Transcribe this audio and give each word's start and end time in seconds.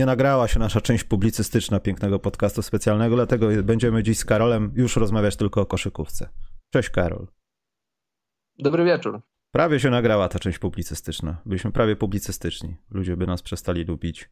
Nie 0.00 0.06
nagrała 0.06 0.48
się 0.48 0.58
nasza 0.58 0.80
część 0.80 1.04
publicystyczna 1.04 1.80
pięknego 1.80 2.18
podcastu 2.18 2.62
specjalnego, 2.62 3.16
dlatego 3.16 3.48
będziemy 3.62 4.02
dziś 4.02 4.18
z 4.18 4.24
Karolem 4.24 4.72
już 4.76 4.96
rozmawiać 4.96 5.36
tylko 5.36 5.60
o 5.60 5.66
koszykówce. 5.66 6.28
Cześć 6.72 6.90
Karol. 6.90 7.26
Dobry 8.58 8.84
wieczór. 8.84 9.20
Prawie 9.54 9.80
się 9.80 9.90
nagrała 9.90 10.28
ta 10.28 10.38
część 10.38 10.58
publicystyczna. 10.58 11.42
Byliśmy 11.46 11.72
prawie 11.72 11.96
publicystyczni. 11.96 12.76
Ludzie 12.90 13.16
by 13.16 13.26
nas 13.26 13.42
przestali 13.42 13.84
lubić. 13.84 14.30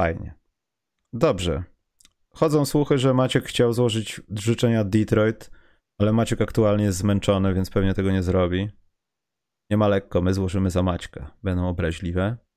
Fajnie. 0.00 0.34
Dobrze. 1.12 1.64
Chodzą 2.28 2.64
słuchy, 2.64 2.98
że 2.98 3.14
Maciek 3.14 3.44
chciał 3.44 3.72
złożyć 3.72 4.20
życzenia 4.30 4.84
Detroit, 4.84 5.50
ale 5.98 6.12
Maciek 6.12 6.40
aktualnie 6.40 6.84
jest 6.84 6.98
zmęczony, 6.98 7.54
więc 7.54 7.70
pewnie 7.70 7.94
tego 7.94 8.12
nie 8.12 8.22
zrobi. 8.22 8.70
Nie 9.70 9.76
ma 9.76 9.88
lekko, 9.88 10.22
my 10.22 10.34
złożymy 10.34 10.70
za 10.70 10.82
Maćka. 10.82 11.36
Będą 11.42 11.68
obraźliwe. 11.68 12.47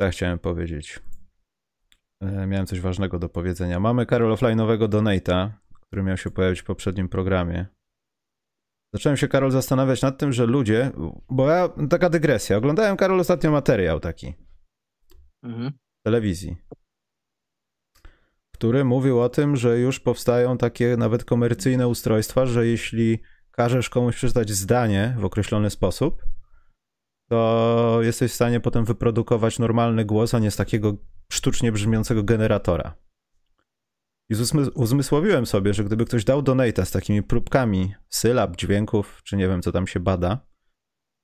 Ja 0.00 0.10
chciałem 0.10 0.38
powiedzieć. 0.38 1.00
E, 2.20 2.46
miałem 2.46 2.66
coś 2.66 2.80
ważnego 2.80 3.18
do 3.18 3.28
powiedzenia. 3.28 3.80
Mamy 3.80 4.06
Karol 4.06 4.34
offline'owego 4.34 4.88
Donata, 4.88 5.60
który 5.80 6.02
miał 6.02 6.16
się 6.16 6.30
pojawić 6.30 6.60
w 6.60 6.64
poprzednim 6.64 7.08
programie. 7.08 7.66
Zacząłem 8.94 9.16
się, 9.16 9.28
Karol, 9.28 9.50
zastanawiać 9.50 10.02
nad 10.02 10.18
tym, 10.18 10.32
że 10.32 10.46
ludzie, 10.46 10.90
bo 11.30 11.50
ja, 11.50 11.68
taka 11.90 12.10
dygresja, 12.10 12.56
oglądałem, 12.56 12.96
Karol, 12.96 13.20
ostatnio 13.20 13.50
materiał 13.50 14.00
taki 14.00 14.34
mhm. 15.42 15.70
w 15.72 16.02
telewizji, 16.04 16.56
który 18.54 18.84
mówił 18.84 19.20
o 19.20 19.28
tym, 19.28 19.56
że 19.56 19.78
już 19.78 20.00
powstają 20.00 20.58
takie 20.58 20.96
nawet 20.96 21.24
komercyjne 21.24 21.88
ustrojstwa, 21.88 22.46
że 22.46 22.66
jeśli 22.66 23.22
każesz 23.50 23.90
komuś 23.90 24.16
przeczytać 24.16 24.50
zdanie 24.50 25.16
w 25.18 25.24
określony 25.24 25.70
sposób, 25.70 26.22
to 27.28 27.98
jesteś 28.02 28.32
w 28.32 28.34
stanie 28.34 28.60
potem 28.60 28.84
wyprodukować 28.84 29.58
normalny 29.58 30.04
głos, 30.04 30.34
a 30.34 30.38
nie 30.38 30.50
z 30.50 30.56
takiego 30.56 30.96
sztucznie 31.32 31.72
brzmiącego 31.72 32.24
generatora. 32.24 32.94
I 34.28 34.34
uzmysłowiłem 34.74 35.46
sobie, 35.46 35.74
że 35.74 35.84
gdyby 35.84 36.04
ktoś 36.04 36.24
dał 36.24 36.42
donata 36.42 36.84
z 36.84 36.90
takimi 36.90 37.22
próbkami 37.22 37.94
sylab, 38.08 38.56
dźwięków, 38.56 39.20
czy 39.24 39.36
nie 39.36 39.48
wiem, 39.48 39.62
co 39.62 39.72
tam 39.72 39.86
się 39.86 40.00
bada, 40.00 40.46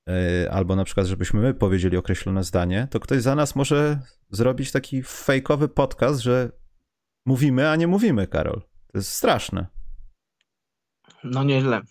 yy, 0.07 0.51
albo 0.51 0.75
na 0.75 0.83
przykład, 0.83 1.07
żebyśmy 1.07 1.41
my 1.41 1.53
powiedzieli 1.53 1.97
określone 1.97 2.43
zdanie, 2.43 2.87
to 2.91 2.99
ktoś 2.99 3.21
za 3.21 3.35
nas 3.35 3.55
może 3.55 3.99
zrobić 4.29 4.71
taki 4.71 5.03
fejkowy 5.03 5.67
podcast, 5.67 6.19
że 6.19 6.51
mówimy, 7.25 7.69
a 7.69 7.75
nie 7.75 7.87
mówimy, 7.87 8.27
Karol. 8.27 8.61
To 8.61 8.97
jest 8.97 9.11
straszne. 9.11 9.67
No 11.23 11.43
nieźle. 11.43 11.81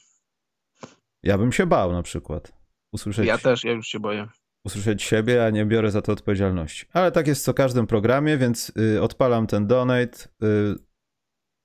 Ja 1.22 1.38
bym 1.38 1.52
się 1.52 1.66
bał 1.66 1.92
na 1.92 2.02
przykład. 2.02 2.61
Usłyszeć, 2.92 3.26
ja 3.26 3.38
też, 3.38 3.64
ja 3.64 3.72
już 3.72 3.86
się 3.86 4.00
boję. 4.00 4.28
Usłyszeć 4.64 5.02
siebie, 5.02 5.46
a 5.46 5.50
nie 5.50 5.66
biorę 5.66 5.90
za 5.90 6.02
to 6.02 6.12
odpowiedzialności. 6.12 6.86
Ale 6.92 7.12
tak 7.12 7.26
jest 7.26 7.44
co 7.44 7.54
każdym 7.54 7.86
programie, 7.86 8.38
więc 8.38 8.72
y, 8.76 9.02
odpalam 9.02 9.46
ten 9.46 9.66
donate. 9.66 10.28
Y, 10.42 10.74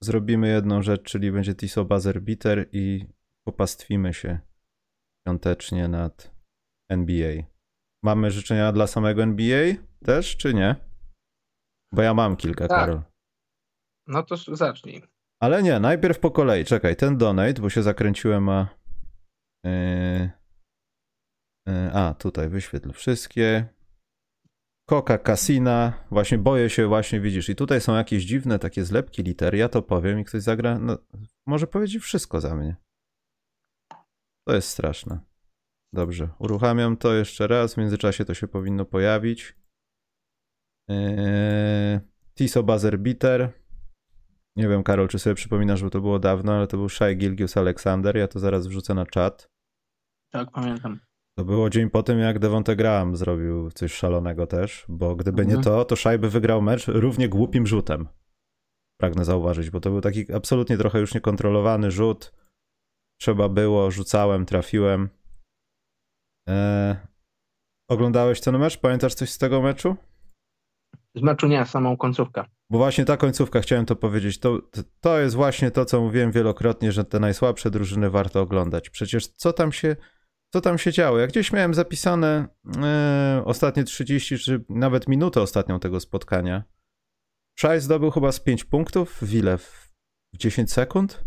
zrobimy 0.03 0.47
jedną 0.47 0.81
rzecz, 0.81 1.03
czyli 1.03 1.31
będzie 1.31 1.55
Tiso 1.55 1.85
Buzzer 1.85 2.21
Beater 2.21 2.69
i 2.71 3.05
popastwimy 3.47 4.13
się 4.13 4.39
świątecznie 5.21 5.87
nad 5.87 6.31
NBA. 6.91 7.43
Mamy 8.03 8.31
życzenia 8.31 8.71
dla 8.71 8.87
samego 8.87 9.23
NBA 9.23 9.73
też, 10.05 10.37
czy 10.37 10.53
nie? 10.53 10.75
Bo 11.93 12.01
ja 12.01 12.13
mam 12.13 12.35
kilka, 12.35 12.67
tak. 12.67 12.79
Karol. 12.79 13.01
No 14.07 14.23
to 14.23 14.37
zacznij. 14.37 15.03
Ale 15.41 15.63
nie, 15.63 15.79
najpierw 15.79 16.19
po 16.19 16.31
kolei. 16.31 16.65
Czekaj, 16.65 16.95
ten 16.95 17.17
donate, 17.17 17.61
bo 17.61 17.69
się 17.69 17.83
zakręciłem, 17.83 18.49
a... 18.49 18.67
Yy... 19.65 20.29
Yy, 21.67 21.93
a, 21.93 22.13
tutaj 22.13 22.49
wyświetl 22.49 22.91
wszystkie. 22.91 23.69
Coca 24.89 25.17
Casina, 25.17 26.05
właśnie 26.11 26.37
boję 26.37 26.69
się, 26.69 26.87
właśnie 26.87 27.19
widzisz. 27.19 27.49
I 27.49 27.55
tutaj 27.55 27.81
są 27.81 27.95
jakieś 27.95 28.23
dziwne 28.23 28.59
takie 28.59 28.85
zlepki 28.85 29.23
liter. 29.23 29.55
Ja 29.55 29.69
to 29.69 29.81
powiem 29.81 30.19
i 30.19 30.25
ktoś 30.25 30.41
zagra. 30.41 30.79
No, 30.79 30.97
może 31.47 31.67
powiedzieć 31.67 32.03
wszystko 32.03 32.41
za 32.41 32.55
mnie. 32.55 32.75
To 34.47 34.55
jest 34.55 34.69
straszne. 34.69 35.19
Dobrze, 35.93 36.29
uruchamiam 36.39 36.97
to 36.97 37.13
jeszcze 37.13 37.47
raz. 37.47 37.73
W 37.73 37.77
międzyczasie 37.77 38.25
to 38.25 38.33
się 38.33 38.47
powinno 38.47 38.85
pojawić. 38.85 39.55
Eee, 40.89 41.99
Tiso 42.35 42.63
Buzzer 42.63 42.99
Bitter. 42.99 43.53
Nie 44.55 44.67
wiem, 44.67 44.83
Karol, 44.83 45.07
czy 45.07 45.19
sobie 45.19 45.35
przypominasz, 45.35 45.83
bo 45.83 45.89
to 45.89 46.01
było 46.01 46.19
dawno, 46.19 46.53
ale 46.53 46.67
to 46.67 46.77
był 46.77 46.89
Shai 46.89 47.17
Gilgius 47.17 47.57
Alexander. 47.57 48.17
Ja 48.17 48.27
to 48.27 48.39
zaraz 48.39 48.67
wrzucę 48.67 48.93
na 48.93 49.05
czat. 49.05 49.47
Tak, 50.31 50.51
pamiętam. 50.51 50.99
To 51.37 51.45
było 51.45 51.69
dzień 51.69 51.89
po 51.89 52.03
tym, 52.03 52.19
jak 52.19 52.39
Devonte 52.39 52.75
Graham 52.75 53.15
zrobił 53.15 53.71
coś 53.71 53.93
szalonego 53.93 54.47
też, 54.47 54.85
bo 54.89 55.15
gdyby 55.15 55.41
mhm. 55.41 55.57
nie 55.57 55.63
to, 55.63 55.85
to 55.85 55.95
Szajby 55.95 56.29
wygrał 56.29 56.61
mecz 56.61 56.87
równie 56.87 57.29
głupim 57.29 57.67
rzutem. 57.67 58.07
Pragnę 58.99 59.25
zauważyć, 59.25 59.69
bo 59.69 59.79
to 59.79 59.89
był 59.89 60.01
taki 60.01 60.33
absolutnie 60.33 60.77
trochę 60.77 60.99
już 60.99 61.13
niekontrolowany 61.13 61.91
rzut. 61.91 62.33
Trzeba 63.21 63.49
było, 63.49 63.91
rzucałem, 63.91 64.45
trafiłem. 64.45 65.09
Eee... 66.47 66.95
Oglądałeś 67.89 68.41
ten 68.41 68.57
mecz? 68.57 68.77
Pamiętasz 68.77 69.13
coś 69.13 69.29
z 69.29 69.37
tego 69.37 69.61
meczu? 69.61 69.95
Z 71.15 71.21
meczu 71.21 71.47
nie, 71.47 71.65
samą 71.65 71.97
końcówkę. 71.97 72.43
Bo 72.69 72.77
właśnie 72.77 73.05
ta 73.05 73.17
końcówka, 73.17 73.61
chciałem 73.61 73.85
to 73.85 73.95
powiedzieć, 73.95 74.39
to, 74.39 74.59
to 75.01 75.19
jest 75.19 75.35
właśnie 75.35 75.71
to, 75.71 75.85
co 75.85 76.01
mówiłem 76.01 76.31
wielokrotnie, 76.31 76.91
że 76.91 77.05
te 77.05 77.19
najsłabsze 77.19 77.71
drużyny 77.71 78.09
warto 78.09 78.41
oglądać. 78.41 78.89
Przecież 78.89 79.27
co 79.27 79.53
tam 79.53 79.71
się 79.71 79.95
co 80.53 80.61
tam 80.61 80.77
się 80.77 80.91
działo. 80.91 81.17
Ja 81.17 81.27
gdzieś 81.27 81.51
miałem 81.51 81.73
zapisane 81.73 82.47
e, 82.83 83.41
ostatnie 83.45 83.83
30 83.83 84.37
czy 84.37 84.65
nawet 84.69 85.07
minutę 85.07 85.41
ostatnią 85.41 85.79
tego 85.79 85.99
spotkania. 85.99 86.63
Szaj 87.59 87.81
zdobył 87.81 88.11
chyba 88.11 88.31
z 88.31 88.39
5 88.39 88.63
punktów 88.63 89.19
w 89.21 89.33
ile? 89.33 89.57
W 89.57 89.91
10 90.35 90.73
sekund? 90.73 91.23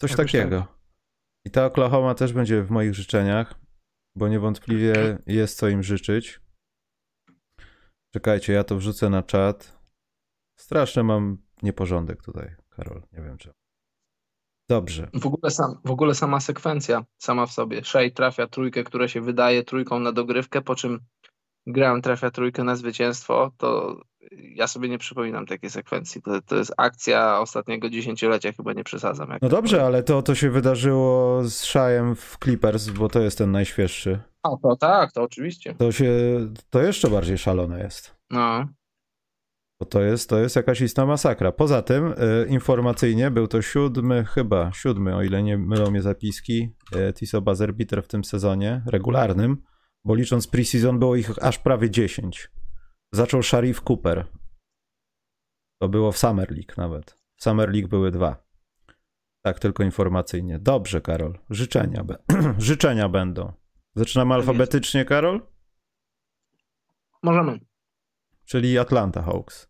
Coś 0.00 0.16
takiego. 0.16 0.60
Tak. 0.60 0.80
I 1.44 1.50
ta 1.50 1.66
Oklahoma 1.66 2.14
też 2.14 2.32
będzie 2.32 2.62
w 2.62 2.70
moich 2.70 2.94
życzeniach, 2.94 3.54
bo 4.16 4.28
niewątpliwie 4.28 5.18
jest 5.26 5.58
co 5.58 5.68
im 5.68 5.82
życzyć. 5.82 6.40
Czekajcie, 8.14 8.52
ja 8.52 8.64
to 8.64 8.76
wrzucę 8.76 9.10
na 9.10 9.22
czat. 9.22 9.80
Straszny 10.58 11.02
mam 11.02 11.38
nieporządek 11.62 12.22
tutaj, 12.22 12.56
Karol. 12.70 13.02
Nie 13.12 13.22
wiem 13.22 13.38
czemu. 13.38 13.59
Dobrze. 14.70 15.08
W 15.14 15.26
ogóle, 15.26 15.50
sam, 15.50 15.78
w 15.84 15.90
ogóle 15.90 16.14
sama 16.14 16.40
sekwencja, 16.40 17.04
sama 17.18 17.46
w 17.46 17.52
sobie. 17.52 17.84
Shea 17.84 18.10
trafia 18.14 18.46
trójkę, 18.46 18.84
która 18.84 19.08
się 19.08 19.20
wydaje 19.20 19.64
trójką 19.64 20.00
na 20.00 20.12
dogrywkę, 20.12 20.62
po 20.62 20.74
czym 20.74 21.00
Graham 21.66 22.02
trafia 22.02 22.30
trójkę 22.30 22.64
na 22.64 22.76
zwycięstwo, 22.76 23.50
to 23.56 24.00
ja 24.32 24.66
sobie 24.66 24.88
nie 24.88 24.98
przypominam 24.98 25.46
takiej 25.46 25.70
sekwencji. 25.70 26.22
To, 26.22 26.42
to 26.42 26.56
jest 26.56 26.72
akcja 26.76 27.40
ostatniego 27.40 27.90
dziesięciolecia, 27.90 28.52
chyba 28.52 28.72
nie 28.72 28.84
przesadzam. 28.84 29.28
no 29.42 29.48
dobrze, 29.48 29.76
powiem. 29.76 29.86
ale 29.86 30.02
to, 30.02 30.22
to 30.22 30.34
się 30.34 30.50
wydarzyło 30.50 31.42
z 31.44 31.54
Shajem 31.54 32.14
w 32.14 32.36
Clippers, 32.44 32.88
bo 32.88 33.08
to 33.08 33.20
jest 33.20 33.38
ten 33.38 33.50
najświeższy. 33.50 34.20
A 34.42 34.48
to 34.62 34.76
tak, 34.76 35.12
to 35.12 35.22
oczywiście. 35.22 35.74
To 35.74 35.92
się, 35.92 36.12
to 36.70 36.82
jeszcze 36.82 37.10
bardziej 37.10 37.38
szalone 37.38 37.82
jest. 37.82 38.14
No. 38.30 38.66
Bo 39.80 39.86
to 39.86 40.02
jest, 40.02 40.28
to 40.28 40.38
jest 40.38 40.56
jakaś 40.56 40.80
istna 40.80 41.06
masakra. 41.06 41.52
Poza 41.52 41.82
tym 41.82 42.12
y, 42.12 42.46
informacyjnie 42.48 43.30
był 43.30 43.48
to 43.48 43.62
siódmy, 43.62 44.24
chyba 44.24 44.72
siódmy, 44.72 45.16
o 45.16 45.22
ile 45.22 45.42
nie 45.42 45.58
mylą 45.58 45.90
mnie 45.90 46.02
zapiski, 46.02 46.74
y, 46.96 47.12
Tiso 47.12 47.42
Bazerbiter 47.42 48.02
w 48.02 48.08
tym 48.08 48.24
sezonie 48.24 48.82
regularnym, 48.86 49.62
bo 50.04 50.14
licząc 50.14 50.46
preseason 50.46 50.98
było 50.98 51.16
ich 51.16 51.44
aż 51.44 51.58
prawie 51.58 51.90
10. 51.90 52.50
Zaczął 53.12 53.42
Sharif 53.42 53.82
Cooper. 53.82 54.26
To 55.78 55.88
było 55.88 56.12
w 56.12 56.18
Summer 56.18 56.50
League 56.50 56.74
nawet. 56.76 57.10
W 57.36 57.42
Summer 57.42 57.70
League 57.72 57.88
były 57.88 58.10
dwa. 58.10 58.44
Tak, 59.42 59.58
tylko 59.58 59.82
informacyjnie. 59.82 60.58
Dobrze, 60.58 61.00
Karol. 61.00 61.38
Życzenia, 61.50 62.04
be 62.04 62.16
życzenia 62.58 63.08
będą. 63.08 63.52
Zaczynamy 63.94 64.34
alfabetycznie, 64.34 65.04
Karol? 65.04 65.40
Możemy. 67.22 67.69
Czyli 68.50 68.78
Atlanta 68.78 69.22
Hawks. 69.22 69.68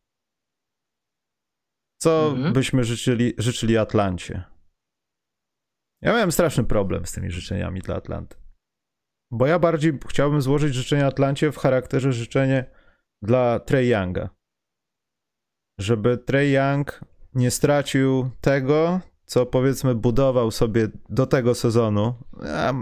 Co 2.03 2.31
mhm. 2.31 2.53
byśmy 2.53 2.85
życzyli, 2.85 3.35
życzyli 3.38 3.79
Atlancie? 3.79 4.44
Ja 6.03 6.12
miałem 6.12 6.32
straszny 6.32 6.65
problem 6.65 7.06
z 7.06 7.12
tymi 7.12 7.31
życzeniami 7.31 7.81
dla 7.81 7.97
Atlanty. 7.97 8.37
Bo 9.31 9.47
ja 9.47 9.59
bardziej 9.59 9.99
chciałbym 10.09 10.43
złożyć 10.43 10.75
życzenia 10.75 11.06
Atlancie 11.06 11.53
w 11.53 11.56
charakterze 11.56 12.12
życzenie 12.12 12.71
dla 13.23 13.61
Trey 13.61 13.88
Younga. 13.88 14.31
Żeby 15.79 16.19
Trey 16.19 16.53
Young 16.53 17.00
nie 17.35 17.50
stracił 17.50 18.31
tego, 18.41 19.00
co 19.31 19.47
powiedzmy 19.47 19.94
budował 19.94 20.50
sobie 20.50 20.88
do 21.09 21.27
tego 21.27 21.55
sezonu, 21.55 22.15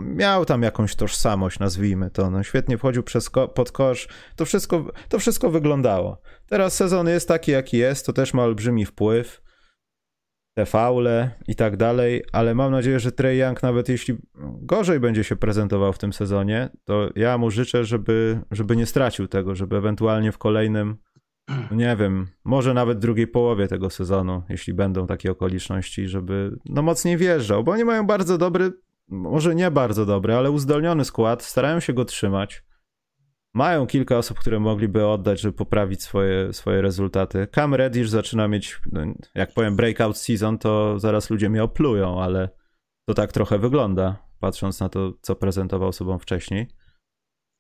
miał 0.05 0.45
tam 0.45 0.63
jakąś 0.63 0.95
tożsamość, 0.95 1.59
nazwijmy 1.59 2.11
to. 2.11 2.31
No, 2.31 2.43
świetnie 2.43 2.79
wchodził 2.79 3.03
przez 3.03 3.31
ko 3.31 3.49
pod 3.49 3.73
kosz. 3.73 4.09
To 4.37 4.45
wszystko, 4.45 4.85
to 5.09 5.19
wszystko 5.19 5.51
wyglądało. 5.51 6.21
Teraz 6.47 6.77
sezon 6.77 7.09
jest 7.09 7.29
taki, 7.29 7.51
jaki 7.51 7.79
jest, 7.79 8.07
to 8.07 8.13
też 8.13 8.35
ma 8.35 8.45
olbrzymi 8.45 8.87
wpływ. 8.87 9.43
Te 10.55 10.67
faule 10.67 11.31
i 11.49 11.55
tak 11.55 11.77
dalej, 11.77 12.23
ale 12.33 12.55
mam 12.55 12.73
nadzieję, 12.73 13.01
że 13.01 13.13
Trey 13.13 13.39
Young, 13.39 13.63
nawet 13.63 13.89
jeśli 13.89 14.17
gorzej 14.63 15.01
będzie 15.01 15.25
się 15.25 15.37
prezentował 15.37 15.93
w 15.93 15.99
tym 15.99 16.13
sezonie, 16.13 16.69
to 16.85 17.11
ja 17.17 17.39
mu 17.39 17.51
życzę, 17.51 17.85
żeby, 17.85 18.41
żeby 18.51 18.77
nie 18.77 18.87
stracił 18.87 19.29
tego, 19.29 19.55
żeby 19.55 19.77
ewentualnie 19.77 20.33
w 20.33 20.39
kolejnym, 20.39 20.97
nie 21.71 21.97
wiem, 21.97 22.27
może 22.45 22.75
nawet 22.75 22.99
drugiej 22.99 23.27
połowie 23.27 23.69
tego 23.69 23.91
sezonu, 23.91 24.43
jeśli 24.49 24.75
będą 24.75 25.07
takie 25.07 25.31
okoliczności, 25.31 26.09
żeby 26.09 26.57
no 26.65 26.83
mocniej 26.83 27.17
wjeżdżał, 27.17 27.65
bo 27.65 27.73
oni 27.73 27.85
mają 27.85 28.07
bardzo 28.07 28.39
dobry, 28.39 28.73
może 29.09 29.55
nie 29.55 29.71
bardzo 29.71 30.07
dobry, 30.07 30.35
ale 30.35 30.51
uzdolniony 30.51 31.05
skład, 31.05 31.43
starają 31.43 31.81
się 31.81 31.93
go 31.93 32.05
trzymać. 32.05 32.65
Mają 33.55 33.87
kilka 33.87 34.19
osób, 34.19 34.39
które 34.39 34.61
mogliby 34.61 35.07
oddać, 35.07 35.41
żeby 35.41 35.57
poprawić 35.57 36.03
swoje, 36.03 36.53
swoje 36.53 36.83
rezultaty. 36.83 37.47
Cam 37.55 37.75
Reddish 37.75 38.09
zaczyna 38.09 38.49
mieć, 38.49 38.81
no, 38.93 39.01
jak 39.35 39.55
powiem, 39.55 39.77
breakout 39.77 40.19
season, 40.19 40.59
to 40.59 40.99
zaraz 40.99 41.31
ludzie 41.31 41.51
mnie 41.51 41.65
oplują, 41.65 42.23
ale 42.23 42.49
to 43.05 43.15
tak 43.15 43.33
trochę 43.33 43.59
wygląda, 43.59 44.17
patrząc 44.41 44.81
na 44.81 44.89
to, 44.89 45.13
co 45.21 45.37
prezentował 45.37 45.93
sobą 45.93 46.19
wcześniej. 46.19 46.69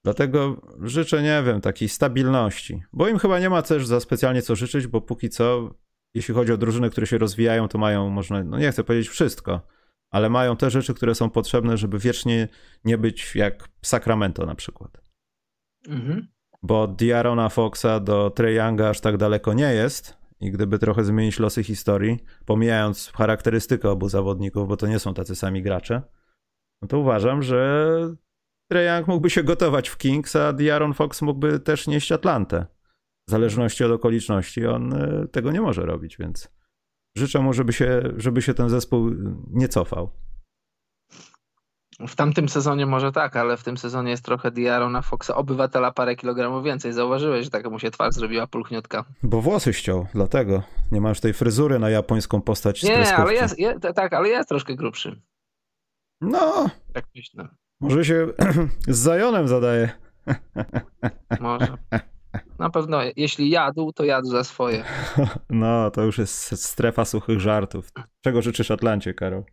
Dlatego 0.08 0.56
życzę, 0.82 1.22
nie 1.22 1.42
wiem, 1.46 1.60
takiej 1.60 1.88
stabilności, 1.88 2.82
bo 2.92 3.08
im 3.08 3.18
chyba 3.18 3.38
nie 3.38 3.50
ma 3.50 3.62
też 3.62 3.86
za 3.86 4.00
specjalnie 4.00 4.42
co 4.42 4.56
życzyć, 4.56 4.86
bo 4.86 5.00
póki 5.00 5.28
co, 5.28 5.74
jeśli 6.14 6.34
chodzi 6.34 6.52
o 6.52 6.56
drużyny, 6.56 6.90
które 6.90 7.06
się 7.06 7.18
rozwijają, 7.18 7.68
to 7.68 7.78
mają, 7.78 8.10
można, 8.10 8.44
no 8.44 8.58
nie 8.58 8.72
chcę 8.72 8.84
powiedzieć 8.84 9.08
wszystko, 9.08 9.60
ale 10.10 10.30
mają 10.30 10.56
te 10.56 10.70
rzeczy, 10.70 10.94
które 10.94 11.14
są 11.14 11.30
potrzebne, 11.30 11.76
żeby 11.76 11.98
wiecznie 11.98 12.48
nie 12.84 12.98
być 12.98 13.36
jak 13.36 13.68
Sacramento 13.82 14.46
na 14.46 14.54
przykład. 14.54 15.00
Mhm. 15.88 16.28
Bo 16.62 16.82
od 16.82 16.96
Diarona 16.96 17.48
Foxa 17.48 18.00
do 18.00 18.30
Trey 18.30 18.54
Younga 18.54 18.88
aż 18.88 19.00
tak 19.00 19.16
daleko 19.16 19.52
nie 19.52 19.74
jest, 19.74 20.18
i 20.40 20.50
gdyby 20.50 20.78
trochę 20.78 21.04
zmienić 21.04 21.38
losy 21.38 21.64
historii, 21.64 22.18
pomijając 22.46 23.12
charakterystykę 23.14 23.90
obu 23.90 24.08
zawodników, 24.08 24.68
bo 24.68 24.76
to 24.76 24.86
nie 24.86 24.98
są 24.98 25.14
tacy 25.14 25.36
sami 25.36 25.62
gracze, 25.62 26.02
no 26.82 26.88
to 26.88 26.98
uważam, 26.98 27.42
że 27.42 27.88
Trae 28.68 28.96
Young 28.96 29.08
mógłby 29.08 29.30
się 29.30 29.42
gotować 29.42 29.88
w 29.88 29.96
Kings, 29.96 30.36
a 30.36 30.52
Diaron 30.52 30.94
Fox 30.94 31.22
mógłby 31.22 31.60
też 31.60 31.86
nieść 31.86 32.12
Atlantę. 32.12 32.66
W 33.28 33.30
zależności 33.30 33.84
od 33.84 33.92
okoliczności 33.92 34.66
on 34.66 34.92
e, 34.92 35.28
tego 35.32 35.52
nie 35.52 35.60
może 35.60 35.82
robić, 35.82 36.16
więc 36.16 36.48
życzę 37.16 37.40
mu, 37.40 37.52
żeby 37.52 37.72
się, 37.72 38.02
żeby 38.16 38.42
się 38.42 38.54
ten 38.54 38.68
zespół 38.68 39.10
nie 39.50 39.68
cofał. 39.68 40.10
W 42.08 42.16
tamtym 42.16 42.48
sezonie 42.48 42.86
może 42.86 43.12
tak, 43.12 43.36
ale 43.36 43.56
w 43.56 43.64
tym 43.64 43.76
sezonie 43.76 44.10
jest 44.10 44.24
trochę 44.24 44.50
Diarona 44.50 45.02
Foxa, 45.02 45.30
obywatela 45.30 45.92
parę 45.92 46.16
kilogramów 46.16 46.64
więcej. 46.64 46.92
Zauważyłeś, 46.92 47.44
że 47.44 47.50
tak 47.50 47.70
mu 47.70 47.78
się 47.78 47.90
twarz 47.90 48.14
zrobiła 48.14 48.46
pulchniutka. 48.46 49.04
Bo 49.22 49.40
włosy 49.40 49.72
ściął, 49.72 50.06
dlatego. 50.14 50.62
Nie 50.92 51.00
masz 51.00 51.20
tej 51.20 51.32
fryzury 51.32 51.78
na 51.78 51.90
japońską 51.90 52.40
postać 52.40 52.82
Nie, 52.82 53.16
ale 53.16 53.34
jest, 53.34 53.58
jest, 53.58 53.80
tak, 53.94 54.12
ale 54.12 54.28
jest 54.28 54.48
troszkę 54.48 54.76
grubszy. 54.76 55.22
No. 56.20 56.70
Tak 56.92 57.04
myślę. 57.14 57.48
Może 57.80 58.04
się 58.04 58.26
z 58.88 58.98
Zajonem 58.98 59.48
zadaje. 59.48 59.90
Może. 61.40 61.78
Na 62.58 62.70
pewno, 62.70 63.00
jeśli 63.16 63.50
jadł, 63.50 63.92
to 63.92 64.04
jadł 64.04 64.28
za 64.28 64.44
swoje. 64.44 64.84
No, 65.50 65.90
to 65.90 66.02
już 66.02 66.18
jest 66.18 66.64
strefa 66.64 67.04
suchych 67.04 67.40
żartów. 67.40 67.88
Czego 68.24 68.42
życzysz 68.42 68.70
Atlancie, 68.70 69.14
Karol? 69.14 69.44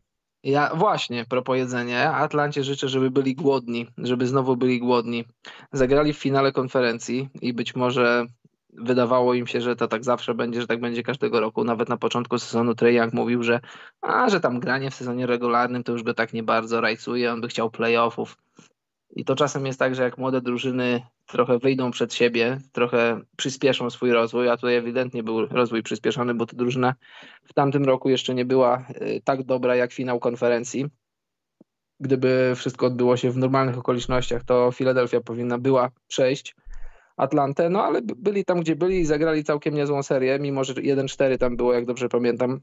Ja 0.43 0.75
właśnie, 0.75 1.25
propos 1.25 1.57
jedzenia, 1.57 2.13
Atlancie 2.13 2.63
życzę, 2.63 2.89
żeby 2.89 3.11
byli 3.11 3.35
głodni, 3.35 3.87
żeby 3.97 4.27
znowu 4.27 4.57
byli 4.57 4.79
głodni. 4.79 5.25
Zagrali 5.71 6.13
w 6.13 6.17
finale 6.17 6.51
konferencji 6.51 7.29
i 7.41 7.53
być 7.53 7.75
może 7.75 8.25
wydawało 8.77 9.33
im 9.33 9.47
się, 9.47 9.61
że 9.61 9.75
to 9.75 9.87
tak 9.87 10.03
zawsze 10.03 10.33
będzie, 10.33 10.61
że 10.61 10.67
tak 10.67 10.79
będzie 10.79 11.03
każdego 11.03 11.39
roku. 11.39 11.63
Nawet 11.63 11.89
na 11.89 11.97
początku 11.97 12.39
sezonu 12.39 12.75
Trey 12.75 12.95
Young 12.95 13.13
mówił, 13.13 13.43
że, 13.43 13.59
a, 14.01 14.29
że 14.29 14.39
tam 14.39 14.59
granie 14.59 14.91
w 14.91 14.95
sezonie 14.95 15.25
regularnym 15.25 15.83
to 15.83 15.91
już 15.91 16.03
go 16.03 16.13
tak 16.13 16.33
nie 16.33 16.43
bardzo 16.43 16.81
rajcuje, 16.81 17.33
on 17.33 17.41
by 17.41 17.47
chciał 17.47 17.71
playoffów. 17.71 18.37
I 19.15 19.25
to 19.25 19.35
czasem 19.35 19.65
jest 19.65 19.79
tak, 19.79 19.95
że 19.95 20.03
jak 20.03 20.17
młode 20.17 20.41
drużyny 20.41 21.01
trochę 21.25 21.59
wyjdą 21.59 21.91
przed 21.91 22.13
siebie, 22.13 22.57
trochę 22.71 23.21
przyspieszą 23.37 23.89
swój 23.89 24.11
rozwój, 24.11 24.49
a 24.49 24.57
tutaj 24.57 24.75
ewidentnie 24.75 25.23
był 25.23 25.45
rozwój 25.45 25.83
przyspieszony, 25.83 26.33
bo 26.33 26.45
ta 26.45 26.57
drużyna 26.57 26.95
w 27.43 27.53
tamtym 27.53 27.85
roku 27.85 28.09
jeszcze 28.09 28.35
nie 28.35 28.45
była 28.45 28.85
y, 29.01 29.21
tak 29.23 29.43
dobra 29.43 29.75
jak 29.75 29.93
finał 29.93 30.19
konferencji. 30.19 30.85
Gdyby 31.99 32.53
wszystko 32.55 32.85
odbyło 32.85 33.17
się 33.17 33.31
w 33.31 33.37
normalnych 33.37 33.77
okolicznościach, 33.77 34.43
to 34.43 34.71
Filadelfia 34.71 35.21
powinna 35.21 35.57
była 35.57 35.91
przejść 36.07 36.55
Atlantę, 37.17 37.69
no 37.69 37.83
ale 37.83 38.01
byli 38.01 38.45
tam, 38.45 38.59
gdzie 38.59 38.75
byli 38.75 38.99
i 38.99 39.05
zagrali 39.05 39.43
całkiem 39.43 39.75
niezłą 39.75 40.03
serię, 40.03 40.39
mimo 40.39 40.63
że 40.63 40.73
1-4 40.73 41.37
tam 41.37 41.57
było, 41.57 41.73
jak 41.73 41.85
dobrze 41.85 42.09
pamiętam, 42.09 42.61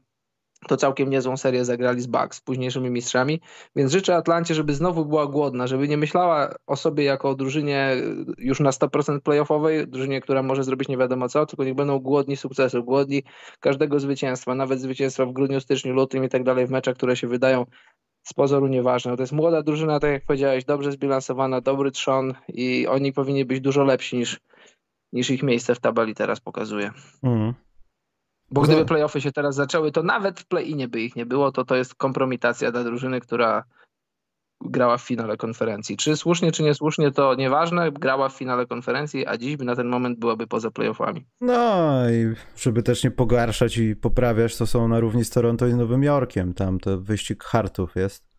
to 0.67 0.77
całkiem 0.77 1.09
niezłą 1.09 1.37
serię 1.37 1.65
zagrali 1.65 2.01
z 2.01 2.07
Bucks, 2.07 2.41
późniejszymi 2.41 2.89
mistrzami, 2.89 3.41
więc 3.75 3.91
życzę 3.91 4.15
Atlancie, 4.15 4.55
żeby 4.55 4.73
znowu 4.73 5.05
była 5.05 5.27
głodna, 5.27 5.67
żeby 5.67 5.87
nie 5.87 5.97
myślała 5.97 6.55
o 6.67 6.75
sobie 6.75 7.03
jako 7.03 7.29
o 7.29 7.35
drużynie 7.35 7.95
już 8.37 8.59
na 8.59 8.69
100% 8.69 9.19
playoffowej, 9.19 9.87
drużynie, 9.87 10.21
która 10.21 10.43
może 10.43 10.63
zrobić 10.63 10.89
nie 10.89 10.97
wiadomo 10.97 11.29
co, 11.29 11.45
tylko 11.45 11.63
niech 11.63 11.75
będą 11.75 11.99
głodni 11.99 12.37
sukcesu, 12.37 12.83
głodni 12.83 13.23
każdego 13.59 13.99
zwycięstwa, 13.99 14.55
nawet 14.55 14.81
zwycięstwa 14.81 15.25
w 15.25 15.33
grudniu, 15.33 15.59
styczniu, 15.59 15.93
lutym 15.93 16.23
i 16.23 16.29
tak 16.29 16.43
dalej 16.43 16.67
w 16.67 16.71
meczach, 16.71 16.95
które 16.95 17.15
się 17.15 17.27
wydają 17.27 17.65
z 18.23 18.33
pozoru 18.33 18.67
nieważne. 18.67 19.15
To 19.15 19.23
jest 19.23 19.33
młoda 19.33 19.63
drużyna, 19.63 19.99
tak 19.99 20.11
jak 20.11 20.25
powiedziałeś, 20.25 20.65
dobrze 20.65 20.91
zbilansowana, 20.91 21.61
dobry 21.61 21.91
trzon 21.91 22.33
i 22.47 22.87
oni 22.87 23.13
powinni 23.13 23.45
być 23.45 23.61
dużo 23.61 23.83
lepsi 23.83 24.17
niż, 24.17 24.39
niż 25.13 25.29
ich 25.29 25.43
miejsce 25.43 25.75
w 25.75 25.79
tabeli 25.79 26.15
teraz 26.15 26.39
pokazuje. 26.39 26.91
Mm. 27.23 27.53
Bo 28.51 28.61
gdyby 28.61 28.85
playoffy 28.85 29.21
się 29.21 29.31
teraz 29.31 29.55
zaczęły, 29.55 29.91
to 29.91 30.03
nawet 30.03 30.39
w 30.39 30.45
play-inie 30.45 30.87
by 30.87 31.01
ich 31.01 31.15
nie 31.15 31.25
było, 31.25 31.51
to 31.51 31.65
to 31.65 31.75
jest 31.75 31.95
kompromitacja 31.95 32.71
dla 32.71 32.83
drużyny, 32.83 33.19
która 33.19 33.63
grała 34.65 34.97
w 34.97 35.01
finale 35.01 35.37
konferencji. 35.37 35.97
Czy 35.97 36.17
słusznie, 36.17 36.51
czy 36.51 36.63
niesłusznie, 36.63 37.11
to 37.11 37.35
nieważne. 37.35 37.91
Grała 37.91 38.29
w 38.29 38.33
finale 38.33 38.65
konferencji, 38.65 39.27
a 39.27 39.37
dziś 39.37 39.57
na 39.59 39.75
ten 39.75 39.87
moment 39.87 40.19
byłaby 40.19 40.47
poza 40.47 40.71
playoffami. 40.71 41.25
No 41.41 42.09
i 42.09 42.35
żeby 42.57 42.83
też 42.83 43.03
nie 43.03 43.11
pogarszać 43.11 43.77
i 43.77 43.95
poprawiać, 43.95 44.57
to 44.57 44.67
są 44.67 44.87
na 44.87 44.99
równi 44.99 45.25
z 45.25 45.29
Toronto 45.29 45.67
i 45.67 45.73
Nowym 45.73 46.03
Jorkiem. 46.03 46.53
Tam 46.53 46.79
to 46.79 47.01
wyścig 47.01 47.43
hartów 47.43 47.95
jest. 47.95 48.33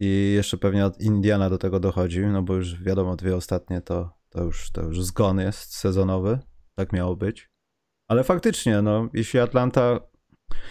I 0.00 0.32
jeszcze 0.36 0.58
pewnie 0.58 0.86
od 0.86 1.00
Indiana 1.00 1.50
do 1.50 1.58
tego 1.58 1.80
dochodzi, 1.80 2.20
no 2.20 2.42
bo 2.42 2.54
już 2.54 2.82
wiadomo, 2.82 3.16
dwie 3.16 3.36
ostatnie 3.36 3.80
to, 3.80 4.10
to, 4.28 4.44
już, 4.44 4.70
to 4.72 4.82
już 4.82 5.02
zgon 5.02 5.40
jest 5.40 5.76
sezonowy. 5.76 6.38
Tak 6.74 6.92
miało 6.92 7.16
być. 7.16 7.50
Ale 8.08 8.24
faktycznie, 8.24 8.82
no, 8.82 9.08
jeśli 9.12 9.40
Atlanta. 9.40 10.00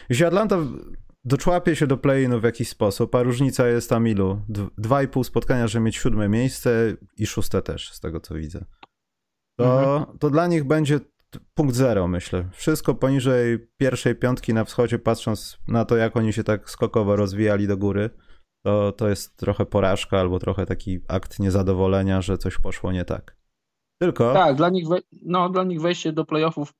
Jeśli 0.09 0.25
Atlanta 0.25 0.57
doczłapie 1.27 1.75
się 1.75 1.87
do 1.87 1.97
play-inu 1.97 2.39
w 2.39 2.43
jakiś 2.43 2.69
sposób, 2.69 3.15
a 3.15 3.23
różnica 3.23 3.67
jest 3.67 3.89
tam 3.89 4.07
ilu? 4.07 4.41
Dwa 4.77 5.03
i 5.03 5.07
pół 5.07 5.23
spotkania, 5.23 5.67
żeby 5.67 5.85
mieć 5.85 5.95
siódme 5.95 6.29
miejsce 6.29 6.97
i 7.17 7.25
szóste 7.25 7.61
też, 7.61 7.91
z 7.91 7.99
tego 7.99 8.19
co 8.19 8.35
widzę. 8.35 8.65
To, 9.59 9.79
mhm. 9.79 10.17
to 10.17 10.29
dla 10.29 10.47
nich 10.47 10.63
będzie 10.63 10.99
punkt 11.53 11.75
zero, 11.75 12.07
myślę. 12.07 12.49
Wszystko 12.53 12.95
poniżej 12.95 13.67
pierwszej 13.77 14.15
piątki 14.15 14.53
na 14.53 14.63
wschodzie, 14.63 14.99
patrząc 14.99 15.57
na 15.67 15.85
to, 15.85 15.95
jak 15.95 16.17
oni 16.17 16.33
się 16.33 16.43
tak 16.43 16.69
skokowo 16.69 17.15
rozwijali 17.15 17.67
do 17.67 17.77
góry, 17.77 18.09
to, 18.65 18.91
to 18.91 19.09
jest 19.09 19.37
trochę 19.37 19.65
porażka 19.65 20.19
albo 20.19 20.39
trochę 20.39 20.65
taki 20.65 20.99
akt 21.07 21.39
niezadowolenia, 21.39 22.21
że 22.21 22.37
coś 22.37 22.57
poszło 22.57 22.91
nie 22.91 23.05
tak. 23.05 23.37
Tylko. 24.01 24.33
Tak, 24.33 24.55
dla 24.55 24.69
nich, 24.69 24.87
we, 24.87 24.99
no, 25.25 25.49
dla 25.49 25.63
nich 25.63 25.81
wejście 25.81 26.13
do 26.13 26.25
playoffów 26.25 26.73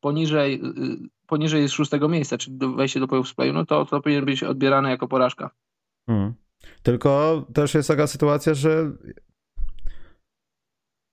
poniżej, 0.00 0.54
y, 0.54 1.08
poniżej 1.26 1.68
szóstego 1.68 2.08
miejsca, 2.08 2.38
czyli 2.38 2.58
wejście 2.76 3.00
do 3.00 3.08
playoff 3.08 3.34
playu, 3.34 3.52
no 3.52 3.66
to, 3.66 3.86
to 3.86 4.00
powinien 4.00 4.24
być 4.24 4.42
odbierane 4.42 4.90
jako 4.90 5.08
porażka. 5.08 5.50
Hmm. 6.06 6.34
Tylko 6.82 7.44
też 7.54 7.74
jest 7.74 7.88
taka 7.88 8.06
sytuacja, 8.06 8.54
że 8.54 8.90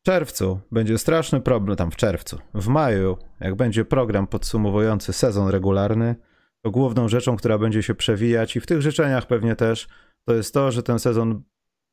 w 0.01 0.05
czerwcu 0.05 0.59
będzie 0.71 0.97
straszny 0.97 1.41
problem, 1.41 1.77
tam 1.77 1.91
w 1.91 1.95
czerwcu, 1.95 2.39
w 2.53 2.67
maju, 2.67 3.17
jak 3.39 3.55
będzie 3.55 3.85
program 3.85 4.27
podsumowujący 4.27 5.13
sezon 5.13 5.49
regularny, 5.49 6.15
to 6.61 6.71
główną 6.71 7.07
rzeczą, 7.07 7.37
która 7.37 7.57
będzie 7.57 7.83
się 7.83 7.95
przewijać 7.95 8.55
i 8.55 8.59
w 8.59 8.65
tych 8.65 8.81
życzeniach 8.81 9.27
pewnie 9.27 9.55
też, 9.55 9.87
to 10.27 10.33
jest 10.33 10.53
to, 10.53 10.71
że 10.71 10.83
ten 10.83 10.99
sezon 10.99 11.43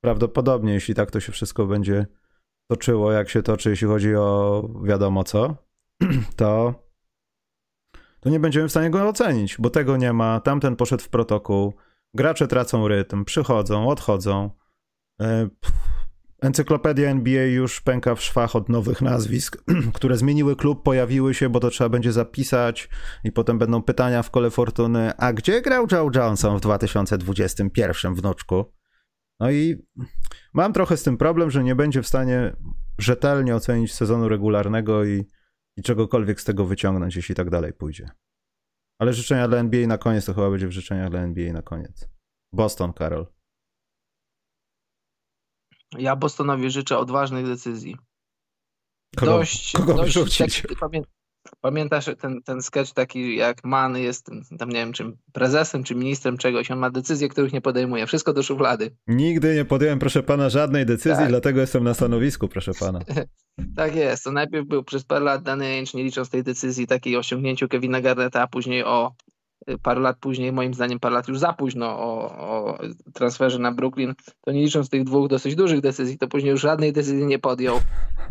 prawdopodobnie, 0.00 0.72
jeśli 0.72 0.94
tak 0.94 1.10
to 1.10 1.20
się 1.20 1.32
wszystko 1.32 1.66
będzie 1.66 2.06
toczyło, 2.70 3.12
jak 3.12 3.28
się 3.28 3.42
toczy, 3.42 3.70
jeśli 3.70 3.86
chodzi 3.86 4.16
o 4.16 4.68
wiadomo 4.84 5.24
co, 5.24 5.56
to, 6.36 6.74
to 8.20 8.30
nie 8.30 8.40
będziemy 8.40 8.68
w 8.68 8.70
stanie 8.70 8.90
go 8.90 9.08
ocenić, 9.08 9.56
bo 9.58 9.70
tego 9.70 9.96
nie 9.96 10.12
ma. 10.12 10.40
Tamten 10.40 10.76
poszedł 10.76 11.02
w 11.02 11.08
protokół. 11.08 11.74
Gracze 12.14 12.48
tracą 12.48 12.88
rytm, 12.88 13.24
przychodzą, 13.24 13.88
odchodzą. 13.88 14.50
E, 15.20 15.48
encyklopedia 16.42 17.10
NBA 17.10 17.44
już 17.44 17.80
pęka 17.80 18.14
w 18.14 18.22
szwach 18.22 18.56
od 18.56 18.68
nowych 18.68 19.02
nazwisk, 19.02 19.64
które 19.94 20.16
zmieniły 20.16 20.56
klub, 20.56 20.82
pojawiły 20.82 21.34
się, 21.34 21.48
bo 21.48 21.60
to 21.60 21.70
trzeba 21.70 21.88
będzie 21.88 22.12
zapisać 22.12 22.88
i 23.24 23.32
potem 23.32 23.58
będą 23.58 23.82
pytania 23.82 24.22
w 24.22 24.30
kole 24.30 24.50
fortuny, 24.50 25.12
a 25.16 25.32
gdzie 25.32 25.62
grał 25.62 25.86
Joe 25.92 26.10
Johnson 26.14 26.56
w 26.56 26.60
2021 26.60 28.14
wnuczku? 28.14 28.72
No 29.40 29.50
i 29.50 29.86
mam 30.52 30.72
trochę 30.72 30.96
z 30.96 31.02
tym 31.02 31.16
problem, 31.16 31.50
że 31.50 31.64
nie 31.64 31.74
będzie 31.74 32.02
w 32.02 32.08
stanie 32.08 32.56
rzetelnie 32.98 33.56
ocenić 33.56 33.94
sezonu 33.94 34.28
regularnego 34.28 35.04
i 35.04 35.24
i 35.76 35.82
czegokolwiek 35.82 36.40
z 36.40 36.44
tego 36.44 36.64
wyciągnąć, 36.64 37.16
jeśli 37.16 37.34
tak 37.34 37.50
dalej 37.50 37.72
pójdzie. 37.72 38.08
Ale 38.98 39.12
życzenia 39.12 39.48
dla 39.48 39.58
NBA 39.58 39.86
na 39.86 39.98
koniec 39.98 40.26
to 40.26 40.34
chyba 40.34 40.50
będzie 40.50 40.68
w 40.68 40.72
życzeniach 40.72 41.10
dla 41.10 41.20
NBA 41.20 41.52
na 41.52 41.62
koniec. 41.62 42.08
Boston, 42.52 42.92
Karol. 42.92 43.26
Ja 45.98 46.16
Bostonowi 46.16 46.70
życzę 46.70 46.98
odważnych 46.98 47.46
decyzji. 47.46 47.96
Kogo, 49.16 49.32
dość, 49.32 49.72
kogo 49.72 49.94
dość 49.94 50.38
taki, 50.38 50.76
pamię, 50.80 51.02
pamiętasz 51.60 52.10
ten, 52.20 52.42
ten 52.42 52.62
sketch 52.62 52.92
taki, 52.92 53.36
jak 53.36 53.64
Man 53.64 53.96
jest 53.96 54.30
tam 54.58 54.68
nie 54.68 54.74
wiem, 54.74 54.92
czym 54.92 55.16
prezesem 55.32 55.84
czy 55.84 55.94
ministrem 55.94 56.38
czegoś, 56.38 56.70
on 56.70 56.78
ma 56.78 56.90
decyzje, 56.90 57.28
których 57.28 57.52
nie 57.52 57.60
podejmuje. 57.60 58.06
Wszystko 58.06 58.32
do 58.32 58.42
szuflady. 58.42 58.96
Nigdy 59.06 59.54
nie 59.54 59.64
podjąłem, 59.64 59.98
proszę 59.98 60.22
pana, 60.22 60.48
żadnej 60.48 60.86
decyzji, 60.86 61.18
Tak. 61.18 61.28
dlatego 61.28 61.60
jestem 61.60 61.84
na 61.84 61.94
stanowisku, 61.94 62.48
proszę 62.48 62.72
pana. 62.80 63.00
Tak 63.76 63.96
jest. 63.96 64.24
To 64.24 64.32
najpierw 64.32 64.66
był 64.68 64.84
przez 64.84 65.04
parę 65.04 65.24
lat 65.24 65.42
Danny 65.42 65.64
Ainge, 65.64 65.90
nie 65.94 66.04
licząc 66.04 66.30
tej 66.30 66.42
decyzji 66.42 66.86
takiej 66.86 67.16
o 67.16 67.18
osiągnięciu 67.18 67.68
Kevina 67.68 68.00
Garnetta, 68.00 68.42
a 68.42 68.46
później 68.46 68.84
o 68.84 69.12
parę 69.82 70.00
lat 70.00 70.16
później, 70.18 70.52
moim 70.52 70.74
zdaniem 70.74 71.00
parę 71.00 71.14
lat 71.14 71.28
już 71.28 71.38
za 71.38 71.52
późno 71.52 71.86
o, 71.86 72.38
o 72.38 72.78
transferze 73.14 73.58
na 73.58 73.72
Brooklyn, 73.72 74.14
to 74.40 74.52
nie 74.52 74.62
licząc 74.62 74.88
tych 74.88 75.04
dwóch 75.04 75.28
dosyć 75.28 75.54
dużych 75.54 75.80
decyzji, 75.80 76.18
to 76.18 76.28
później 76.28 76.50
już 76.50 76.60
żadnej 76.60 76.92
decyzji 76.92 77.26
nie 77.26 77.38
podjął. 77.38 77.80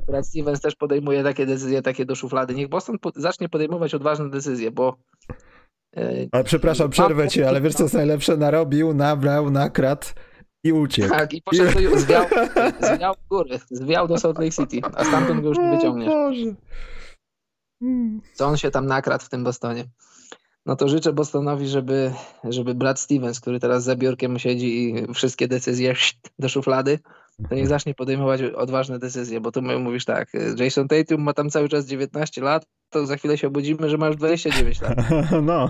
Brad 0.07 0.27
Stevens 0.27 0.61
też 0.61 0.75
podejmuje 0.75 1.23
takie 1.23 1.45
decyzje, 1.45 1.81
takie 1.81 2.05
do 2.05 2.15
szuflady. 2.15 2.55
Niech 2.55 2.69
Boston 2.69 2.99
po, 2.99 3.11
zacznie 3.15 3.49
podejmować 3.49 3.93
odważne 3.93 4.29
decyzje, 4.29 4.71
bo 4.71 4.97
y, 5.97 6.29
Ale 6.31 6.43
przepraszam, 6.43 6.89
przerwę 6.89 7.27
cię, 7.27 7.49
ale 7.49 7.61
wiesz 7.61 7.73
co 7.73 7.83
jest 7.83 7.95
najlepsze? 7.95 8.37
Narobił, 8.37 8.93
nabrał, 8.93 9.51
nakradł 9.51 10.07
i 10.63 10.73
uciekł. 10.73 11.09
tak, 11.09 11.33
i 11.33 11.41
poszedł 11.41 11.89
do, 11.89 11.99
zwiał, 11.99 12.25
zwiał 12.95 13.13
w 13.13 13.27
góry, 13.27 13.59
zwiał 13.71 14.07
do 14.07 14.17
Salt 14.17 14.39
Lake 14.39 14.51
City, 14.51 14.81
a 14.95 15.03
stamtąd 15.03 15.41
go 15.41 15.47
już 15.47 15.57
nie 15.57 15.75
wyciągniesz. 15.75 16.09
O 16.09 16.11
Boże. 16.11 16.55
Mm. 17.81 18.21
co 18.33 18.47
on 18.47 18.57
się 18.57 18.71
tam 18.71 18.85
nakradł 18.85 19.25
w 19.25 19.29
tym 19.29 19.43
Bostonie. 19.43 19.85
No 20.65 20.75
to 20.75 20.88
życzę 20.88 21.13
Bostonowi, 21.13 21.67
żeby, 21.67 22.13
żeby 22.43 22.75
Brad 22.75 23.00
Stevens, 23.00 23.39
który 23.39 23.60
teraz 23.60 23.84
za 23.84 23.96
biurkiem 23.96 24.39
siedzi 24.39 24.89
i 24.89 25.13
wszystkie 25.13 25.48
decyzje 25.48 25.93
do 26.39 26.50
szuflady, 26.50 27.00
to 27.50 27.55
niech 27.55 27.67
zacznie 27.67 27.93
podejmować 27.93 28.41
odważne 28.41 29.00
decyzje, 29.00 29.41
bo 29.41 29.51
tu 29.51 29.62
mówisz 29.62 30.05
tak, 30.05 30.32
Jason 30.58 30.88
Tatum 30.88 31.22
ma 31.22 31.34
tam 31.34 31.50
cały 31.50 31.70
czas 31.70 31.86
19 31.86 32.41
lat, 32.41 32.65
to 32.89 33.05
za 33.05 33.15
chwilę 33.17 33.38
się 33.38 33.48
obudzimy, 33.48 33.89
że 33.89 33.98
ma 33.98 34.08
już 34.08 34.15
29 34.15 34.82
lat. 34.82 34.98
No. 35.41 35.70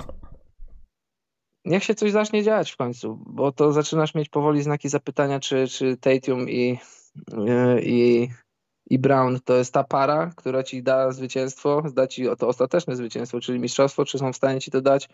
Niech 1.65 1.83
się 1.83 1.95
coś 1.95 2.11
zacznie 2.11 2.43
dziać 2.43 2.71
w 2.71 2.77
końcu, 2.77 3.19
bo 3.25 3.51
to 3.51 3.71
zaczynasz 3.71 4.15
mieć 4.15 4.29
powoli 4.29 4.63
znaki 4.63 4.89
zapytania, 4.89 5.39
czy, 5.39 5.67
czy 5.67 5.97
Tatum 5.97 6.49
i, 6.49 6.79
i, 7.81 8.27
i 8.89 8.99
Brown 8.99 9.39
to 9.45 9.55
jest 9.55 9.73
ta 9.73 9.83
para, 9.83 10.31
która 10.35 10.63
ci 10.63 10.83
da 10.83 11.11
zwycięstwo, 11.11 11.83
da 11.93 12.07
ci 12.07 12.25
to 12.39 12.47
ostateczne 12.47 12.95
zwycięstwo, 12.95 13.39
czyli 13.39 13.59
mistrzostwo, 13.59 14.05
czy 14.05 14.17
są 14.17 14.33
w 14.33 14.35
stanie 14.35 14.61
ci 14.61 14.71
to 14.71 14.81
dać. 14.81 15.09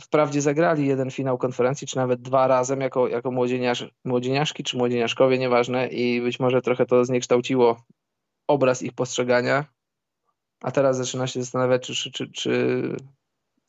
Wprawdzie 0.00 0.40
zagrali 0.40 0.86
jeden 0.86 1.10
finał 1.10 1.38
konferencji, 1.38 1.86
czy 1.86 1.96
nawet 1.96 2.22
dwa 2.22 2.46
razem 2.46 2.80
jako, 2.80 3.08
jako 3.08 3.30
młodzieniarz, 3.30 3.90
młodzieniaszki 4.04 4.62
czy 4.62 4.76
młodzieniaszkowie, 4.76 5.38
nieważne, 5.38 5.88
i 5.88 6.20
być 6.20 6.40
może 6.40 6.62
trochę 6.62 6.86
to 6.86 7.04
zniekształciło 7.04 7.84
obraz 8.46 8.82
ich 8.82 8.92
postrzegania, 8.92 9.64
a 10.62 10.70
teraz 10.70 10.96
zaczyna 10.96 11.26
się 11.26 11.40
zastanawiać, 11.40 11.86
czy, 11.86 11.94
czy, 11.94 12.10
czy, 12.10 12.30
czy, 12.30 12.96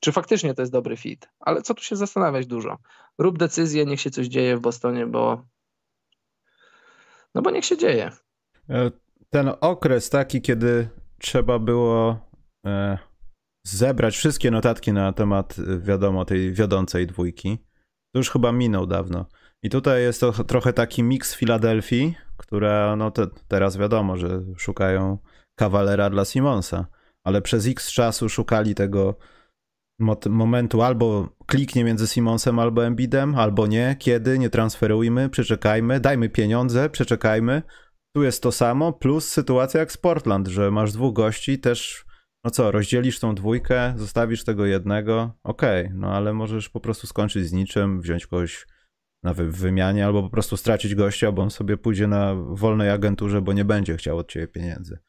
czy 0.02 0.12
faktycznie 0.12 0.54
to 0.54 0.62
jest 0.62 0.72
dobry 0.72 0.98
fit. 0.98 1.30
Ale 1.40 1.62
co 1.62 1.74
tu 1.74 1.84
się 1.84 1.96
zastanawiać 1.96 2.48
dużo? 2.48 2.78
Rób 3.18 3.38
decyzję, 3.38 3.86
niech 3.86 4.02
się 4.02 4.12
coś 4.12 4.28
dzieje 4.28 4.58
w 4.58 4.62
Bostonie, 4.62 5.08
bo 5.08 5.44
no 7.36 7.42
bo 7.42 7.52
niech 7.52 7.66
się 7.66 7.78
dzieje. 7.78 8.12
E, 8.72 8.92
Ten 9.30 9.52
okres 9.62 10.10
taki, 10.10 10.42
kiedy 10.42 10.90
trzeba 11.20 11.60
było 11.60 12.20
e, 12.66 12.98
zebrać 13.68 14.18
wszystkie 14.18 14.52
notatki 14.52 14.94
na 14.94 15.14
temat, 15.14 15.56
e, 15.60 15.80
wiadomo, 15.80 16.26
tej 16.26 16.54
wiodącej 16.54 17.08
dwójki, 17.08 17.58
to 18.14 18.20
już 18.20 18.30
chyba 18.30 18.52
minął 18.52 18.88
dawno. 18.88 19.26
I 19.64 19.70
tutaj 19.70 20.02
jest 20.02 20.20
to 20.20 20.32
trochę 20.32 20.74
taki 20.74 21.04
miks 21.04 21.36
Filadelfii, 21.36 22.16
która, 22.38 22.96
no 22.96 23.12
te, 23.12 23.28
teraz 23.48 23.78
wiadomo, 23.78 24.18
że 24.18 24.42
szukają 24.58 25.18
kawalera 25.56 26.10
dla 26.10 26.26
Simonsa, 26.26 26.86
ale 27.24 27.42
przez 27.42 27.68
x 27.68 27.92
czasu 27.92 28.30
szukali 28.30 28.76
tego 28.76 29.16
momentu 30.30 30.82
albo 30.82 31.30
kliknie 31.46 31.84
między 31.84 32.08
Simonsem 32.08 32.60
albo 32.60 32.86
Embidem, 32.86 33.36
albo 33.36 33.68
nie, 33.68 33.96
kiedy, 34.00 34.40
nie 34.40 34.50
transferujmy, 34.50 35.30
przeczekajmy, 35.30 36.00
dajmy 36.00 36.30
pieniądze, 36.30 36.90
przeczekajmy. 36.90 37.62
Tu 38.16 38.24
jest 38.24 38.44
to 38.44 38.52
samo, 38.52 38.94
plus 38.94 39.30
sytuacja 39.30 39.80
jak 39.80 39.92
z 39.92 39.98
Portland, 39.98 40.48
że 40.48 40.72
masz 40.72 40.92
dwóch 40.92 41.14
gości, 41.14 41.60
też, 41.60 42.06
no 42.44 42.52
co, 42.52 42.72
rozdzielisz 42.72 43.20
tą 43.20 43.36
dwójkę, 43.36 43.94
zostawisz 43.98 44.44
tego 44.44 44.66
jednego, 44.66 45.38
okej, 45.44 45.90
no 45.94 46.14
ale 46.16 46.34
możesz 46.34 46.70
po 46.70 46.80
prostu 46.80 47.08
skończyć 47.08 47.48
z 47.48 47.52
niczym, 47.52 48.02
wziąć 48.02 48.28
kogoś 48.28 48.68
na 49.24 49.34
wy- 49.34 49.52
wymianie, 49.52 50.06
albo 50.06 50.24
po 50.24 50.30
prostu 50.30 50.58
stracić 50.58 50.96
gościa, 50.96 51.32
bo 51.32 51.42
on 51.42 51.52
sobie 51.52 51.78
pójdzie 51.78 52.08
na 52.08 52.36
wolnej 52.36 52.90
agenturze, 52.90 53.42
bo 53.42 53.54
nie 53.54 53.66
będzie 53.66 53.98
chciał 53.98 54.18
od 54.18 54.32
ciebie 54.32 54.48
pieniędzy. 54.48 55.00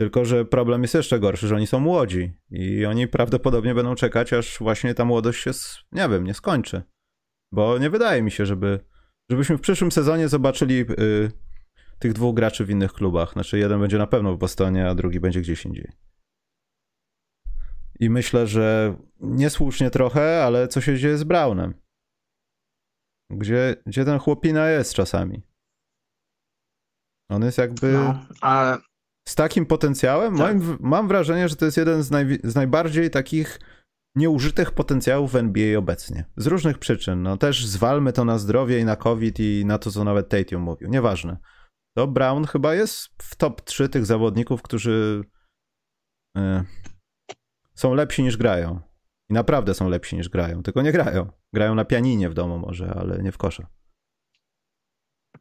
Tylko, 0.00 0.24
że 0.24 0.44
problem 0.44 0.82
jest 0.82 0.94
jeszcze 0.94 1.20
gorszy, 1.20 1.48
że 1.48 1.56
oni 1.56 1.66
są 1.66 1.80
młodzi 1.80 2.32
i 2.50 2.86
oni 2.86 3.08
prawdopodobnie 3.08 3.74
będą 3.74 3.94
czekać, 3.94 4.32
aż 4.32 4.58
właśnie 4.58 4.94
ta 4.94 5.04
młodość 5.04 5.42
się, 5.42 5.50
nie 5.92 6.08
wiem, 6.08 6.24
nie 6.24 6.34
skończy. 6.34 6.82
Bo 7.52 7.78
nie 7.78 7.90
wydaje 7.90 8.22
mi 8.22 8.30
się, 8.30 8.46
żeby, 8.46 8.80
żebyśmy 9.30 9.56
w 9.56 9.60
przyszłym 9.60 9.92
sezonie 9.92 10.28
zobaczyli 10.28 10.80
y, 10.80 11.30
tych 11.98 12.12
dwóch 12.12 12.34
graczy 12.34 12.64
w 12.64 12.70
innych 12.70 12.92
klubach. 12.92 13.32
Znaczy, 13.32 13.58
jeden 13.58 13.80
będzie 13.80 13.98
na 13.98 14.06
pewno 14.06 14.34
w 14.34 14.38
Bostonie, 14.38 14.88
a 14.88 14.94
drugi 14.94 15.20
będzie 15.20 15.40
gdzieś 15.40 15.64
indziej. 15.64 15.92
I 18.00 18.10
myślę, 18.10 18.46
że 18.46 18.96
niesłusznie 19.20 19.90
trochę, 19.90 20.44
ale 20.44 20.68
co 20.68 20.80
się 20.80 20.98
dzieje 20.98 21.18
z 21.18 21.24
Brownem? 21.24 21.74
Gdzie, 23.30 23.76
gdzie 23.86 24.04
ten 24.04 24.18
chłopina 24.18 24.68
jest 24.68 24.94
czasami? 24.94 25.42
On 27.30 27.42
jest 27.42 27.58
jakby 27.58 27.92
No, 27.92 28.26
ale 28.40 28.78
z 29.28 29.34
takim 29.34 29.66
potencjałem. 29.66 30.36
Tak. 30.36 30.56
Moim, 30.56 30.78
mam 30.80 31.08
wrażenie, 31.08 31.48
że 31.48 31.56
to 31.56 31.64
jest 31.64 31.76
jeden 31.76 32.02
z, 32.02 32.10
najwi- 32.10 32.40
z 32.44 32.54
najbardziej 32.54 33.10
takich 33.10 33.60
nieużytych 34.16 34.72
potencjałów 34.72 35.32
w 35.32 35.36
NBA 35.36 35.78
obecnie. 35.78 36.24
Z 36.36 36.46
różnych 36.46 36.78
przyczyn. 36.78 37.22
No 37.22 37.36
też 37.36 37.66
zwalmy 37.66 38.12
to 38.12 38.24
na 38.24 38.38
zdrowie 38.38 38.78
i 38.80 38.84
na 38.84 38.96
COVID 38.96 39.40
i 39.40 39.64
na 39.66 39.78
to, 39.78 39.90
co 39.90 40.04
nawet 40.04 40.28
Tatum 40.28 40.62
mówił. 40.62 40.88
Nieważne. 40.90 41.36
To 41.98 42.06
Brown 42.06 42.44
chyba 42.44 42.74
jest 42.74 43.22
w 43.22 43.36
top 43.36 43.60
3 43.60 43.88
tych 43.88 44.06
zawodników, 44.06 44.62
którzy 44.62 45.24
y, 46.38 46.40
są 47.74 47.94
lepsi 47.94 48.22
niż 48.22 48.36
grają. 48.36 48.80
I 49.30 49.34
naprawdę 49.34 49.74
są 49.74 49.88
lepsi 49.88 50.16
niż 50.16 50.28
grają, 50.28 50.62
tylko 50.62 50.82
nie 50.82 50.92
grają. 50.92 51.30
Grają 51.52 51.74
na 51.74 51.84
pianinie 51.84 52.30
w 52.30 52.34
domu 52.34 52.58
może, 52.58 52.94
ale 53.00 53.22
nie 53.22 53.32
w 53.32 53.38
kosza. 53.38 53.66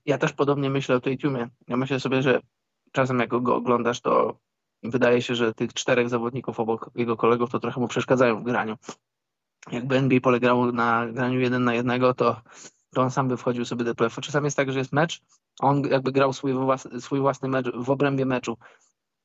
ja 0.06 0.18
też 0.18 0.34
podobnie 0.34 0.70
myślę 0.70 0.96
o 0.96 1.00
tej 1.00 1.18
Tatumie. 1.18 1.50
Ja 1.68 1.78
myślę 1.78 2.00
sobie, 2.00 2.22
że 2.22 2.42
czasem 2.92 3.20
jak 3.20 3.30
go 3.30 3.56
oglądasz, 3.56 4.02
to 4.02 4.40
wydaje 4.84 5.22
się, 5.22 5.36
że 5.36 5.54
tych 5.54 5.74
czterech 5.74 6.10
zawodników 6.10 6.60
obok 6.60 6.92
jego 6.96 7.18
kolegów 7.18 7.50
to 7.52 7.60
trochę 7.60 7.82
mu 7.82 7.88
przeszkadzają 7.88 8.40
w 8.40 8.44
graniu. 8.44 8.78
Jakby 9.72 9.96
NBA 9.98 10.20
polegało 10.22 10.72
na 10.72 11.08
graniu 11.08 11.40
jeden 11.40 11.64
na 11.64 11.74
jednego, 11.74 12.14
to, 12.14 12.42
to 12.96 13.02
on 13.02 13.12
sam 13.12 13.28
by 13.28 13.38
wchodził 13.38 13.66
sobie 13.66 13.86
do 13.86 13.96
playoffów. 13.96 14.24
Czasami 14.24 14.46
jest 14.46 14.58
tak, 14.58 14.72
że 14.72 14.80
jest 14.80 14.94
mecz, 14.94 15.22
a 15.62 15.68
on 15.68 15.84
jakby 15.90 16.12
grał 16.12 16.34
swój, 16.34 16.54
włas- 16.54 17.00
swój 17.00 17.20
własny 17.20 17.50
mecz 17.50 17.72
w 17.76 17.90
obrębie 17.90 18.26
meczu. 18.26 18.58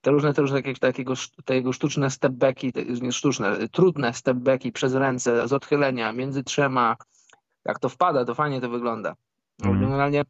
Te 0.00 0.10
różne, 0.10 0.34
te 0.34 0.42
różne 0.42 0.62
takie, 0.62 0.74
takiego, 0.74 1.12
sz- 1.12 1.44
te 1.44 1.54
jego 1.54 1.72
sztuczne 1.72 2.10
stepbacki, 2.10 2.72
te, 2.72 2.84
nie 2.84 3.12
sztuczne, 3.12 3.68
trudne 3.68 4.14
stepbacki 4.14 4.72
przez 4.72 4.94
ręce, 4.94 5.48
z 5.48 5.52
odchylenia, 5.52 6.12
między 6.12 6.44
trzema, 6.44 6.96
jak 7.64 7.78
to 7.78 7.88
wpada, 7.88 8.24
to 8.24 8.34
fajnie 8.34 8.60
to 8.60 8.68
wygląda. 8.68 9.14
Mhm. 9.62 9.80
Generalnie 9.80 10.24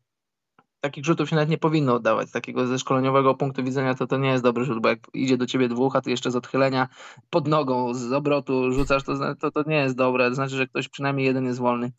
takich 0.81 1.05
rzutów 1.05 1.29
się 1.29 1.37
nawet 1.37 1.49
nie 1.51 1.59
powinno 1.59 1.95
oddawać. 1.95 2.31
Takiego 2.31 2.67
ze 2.67 2.79
szkoleniowego 2.79 3.35
punktu 3.35 3.65
widzenia 3.65 3.95
to 3.95 4.07
to 4.07 4.19
nie 4.19 4.29
jest 4.29 4.45
dobry 4.45 4.65
rzut, 4.65 4.83
bo 4.83 4.89
jak 4.89 4.99
idzie 5.15 5.37
do 5.37 5.47
ciebie 5.47 5.69
dwóch, 5.69 5.97
a 5.97 6.01
ty 6.01 6.11
jeszcze 6.11 6.31
z 6.31 6.37
odchylenia 6.37 6.89
pod 7.31 7.49
nogą, 7.49 7.95
z 7.95 8.13
obrotu 8.13 8.73
rzucasz, 8.73 9.03
to, 9.03 9.35
to, 9.35 9.51
to 9.51 9.63
nie 9.67 9.77
jest 9.77 9.97
dobre. 9.97 10.29
To 10.29 10.35
znaczy, 10.35 10.57
że 10.57 10.67
ktoś 10.67 10.89
przynajmniej 10.89 11.27
jeden 11.27 11.45
jest 11.45 11.59
wolny. 11.59 11.93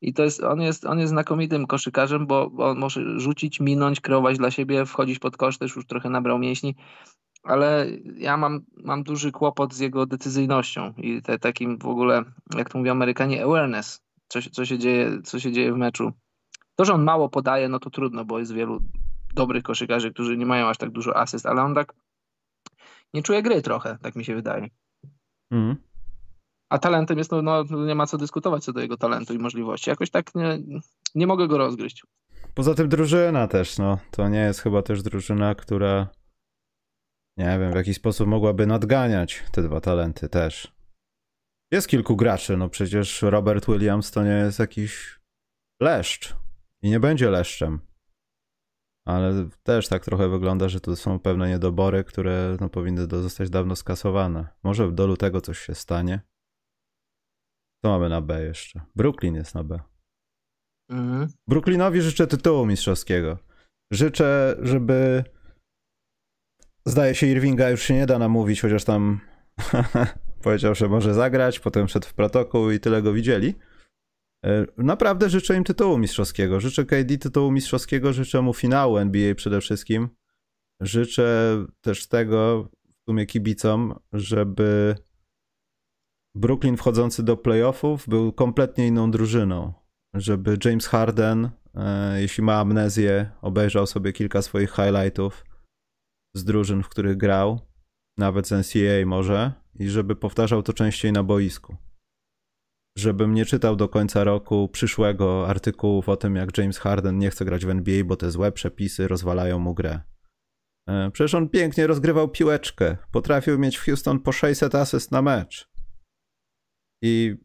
I 0.00 0.14
to 0.14 0.24
jest, 0.24 0.42
on 0.42 0.60
jest, 0.60 0.86
on 0.86 0.98
jest 0.98 1.10
znakomitym 1.10 1.66
koszykarzem, 1.66 2.26
bo, 2.26 2.50
on 2.58 2.78
może 2.78 3.20
rzucić, 3.20 3.60
minąć, 3.60 4.00
kreować 4.00 4.38
dla 4.38 4.50
siebie, 4.50 4.86
wchodzić 4.86 5.18
pod 5.18 5.36
kosz, 5.36 5.58
też 5.58 5.76
już 5.76 5.86
trochę 5.86 6.10
nabrał 6.10 6.38
mięśni, 6.38 6.74
ale 7.42 7.86
ja 8.16 8.36
mam, 8.36 8.60
mam 8.84 9.02
duży 9.02 9.32
kłopot 9.32 9.74
z 9.74 9.78
jego 9.78 10.06
decyzyjnością 10.06 10.92
i 10.96 11.22
te, 11.22 11.38
takim 11.38 11.78
w 11.78 11.86
ogóle, 11.86 12.22
jak 12.56 12.70
to 12.70 12.78
mówią 12.78 12.92
Amerykanie, 12.92 13.44
awareness, 13.44 14.02
co, 14.28 14.38
co, 14.52 14.64
się 14.64 14.78
dzieje, 14.78 15.22
co 15.22 15.40
się 15.40 15.52
dzieje 15.52 15.72
w 15.72 15.76
meczu. 15.76 16.12
To, 16.76 16.84
że 16.84 16.94
on 16.94 17.04
mało 17.04 17.28
podaje, 17.28 17.68
no 17.68 17.78
to 17.78 17.90
trudno, 17.90 18.24
bo 18.24 18.38
jest 18.38 18.52
wielu 18.52 18.80
dobrych 19.34 19.62
koszykarzy, 19.62 20.12
którzy 20.12 20.36
nie 20.36 20.46
mają 20.46 20.66
aż 20.66 20.78
tak 20.78 20.90
dużo 20.90 21.16
asyst, 21.16 21.46
ale 21.46 21.62
on 21.62 21.74
tak 21.74 21.94
nie 23.14 23.22
czuje 23.22 23.42
gry 23.42 23.62
trochę, 23.62 23.98
tak 24.02 24.16
mi 24.16 24.24
się 24.24 24.34
wydaje. 24.34 24.68
Mhm. 25.50 25.93
A 26.70 26.78
talentem 26.78 27.18
jest, 27.18 27.30
no, 27.32 27.42
no 27.42 27.86
nie 27.86 27.94
ma 27.94 28.06
co 28.06 28.18
dyskutować 28.18 28.64
co 28.64 28.72
do 28.72 28.80
jego 28.80 28.96
talentu 28.96 29.34
i 29.34 29.38
możliwości. 29.38 29.90
Jakoś 29.90 30.10
tak 30.10 30.34
nie, 30.34 30.58
nie 31.14 31.26
mogę 31.26 31.48
go 31.48 31.58
rozgryźć. 31.58 32.02
Poza 32.54 32.74
tym 32.74 32.88
drużyna 32.88 33.48
też, 33.48 33.78
no. 33.78 33.98
To 34.10 34.28
nie 34.28 34.38
jest 34.38 34.60
chyba 34.60 34.82
też 34.82 35.02
drużyna, 35.02 35.54
która 35.54 36.08
nie 37.36 37.58
wiem, 37.58 37.72
w 37.72 37.76
jaki 37.76 37.94
sposób 37.94 38.28
mogłaby 38.28 38.66
nadganiać 38.66 39.42
te 39.52 39.62
dwa 39.62 39.80
talenty 39.80 40.28
też. 40.28 40.74
Jest 41.72 41.88
kilku 41.88 42.16
graczy, 42.16 42.56
no 42.56 42.68
przecież 42.68 43.22
Robert 43.22 43.66
Williams 43.66 44.10
to 44.10 44.24
nie 44.24 44.30
jest 44.30 44.58
jakiś 44.58 45.20
leszcz. 45.82 46.36
I 46.82 46.90
nie 46.90 47.00
będzie 47.00 47.30
leszczem. 47.30 47.80
Ale 49.06 49.48
też 49.62 49.88
tak 49.88 50.04
trochę 50.04 50.28
wygląda, 50.28 50.68
że 50.68 50.80
to 50.80 50.96
są 50.96 51.18
pewne 51.18 51.48
niedobory, 51.48 52.04
które 52.04 52.56
no, 52.60 52.68
powinny 52.68 53.06
zostać 53.06 53.50
dawno 53.50 53.76
skasowane. 53.76 54.48
Może 54.62 54.92
do 54.92 55.06
lutego 55.06 55.40
coś 55.40 55.58
się 55.58 55.74
stanie. 55.74 56.20
Co 57.84 57.90
mamy 57.90 58.08
na 58.08 58.20
B 58.20 58.44
jeszcze? 58.44 58.80
Brooklyn 58.96 59.34
jest 59.34 59.54
na 59.54 59.64
B. 59.64 59.80
Mhm. 60.90 61.28
Brooklynowi 61.48 62.02
życzę 62.02 62.26
tytułu 62.26 62.66
mistrzowskiego. 62.66 63.38
Życzę, 63.92 64.56
żeby. 64.62 65.24
Zdaje 66.86 67.14
się, 67.14 67.26
Irvinga 67.26 67.70
już 67.70 67.82
się 67.82 67.94
nie 67.94 68.06
da 68.06 68.18
namówić, 68.18 68.60
chociaż 68.60 68.84
tam 68.84 69.20
powiedział, 70.42 70.74
że 70.74 70.88
może 70.88 71.14
zagrać, 71.14 71.60
potem 71.60 71.88
szedł 71.88 72.06
w 72.06 72.14
protokół 72.14 72.70
i 72.70 72.80
tyle 72.80 73.02
go 73.02 73.12
widzieli. 73.12 73.54
E, 74.44 74.66
naprawdę 74.76 75.30
życzę 75.30 75.56
im 75.56 75.64
tytułu 75.64 75.98
mistrzowskiego. 75.98 76.60
Życzę 76.60 76.84
KD 76.84 77.18
tytułu 77.18 77.50
mistrzowskiego, 77.50 78.12
życzę 78.12 78.42
mu 78.42 78.54
finału 78.54 78.98
NBA 78.98 79.34
przede 79.34 79.60
wszystkim. 79.60 80.08
Życzę 80.80 81.56
też 81.80 82.08
tego, 82.08 82.68
w 82.88 83.10
sumie 83.10 83.26
kibicom, 83.26 83.94
żeby 84.12 84.96
Brooklyn 86.34 86.76
wchodzący 86.76 87.22
do 87.22 87.36
playoffów 87.36 88.08
był 88.08 88.32
kompletnie 88.32 88.86
inną 88.86 89.10
drużyną. 89.10 89.72
Żeby 90.14 90.58
James 90.64 90.86
Harden, 90.86 91.50
e, 91.74 92.20
jeśli 92.20 92.44
ma 92.44 92.54
amnezję, 92.54 93.30
obejrzał 93.42 93.86
sobie 93.86 94.12
kilka 94.12 94.42
swoich 94.42 94.70
highlightów 94.70 95.44
z 96.34 96.44
drużyn, 96.44 96.82
w 96.82 96.88
których 96.88 97.16
grał, 97.16 97.60
nawet 98.18 98.48
z 98.48 98.52
NCAA 98.52 99.06
może, 99.06 99.52
i 99.74 99.88
żeby 99.88 100.16
powtarzał 100.16 100.62
to 100.62 100.72
częściej 100.72 101.12
na 101.12 101.22
boisku 101.22 101.76
żebym 102.98 103.34
nie 103.34 103.44
czytał 103.44 103.76
do 103.76 103.88
końca 103.88 104.24
roku 104.24 104.68
przyszłego 104.68 105.48
artykułów 105.48 106.08
o 106.08 106.16
tym, 106.16 106.36
jak 106.36 106.58
James 106.58 106.78
Harden 106.78 107.18
nie 107.18 107.30
chce 107.30 107.44
grać 107.44 107.66
w 107.66 107.70
NBA, 107.70 108.04
bo 108.04 108.16
te 108.16 108.30
złe 108.30 108.52
przepisy 108.52 109.08
rozwalają 109.08 109.58
mu 109.58 109.74
grę. 109.74 110.00
E, 110.88 111.10
przecież 111.10 111.34
on 111.34 111.48
pięknie 111.48 111.86
rozgrywał 111.86 112.28
piłeczkę. 112.28 112.96
Potrafił 113.12 113.58
mieć 113.58 113.76
w 113.76 113.84
Houston 113.84 114.20
po 114.20 114.32
600 114.32 114.74
asyst 114.74 115.12
na 115.12 115.22
mecz. 115.22 115.73
I 117.06 117.36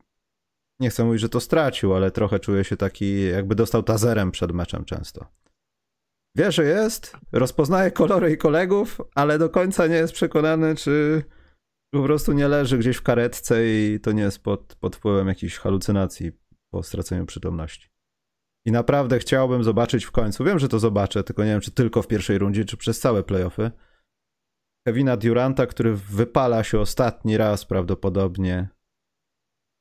nie 0.79 0.89
chcę 0.89 1.03
mówić, 1.03 1.21
że 1.21 1.29
to 1.29 1.39
stracił, 1.39 1.93
ale 1.93 2.11
trochę 2.11 2.39
czuję 2.39 2.63
się 2.63 2.77
taki, 2.77 3.25
jakby 3.25 3.55
dostał 3.55 3.83
tazerem 3.83 4.31
przed 4.31 4.51
meczem 4.51 4.85
często. 4.85 5.25
Wie, 6.37 6.51
że 6.51 6.63
jest, 6.63 7.17
rozpoznaje 7.31 7.91
kolory 7.91 8.31
i 8.31 8.37
kolegów, 8.37 9.01
ale 9.15 9.39
do 9.39 9.49
końca 9.49 9.87
nie 9.87 9.95
jest 9.95 10.13
przekonany, 10.13 10.75
czy 10.75 11.23
po 11.93 12.03
prostu 12.03 12.33
nie 12.33 12.47
leży 12.47 12.77
gdzieś 12.77 12.97
w 12.97 13.01
karetce 13.01 13.67
i 13.67 13.99
to 13.99 14.11
nie 14.11 14.21
jest 14.21 14.43
pod, 14.43 14.75
pod 14.75 14.95
wpływem 14.95 15.27
jakichś 15.27 15.57
halucynacji 15.57 16.31
po 16.73 16.83
straceniu 16.83 17.25
przytomności. 17.25 17.89
I 18.65 18.71
naprawdę 18.71 19.19
chciałbym 19.19 19.63
zobaczyć 19.63 20.05
w 20.05 20.11
końcu, 20.11 20.43
wiem, 20.43 20.59
że 20.59 20.67
to 20.67 20.79
zobaczę, 20.79 21.23
tylko 21.23 21.43
nie 21.43 21.51
wiem, 21.51 21.61
czy 21.61 21.71
tylko 21.71 22.01
w 22.01 22.07
pierwszej 22.07 22.37
rundzie, 22.37 22.65
czy 22.65 22.77
przez 22.77 22.99
całe 22.99 23.23
playoffy, 23.23 23.71
Kevina 24.87 25.17
Duranta, 25.17 25.65
który 25.67 25.95
wypala 25.95 26.63
się 26.63 26.79
ostatni 26.79 27.37
raz 27.37 27.65
prawdopodobnie 27.65 28.69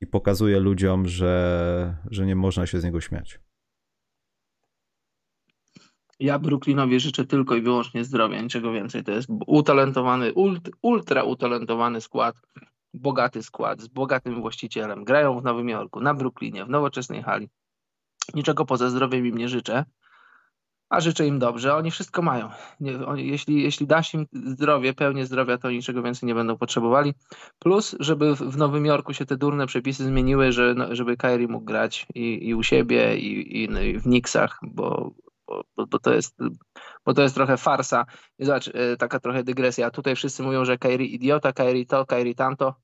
i 0.00 0.06
pokazuje 0.06 0.60
ludziom, 0.60 1.08
że, 1.08 1.96
że 2.10 2.26
nie 2.26 2.36
można 2.36 2.66
się 2.66 2.80
z 2.80 2.84
niego 2.84 3.00
śmiać. 3.00 3.40
Ja 6.20 6.38
Brooklynowi 6.38 7.00
życzę 7.00 7.24
tylko 7.24 7.56
i 7.56 7.62
wyłącznie 7.62 8.04
zdrowia, 8.04 8.42
niczego 8.42 8.72
więcej. 8.72 9.04
To 9.04 9.12
jest 9.12 9.28
utalentowany, 9.46 10.32
ultra 10.82 11.22
utalentowany 11.22 12.00
skład, 12.00 12.36
bogaty 12.94 13.42
skład, 13.42 13.80
z 13.80 13.88
bogatym 13.88 14.40
właścicielem. 14.40 15.04
Grają 15.04 15.40
w 15.40 15.44
Nowym 15.44 15.68
Jorku, 15.68 16.00
na 16.00 16.14
Brooklynie, 16.14 16.64
w 16.64 16.68
nowoczesnej 16.68 17.22
hali. 17.22 17.48
Niczego 18.34 18.64
poza 18.64 18.90
zdrowiem 18.90 19.26
im 19.26 19.38
nie 19.38 19.48
życzę, 19.48 19.84
a 20.88 21.00
życzę 21.00 21.26
im 21.26 21.38
dobrze. 21.38 21.74
Oni 21.74 21.90
wszystko 21.90 22.22
mają. 22.22 22.50
Nie, 22.80 23.06
oni, 23.06 23.28
jeśli, 23.28 23.62
jeśli 23.62 23.86
dasz 23.86 24.14
im 24.14 24.26
zdrowie, 24.32 24.94
pełnię 24.94 25.26
zdrowia, 25.26 25.58
to 25.58 25.70
niczego 25.70 26.02
więcej 26.02 26.26
nie 26.26 26.34
będą 26.34 26.58
potrzebowali. 26.58 27.14
Plus, 27.58 27.96
żeby 28.00 28.34
w, 28.34 28.38
w 28.38 28.56
Nowym 28.56 28.86
Jorku 28.86 29.14
się 29.14 29.26
te 29.26 29.36
durne 29.36 29.66
przepisy 29.66 30.04
zmieniły, 30.04 30.52
że, 30.52 30.74
no, 30.76 30.94
żeby 30.94 31.16
Kyrie 31.16 31.48
mógł 31.48 31.64
grać 31.64 32.06
i, 32.14 32.48
i 32.48 32.54
u 32.54 32.62
siebie, 32.62 33.18
i, 33.18 33.62
i, 33.62 33.68
no, 33.68 33.80
i 33.80 33.98
w 33.98 34.02
Knicksach, 34.02 34.58
bo 34.62 35.10
bo, 35.76 35.86
bo, 35.86 35.98
to 35.98 36.14
jest, 36.14 36.38
bo 37.04 37.14
to 37.14 37.22
jest 37.22 37.34
trochę 37.34 37.56
farsa. 37.56 38.06
I 38.38 38.44
zobacz, 38.44 38.68
e, 38.68 38.96
taka 38.96 39.20
trochę 39.20 39.44
dygresja. 39.44 39.90
Tutaj 39.90 40.16
wszyscy 40.16 40.42
mówią, 40.42 40.64
że 40.64 40.78
Kairi 40.78 41.14
idiota, 41.14 41.52
Kairi 41.52 41.86
to, 41.86 42.06
Kairi 42.06 42.34
tamto. 42.34 42.74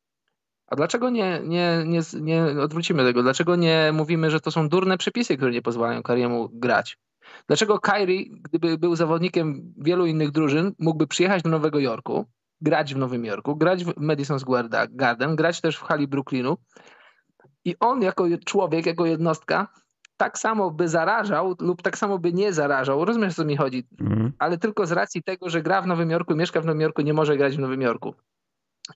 A 0.66 0.76
dlaczego 0.76 1.10
nie, 1.10 1.40
nie, 1.44 1.84
nie, 1.86 2.00
nie 2.20 2.44
odwrócimy 2.60 3.04
tego? 3.04 3.22
Dlaczego 3.22 3.56
nie 3.56 3.90
mówimy, 3.92 4.30
że 4.30 4.40
to 4.40 4.50
są 4.50 4.68
durne 4.68 4.98
przepisy, 4.98 5.36
które 5.36 5.52
nie 5.52 5.62
pozwalają 5.62 6.02
Kairiemu 6.02 6.48
grać? 6.52 6.98
Dlaczego 7.46 7.78
Kairi, 7.78 8.30
gdyby 8.42 8.78
był 8.78 8.96
zawodnikiem 8.96 9.74
wielu 9.76 10.06
innych 10.06 10.30
drużyn, 10.30 10.72
mógłby 10.78 11.06
przyjechać 11.06 11.42
do 11.42 11.50
Nowego 11.50 11.78
Jorku, 11.78 12.24
grać 12.60 12.94
w 12.94 12.96
Nowym 12.96 13.24
Jorku, 13.24 13.56
grać 13.56 13.84
w 13.84 13.92
Madison 13.96 14.40
Square 14.40 14.68
Garden, 14.90 15.36
grać 15.36 15.60
też 15.60 15.76
w 15.76 15.82
hali 15.82 16.08
Brooklynu 16.08 16.56
i 17.64 17.74
on 17.80 18.02
jako 18.02 18.24
człowiek, 18.44 18.86
jako 18.86 19.06
jednostka 19.06 19.68
tak 20.16 20.38
samo 20.38 20.70
by 20.70 20.88
zarażał 20.88 21.54
lub 21.60 21.82
tak 21.82 21.98
samo 21.98 22.18
by 22.18 22.32
nie 22.32 22.52
zarażał, 22.52 23.04
rozumiesz 23.04 23.32
o 23.32 23.36
co 23.36 23.44
mi 23.44 23.56
chodzi, 23.56 23.86
mm. 24.00 24.32
ale 24.38 24.58
tylko 24.58 24.86
z 24.86 24.92
racji 24.92 25.22
tego, 25.22 25.50
że 25.50 25.62
gra 25.62 25.82
w 25.82 25.86
Nowym 25.86 26.10
Jorku 26.10 26.36
mieszka 26.36 26.60
w 26.60 26.66
Nowym 26.66 26.80
Jorku, 26.80 27.02
nie 27.02 27.14
może 27.14 27.36
grać 27.36 27.56
w 27.56 27.58
Nowym 27.58 27.82
Jorku. 27.82 28.14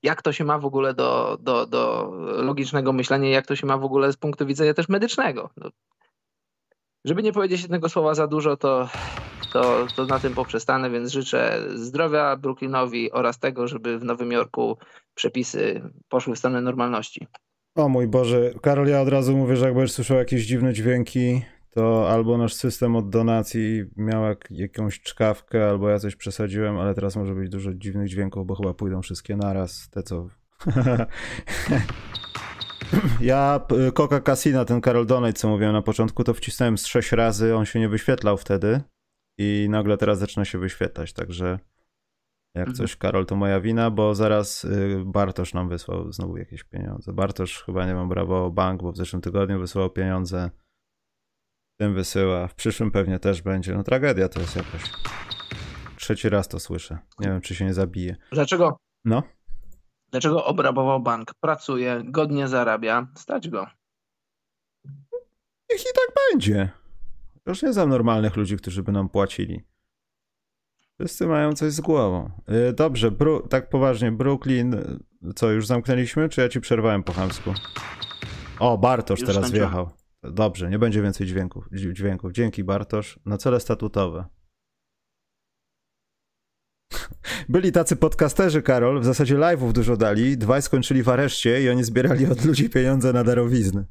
Jak 0.02 0.22
to 0.22 0.32
się 0.32 0.44
ma 0.44 0.58
w 0.58 0.64
ogóle 0.64 0.94
do, 0.94 1.38
do, 1.40 1.66
do 1.66 2.12
logicznego 2.42 2.92
myślenia, 2.92 3.28
jak 3.28 3.46
to 3.46 3.56
się 3.56 3.66
ma 3.66 3.78
w 3.78 3.84
ogóle 3.84 4.12
z 4.12 4.16
punktu 4.16 4.46
widzenia 4.46 4.74
też 4.74 4.88
medycznego? 4.88 5.50
No, 5.56 5.70
żeby 7.08 7.22
nie 7.22 7.32
powiedzieć 7.32 7.62
jednego 7.62 7.88
słowa 7.88 8.14
za 8.14 8.26
dużo, 8.26 8.56
to, 8.56 8.88
to, 9.52 9.86
to 9.96 10.06
na 10.06 10.18
tym 10.18 10.34
poprzestanę, 10.34 10.90
więc 10.90 11.12
życzę 11.12 11.62
zdrowia 11.74 12.36
Brooklynowi 12.36 13.12
oraz 13.12 13.38
tego, 13.38 13.68
żeby 13.68 13.98
w 13.98 14.04
Nowym 14.04 14.32
Jorku 14.32 14.78
przepisy 15.14 15.90
poszły 16.08 16.34
w 16.34 16.38
stronę 16.38 16.60
normalności. 16.60 17.26
O 17.74 17.88
mój 17.88 18.08
Boże, 18.08 18.50
Karol, 18.62 18.88
ja 18.88 19.00
od 19.00 19.08
razu 19.08 19.36
mówię, 19.36 19.56
że 19.56 19.64
jak 19.66 19.74
będziesz 19.74 19.92
słyszał 19.92 20.16
jakieś 20.16 20.46
dziwne 20.46 20.72
dźwięki, 20.72 21.42
to 21.70 22.10
albo 22.10 22.38
nasz 22.38 22.54
system 22.54 22.96
od 22.96 23.10
donacji 23.10 23.84
miał 23.96 24.24
jak, 24.24 24.48
jakąś 24.50 25.00
czkawkę, 25.00 25.68
albo 25.68 25.88
ja 25.88 25.98
coś 25.98 26.16
przesadziłem, 26.16 26.78
ale 26.78 26.94
teraz 26.94 27.16
może 27.16 27.34
być 27.34 27.50
dużo 27.50 27.74
dziwnych 27.74 28.08
dźwięków, 28.08 28.46
bo 28.46 28.54
chyba 28.54 28.74
pójdą 28.74 29.02
wszystkie 29.02 29.36
naraz, 29.36 29.88
te 29.90 30.02
co... 30.02 30.28
ja 33.20 33.60
Coca 33.94 34.20
Casina, 34.20 34.64
ten 34.64 34.80
Karol 34.80 35.06
Donate, 35.06 35.32
co 35.32 35.48
mówiłem 35.48 35.72
na 35.72 35.82
początku, 35.82 36.24
to 36.24 36.34
wcisnąłem 36.34 36.78
z 36.78 36.86
sześć 36.86 37.12
razy, 37.12 37.56
on 37.56 37.64
się 37.64 37.80
nie 37.80 37.88
wyświetlał 37.88 38.36
wtedy 38.36 38.80
i 39.38 39.66
nagle 39.70 39.96
teraz 39.96 40.18
zaczyna 40.18 40.44
się 40.44 40.58
wyświetlać, 40.58 41.12
także 41.12 41.58
jak 42.54 42.68
mhm. 42.68 42.76
coś, 42.76 42.96
Karol, 42.96 43.26
to 43.26 43.36
moja 43.36 43.60
wina, 43.60 43.90
bo 43.90 44.14
zaraz 44.14 44.64
y, 44.64 45.02
Bartosz 45.06 45.54
nam 45.54 45.68
wysłał 45.68 46.12
znowu 46.12 46.36
jakieś 46.36 46.64
pieniądze. 46.64 47.12
Bartosz 47.12 47.62
chyba, 47.62 47.86
nie 47.86 47.94
mam 47.94 48.08
brawo 48.08 48.50
bank, 48.50 48.82
bo 48.82 48.92
w 48.92 48.96
zeszłym 48.96 49.22
tygodniu 49.22 49.60
wysłał 49.60 49.90
pieniądze. 49.90 50.50
Tym 51.80 51.94
wysyła. 51.94 52.48
W 52.48 52.54
przyszłym 52.54 52.90
pewnie 52.90 53.18
też 53.18 53.42
będzie. 53.42 53.74
No 53.74 53.82
tragedia 53.82 54.28
to 54.28 54.40
jest 54.40 54.56
jakaś. 54.56 54.82
Trzeci 55.96 56.28
raz 56.28 56.48
to 56.48 56.60
słyszę. 56.60 56.98
Nie 57.20 57.28
wiem, 57.28 57.40
czy 57.40 57.54
się 57.54 57.64
nie 57.64 57.74
zabije. 57.74 58.16
Dlaczego? 58.32 58.76
No. 59.04 59.22
Dlaczego 60.10 60.44
obrabował 60.44 61.00
bank? 61.00 61.34
Pracuje, 61.40 62.02
godnie 62.04 62.48
zarabia, 62.48 63.06
stać 63.14 63.48
go. 63.48 63.66
Niech 65.70 65.80
i 65.80 65.94
tak 65.94 66.16
będzie. 66.30 66.68
Już 67.46 67.62
nie 67.62 67.72
znam 67.72 67.88
normalnych 67.88 68.36
ludzi, 68.36 68.56
którzy 68.56 68.82
by 68.82 68.92
nam 68.92 69.08
płacili. 69.08 69.62
Wszyscy 71.00 71.26
mają 71.26 71.52
coś 71.52 71.72
z 71.72 71.80
głową. 71.80 72.30
Y, 72.70 72.72
dobrze, 72.72 73.10
Bru 73.10 73.48
tak 73.48 73.68
poważnie, 73.68 74.12
Brooklyn, 74.12 74.98
co, 75.34 75.50
już 75.50 75.66
zamknęliśmy, 75.66 76.28
czy 76.28 76.40
ja 76.40 76.48
ci 76.48 76.60
przerwałem 76.60 77.02
po 77.02 77.12
chamsku? 77.12 77.54
O, 78.58 78.78
Bartosz 78.78 79.20
już 79.20 79.28
teraz 79.28 79.50
wjechał. 79.50 79.90
Dobrze, 80.22 80.70
nie 80.70 80.78
będzie 80.78 81.02
więcej 81.02 81.26
dźwięków, 81.26 81.68
dźwięków. 81.72 82.32
Dzięki 82.32 82.64
Bartosz. 82.64 83.18
Na 83.26 83.38
cele 83.38 83.60
statutowe. 83.60 84.24
Byli 87.48 87.72
tacy 87.72 87.96
podcasterzy, 87.96 88.62
Karol, 88.62 89.00
w 89.00 89.04
zasadzie 89.04 89.36
live'ów 89.36 89.72
dużo 89.72 89.96
dali, 89.96 90.38
dwaj 90.38 90.62
skończyli 90.62 91.02
w 91.02 91.08
areszcie 91.08 91.62
i 91.62 91.70
oni 91.70 91.84
zbierali 91.84 92.26
od 92.26 92.44
ludzi 92.44 92.70
pieniądze 92.70 93.12
na 93.12 93.24
darowizny. 93.24 93.86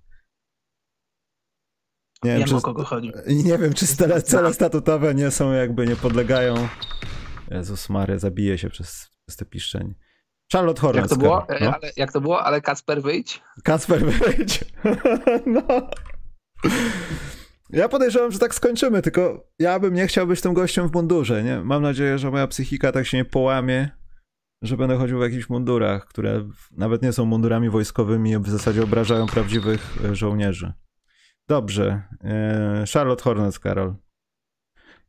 Nie 2.24 2.32
wiem, 2.32 2.40
wiem 2.40 2.48
czy, 2.48 2.56
o 2.56 2.62
kogo 2.62 2.84
chodzi. 2.84 3.12
Nie 3.28 3.58
wiem, 3.58 3.74
czy 3.74 3.88
cele, 3.88 4.22
cele 4.22 4.54
statutowe 4.54 5.16
nie 5.16 5.32
są 5.32 5.52
jakby, 5.52 5.88
nie 5.88 5.96
podlegają. 5.96 6.68
Jezus 7.52 7.90
Maria, 7.90 8.18
zabije 8.18 8.58
się 8.58 8.70
przez, 8.70 9.10
przez 9.26 9.38
te 9.38 9.46
piszczenie. 9.46 9.94
Charlotte 10.54 10.82
Hornets. 10.82 11.12
Jak 11.12 11.20
to 11.20 11.26
było? 11.26 11.48
No? 11.62 11.74
Ale, 11.76 11.92
jak 11.98 12.12
to 12.12 12.22
było? 12.22 12.44
Ale 12.44 12.62
Kacper 12.62 13.02
wyjdź? 13.02 13.42
Kacper 13.64 14.06
wyjdź. 14.06 14.66
no. 15.56 15.90
Ja 17.70 17.90
podejrzewam, 17.90 18.32
że 18.32 18.40
tak 18.40 18.56
skończymy, 18.56 19.02
tylko 19.02 19.48
ja 19.60 19.80
bym 19.80 19.94
nie 19.94 20.08
chciał 20.08 20.28
być 20.28 20.42
tym 20.42 20.54
gościem 20.54 20.90
w 20.90 20.94
mundurze, 20.94 21.44
nie? 21.44 21.62
Mam 21.62 21.82
nadzieję, 21.82 22.18
że 22.18 22.32
moja 22.32 22.48
psychika 22.48 22.92
tak 22.92 23.06
się 23.06 23.18
nie 23.18 23.26
połamie, 23.26 23.90
że 24.62 24.78
będę 24.78 24.98
chodził 24.98 25.20
w 25.20 25.22
jakichś 25.22 25.50
mundurach, 25.50 26.06
które 26.06 26.50
nawet 26.72 27.02
nie 27.02 27.14
są 27.14 27.26
mundurami 27.26 27.70
wojskowymi, 27.70 28.38
w 28.38 28.50
zasadzie 28.50 28.84
obrażają 28.84 29.28
prawdziwych 29.28 29.98
e, 30.06 30.16
żołnierzy. 30.16 30.74
Dobrze. 31.48 32.02
E, 32.24 32.84
Charlotte 32.94 33.24
Hornets, 33.24 33.60
Karol. 33.60 33.96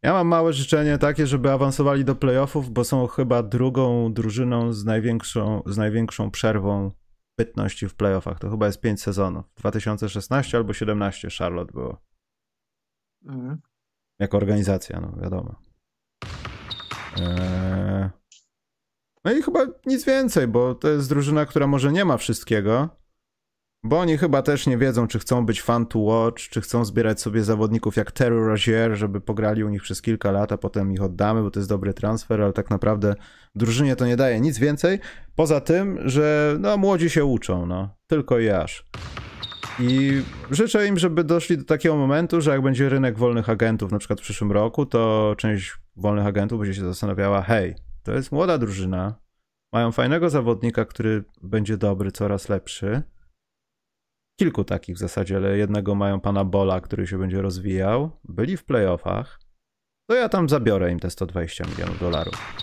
Ja 0.03 0.13
mam 0.13 0.27
małe 0.27 0.53
życzenie 0.53 0.99
takie, 0.99 1.27
żeby 1.27 1.53
awansowali 1.53 2.05
do 2.05 2.15
playoffów, 2.15 2.71
bo 2.71 2.85
są 2.85 3.07
chyba 3.07 3.43
drugą 3.43 4.13
drużyną 4.13 4.73
z 4.73 4.85
największą, 4.85 5.63
z 5.67 5.77
największą 5.77 6.31
przerwą 6.31 6.91
bytności 7.39 7.89
w 7.89 7.95
playoffach. 7.95 8.39
To 8.39 8.51
chyba 8.51 8.67
jest 8.67 8.81
5 8.81 9.03
sezonów. 9.03 9.45
2016 9.57 10.57
albo 10.57 10.73
17 10.73 11.29
Charlotte 11.39 11.73
było. 11.73 12.08
Mhm. 13.25 13.59
Jako 14.19 14.37
organizacja, 14.37 15.01
no 15.01 15.23
wiadomo. 15.23 15.55
Eee... 17.17 18.11
No 19.25 19.33
i 19.33 19.43
chyba 19.43 19.61
nic 19.87 20.05
więcej, 20.05 20.49
bo 20.49 20.75
to 20.75 20.89
jest 20.89 21.09
drużyna, 21.09 21.47
która 21.47 21.67
może 21.67 21.93
nie 21.93 22.05
ma 22.05 22.17
wszystkiego, 22.17 22.89
bo 23.83 24.01
oni 24.01 24.19
chyba 24.19 24.43
też 24.43 24.67
nie 24.67 24.79
wiedzą, 24.79 25.07
czy 25.07 25.19
chcą 25.19 25.47
być 25.47 25.63
fan 25.63 25.87
to 25.87 25.99
watch, 25.99 26.49
czy 26.49 26.61
chcą 26.61 26.85
zbierać 26.85 27.21
sobie 27.21 27.45
zawodników 27.45 27.97
jak 27.97 28.13
Terry 28.13 28.47
Rozier, 28.47 28.97
żeby 28.97 29.21
pograli 29.21 29.65
u 29.65 29.69
nich 29.69 29.83
przez 29.83 30.03
kilka 30.03 30.31
lat, 30.31 30.53
a 30.53 30.59
potem 30.59 30.93
ich 30.93 31.03
oddamy, 31.03 31.43
bo 31.43 31.51
to 31.51 31.61
jest 31.61 31.71
dobry 31.71 31.95
transfer, 31.95 32.43
ale 32.43 32.53
tak 32.53 32.71
naprawdę 32.71 33.15
drużynie 33.55 33.97
to 33.97 34.07
nie 34.07 34.17
daje 34.17 34.41
nic 34.41 34.59
więcej, 34.59 34.99
poza 35.37 35.61
tym, 35.61 36.09
że 36.09 36.57
no 36.61 36.77
młodzi 36.77 37.11
się 37.11 37.25
uczą, 37.25 37.67
no, 37.67 37.97
tylko 38.07 38.39
i 38.39 38.49
aż. 38.49 38.85
I 39.81 40.23
życzę 40.51 40.87
im, 40.87 40.99
żeby 40.99 41.25
doszli 41.25 41.59
do 41.59 41.65
takiego 41.65 41.97
momentu, 41.97 42.41
że 42.41 42.51
jak 42.51 42.63
będzie 42.63 42.89
rynek 42.89 43.19
wolnych 43.19 43.49
agentów, 43.49 43.93
na 43.93 43.99
przykład 43.99 44.21
w 44.21 44.23
przyszłym 44.23 44.53
roku, 44.53 44.87
to 44.87 45.35
część 45.39 45.77
wolnych 45.97 46.27
agentów 46.27 46.61
będzie 46.61 46.75
się 46.75 46.85
zastanawiała, 46.85 47.43
hej, 47.43 47.75
to 48.03 48.13
jest 48.13 48.33
młoda 48.33 48.59
drużyna, 48.59 49.15
mają 49.73 49.93
fajnego 49.93 50.31
zawodnika, 50.31 50.85
który 50.85 51.25
będzie 51.43 51.77
dobry, 51.77 52.13
coraz 52.13 52.49
lepszy, 52.49 53.03
kilku 54.39 54.65
takich 54.65 54.97
w 54.97 54.99
zasadzie, 54.99 55.37
ale 55.37 55.59
jednego 55.59 55.95
mają 55.95 56.21
pana 56.21 56.45
Bola, 56.45 56.81
który 56.81 57.07
się 57.07 57.19
będzie 57.19 57.43
rozwijał. 57.43 58.11
Byli 58.25 58.57
w 58.57 58.65
playoffach. 58.65 59.41
To 60.09 60.15
ja 60.15 60.29
tam 60.29 60.49
zabiorę 60.49 60.93
im 60.93 61.01
te 61.01 61.11
120 61.11 61.65
milionów 61.65 62.01
dolarów. 62.01 62.55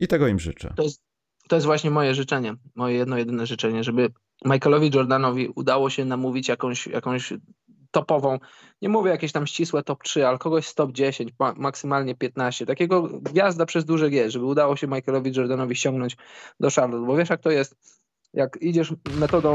I 0.00 0.08
tego 0.08 0.28
im 0.28 0.38
życzę. 0.38 0.74
To 0.76 0.82
jest, 0.82 1.02
to 1.48 1.56
jest 1.56 1.66
właśnie 1.66 1.90
moje 1.90 2.14
życzenie, 2.14 2.54
moje 2.74 2.96
jedno 2.96 3.18
jedyne 3.18 3.46
życzenie, 3.46 3.84
żeby 3.84 4.08
Michaelowi 4.44 4.90
Jordanowi 4.94 5.48
udało 5.48 5.90
się 5.90 6.04
namówić 6.04 6.48
jakąś, 6.48 6.86
jakąś 6.86 7.32
topową, 7.90 8.38
nie 8.82 8.88
mówię 8.88 9.10
jakieś 9.10 9.32
tam 9.32 9.46
ścisłe 9.46 9.82
top 9.82 10.02
3, 10.02 10.26
ale 10.26 10.38
kogoś 10.38 10.66
z 10.66 10.74
top 10.74 10.92
10, 10.92 11.32
maksymalnie 11.56 12.14
15. 12.14 12.66
Takiego 12.66 13.02
gwiazda 13.02 13.66
przez 13.66 13.84
duże 13.84 14.10
G, 14.10 14.30
żeby 14.30 14.44
udało 14.44 14.76
się 14.76 14.86
Michaelowi 14.86 15.32
Jordanowi 15.36 15.76
ściągnąć 15.76 16.16
do 16.60 16.70
Charlotte, 16.70 17.06
bo 17.06 17.16
wiesz 17.16 17.30
jak 17.30 17.40
to 17.40 17.50
jest, 17.50 17.76
jak 18.34 18.58
idziesz 18.62 18.94
metodą 19.04 19.52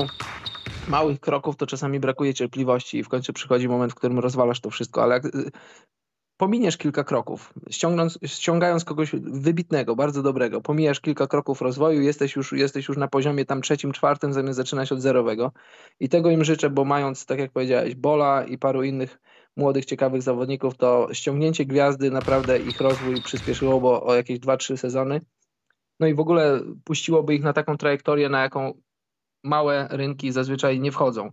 małych 0.88 1.20
kroków, 1.20 1.56
to 1.56 1.68
czasami 1.68 2.00
brakuje 2.00 2.34
cierpliwości 2.34 2.98
i 2.98 3.04
w 3.04 3.10
końcu 3.10 3.34
przychodzi 3.34 3.68
moment, 3.68 3.92
w 3.92 3.96
którym 3.96 4.20
rozwalasz 4.20 4.60
to 4.60 4.70
wszystko, 4.70 5.04
ale 5.04 5.14
jak 5.14 5.26
y, 5.26 5.52
pominiesz 6.38 6.78
kilka 6.78 7.04
kroków, 7.04 7.54
ściągnąc, 7.70 8.20
ściągając 8.26 8.86
kogoś 8.86 9.12
wybitnego, 9.22 9.96
bardzo 9.96 10.24
dobrego, 10.24 10.62
pomijasz 10.62 11.00
kilka 11.00 11.28
kroków 11.28 11.62
rozwoju, 11.62 12.02
jesteś 12.02 12.36
już, 12.36 12.52
jesteś 12.52 12.88
już 12.88 12.98
na 12.98 13.08
poziomie 13.08 13.46
tam 13.46 13.62
trzecim, 13.62 13.92
czwartym, 13.92 14.34
zamiast 14.34 14.58
zaczynać 14.58 14.92
od 14.92 15.02
zerowego. 15.02 15.52
I 16.00 16.10
tego 16.10 16.30
im 16.30 16.44
życzę, 16.44 16.70
bo 16.70 16.86
mając, 16.86 17.26
tak 17.26 17.40
jak 17.40 17.52
powiedziałeś, 17.52 17.96
Bola 17.96 18.44
i 18.44 18.58
paru 18.58 18.84
innych 18.84 19.20
młodych, 19.58 19.86
ciekawych 19.86 20.22
zawodników, 20.22 20.78
to 20.78 21.08
ściągnięcie 21.14 21.66
gwiazdy 21.66 22.12
naprawdę 22.12 22.60
ich 22.60 22.82
rozwój 22.82 23.22
przyspieszyło 23.22 24.06
o 24.06 24.16
jakieś 24.16 24.40
2-3 24.40 24.78
sezony 24.78 25.22
no 26.00 26.08
i 26.08 26.14
w 26.14 26.20
ogóle 26.20 26.60
puściłoby 26.84 27.36
ich 27.36 27.44
na 27.44 27.54
taką 27.54 27.78
trajektorię, 27.78 28.30
na 28.30 28.42
jaką 28.42 28.82
małe 29.44 29.88
rynki 29.92 30.32
zazwyczaj 30.32 30.80
nie 30.80 30.92
wchodzą. 30.92 31.32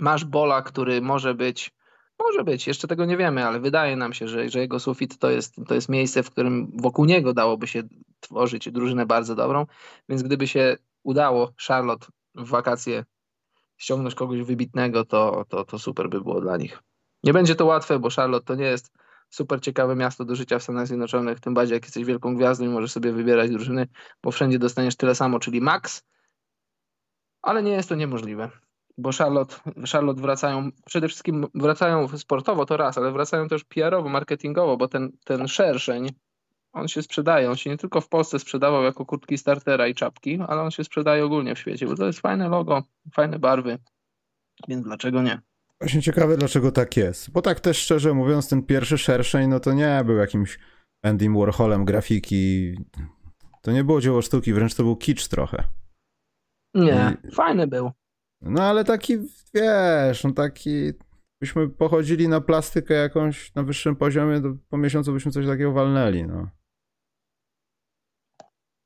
Masz 0.00 0.24
Bola, 0.24 0.62
który 0.62 1.00
może 1.00 1.34
być, 1.34 1.74
może 2.18 2.44
być, 2.44 2.66
jeszcze 2.66 2.88
tego 2.88 3.04
nie 3.04 3.16
wiemy, 3.16 3.46
ale 3.46 3.60
wydaje 3.60 3.96
nam 3.96 4.12
się, 4.12 4.28
że, 4.28 4.48
że 4.48 4.58
jego 4.58 4.80
sufit 4.80 5.18
to 5.18 5.30
jest, 5.30 5.56
to 5.68 5.74
jest 5.74 5.88
miejsce, 5.88 6.22
w 6.22 6.30
którym 6.30 6.72
wokół 6.74 7.04
niego 7.04 7.32
dałoby 7.32 7.66
się 7.66 7.82
tworzyć 8.20 8.70
drużynę 8.70 9.06
bardzo 9.06 9.34
dobrą, 9.34 9.66
więc 10.08 10.22
gdyby 10.22 10.48
się 10.48 10.76
udało 11.02 11.52
Charlotte 11.66 12.06
w 12.34 12.48
wakacje 12.48 13.04
ściągnąć 13.76 14.14
kogoś 14.14 14.42
wybitnego, 14.42 15.04
to, 15.04 15.44
to, 15.48 15.64
to 15.64 15.78
super 15.78 16.08
by 16.08 16.20
było 16.20 16.40
dla 16.40 16.56
nich. 16.56 16.82
Nie 17.24 17.32
będzie 17.32 17.54
to 17.54 17.66
łatwe, 17.66 17.98
bo 17.98 18.10
Charlotte 18.10 18.46
to 18.46 18.54
nie 18.54 18.64
jest 18.64 18.92
super 19.30 19.60
ciekawe 19.60 19.96
miasto 19.96 20.24
do 20.24 20.34
życia 20.34 20.58
w 20.58 20.62
Stanach 20.62 20.86
Zjednoczonych, 20.86 21.40
tym 21.40 21.54
bardziej 21.54 21.74
jak 21.74 21.84
jesteś 21.84 22.04
wielką 22.04 22.36
gwiazdą 22.36 22.64
i 22.64 22.68
możesz 22.68 22.92
sobie 22.92 23.12
wybierać 23.12 23.50
drużyny, 23.50 23.88
bo 24.22 24.30
wszędzie 24.30 24.58
dostaniesz 24.58 24.96
tyle 24.96 25.14
samo, 25.14 25.38
czyli 25.38 25.60
max, 25.60 26.02
ale 27.42 27.62
nie 27.62 27.72
jest 27.72 27.88
to 27.88 27.94
niemożliwe, 27.94 28.50
bo 28.98 29.12
Charlotte, 29.12 29.56
Charlotte 29.92 30.22
wracają, 30.22 30.70
przede 30.86 31.08
wszystkim 31.08 31.46
wracają 31.54 32.08
sportowo 32.08 32.66
to 32.66 32.76
raz, 32.76 32.98
ale 32.98 33.12
wracają 33.12 33.48
też 33.48 33.64
PR-owo, 33.64 34.08
marketingowo, 34.08 34.76
bo 34.76 34.88
ten, 34.88 35.12
ten 35.24 35.48
szerszeń, 35.48 36.08
on 36.72 36.88
się 36.88 37.02
sprzedaje, 37.02 37.50
on 37.50 37.56
się 37.56 37.70
nie 37.70 37.76
tylko 37.76 38.00
w 38.00 38.08
Polsce 38.08 38.38
sprzedawał 38.38 38.82
jako 38.82 39.06
kurtki 39.06 39.38
startera 39.38 39.86
i 39.86 39.94
czapki, 39.94 40.38
ale 40.48 40.62
on 40.62 40.70
się 40.70 40.84
sprzedaje 40.84 41.24
ogólnie 41.24 41.54
w 41.54 41.58
świecie, 41.58 41.86
bo 41.86 41.94
to 41.94 42.06
jest 42.06 42.20
fajne 42.20 42.48
logo, 42.48 42.82
fajne 43.14 43.38
barwy, 43.38 43.78
więc 44.68 44.84
dlaczego 44.84 45.22
nie? 45.22 45.40
Właśnie 45.80 46.02
ciekawe, 46.02 46.36
dlaczego 46.36 46.72
tak 46.72 46.96
jest. 46.96 47.30
Bo 47.30 47.42
tak 47.42 47.60
też 47.60 47.78
szczerze 47.78 48.14
mówiąc, 48.14 48.48
ten 48.48 48.62
pierwszy 48.62 48.98
szerszeń, 48.98 49.48
no 49.48 49.60
to 49.60 49.72
nie 49.72 50.02
był 50.04 50.16
jakimś 50.16 50.58
Andy 51.02 51.28
Warholem 51.30 51.84
grafiki. 51.84 52.74
To 53.62 53.72
nie 53.72 53.84
było 53.84 54.00
dzieło 54.00 54.22
sztuki, 54.22 54.52
wręcz 54.52 54.74
to 54.74 54.82
był 54.82 54.96
kicz 54.96 55.28
trochę. 55.28 55.64
Nie, 56.74 57.16
I... 57.24 57.34
fajny 57.34 57.66
był. 57.66 57.90
No 58.40 58.62
ale 58.62 58.84
taki, 58.84 59.18
wiesz, 59.54 60.24
no 60.24 60.32
taki... 60.32 60.92
Byśmy 61.40 61.68
pochodzili 61.68 62.28
na 62.28 62.40
plastykę 62.40 62.94
jakąś 62.94 63.54
na 63.54 63.62
wyższym 63.62 63.96
poziomie, 63.96 64.40
to 64.40 64.48
po 64.68 64.78
miesiącu 64.78 65.12
byśmy 65.12 65.32
coś 65.32 65.46
takiego 65.46 65.72
walnęli, 65.72 66.24
no. 66.24 66.48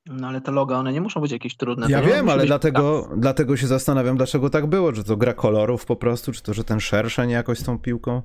No 0.07 0.29
ale 0.29 0.41
te 0.41 0.53
loga, 0.53 0.77
one 0.77 0.93
nie 0.93 1.01
muszą 1.01 1.21
być 1.21 1.33
jakieś 1.33 1.57
trudne. 1.57 1.87
Ja 1.91 2.03
wiem, 2.03 2.29
ale 2.29 2.47
dlatego, 2.47 3.11
dlatego 3.17 3.57
się 3.57 3.67
zastanawiam, 3.67 4.17
dlaczego 4.17 4.51
tak 4.51 4.67
było, 4.67 4.93
czy 4.93 5.05
to 5.05 5.17
gra 5.17 5.35
kolorów 5.35 5.87
po 5.87 5.97
prostu, 5.97 6.33
czy 6.33 6.43
to, 6.43 6.55
że 6.55 6.65
ten 6.65 6.81
szerszeń 6.81 7.31
jakoś 7.31 7.59
z 7.59 7.65
tą 7.65 7.79
piłką. 7.79 8.23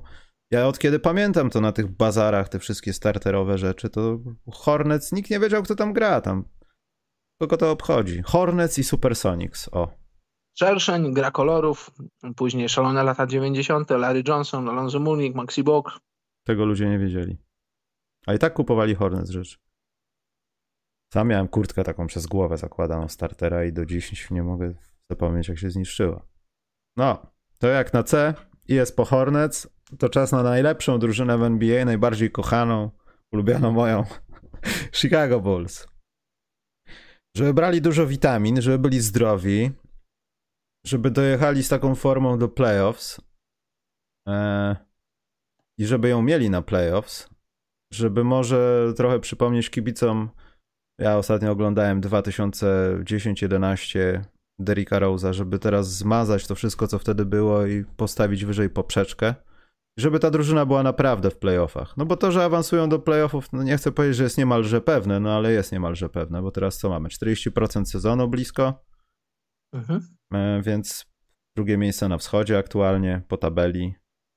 Ja 0.50 0.66
od 0.66 0.78
kiedy 0.78 0.98
pamiętam 0.98 1.50
to 1.50 1.60
na 1.60 1.72
tych 1.72 1.96
bazarach, 1.96 2.48
te 2.48 2.58
wszystkie 2.58 2.92
starterowe 2.92 3.58
rzeczy, 3.58 3.90
to 3.90 4.18
Hornets, 4.52 5.12
nikt 5.12 5.30
nie 5.30 5.40
wiedział, 5.40 5.62
kto 5.62 5.74
tam 5.74 5.92
gra 5.92 6.20
tam. 6.20 6.44
Kogo 7.40 7.56
to 7.56 7.70
obchodzi? 7.70 8.22
Hornets 8.26 8.78
i 8.78 8.84
Supersonics, 8.84 9.68
o. 9.72 9.88
Szerszeń, 10.58 11.14
gra 11.14 11.30
kolorów, 11.30 11.90
później 12.36 12.68
szalone 12.68 13.02
lata 13.02 13.26
90., 13.26 13.90
Larry 13.90 14.22
Johnson, 14.28 14.68
Alonso 14.68 15.00
Mourning, 15.00 15.36
Maxi 15.36 15.62
Bok. 15.62 16.00
Tego 16.46 16.64
ludzie 16.64 16.88
nie 16.88 16.98
wiedzieli. 16.98 17.38
A 18.26 18.34
i 18.34 18.38
tak 18.38 18.54
kupowali 18.54 18.94
Hornets 18.94 19.30
rzeczy. 19.30 19.56
Sam 21.12 21.28
miałem 21.28 21.48
kurtkę 21.48 21.84
taką 21.84 22.06
przez 22.06 22.26
głowę 22.26 22.56
zakładaną 22.56 23.08
startera 23.08 23.64
i 23.64 23.72
do 23.72 23.86
dziś 23.86 24.30
nie 24.30 24.42
mogę 24.42 24.74
zapomnieć, 25.10 25.48
jak 25.48 25.58
się 25.58 25.70
zniszczyła. 25.70 26.26
No, 26.96 27.26
to 27.58 27.66
jak 27.68 27.92
na 27.92 28.02
C 28.02 28.34
i 28.68 28.74
jest 28.74 28.96
po 28.96 29.04
Hornets, 29.04 29.68
to 29.98 30.08
czas 30.08 30.32
na 30.32 30.42
najlepszą 30.42 30.98
drużynę 30.98 31.38
w 31.38 31.42
NBA, 31.42 31.84
najbardziej 31.84 32.30
kochaną, 32.30 32.90
ulubioną 33.32 33.72
moją 33.72 34.04
Chicago 35.00 35.40
Bulls. 35.40 35.86
Żeby 37.36 37.54
brali 37.54 37.82
dużo 37.82 38.06
witamin, 38.06 38.62
żeby 38.62 38.78
byli 38.78 39.00
zdrowi, 39.00 39.72
żeby 40.88 41.10
dojechali 41.10 41.62
z 41.62 41.68
taką 41.68 41.94
formą 41.94 42.38
do 42.38 42.48
playoffs 42.48 43.20
e, 44.28 44.76
i 45.78 45.86
żeby 45.86 46.08
ją 46.08 46.22
mieli 46.22 46.50
na 46.50 46.62
playoffs, 46.62 47.28
żeby 47.92 48.24
może 48.24 48.92
trochę 48.96 49.20
przypomnieć 49.20 49.70
kibicom 49.70 50.30
ja 50.98 51.16
ostatnio 51.16 51.50
oglądałem 51.50 52.00
2010-11 52.00 54.20
Derricka 54.58 55.00
Rose'a, 55.00 55.32
żeby 55.32 55.58
teraz 55.58 55.94
zmazać 55.94 56.46
to 56.46 56.54
wszystko, 56.54 56.88
co 56.88 56.98
wtedy 56.98 57.24
było 57.24 57.66
i 57.66 57.84
postawić 57.96 58.44
wyżej 58.44 58.70
poprzeczkę. 58.70 59.34
Żeby 59.98 60.18
ta 60.18 60.30
drużyna 60.30 60.66
była 60.66 60.82
naprawdę 60.82 61.30
w 61.30 61.38
playoffach. 61.38 61.96
No 61.96 62.06
bo 62.06 62.16
to, 62.16 62.32
że 62.32 62.44
awansują 62.44 62.88
do 62.88 62.98
playoffów, 62.98 63.52
no 63.52 63.62
nie 63.62 63.76
chcę 63.76 63.92
powiedzieć, 63.92 64.16
że 64.16 64.24
jest 64.24 64.38
niemalże 64.38 64.80
pewne, 64.80 65.20
no 65.20 65.36
ale 65.36 65.52
jest 65.52 65.72
niemalże 65.72 66.08
pewne, 66.08 66.42
bo 66.42 66.50
teraz 66.50 66.78
co 66.78 66.88
mamy? 66.88 67.08
40% 67.08 67.84
sezonu 67.84 68.28
blisko, 68.28 68.84
mhm. 69.72 70.00
E, 70.34 70.62
więc 70.62 71.06
drugie 71.56 71.78
miejsce 71.78 72.08
na 72.08 72.18
wschodzie 72.18 72.58
aktualnie 72.58 73.22
po 73.28 73.36
tabeli. 73.36 73.94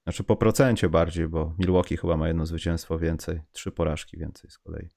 Znaczy 0.08 0.24
po 0.24 0.36
procencie 0.36 0.90
bardziej, 0.90 1.28
bo 1.28 1.56
Milwaukee 1.60 1.98
chyba 1.98 2.18
ma 2.18 2.28
jedno 2.28 2.46
zwycięstwo 2.46 3.00
więcej, 3.00 3.42
trzy 3.52 3.72
porażki 3.72 4.18
więcej 4.18 4.50
z 4.52 4.58
kolei. 4.58 4.90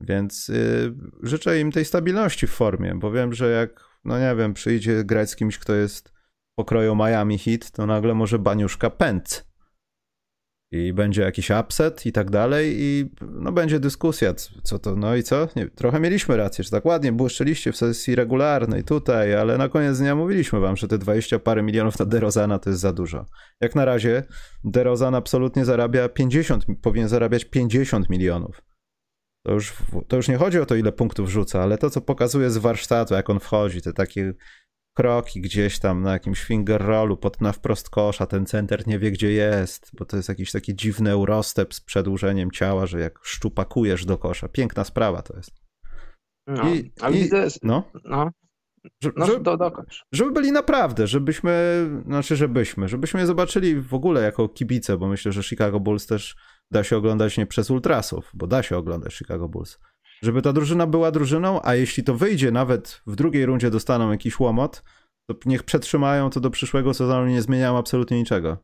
Więc 0.00 0.48
yy, 0.48 0.94
życzę 1.22 1.60
im 1.60 1.72
tej 1.72 1.84
stabilności 1.84 2.46
w 2.46 2.50
formie, 2.50 2.94
bo 2.94 3.12
wiem, 3.12 3.32
że 3.32 3.50
jak, 3.50 3.84
no 4.04 4.18
nie 4.18 4.36
wiem, 4.36 4.54
przyjdzie 4.54 5.04
grać 5.04 5.30
z 5.30 5.36
kimś, 5.36 5.58
kto 5.58 5.74
jest 5.74 6.12
pokroju 6.54 6.96
Miami 6.96 7.38
Heat, 7.38 7.70
to 7.70 7.86
nagle 7.86 8.14
może 8.14 8.38
baniuszka 8.38 8.90
pędz. 8.90 9.51
I 10.72 10.92
będzie 10.92 11.22
jakiś 11.22 11.50
upset 11.50 12.06
i 12.06 12.12
tak 12.12 12.30
dalej 12.30 12.74
i 12.78 13.10
no 13.20 13.52
będzie 13.52 13.80
dyskusja, 13.80 14.34
co 14.62 14.78
to, 14.78 14.96
no 14.96 15.16
i 15.16 15.22
co? 15.22 15.48
Nie, 15.56 15.68
trochę 15.68 16.00
mieliśmy 16.00 16.36
rację, 16.36 16.64
że 16.64 16.70
tak 16.70 16.84
ładnie 16.84 17.12
błyszczyliście 17.12 17.72
w 17.72 17.76
sesji 17.76 18.14
regularnej 18.14 18.84
tutaj, 18.84 19.34
ale 19.34 19.58
na 19.58 19.68
koniec 19.68 19.98
dnia 19.98 20.14
mówiliśmy 20.14 20.60
wam, 20.60 20.76
że 20.76 20.88
te 20.88 20.98
20 20.98 21.38
parę 21.38 21.62
milionów 21.62 21.98
na 21.98 22.04
DeRozana 22.04 22.58
to 22.58 22.70
jest 22.70 22.82
za 22.82 22.92
dużo. 22.92 23.26
Jak 23.60 23.74
na 23.74 23.84
razie 23.84 24.22
DeRozan 24.64 25.14
absolutnie 25.14 25.64
zarabia 25.64 26.08
50, 26.08 26.64
powinien 26.82 27.08
zarabiać 27.08 27.44
50 27.44 28.10
milionów. 28.10 28.62
To 29.46 29.52
już, 29.52 29.74
to 30.08 30.16
już 30.16 30.28
nie 30.28 30.36
chodzi 30.36 30.58
o 30.58 30.66
to, 30.66 30.74
ile 30.74 30.92
punktów 30.92 31.30
rzuca, 31.30 31.62
ale 31.62 31.78
to, 31.78 31.90
co 31.90 32.00
pokazuje 32.00 32.50
z 32.50 32.58
warsztatu, 32.58 33.14
jak 33.14 33.30
on 33.30 33.40
wchodzi, 33.40 33.82
te 33.82 33.92
takie 33.92 34.34
kroki 34.94 35.40
gdzieś 35.40 35.78
tam 35.78 36.02
na 36.02 36.12
jakimś 36.12 36.44
finger 36.44 36.82
rollu, 36.82 37.16
potem 37.16 37.46
na 37.46 37.52
wprost 37.52 37.90
kosza, 37.90 38.26
ten 38.26 38.46
center 38.46 38.86
nie 38.86 38.98
wie 38.98 39.10
gdzie 39.10 39.32
jest, 39.32 39.90
bo 39.98 40.04
to 40.04 40.16
jest 40.16 40.28
jakiś 40.28 40.52
taki 40.52 40.76
dziwny 40.76 41.10
eurostep 41.10 41.74
z 41.74 41.80
przedłużeniem 41.80 42.50
ciała, 42.50 42.86
że 42.86 43.00
jak 43.00 43.18
szczupakujesz 43.22 44.04
do 44.04 44.18
kosza. 44.18 44.48
Piękna 44.48 44.84
sprawa 44.84 45.22
to 45.22 45.36
jest. 45.36 45.62
No, 46.46 46.74
I, 46.74 46.92
ale 47.00 47.16
i, 47.16 47.22
widzę, 47.22 47.48
no, 47.62 47.90
no, 48.04 48.30
że, 49.02 49.10
no, 49.16 49.26
żeby, 49.26 49.40
do, 49.40 49.56
dokończ. 49.56 50.04
żeby 50.12 50.30
byli 50.30 50.52
naprawdę, 50.52 51.06
żebyśmy, 51.06 51.86
znaczy 52.06 52.36
żebyśmy, 52.36 52.88
żebyśmy 52.88 53.26
zobaczyli 53.26 53.80
w 53.80 53.94
ogóle 53.94 54.22
jako 54.22 54.48
kibice, 54.48 54.98
bo 54.98 55.08
myślę, 55.08 55.32
że 55.32 55.42
Chicago 55.42 55.80
Bulls 55.80 56.06
też 56.06 56.36
da 56.70 56.84
się 56.84 56.96
oglądać 56.96 57.38
nie 57.38 57.46
przez 57.46 57.70
ultrasów, 57.70 58.30
bo 58.34 58.46
da 58.46 58.62
się 58.62 58.76
oglądać 58.76 59.14
Chicago 59.14 59.48
Bulls 59.48 59.78
żeby 60.22 60.42
ta 60.42 60.52
drużyna 60.52 60.86
była 60.86 61.10
drużyną, 61.10 61.60
a 61.62 61.74
jeśli 61.74 62.04
to 62.04 62.14
wyjdzie, 62.14 62.50
nawet 62.50 63.02
w 63.06 63.16
drugiej 63.16 63.46
rundzie 63.46 63.70
dostaną 63.70 64.10
jakiś 64.10 64.40
łomot, 64.40 64.82
to 65.26 65.36
niech 65.46 65.62
przetrzymają 65.62 66.30
to 66.30 66.40
do 66.40 66.50
przyszłego 66.50 66.94
sezonu, 66.94 67.26
nie 67.26 67.42
zmieniają 67.42 67.78
absolutnie 67.78 68.18
niczego. 68.18 68.56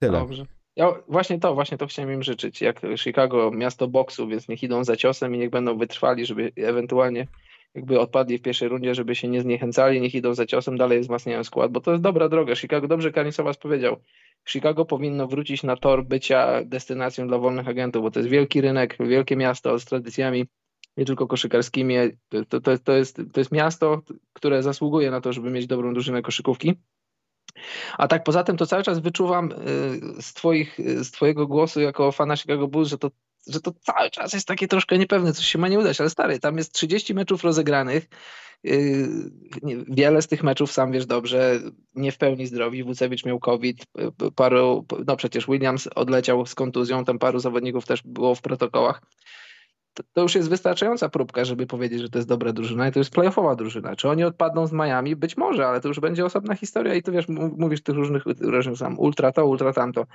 Tyle. 0.00 0.18
Dobrze. 0.18 0.46
Ja 0.76 0.92
właśnie 1.08 1.38
to, 1.38 1.54
właśnie 1.54 1.78
to 1.78 1.86
chciałem 1.86 2.12
im 2.12 2.22
życzyć. 2.22 2.60
Jak 2.60 2.80
Chicago, 2.96 3.50
miasto 3.50 3.88
boksu, 3.88 4.28
więc 4.28 4.48
niech 4.48 4.62
idą 4.62 4.84
za 4.84 4.96
ciosem 4.96 5.34
i 5.34 5.38
niech 5.38 5.50
będą 5.50 5.78
wytrwali, 5.78 6.26
żeby 6.26 6.52
ewentualnie 6.56 7.26
jakby 7.76 8.00
odpadli 8.00 8.38
w 8.38 8.42
pierwszej 8.42 8.68
rundzie, 8.68 8.94
żeby 8.94 9.14
się 9.14 9.28
nie 9.28 9.40
zniechęcali, 9.40 10.00
niech 10.00 10.14
idą 10.14 10.34
za 10.34 10.46
ciosem, 10.46 10.76
dalej 10.76 11.00
wzmacniają 11.00 11.44
skład, 11.44 11.72
bo 11.72 11.80
to 11.80 11.90
jest 11.90 12.02
dobra 12.02 12.28
droga. 12.28 12.56
Chicago, 12.56 12.88
dobrze 12.88 13.12
Kanisowas 13.12 13.56
powiedział, 13.56 13.96
Chicago 14.48 14.84
powinno 14.84 15.26
wrócić 15.26 15.62
na 15.62 15.76
tor 15.76 16.04
bycia 16.04 16.64
destynacją 16.64 17.28
dla 17.28 17.38
wolnych 17.38 17.68
agentów, 17.68 18.02
bo 18.02 18.10
to 18.10 18.20
jest 18.20 18.30
wielki 18.30 18.60
rynek, 18.60 18.96
wielkie 19.00 19.36
miasto 19.36 19.78
z 19.78 19.84
tradycjami 19.84 20.46
nie 20.96 21.04
tylko 21.04 21.26
koszykarskimi. 21.26 21.94
To, 22.48 22.60
to, 22.60 22.78
to, 22.78 22.92
jest, 22.92 23.20
to 23.32 23.40
jest 23.40 23.52
miasto, 23.52 24.02
które 24.32 24.62
zasługuje 24.62 25.10
na 25.10 25.20
to, 25.20 25.32
żeby 25.32 25.50
mieć 25.50 25.66
dobrą 25.66 25.92
drużynę 25.92 26.22
koszykówki. 26.22 26.74
A 27.98 28.08
tak 28.08 28.24
poza 28.24 28.44
tym 28.44 28.56
to 28.56 28.66
cały 28.66 28.82
czas 28.82 28.98
wyczuwam 28.98 29.52
y, 29.52 30.22
z, 30.22 30.34
twoich, 30.34 30.78
z 30.78 31.10
twojego 31.10 31.46
głosu 31.46 31.80
jako 31.80 32.12
fana 32.12 32.36
Chicago 32.36 32.68
Bulls, 32.68 32.88
że 32.88 32.98
to 32.98 33.10
że 33.46 33.60
to 33.60 33.72
cały 33.72 34.10
czas 34.10 34.32
jest 34.32 34.48
takie 34.48 34.68
troszkę 34.68 34.98
niepewne, 34.98 35.32
coś 35.32 35.46
się 35.46 35.58
ma 35.58 35.68
nie 35.68 35.78
udać, 35.78 36.00
ale 36.00 36.10
stary, 36.10 36.38
tam 36.38 36.58
jest 36.58 36.72
30 36.72 37.14
meczów 37.14 37.44
rozegranych, 37.44 38.08
yy, 38.64 39.08
wiele 39.88 40.22
z 40.22 40.26
tych 40.26 40.42
meczów, 40.42 40.72
sam 40.72 40.92
wiesz 40.92 41.06
dobrze, 41.06 41.60
nie 41.94 42.12
w 42.12 42.18
pełni 42.18 42.46
zdrowi, 42.46 42.84
Wucewicz 42.84 43.24
miał 43.24 43.38
COVID, 43.38 43.86
paru, 44.34 44.86
no 45.06 45.16
przecież 45.16 45.46
Williams 45.46 45.88
odleciał 45.94 46.46
z 46.46 46.54
kontuzją, 46.54 47.04
tam 47.04 47.18
paru 47.18 47.38
zawodników 47.38 47.86
też 47.86 48.02
było 48.02 48.34
w 48.34 48.42
protokołach. 48.42 49.02
To, 49.94 50.02
to 50.12 50.22
już 50.22 50.34
jest 50.34 50.48
wystarczająca 50.48 51.08
próbka, 51.08 51.44
żeby 51.44 51.66
powiedzieć, 51.66 52.00
że 52.00 52.08
to 52.08 52.18
jest 52.18 52.28
dobra 52.28 52.52
drużyna 52.52 52.88
i 52.88 52.92
to 52.92 53.00
jest 53.00 53.10
playoffowa 53.10 53.54
drużyna. 53.54 53.96
Czy 53.96 54.08
oni 54.08 54.24
odpadną 54.24 54.66
z 54.66 54.72
Miami? 54.72 55.16
Być 55.16 55.36
może, 55.36 55.66
ale 55.66 55.80
to 55.80 55.88
już 55.88 56.00
będzie 56.00 56.24
osobna 56.24 56.54
historia 56.54 56.94
i 56.94 57.02
tu 57.02 57.12
wiesz, 57.12 57.28
mówisz 57.56 57.82
tych 57.82 57.94
różnych, 57.94 58.22
różnych 58.40 58.78
sam 58.78 58.98
ultra 58.98 59.32
to, 59.32 59.46
ultra 59.46 59.72
tamto 59.72 60.06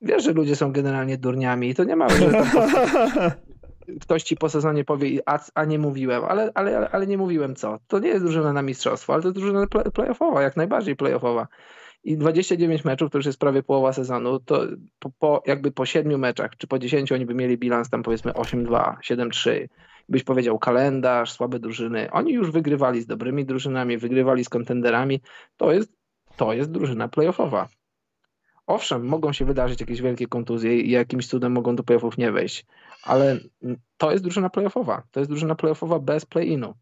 wiesz, 0.00 0.24
że 0.24 0.32
ludzie 0.32 0.56
są 0.56 0.72
generalnie 0.72 1.18
durniami 1.18 1.68
i 1.68 1.74
to 1.74 1.84
nie 1.84 1.96
ma, 1.96 2.08
że 2.08 2.30
ktoś 4.00 4.22
ci 4.22 4.36
po 4.36 4.48
sezonie 4.48 4.84
powie, 4.84 5.20
a, 5.26 5.38
a 5.54 5.64
nie 5.64 5.78
mówiłem, 5.78 6.24
ale, 6.24 6.50
ale, 6.54 6.90
ale 6.90 7.06
nie 7.06 7.18
mówiłem 7.18 7.54
co. 7.54 7.78
To 7.86 7.98
nie 7.98 8.08
jest 8.08 8.24
drużyna 8.24 8.52
na 8.52 8.62
mistrzostwo, 8.62 9.12
ale 9.12 9.22
to 9.22 9.28
jest 9.28 9.38
drużyna 9.38 9.66
playoffowa, 9.94 10.42
jak 10.42 10.56
najbardziej 10.56 10.96
playoffowa. 10.96 11.48
I 12.04 12.16
29 12.16 12.84
meczów, 12.84 13.10
to 13.10 13.18
już 13.18 13.26
jest 13.26 13.38
prawie 13.38 13.62
połowa 13.62 13.92
sezonu, 13.92 14.40
to 14.40 14.66
po, 14.98 15.10
po, 15.18 15.42
jakby 15.46 15.72
po 15.72 15.86
7 15.86 16.20
meczach, 16.20 16.56
czy 16.56 16.66
po 16.66 16.78
10 16.78 17.12
oni 17.12 17.26
by 17.26 17.34
mieli 17.34 17.58
bilans 17.58 17.90
tam 17.90 18.02
powiedzmy 18.02 18.32
8-2, 18.32 18.94
7-3. 19.04 19.68
Byś 20.08 20.24
powiedział 20.24 20.58
kalendarz, 20.58 21.32
słabe 21.32 21.58
drużyny. 21.58 22.10
Oni 22.10 22.32
już 22.32 22.50
wygrywali 22.50 23.00
z 23.00 23.06
dobrymi 23.06 23.44
drużynami, 23.44 23.98
wygrywali 23.98 24.44
z 24.44 24.48
kontenderami. 24.48 25.20
To 25.56 25.72
jest, 25.72 25.92
to 26.36 26.52
jest 26.52 26.70
drużyna 26.70 27.08
playoffowa. 27.08 27.68
Owszem, 28.66 29.06
mogą 29.06 29.32
się 29.32 29.44
wydarzyć 29.44 29.80
jakieś 29.80 30.02
wielkie 30.02 30.26
kontuzje 30.26 30.80
i 30.80 30.90
jakimś 30.90 31.26
cudem 31.26 31.52
mogą 31.52 31.76
do 31.76 31.82
playoffów 31.82 32.18
nie 32.18 32.32
wejść, 32.32 32.66
ale 33.02 33.40
to 33.96 34.12
jest 34.12 34.24
drużyna 34.24 34.50
playoffowa. 34.50 35.02
To 35.10 35.20
jest 35.20 35.30
drużyna 35.30 35.54
playoffowa 35.54 35.98
bez 35.98 36.24
play-inu. 36.24 36.74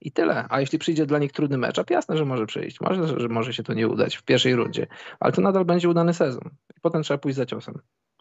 I 0.00 0.12
tyle. 0.12 0.46
A 0.48 0.60
jeśli 0.60 0.78
przyjdzie 0.78 1.06
dla 1.06 1.18
nich 1.18 1.32
trudny 1.32 1.58
mecz, 1.58 1.78
a 1.78 1.84
jasne, 1.90 2.16
że 2.16 2.24
może 2.24 2.46
przyjść. 2.46 2.80
Może, 2.80 3.20
że 3.20 3.28
może 3.28 3.52
się 3.52 3.62
to 3.62 3.74
nie 3.74 3.88
udać 3.88 4.16
w 4.16 4.22
pierwszej 4.22 4.54
rundzie, 4.54 4.86
ale 5.20 5.32
to 5.32 5.40
nadal 5.40 5.64
będzie 5.64 5.88
udany 5.88 6.14
sezon. 6.14 6.50
I 6.76 6.80
potem 6.80 7.02
trzeba 7.02 7.18
pójść 7.18 7.36
za 7.36 7.46
ciosem. 7.46 7.74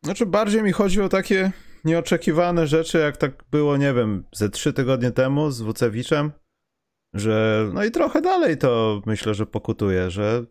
Znaczy, 0.03 0.25
bardziej 0.25 0.63
mi 0.63 0.71
chodzi 0.71 1.01
o 1.01 1.09
takie 1.09 1.51
nieoczekiwane 1.85 2.67
rzeczy, 2.67 2.97
jak 2.97 3.17
tak 3.17 3.43
było, 3.51 3.77
nie 3.77 3.93
wiem, 3.93 4.23
ze 4.33 4.49
trzy 4.49 4.73
tygodnie 4.73 5.11
temu 5.11 5.51
z 5.51 5.61
Wucewiczem, 5.61 6.31
że 7.13 7.67
no 7.73 7.83
i 7.83 7.91
trochę 7.91 8.21
dalej 8.21 8.57
to 8.57 9.01
myślę, 9.05 9.33
że 9.33 9.45
pokutuje, 9.45 10.11
że 10.11 10.43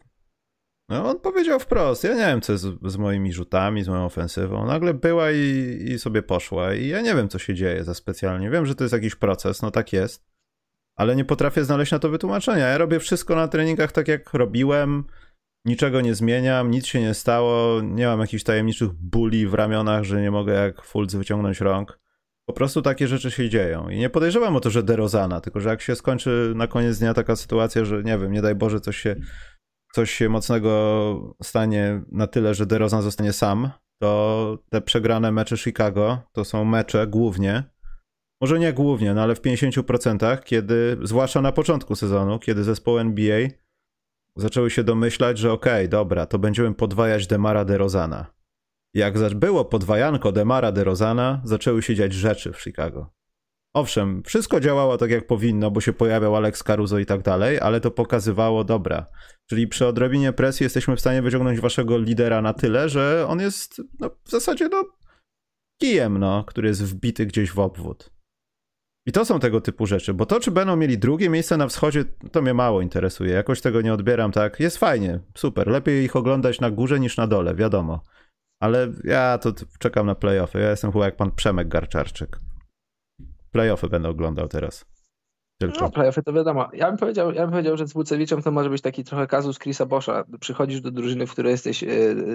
no, 0.88 1.10
on 1.10 1.20
powiedział 1.20 1.60
wprost, 1.60 2.04
ja 2.04 2.14
nie 2.14 2.26
wiem, 2.26 2.40
co 2.40 2.52
jest 2.52 2.64
z, 2.82 2.96
moimi 2.96 3.32
rzutami, 3.32 3.82
z 3.82 3.88
moją 3.88 4.04
ofensywą. 4.04 4.66
Nagle 4.66 4.94
była 4.94 5.30
i, 5.30 5.78
i 5.88 5.98
sobie 5.98 6.22
poszła 6.22 6.74
i 6.74 6.88
ja 6.88 7.00
nie 7.00 7.14
wiem, 7.14 7.28
co 7.28 7.38
się 7.38 7.54
dzieje 7.54 7.84
za 7.84 7.94
specjalnie. 7.94 8.50
Wiem, 8.50 8.66
że 8.66 8.74
to 8.74 8.84
jest 8.84 8.94
jakiś 8.94 9.14
proces, 9.14 9.62
no 9.62 9.70
tak 9.70 9.92
jest, 9.92 10.24
ale 10.96 11.16
nie 11.16 11.24
potrafię 11.24 11.64
znaleźć 11.64 11.92
na 11.92 11.98
to 11.98 12.08
wytłumaczenia. 12.08 12.66
Ja 12.66 12.78
robię 12.78 13.00
wszystko 13.00 13.36
na 13.36 13.48
treningach 13.48 13.92
tak, 13.92 14.08
jak 14.08 14.34
robiłem, 14.34 15.04
niczego 15.64 16.00
nie 16.00 16.14
zmieniam, 16.14 16.70
nic 16.70 16.86
się 16.86 17.00
nie 17.00 17.14
stało, 17.14 17.80
nie 17.80 18.06
mam 18.06 18.20
jakichś 18.20 18.42
tajemniczych 18.42 18.92
bóli 18.92 19.46
w 19.46 19.54
ramionach, 19.54 20.04
że 20.04 20.22
nie 20.22 20.30
mogę 20.30 20.52
jak 20.52 20.82
Fulc 20.82 21.14
wyciągnąć 21.14 21.60
rąk. 21.60 21.98
Po 22.48 22.52
prostu 22.52 22.82
takie 22.82 23.08
rzeczy 23.08 23.30
się 23.30 23.48
dzieją. 23.48 23.88
I 23.88 23.98
nie 23.98 24.10
podejrzewam 24.10 24.56
o 24.56 24.60
to, 24.60 24.70
że 24.70 24.82
derozana, 24.82 25.40
tylko 25.40 25.60
że 25.60 25.68
jak 25.68 25.82
się 25.82 25.96
skończy 25.96 26.52
na 26.56 26.66
koniec 26.66 26.98
dnia 26.98 27.14
taka 27.14 27.36
sytuacja, 27.36 27.84
że 27.84 28.02
nie 28.02 28.18
wiem, 28.18 28.32
nie 28.32 28.42
daj 28.42 28.54
Boże, 28.54 28.80
coś 28.80 28.96
się 28.96 29.16
coś 29.96 30.10
się 30.10 30.28
mocnego 30.28 31.36
stanie 31.42 32.02
na 32.12 32.26
tyle, 32.26 32.54
że 32.54 32.66
DeRozan 32.66 33.02
zostanie 33.02 33.32
sam, 33.32 33.70
to 33.98 34.58
te 34.70 34.80
przegrane 34.80 35.32
mecze 35.32 35.56
Chicago 35.56 36.18
to 36.32 36.44
są 36.44 36.64
mecze 36.64 37.06
głównie, 37.06 37.64
może 38.40 38.58
nie 38.58 38.72
głównie, 38.72 39.14
no 39.14 39.22
ale 39.22 39.34
w 39.34 39.40
50%, 39.40 40.42
kiedy, 40.44 40.96
zwłaszcza 41.02 41.42
na 41.42 41.52
początku 41.52 41.96
sezonu, 41.96 42.38
kiedy 42.38 42.64
zespoły 42.64 43.00
NBA 43.00 43.48
zaczęły 44.36 44.70
się 44.70 44.84
domyślać, 44.84 45.38
że 45.38 45.52
okej, 45.52 45.72
okay, 45.72 45.88
dobra, 45.88 46.26
to 46.26 46.38
będziemy 46.38 46.74
podwajać 46.74 47.26
Demara 47.26 47.64
DeRozana. 47.64 48.26
Jak 48.94 49.34
było 49.34 49.64
podwajanko 49.64 50.32
Demara 50.32 50.72
DeRozana, 50.72 51.40
zaczęły 51.44 51.82
się 51.82 51.94
dziać 51.94 52.12
rzeczy 52.12 52.52
w 52.52 52.62
Chicago. 52.62 53.15
Owszem, 53.76 54.22
wszystko 54.22 54.60
działało 54.60 54.98
tak 54.98 55.10
jak 55.10 55.26
powinno, 55.26 55.70
bo 55.70 55.80
się 55.80 55.92
pojawiał 55.92 56.36
Alex 56.36 56.62
Caruso 56.62 56.98
i 56.98 57.06
tak 57.06 57.22
dalej, 57.22 57.60
ale 57.60 57.80
to 57.80 57.90
pokazywało 57.90 58.64
dobra. 58.64 59.06
Czyli 59.46 59.68
przy 59.68 59.86
odrobinie 59.86 60.32
presji 60.32 60.64
jesteśmy 60.64 60.96
w 60.96 61.00
stanie 61.00 61.22
wyciągnąć 61.22 61.60
waszego 61.60 61.98
lidera 61.98 62.42
na 62.42 62.52
tyle, 62.52 62.88
że 62.88 63.26
on 63.28 63.40
jest 63.40 63.82
no, 64.00 64.10
w 64.24 64.30
zasadzie 64.30 64.68
no, 64.68 64.84
kijem, 65.82 66.18
no, 66.18 66.44
który 66.44 66.68
jest 66.68 66.84
wbity 66.84 67.26
gdzieś 67.26 67.52
w 67.52 67.58
obwód. 67.58 68.10
I 69.06 69.12
to 69.12 69.24
są 69.24 69.40
tego 69.40 69.60
typu 69.60 69.86
rzeczy, 69.86 70.14
bo 70.14 70.26
to, 70.26 70.40
czy 70.40 70.50
będą 70.50 70.76
mieli 70.76 70.98
drugie 70.98 71.30
miejsce 71.30 71.56
na 71.56 71.68
wschodzie, 71.68 72.04
to 72.32 72.42
mnie 72.42 72.54
mało 72.54 72.82
interesuje. 72.82 73.32
Jakoś 73.32 73.60
tego 73.60 73.82
nie 73.82 73.92
odbieram 73.92 74.32
tak. 74.32 74.60
Jest 74.60 74.78
fajnie, 74.78 75.20
super. 75.34 75.66
Lepiej 75.66 76.04
ich 76.04 76.16
oglądać 76.16 76.60
na 76.60 76.70
górze 76.70 77.00
niż 77.00 77.16
na 77.16 77.26
dole, 77.26 77.54
wiadomo. 77.54 78.00
Ale 78.60 78.92
ja 79.04 79.38
to 79.38 79.52
czekam 79.78 80.06
na 80.06 80.14
playoffy. 80.14 80.58
Ja 80.58 80.70
jestem 80.70 80.92
chyba 80.92 81.04
jak 81.04 81.16
pan 81.16 81.30
Przemek 81.30 81.68
Garczarczyk. 81.68 82.38
Playoffy 83.56 83.88
będę 83.88 84.08
oglądał 84.08 84.48
teraz. 84.48 84.84
Tylko. 85.58 85.80
No, 85.80 85.90
playoffy 85.90 86.22
to 86.22 86.32
wiadomo. 86.32 86.68
Ja 86.72 86.88
bym 86.88 86.96
powiedział, 86.96 87.32
ja 87.32 87.42
bym 87.42 87.50
powiedział 87.50 87.76
że 87.76 87.86
z 87.86 87.92
Wucewiczem 87.92 88.42
to 88.42 88.50
może 88.50 88.70
być 88.70 88.82
taki 88.82 89.04
trochę 89.04 89.26
kazus 89.26 89.58
Chrisa 89.58 89.86
Boscha. 89.86 90.24
Przychodzisz 90.40 90.80
do 90.80 90.90
drużyny, 90.90 91.26
w 91.26 91.32
której 91.32 91.50
jesteś 91.50 91.84
e, 91.84 91.88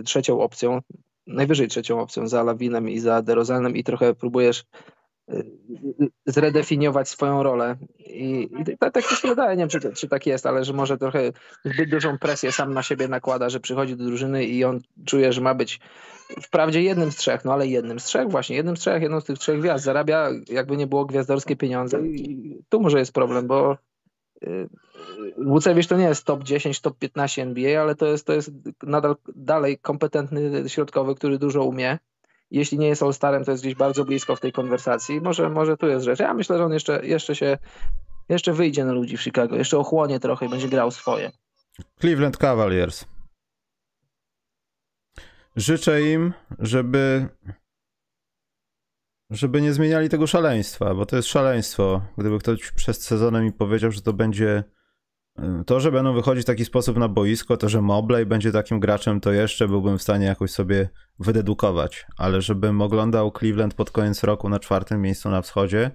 trzecią 0.05 0.39
opcją, 0.39 0.79
najwyżej 1.27 1.67
trzecią 1.67 1.99
opcją 1.99 2.27
za 2.27 2.43
Lawinem 2.43 2.89
i 2.89 2.99
za 2.99 3.21
DeRozanem 3.21 3.75
i 3.75 3.83
trochę 3.83 4.15
próbujesz 4.15 4.63
zredefiniować 6.25 7.09
swoją 7.09 7.43
rolę. 7.43 7.75
I, 7.99 8.49
i 8.59 8.77
tak, 8.77 8.93
tak 8.93 9.03
się 9.03 9.27
wydaje, 9.27 9.57
nie 9.57 9.61
wiem, 9.61 9.69
czy, 9.69 9.93
czy 9.93 10.07
tak 10.07 10.25
jest, 10.25 10.45
ale 10.45 10.65
że 10.65 10.73
może 10.73 10.97
trochę 10.97 11.31
zbyt 11.65 11.89
dużą 11.89 12.17
presję 12.17 12.51
sam 12.51 12.73
na 12.73 12.83
siebie 12.83 13.07
nakłada, 13.07 13.49
że 13.49 13.59
przychodzi 13.59 13.95
do 13.95 14.05
drużyny 14.05 14.45
i 14.45 14.63
on 14.63 14.79
czuje, 15.05 15.33
że 15.33 15.41
ma 15.41 15.53
być 15.53 15.79
wprawdzie 16.41 16.81
jednym 16.81 17.11
z 17.11 17.15
trzech, 17.15 17.45
no 17.45 17.53
ale 17.53 17.67
jednym 17.67 17.99
z 17.99 18.03
trzech, 18.03 18.29
właśnie 18.29 18.55
jednym 18.55 18.77
z 18.77 18.79
trzech, 18.79 19.01
jedną 19.01 19.21
z 19.21 19.25
tych 19.25 19.39
trzech 19.39 19.59
gwiazd. 19.59 19.85
Zarabia, 19.85 20.29
jakby 20.49 20.77
nie 20.77 20.87
było 20.87 21.05
gwiazdorskie 21.05 21.55
pieniądze 21.55 22.01
i 22.07 22.57
tu 22.69 22.81
może 22.81 22.99
jest 22.99 23.13
problem, 23.13 23.47
bo 23.47 23.77
Łucewicz 25.37 25.87
to 25.87 25.97
nie 25.97 26.05
jest 26.05 26.25
top 26.25 26.43
10, 26.43 26.81
top 26.81 26.97
15 26.97 27.41
NBA, 27.41 27.81
ale 27.81 27.95
to 27.95 28.05
jest, 28.05 28.25
to 28.25 28.33
jest 28.33 28.51
nadal 28.83 29.15
dalej 29.35 29.77
kompetentny 29.77 30.69
środkowy, 30.69 31.15
który 31.15 31.37
dużo 31.37 31.63
umie. 31.63 31.99
Jeśli 32.51 32.77
nie 32.77 32.87
jest 32.87 33.03
All-Starem, 33.03 33.45
to 33.45 33.51
jest 33.51 33.63
gdzieś 33.63 33.75
bardzo 33.75 34.05
blisko 34.05 34.35
w 34.35 34.39
tej 34.39 34.51
konwersacji. 34.51 35.21
Może, 35.21 35.49
może 35.49 35.77
tu 35.77 35.87
jest 35.87 36.05
rzecz. 36.05 36.19
Ja 36.19 36.33
myślę, 36.33 36.57
że 36.57 36.65
on 36.65 36.73
jeszcze, 36.73 37.05
jeszcze 37.05 37.35
się 37.35 37.57
jeszcze 38.29 38.53
wyjdzie 38.53 38.85
na 38.85 38.91
ludzi 38.91 39.17
w 39.17 39.21
Chicago, 39.21 39.55
jeszcze 39.55 39.77
ochłonie 39.77 40.19
trochę 40.19 40.45
i 40.45 40.49
będzie 40.49 40.69
grał 40.69 40.91
swoje. 40.91 41.31
Cleveland 41.99 42.37
Cavaliers. 42.37 43.05
Życzę 45.55 46.01
im, 46.01 46.33
żeby 46.59 47.27
żeby 49.29 49.61
nie 49.61 49.73
zmieniali 49.73 50.09
tego 50.09 50.27
szaleństwa, 50.27 50.95
bo 50.95 51.05
to 51.05 51.15
jest 51.15 51.27
szaleństwo. 51.27 52.01
Gdyby 52.17 52.39
ktoś 52.39 52.71
przez 52.71 53.01
sezonem 53.01 53.43
mi 53.43 53.53
powiedział, 53.53 53.91
że 53.91 54.01
to 54.01 54.13
będzie 54.13 54.63
to, 55.65 55.79
że 55.79 55.91
będą 55.91 56.13
wychodzić 56.13 56.43
w 56.43 56.47
taki 56.47 56.65
sposób 56.65 56.97
na 56.97 57.07
boisko, 57.07 57.57
to, 57.57 57.69
że 57.69 57.81
Mobley 57.81 58.25
będzie 58.25 58.51
takim 58.51 58.79
graczem, 58.79 59.21
to 59.21 59.31
jeszcze 59.31 59.67
byłbym 59.67 59.97
w 59.97 60.01
stanie 60.01 60.25
jakoś 60.25 60.51
sobie 60.51 60.89
wydedukować. 61.19 62.05
Ale 62.17 62.41
żebym 62.41 62.81
oglądał 62.81 63.31
Cleveland 63.31 63.73
pod 63.73 63.91
koniec 63.91 64.23
roku 64.23 64.49
na 64.49 64.59
czwartym 64.59 65.01
miejscu 65.01 65.29
na 65.29 65.41
wschodzie, 65.41 65.91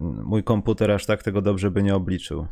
mój 0.00 0.44
komputer 0.44 0.90
aż 0.90 1.06
tak 1.06 1.22
tego 1.22 1.42
dobrze 1.42 1.70
by 1.70 1.82
nie 1.82 1.94
obliczył. 1.94 2.46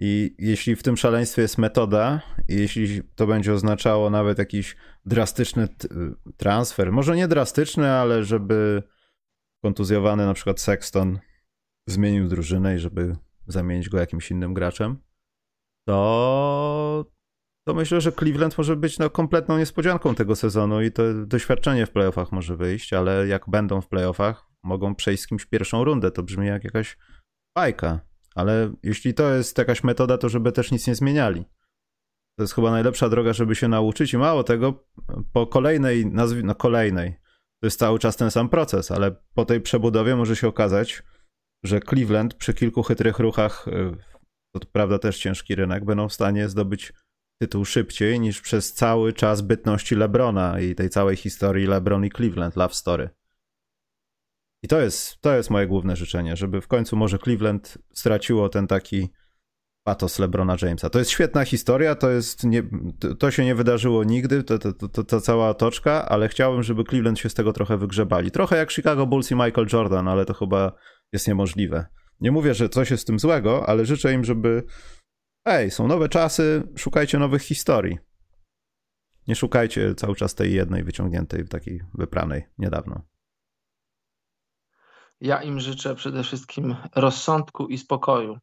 I 0.00 0.34
jeśli 0.38 0.76
w 0.76 0.82
tym 0.82 0.96
szaleństwie 0.96 1.42
jest 1.42 1.58
metoda, 1.58 2.20
jeśli 2.48 3.02
to 3.02 3.26
będzie 3.26 3.52
oznaczało 3.52 4.10
nawet 4.10 4.38
jakiś 4.38 4.76
drastyczny 5.04 5.68
transfer, 6.36 6.92
może 6.92 7.16
nie 7.16 7.28
drastyczny, 7.28 7.90
ale 7.90 8.24
żeby 8.24 8.82
kontuzjowany 9.64 10.26
na 10.26 10.34
przykład 10.34 10.60
Sexton 10.60 11.18
zmienił 11.88 12.28
drużynę 12.28 12.74
i 12.74 12.78
żeby 12.78 13.16
zamienić 13.46 13.88
go 13.88 13.98
jakimś 13.98 14.30
innym 14.30 14.54
graczem, 14.54 14.98
to, 15.88 17.04
to 17.66 17.74
myślę, 17.74 18.00
że 18.00 18.12
Cleveland 18.12 18.58
może 18.58 18.76
być 18.76 18.98
no, 18.98 19.10
kompletną 19.10 19.58
niespodzianką 19.58 20.14
tego 20.14 20.36
sezonu 20.36 20.82
i 20.82 20.92
to 20.92 21.26
doświadczenie 21.26 21.86
w 21.86 21.90
playoffach 21.90 22.32
może 22.32 22.56
wyjść, 22.56 22.92
ale 22.92 23.26
jak 23.26 23.50
będą 23.50 23.80
w 23.80 23.88
playoffach, 23.88 24.46
mogą 24.64 24.94
przejść 24.94 25.22
z 25.22 25.26
kimś 25.26 25.46
pierwszą 25.46 25.84
rundę. 25.84 26.10
To 26.10 26.22
brzmi 26.22 26.46
jak 26.46 26.64
jakaś 26.64 26.98
bajka. 27.56 28.00
Ale 28.34 28.72
jeśli 28.82 29.14
to 29.14 29.34
jest 29.34 29.58
jakaś 29.58 29.84
metoda, 29.84 30.18
to 30.18 30.28
żeby 30.28 30.52
też 30.52 30.70
nic 30.70 30.86
nie 30.86 30.94
zmieniali. 30.94 31.44
To 32.38 32.42
jest 32.42 32.54
chyba 32.54 32.70
najlepsza 32.70 33.08
droga, 33.08 33.32
żeby 33.32 33.54
się 33.54 33.68
nauczyć 33.68 34.14
i 34.14 34.18
mało 34.18 34.44
tego, 34.44 34.84
po 35.32 35.46
kolejnej, 35.46 36.06
nazwi, 36.06 36.44
no 36.44 36.54
kolejnej, 36.54 37.12
to 37.60 37.66
jest 37.66 37.78
cały 37.78 37.98
czas 37.98 38.16
ten 38.16 38.30
sam 38.30 38.48
proces, 38.48 38.90
ale 38.90 39.16
po 39.34 39.44
tej 39.44 39.60
przebudowie 39.60 40.16
może 40.16 40.36
się 40.36 40.48
okazać, 40.48 41.02
że 41.66 41.80
Cleveland 41.80 42.34
przy 42.34 42.54
kilku 42.54 42.82
chytrych 42.82 43.18
ruchach, 43.18 43.68
y, 43.68 43.96
to 44.52 44.60
prawda 44.72 44.98
też 44.98 45.18
ciężki 45.18 45.54
rynek, 45.54 45.84
będą 45.84 46.08
w 46.08 46.12
stanie 46.12 46.48
zdobyć 46.48 46.92
tytuł 47.40 47.64
szybciej 47.64 48.20
niż 48.20 48.40
przez 48.40 48.72
cały 48.72 49.12
czas 49.12 49.40
bytności 49.40 49.94
LeBrona 49.94 50.60
i 50.60 50.74
tej 50.74 50.90
całej 50.90 51.16
historii 51.16 51.66
LeBron 51.66 52.04
i 52.04 52.10
Cleveland, 52.10 52.56
Love 52.56 52.74
Story. 52.74 53.10
I 54.62 54.68
to 54.68 54.80
jest, 54.80 55.20
to 55.20 55.36
jest 55.36 55.50
moje 55.50 55.66
główne 55.66 55.96
życzenie, 55.96 56.36
żeby 56.36 56.60
w 56.60 56.68
końcu 56.68 56.96
może 56.96 57.18
Cleveland 57.18 57.78
straciło 57.92 58.48
ten 58.48 58.66
taki 58.66 59.08
patos 59.86 60.18
LeBrona 60.18 60.56
Jamesa. 60.62 60.90
To 60.90 60.98
jest 60.98 61.10
świetna 61.10 61.44
historia, 61.44 61.94
to, 61.94 62.10
jest 62.10 62.44
nie, 62.44 62.62
to 63.18 63.30
się 63.30 63.44
nie 63.44 63.54
wydarzyło 63.54 64.04
nigdy, 64.04 64.44
to, 64.44 64.58
to, 64.58 64.72
to, 64.72 65.04
ta 65.04 65.20
cała 65.20 65.48
otoczka, 65.48 66.08
ale 66.08 66.28
chciałbym, 66.28 66.62
żeby 66.62 66.84
Cleveland 66.84 67.18
się 67.18 67.28
z 67.28 67.34
tego 67.34 67.52
trochę 67.52 67.76
wygrzebali. 67.76 68.30
Trochę 68.30 68.56
jak 68.56 68.72
Chicago 68.72 69.06
Bulls 69.06 69.30
i 69.30 69.34
Michael 69.34 69.66
Jordan, 69.72 70.08
ale 70.08 70.24
to 70.24 70.34
chyba 70.34 70.72
jest 71.12 71.28
niemożliwe. 71.28 71.86
Nie 72.20 72.32
mówię, 72.32 72.54
że 72.54 72.68
coś 72.68 72.90
jest 72.90 73.02
z 73.02 73.06
tym 73.06 73.18
złego, 73.18 73.68
ale 73.68 73.86
życzę 73.86 74.12
im, 74.12 74.24
żeby 74.24 74.62
ej, 75.44 75.70
są 75.70 75.88
nowe 75.88 76.08
czasy, 76.08 76.62
szukajcie 76.76 77.18
nowych 77.18 77.42
historii. 77.42 77.98
Nie 79.28 79.34
szukajcie 79.34 79.94
cały 79.94 80.16
czas 80.16 80.34
tej 80.34 80.52
jednej 80.52 80.84
wyciągniętej, 80.84 81.48
takiej 81.48 81.82
wypranej 81.94 82.46
niedawno. 82.58 83.02
Ja 85.20 85.42
im 85.42 85.60
życzę 85.60 85.94
przede 85.94 86.22
wszystkim 86.22 86.76
rozsądku 86.94 87.66
i 87.66 87.78
spokoju. 87.78 88.38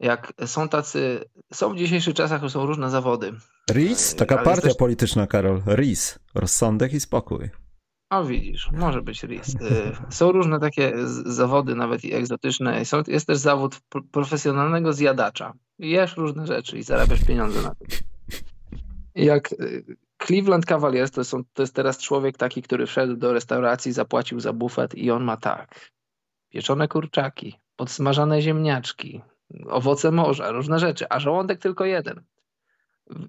Jak 0.00 0.32
są 0.46 0.68
tacy, 0.68 1.24
są 1.52 1.74
w 1.74 1.76
dzisiejszych 1.76 2.14
czasach 2.14 2.50
są 2.50 2.66
różne 2.66 2.90
zawody. 2.90 3.32
RIS? 3.70 4.14
Taka 4.14 4.38
partia 4.38 4.74
polityczna, 4.78 5.26
Karol. 5.26 5.62
RIS. 5.66 6.18
Rozsądek 6.34 6.92
i 6.92 7.00
spokój. 7.00 7.50
O 8.10 8.24
widzisz, 8.24 8.70
może 8.72 9.02
być 9.02 9.22
RIS. 9.22 9.54
Y, 9.54 9.92
są 10.10 10.32
różne 10.32 10.60
takie 10.60 10.92
zawody, 11.24 11.74
nawet 11.74 12.04
i 12.04 12.14
egzotyczne. 12.14 12.84
Są, 12.84 13.02
jest 13.06 13.26
też 13.26 13.38
zawód 13.38 13.80
profesjonalnego 14.12 14.92
zjadacza. 14.92 15.52
Jesz 15.78 16.16
różne 16.16 16.46
rzeczy 16.46 16.78
i 16.78 16.82
zarabiasz 16.82 17.24
pieniądze 17.24 17.62
na 17.62 17.74
tym. 17.74 17.88
Jak 19.14 19.52
y, 19.52 19.96
Cleveland 20.26 20.66
Cavaliers 20.66 21.10
to, 21.10 21.24
są, 21.24 21.42
to 21.54 21.62
jest 21.62 21.74
teraz 21.74 21.98
człowiek 21.98 22.36
taki, 22.36 22.62
który 22.62 22.86
wszedł 22.86 23.16
do 23.16 23.32
restauracji, 23.32 23.92
zapłacił 23.92 24.40
za 24.40 24.52
bufet 24.52 24.94
i 24.94 25.10
on 25.10 25.24
ma 25.24 25.36
tak. 25.36 25.92
Pieczone 26.48 26.88
kurczaki, 26.88 27.60
podsmażane 27.76 28.42
ziemniaczki, 28.42 29.22
owoce 29.68 30.10
morza, 30.10 30.50
różne 30.50 30.78
rzeczy, 30.78 31.06
a 31.10 31.20
żołądek 31.20 31.60
tylko 31.60 31.84
jeden. 31.84 32.24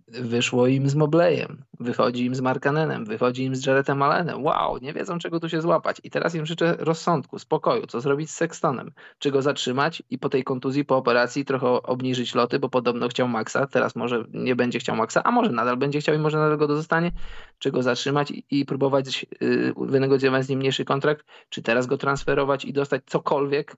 Wyszło 0.08 0.68
im 0.68 0.90
z 0.90 0.96
Moblejem, 0.96 1.64
wychodzi 1.80 2.26
im 2.26 2.36
z 2.36 2.42
Markanenem, 2.42 3.06
wychodzi 3.06 3.44
im 3.44 3.56
z 3.56 3.66
Jaretem 3.66 4.02
Allenem. 4.02 4.44
Wow, 4.44 4.78
nie 4.78 4.94
wiedzą 4.94 5.20
czego 5.20 5.40
tu 5.40 5.50
się 5.50 5.62
złapać. 5.62 5.98
I 6.04 6.10
teraz 6.10 6.36
im 6.36 6.46
życzę 6.46 6.76
rozsądku, 6.80 7.40
spokoju, 7.40 7.88
co 7.88 8.02
zrobić 8.02 8.32
z 8.32 8.36
Sextonem. 8.36 8.92
Czy 9.20 9.32
go 9.32 9.42
zatrzymać 9.42 10.04
i 10.10 10.20
po 10.20 10.30
tej 10.30 10.44
kontuzji, 10.44 10.86
po 10.86 10.98
operacji 10.98 11.46
trochę 11.46 11.68
obniżyć 11.68 12.36
loty, 12.36 12.60
bo 12.60 12.70
podobno 12.70 13.08
chciał 13.08 13.28
Maxa, 13.28 13.68
teraz 13.68 13.96
może 13.96 14.24
nie 14.34 14.56
będzie 14.56 14.80
chciał 14.80 14.96
Maxa, 14.96 15.24
a 15.24 15.32
może 15.32 15.52
nadal 15.52 15.78
będzie 15.78 16.00
chciał 16.00 16.16
i 16.16 16.20
może 16.20 16.38
nadal 16.38 16.58
go 16.58 16.68
zostanie. 16.68 17.12
Czy 17.60 17.72
go 17.72 17.84
zatrzymać 17.84 18.32
i, 18.32 18.46
i 18.52 18.66
próbować 18.66 19.26
yy, 19.42 19.74
wynegocjować 19.78 20.46
z 20.46 20.50
nim 20.50 20.60
mniejszy 20.60 20.86
kontrakt, 20.86 21.26
czy 21.50 21.62
teraz 21.62 21.88
go 21.88 21.98
transferować 21.98 22.66
i 22.66 22.74
dostać 22.74 23.02
cokolwiek, 23.06 23.76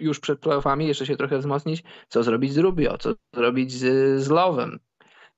już 0.00 0.20
przed 0.20 0.40
playoffami, 0.40 0.86
jeszcze 0.86 1.06
się 1.06 1.16
trochę 1.16 1.38
wzmocnić, 1.38 1.84
co 2.08 2.22
zrobić 2.22 2.52
z 2.52 2.58
Rubio, 2.58 2.98
co 2.98 3.14
zrobić 3.34 3.72
z, 3.72 4.22
z 4.22 4.28
Lowem, 4.28 4.78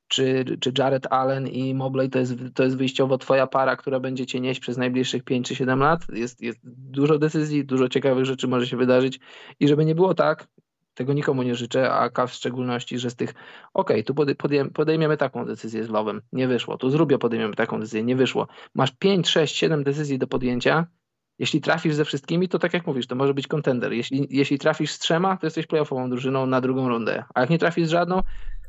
czy, 0.09 0.44
czy 0.61 0.73
Jared 0.79 1.07
Allen 1.11 1.47
i 1.47 1.75
Mobley 1.75 2.11
to 2.11 2.18
jest, 2.18 2.35
to 2.55 2.64
jest 2.64 2.77
wyjściowo 2.77 3.18
twoja 3.18 3.47
para, 3.47 3.77
która 3.77 4.01
będzie 4.01 4.27
cię 4.27 4.40
nieść 4.40 4.61
przez 4.61 4.77
najbliższych 4.77 5.25
5 5.25 5.49
czy 5.49 5.55
7 5.55 5.79
lat. 5.79 6.01
Jest, 6.12 6.42
jest 6.42 6.59
dużo 6.64 7.18
decyzji, 7.18 7.64
dużo 7.64 7.88
ciekawych 7.88 8.25
rzeczy 8.25 8.49
może 8.49 8.66
się 8.66 8.77
wydarzyć 8.77 9.21
i 9.61 9.68
żeby 9.68 9.85
nie 9.85 9.94
było 9.94 10.14
tak, 10.14 10.49
tego 10.94 11.12
nikomu 11.12 11.42
nie 11.42 11.55
życzę, 11.55 11.92
a 11.92 12.11
Kaw 12.11 12.31
w 12.31 12.35
szczególności, 12.35 12.99
że 12.99 13.11
z 13.11 13.16
tych, 13.16 13.35
ok, 13.75 13.90
tu 14.07 14.14
podejmiemy 14.75 15.16
taką 15.16 15.44
decyzję 15.44 15.85
z 15.85 15.88
Lowem, 15.88 16.23
nie 16.33 16.49
wyszło, 16.49 16.79
tu 16.79 16.90
z 16.90 17.18
podejmiemy 17.21 17.55
taką 17.55 17.81
decyzję, 17.81 18.05
nie 18.05 18.16
wyszło. 18.16 18.49
Masz 18.75 18.90
5, 18.90 19.29
6, 19.29 19.57
7 19.57 19.85
decyzji 19.85 20.18
do 20.18 20.27
podjęcia, 20.27 20.87
jeśli 21.38 21.61
trafisz 21.61 21.94
ze 21.94 22.05
wszystkimi, 22.05 22.49
to 22.49 22.59
tak 22.59 22.75
jak 22.75 22.87
mówisz, 22.87 23.07
to 23.07 23.14
może 23.14 23.35
być 23.35 23.47
kontender. 23.47 23.92
Jeśli, 23.92 24.27
jeśli 24.31 24.59
trafisz 24.59 24.90
z 24.90 24.99
trzema, 24.99 25.37
to 25.37 25.47
jesteś 25.47 25.66
playoffową 25.66 26.11
drużyną 26.11 26.47
na 26.47 26.61
drugą 26.61 26.88
rundę, 26.88 27.25
a 27.35 27.40
jak 27.40 27.51
nie 27.51 27.59
trafisz 27.59 27.87
z 27.87 27.90
żadną, 27.90 28.23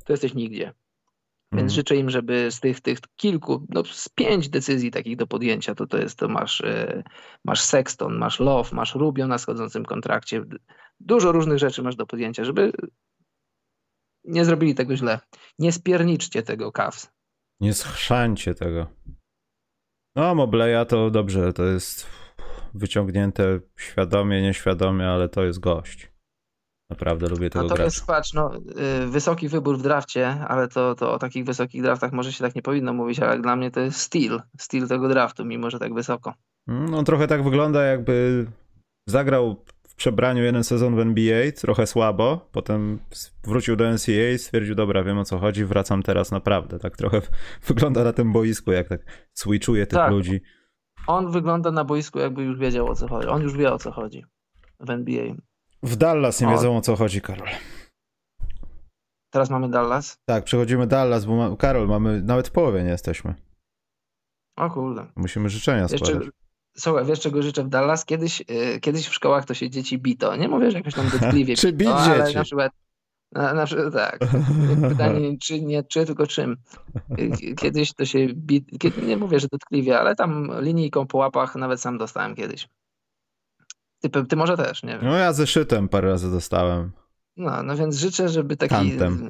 to 0.06 0.14
jesteś 0.14 0.34
nigdzie. 0.34 0.74
Więc 1.52 1.72
mm. 1.72 1.76
życzę 1.76 1.96
im, 1.96 2.10
żeby 2.10 2.52
z 2.52 2.60
tych, 2.60 2.82
tych 2.82 3.00
kilku, 3.16 3.66
no 3.70 3.84
z 3.86 4.10
pięć 4.10 4.50
decyzji 4.50 4.92
takich 4.92 5.18
do 5.18 5.28
podjęcia, 5.28 5.76
to 5.76 5.88
to 5.88 5.98
jest, 5.98 6.20
to 6.20 6.28
masz, 6.28 6.62
e, 6.62 7.04
masz 7.46 7.62
Sexton, 7.62 8.18
masz 8.18 8.40
Love, 8.40 8.76
masz 8.76 8.96
Rubio 8.96 9.28
na 9.28 9.38
schodzącym 9.38 9.86
kontrakcie. 9.86 10.44
Dużo 11.00 11.32
różnych 11.32 11.58
rzeczy 11.58 11.84
masz 11.84 11.96
do 11.96 12.06
podjęcia, 12.06 12.44
żeby 12.44 12.72
nie 14.24 14.46
zrobili 14.46 14.76
tego 14.76 14.96
źle. 14.96 15.20
Nie 15.60 15.72
spierniczcie 15.72 16.44
tego 16.44 16.72
Cavs. 16.72 17.12
Nie 17.60 17.74
schrzańcie 17.74 18.56
tego. 18.56 18.88
No, 20.16 20.36
Mobleya 20.36 20.86
to 20.88 21.10
dobrze, 21.10 21.54
to 21.54 21.66
jest 21.66 22.08
wyciągnięte 22.74 23.60
świadomie, 23.78 24.42
nieświadomie, 24.42 25.08
ale 25.08 25.30
to 25.30 25.44
jest 25.44 25.60
gość. 25.60 26.12
Naprawdę 26.90 27.28
lubię 27.28 27.50
tego 27.50 27.68
Natomiast 27.68 27.98
gracza. 27.98 28.14
patrz, 28.14 28.34
no, 28.34 28.52
y, 29.04 29.08
wysoki 29.08 29.50
wybór 29.50 29.78
w 29.78 29.82
drafcie, 29.82 30.28
ale 30.28 30.68
to, 30.68 30.96
to 30.96 31.14
o 31.14 31.20
takich 31.20 31.46
wysokich 31.46 31.82
draftach 31.82 32.12
może 32.12 32.34
się 32.34 32.44
tak 32.44 32.56
nie 32.56 32.62
powinno 32.62 32.94
mówić, 32.94 33.20
ale 33.20 33.40
dla 33.40 33.56
mnie 33.56 33.72
to 33.72 33.80
jest 33.80 34.00
styl, 34.00 34.42
styl 34.58 34.88
tego 34.88 35.08
draftu, 35.08 35.46
mimo 35.46 35.70
że 35.70 35.80
tak 35.80 35.94
wysoko. 35.94 36.34
On 36.94 37.06
trochę 37.06 37.28
tak 37.28 37.44
wygląda, 37.44 37.84
jakby 37.84 38.46
zagrał 39.08 39.64
w 39.88 39.96
przebraniu 39.96 40.44
jeden 40.44 40.64
sezon 40.64 40.96
w 40.96 41.00
NBA, 41.00 41.52
trochę 41.52 41.88
słabo, 41.88 42.50
potem 42.52 43.00
wrócił 43.44 43.76
do 43.76 43.94
NCAA 43.94 44.32
i 44.34 44.38
stwierdził, 44.38 44.76
dobra, 44.76 45.04
wiem 45.04 45.18
o 45.18 45.26
co 45.26 45.40
chodzi, 45.40 45.66
wracam 45.66 46.04
teraz 46.04 46.32
naprawdę. 46.32 46.80
Tak 46.80 46.98
trochę 46.98 47.22
wygląda 47.68 48.04
na 48.04 48.14
tym 48.14 48.34
boisku, 48.34 48.72
jak 48.72 48.88
tak 48.88 49.02
switchuje 49.34 49.88
tych 49.88 50.00
tak. 50.00 50.12
ludzi. 50.12 50.42
On 51.08 51.32
wygląda 51.32 51.72
na 51.72 51.84
boisku, 51.84 52.20
jakby 52.20 52.44
już 52.44 52.58
wiedział 52.58 52.88
o 52.88 52.96
co 52.96 53.08
chodzi. 53.08 53.28
On 53.28 53.42
już 53.42 53.58
wie 53.58 53.74
o 53.74 53.78
co 53.78 53.92
chodzi 53.92 54.26
w 54.80 54.90
NBA. 54.90 55.34
W 55.84 55.96
Dallas 55.96 56.42
nie 56.42 56.48
o. 56.48 56.52
wiedzą 56.52 56.78
o 56.78 56.82
co 56.82 56.96
chodzi, 56.96 57.22
Karol. 57.22 57.48
Teraz 59.32 59.50
mamy 59.50 59.70
Dallas? 59.70 60.18
Tak, 60.26 60.44
przechodzimy 60.44 60.88
Dallas, 60.88 61.26
bo 61.26 61.36
ma... 61.36 61.56
Karol, 61.56 61.88
mamy 61.88 62.22
nawet 62.22 62.48
w 62.48 62.52
połowie 62.52 62.84
nie 62.84 62.90
jesteśmy. 62.90 63.36
O 64.58 64.70
kurde. 64.70 65.06
Musimy 65.16 65.50
życzenia 65.50 65.88
składać. 65.88 66.10
Jeszcze 66.10 66.32
Słuchaj, 66.78 67.06
wiesz 67.06 67.20
czego 67.20 67.42
życzę 67.42 67.64
w 67.64 67.70
Dallas? 67.70 68.06
Kiedyś, 68.06 68.44
yy, 68.50 68.80
kiedyś 68.80 69.08
w 69.08 69.14
szkołach 69.14 69.46
to 69.46 69.54
się 69.54 69.70
dzieci 69.70 69.98
bito. 69.98 70.36
Nie 70.36 70.48
mówię, 70.48 70.72
że 70.72 70.78
jakoś 70.78 70.94
tam 70.94 71.10
dotkliwie 71.20 71.56
Czy 71.56 71.74
bić 71.74 71.88
bito, 71.88 72.00
dzieci? 72.00 72.12
ale 72.12 72.34
na 72.34 72.44
przykład 72.44 72.72
na, 73.32 73.54
na, 73.54 73.66
przykład- 73.66 73.94
tak. 73.94 74.20
Pytanie 74.90 75.38
czy 75.44 75.62
nie 75.62 75.84
czy, 75.84 76.06
tylko 76.06 76.28
czym. 76.28 76.58
Kiedyś 77.58 77.94
to 77.94 78.06
się 78.06 78.28
bi... 78.34 78.66
kiedy, 78.80 79.02
nie 79.02 79.18
mówię, 79.18 79.40
że 79.40 79.48
dotkliwie, 79.52 80.00
ale 80.00 80.16
tam 80.16 80.52
linijką 80.62 81.08
po 81.08 81.18
łapach 81.18 81.56
nawet 81.56 81.82
sam 81.82 81.98
dostałem 81.98 82.36
kiedyś. 82.36 82.68
Ty, 84.00 84.10
ty 84.10 84.36
może 84.36 84.58
też, 84.58 84.84
nie 84.84 84.90
wiem. 84.90 85.00
No 85.04 85.16
ja 85.16 85.34
zeszytem 85.34 85.90
parę 85.90 86.10
razy 86.10 86.32
dostałem. 86.32 86.92
No, 87.38 87.64
no 87.64 87.76
więc 87.76 87.96
życzę, 87.98 88.30
żeby 88.30 88.58
taki, 88.58 88.76
Kantem. 88.76 89.30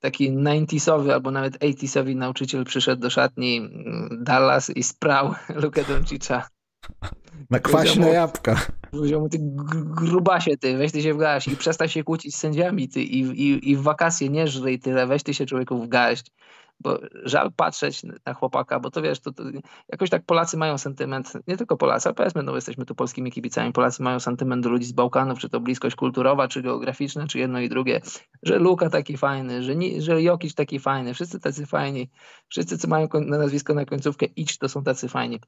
taki 0.00 0.32
90sowy 0.32 1.10
albo 1.10 1.30
nawet 1.30 1.58
80sowy 1.58 2.16
nauczyciel 2.16 2.64
przyszedł 2.64 3.02
do 3.02 3.10
szatni 3.10 3.56
mm, 3.56 4.24
Dallas 4.24 4.70
i 4.70 4.82
sprał 4.82 5.34
Lukę 5.62 5.84
Doncicza. 5.84 6.48
Na 7.50 7.58
kwaśne 7.58 8.06
mu- 8.06 8.12
jabłka. 8.12 8.66
Powiedział 8.90 9.20
mu, 9.20 9.28
ty 9.28 9.38
gr- 9.38 9.84
grubasie 9.94 10.56
ty, 10.56 10.76
weź 10.76 10.92
ty 10.92 11.02
się 11.02 11.14
w 11.14 11.18
garść 11.18 11.48
i 11.48 11.56
przestań 11.56 11.88
się 11.88 12.04
kłócić 12.04 12.36
z 12.36 12.38
sędziami 12.38 12.88
ty 12.88 13.02
i, 13.02 13.20
i, 13.20 13.70
i 13.70 13.76
w 13.76 13.82
wakacje 13.82 14.28
nie 14.28 14.48
żryj 14.48 14.78
tyle, 14.78 15.06
weź 15.06 15.22
ty 15.22 15.34
się 15.34 15.46
człowieku 15.46 15.82
w 15.82 15.88
garść. 15.88 16.32
Bo 16.80 16.98
żal 17.24 17.52
patrzeć 17.52 18.02
na 18.26 18.34
chłopaka, 18.34 18.80
bo 18.80 18.90
to 18.90 19.02
wiesz, 19.02 19.20
to, 19.20 19.32
to 19.32 19.42
jakoś 19.88 20.10
tak 20.10 20.24
Polacy 20.24 20.56
mają 20.56 20.78
sentyment, 20.78 21.32
nie 21.46 21.56
tylko 21.56 21.76
Polacy, 21.76 22.08
ale 22.08 22.14
powiedzmy, 22.14 22.42
no 22.42 22.54
jesteśmy 22.54 22.84
tu 22.84 22.94
polskimi 22.94 23.32
kibicami, 23.32 23.72
Polacy 23.72 24.02
mają 24.02 24.20
sentyment 24.20 24.62
do 24.62 24.70
ludzi 24.70 24.86
z 24.86 24.92
Bałkanów, 24.92 25.38
czy 25.38 25.48
to 25.48 25.60
bliskość 25.60 25.96
kulturowa, 25.96 26.48
czy 26.48 26.62
geograficzna, 26.62 27.26
czy 27.26 27.38
jedno 27.38 27.60
i 27.60 27.68
drugie, 27.68 28.00
że 28.42 28.58
Luka 28.58 28.90
taki 28.90 29.16
fajny, 29.16 29.62
że, 29.62 29.72
że 29.98 30.22
Jokic 30.22 30.54
taki 30.54 30.78
fajny, 30.78 31.14
wszyscy 31.14 31.40
tacy 31.40 31.66
fajni, 31.66 32.10
wszyscy, 32.48 32.78
co 32.78 32.88
mają 32.88 33.08
na 33.26 33.38
nazwisko 33.38 33.74
na 33.74 33.84
końcówkę 33.84 34.26
idź, 34.36 34.58
to 34.58 34.68
są 34.68 34.82
tacy 34.82 35.08
fajni. 35.08 35.40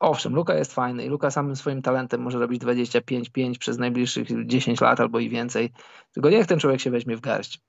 Owszem, 0.00 0.34
Luka 0.34 0.54
jest 0.54 0.74
fajny 0.74 1.04
i 1.04 1.08
Luka 1.08 1.30
samym 1.30 1.56
swoim 1.56 1.82
talentem 1.82 2.20
może 2.20 2.38
robić 2.38 2.62
25-5 2.62 3.58
przez 3.58 3.78
najbliższych 3.78 4.46
10 4.46 4.80
lat 4.80 5.00
albo 5.00 5.18
i 5.18 5.28
więcej. 5.28 5.72
Tylko 6.12 6.30
niech 6.30 6.46
ten 6.46 6.58
człowiek 6.58 6.80
się 6.80 6.90
weźmie 6.90 7.16
w 7.16 7.20
garść. 7.20 7.60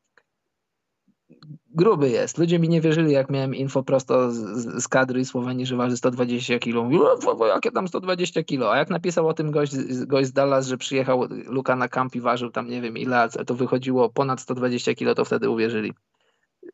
Gruby 1.78 2.10
jest. 2.10 2.38
Ludzie 2.38 2.60
mi 2.60 2.70
nie 2.70 2.82
wierzyli, 2.82 3.12
jak 3.12 3.30
miałem 3.30 3.56
info 3.56 3.84
prosto 3.84 4.32
z, 4.32 4.36
z- 4.84 4.88
kadry 4.88 5.26
Słowenii, 5.26 5.66
że 5.66 5.76
waży 5.76 5.98
120 5.98 6.60
kg. 6.60 6.84
Mówił, 6.84 7.04
"O, 7.06 7.36
wo- 7.36 7.48
jakie 7.48 7.72
tam 7.72 7.88
120 7.88 8.44
kg? 8.44 8.72
A 8.74 8.78
jak 8.78 8.90
napisał 8.90 9.28
o 9.28 9.34
tym 9.34 9.52
gość, 9.52 9.74
gość 10.06 10.28
z 10.28 10.34
Dallas, 10.34 10.68
że 10.68 10.78
przyjechał 10.78 11.28
Luka 11.46 11.76
na 11.76 11.88
kamp 11.88 12.16
i 12.16 12.22
ważył 12.22 12.50
tam 12.52 12.70
nie 12.70 12.82
wiem 12.82 12.98
ile, 12.98 13.30
to 13.48 13.56
wychodziło 13.56 14.10
ponad 14.10 14.42
120 14.42 14.96
kg, 14.96 15.16
to 15.16 15.26
wtedy 15.26 15.50
uwierzyli. 15.50 15.94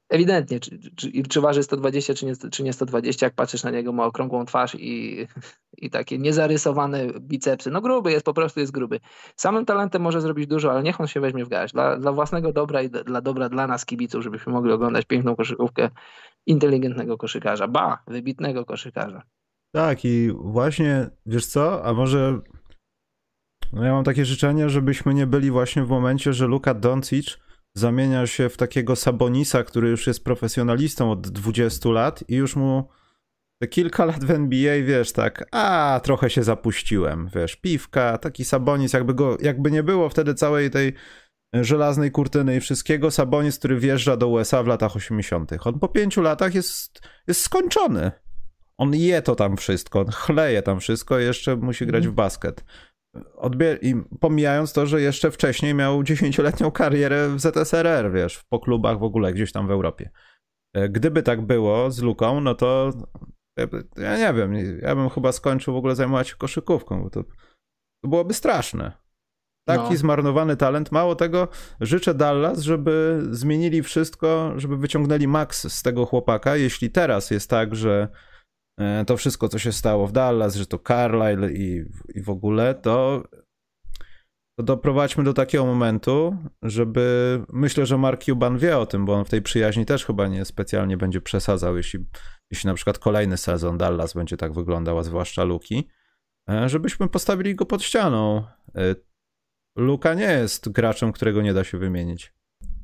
Ewidentnie, 0.09 0.59
czy, 0.59 0.79
czy, 0.95 1.23
czy 1.23 1.41
waży 1.41 1.63
120, 1.63 2.13
czy 2.13 2.25
nie, 2.25 2.35
czy 2.51 2.63
nie 2.63 2.73
120, 2.73 3.25
jak 3.25 3.35
patrzysz 3.35 3.63
na 3.63 3.71
niego, 3.71 3.93
ma 3.93 4.05
okrągłą 4.05 4.45
twarz 4.45 4.75
i, 4.75 5.27
i 5.77 5.89
takie 5.89 6.17
niezarysowane 6.17 7.07
bicepsy. 7.19 7.71
No 7.71 7.81
gruby 7.81 8.11
jest, 8.11 8.25
po 8.25 8.33
prostu 8.33 8.59
jest 8.59 8.71
gruby. 8.71 8.99
Samym 9.35 9.65
talentem 9.65 10.01
może 10.01 10.21
zrobić 10.21 10.47
dużo, 10.47 10.71
ale 10.71 10.83
niech 10.83 11.01
on 11.01 11.07
się 11.07 11.19
weźmie 11.19 11.45
w 11.45 11.49
garść. 11.49 11.73
Dla, 11.73 11.97
dla 11.97 12.11
własnego 12.11 12.53
dobra 12.53 12.81
i 12.81 12.89
dla 12.89 13.21
dobra 13.21 13.49
dla 13.49 13.67
nas 13.67 13.85
kibiców, 13.85 14.23
żebyśmy 14.23 14.53
mogli 14.53 14.71
oglądać 14.71 15.05
piękną 15.05 15.35
koszykówkę 15.35 15.89
inteligentnego 16.45 17.17
koszykarza. 17.17 17.67
Ba, 17.67 18.03
wybitnego 18.07 18.65
koszykarza. 18.65 19.21
Tak, 19.71 20.05
i 20.05 20.31
właśnie, 20.35 21.09
wiesz 21.25 21.45
co, 21.45 21.85
a 21.85 21.93
może 21.93 22.39
no 23.73 23.83
ja 23.83 23.91
mam 23.91 24.03
takie 24.03 24.25
życzenie, 24.25 24.69
żebyśmy 24.69 25.13
nie 25.13 25.27
byli 25.27 25.51
właśnie 25.51 25.83
w 25.83 25.89
momencie, 25.89 26.33
że 26.33 26.47
Luka 26.47 26.73
Doncic 26.73 27.39
zamienia 27.75 28.27
się 28.27 28.49
w 28.49 28.57
takiego 28.57 28.95
Sabonisa, 28.95 29.63
który 29.63 29.89
już 29.89 30.07
jest 30.07 30.23
profesjonalistą 30.23 31.11
od 31.11 31.27
20 31.27 31.89
lat 31.89 32.23
i 32.27 32.35
już 32.35 32.55
mu 32.55 32.89
te 33.61 33.67
kilka 33.67 34.05
lat 34.05 34.23
w 34.23 34.31
NBA, 34.31 34.83
wiesz, 34.83 35.11
tak, 35.11 35.47
a 35.51 35.99
trochę 36.03 36.29
się 36.29 36.43
zapuściłem, 36.43 37.29
wiesz, 37.35 37.55
piwka, 37.55 38.17
taki 38.17 38.45
Sabonis, 38.45 38.93
jakby 38.93 39.13
go, 39.13 39.37
jakby 39.41 39.71
nie 39.71 39.83
było 39.83 40.09
wtedy 40.09 40.33
całej 40.33 40.71
tej 40.71 40.93
żelaznej 41.53 42.11
kurtyny 42.11 42.55
i 42.55 42.59
wszystkiego, 42.59 43.11
Sabonis, 43.11 43.59
który 43.59 43.79
wjeżdża 43.79 44.17
do 44.17 44.27
USA 44.27 44.63
w 44.63 44.67
latach 44.67 44.95
80. 44.95 45.51
On 45.65 45.79
po 45.79 45.87
pięciu 45.87 46.21
latach 46.21 46.55
jest, 46.55 47.01
jest 47.27 47.41
skończony. 47.41 48.11
On 48.77 48.95
je 48.95 49.21
to 49.21 49.35
tam 49.35 49.57
wszystko, 49.57 49.99
on 49.99 50.07
chleje 50.11 50.61
tam 50.61 50.79
wszystko 50.79 51.19
i 51.19 51.23
jeszcze 51.23 51.55
musi 51.55 51.85
grać 51.85 52.07
w 52.07 52.11
basket. 52.11 52.63
Odbier- 53.37 53.77
I 53.81 53.95
pomijając 54.19 54.73
to, 54.73 54.85
że 54.85 55.01
jeszcze 55.01 55.31
wcześniej 55.31 55.73
miał 55.73 56.01
10-letnią 56.03 56.71
karierę 56.71 57.29
w 57.29 57.39
ZSRR, 57.39 58.11
wiesz, 58.11 58.43
po 58.49 58.59
klubach 58.59 58.99
w 58.99 59.03
ogóle 59.03 59.33
gdzieś 59.33 59.51
tam 59.51 59.67
w 59.67 59.71
Europie. 59.71 60.09
E, 60.75 60.89
Gdyby 60.89 61.23
tak 61.23 61.41
było 61.41 61.91
z 61.91 62.01
Luką, 62.01 62.41
no 62.41 62.55
to 62.55 62.91
ja 63.97 64.17
nie 64.17 64.33
wiem, 64.39 64.53
ja 64.81 64.95
bym 64.95 65.09
chyba 65.09 65.31
skończył 65.31 65.73
w 65.73 65.77
ogóle 65.77 65.95
zajmować 65.95 66.27
się 66.27 66.35
koszykówką, 66.35 67.03
bo 67.03 67.09
to, 67.09 67.23
to 68.03 68.09
byłoby 68.09 68.33
straszne. 68.33 68.91
Taki 69.67 69.91
No. 69.91 69.97
zmarnowany 69.97 70.57
talent. 70.57 70.91
Mało 70.91 71.15
tego, 71.15 71.47
życzę 71.81 72.13
Dallas, 72.13 72.59
żeby 72.59 73.21
zmienili 73.31 73.83
wszystko, 73.83 74.53
żeby 74.55 74.77
wyciągnęli 74.77 75.27
maks 75.27 75.73
z 75.73 75.81
tego 75.83 76.05
chłopaka. 76.05 76.55
Jeśli 76.55 76.91
teraz 76.91 77.31
jest 77.31 77.49
tak, 77.49 77.75
że 77.75 78.07
to 79.07 79.17
wszystko, 79.17 79.49
co 79.49 79.59
się 79.59 79.71
stało 79.71 80.07
w 80.07 80.11
Dallas, 80.11 80.55
że 80.55 80.65
to 80.65 80.79
Carlisle 80.79 81.51
i, 81.51 81.85
i 82.15 82.21
w 82.21 82.29
ogóle, 82.29 82.75
to, 82.75 83.23
to 84.59 84.63
doprowadźmy 84.63 85.23
do 85.23 85.33
takiego 85.33 85.65
momentu, 85.65 86.37
żeby. 86.61 87.39
Myślę, 87.49 87.85
że 87.85 87.97
Mark 87.97 88.23
Cuban 88.23 88.57
wie 88.57 88.77
o 88.77 88.85
tym, 88.85 89.05
bo 89.05 89.13
on 89.13 89.25
w 89.25 89.29
tej 89.29 89.41
przyjaźni 89.41 89.85
też 89.85 90.05
chyba 90.05 90.27
nie 90.27 90.45
specjalnie 90.45 90.97
będzie 90.97 91.21
przesadzał, 91.21 91.77
jeśli, 91.77 92.05
jeśli 92.51 92.67
na 92.67 92.73
przykład 92.73 92.99
kolejny 92.99 93.37
sezon 93.37 93.77
Dallas 93.77 94.13
będzie 94.13 94.37
tak 94.37 94.53
wyglądał, 94.53 94.97
a 94.97 95.03
zwłaszcza 95.03 95.43
Luki, 95.43 95.89
e, 96.49 96.69
żebyśmy 96.69 97.09
postawili 97.09 97.55
go 97.55 97.65
pod 97.65 97.83
ścianą. 97.83 98.43
E, 98.75 98.95
Luka 99.77 100.13
nie 100.13 100.31
jest 100.31 100.69
graczem, 100.69 101.11
którego 101.11 101.41
nie 101.41 101.53
da 101.53 101.63
się 101.63 101.77
wymienić. 101.77 102.33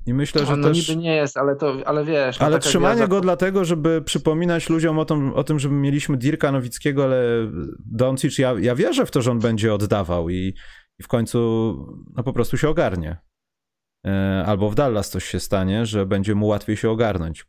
I 0.09 0.13
myślę, 0.13 0.45
że 0.45 0.53
On 0.53 0.61
no 0.61 0.67
też. 0.67 0.89
niby 0.89 1.01
nie 1.01 1.15
jest, 1.15 1.37
ale 1.37 1.55
to, 1.55 1.75
ale 1.85 2.05
wiesz. 2.05 2.39
no 2.39 2.45
Ale 2.45 2.59
trzymanie 2.59 3.01
gwiazda- 3.01 3.09
go 3.09 3.21
dlatego, 3.21 3.65
żeby 3.65 4.01
przypominać 4.01 4.69
ludziom 4.69 4.99
o 4.99 5.05
tym, 5.05 5.33
o 5.33 5.43
tym 5.43 5.59
żeby 5.59 5.75
mieliśmy 5.75 6.17
Dirka 6.17 6.51
Nowickiego, 6.51 7.03
ale 7.03 7.51
Doncic, 7.85 8.37
ja, 8.37 8.55
ja 8.59 8.75
wierzę 8.75 9.05
w 9.05 9.11
to, 9.11 9.21
że 9.21 9.31
on 9.31 9.39
będzie 9.39 9.73
oddawał 9.73 10.29
i, 10.29 10.53
i 10.99 11.03
w 11.03 11.07
końcu 11.07 11.39
no, 12.15 12.23
po 12.23 12.33
prostu 12.33 12.57
się 12.57 12.69
ogarnie. 12.69 13.17
E, 14.07 14.43
Albo 14.47 14.69
w 14.69 14.75
Dallas 14.75 15.09
coś 15.09 15.25
się 15.25 15.39
stanie, 15.39 15.85
że 15.85 16.05
będzie 16.05 16.35
mu 16.35 16.47
łatwiej 16.47 16.77
się 16.77 16.89
ogarnąć. 16.89 17.45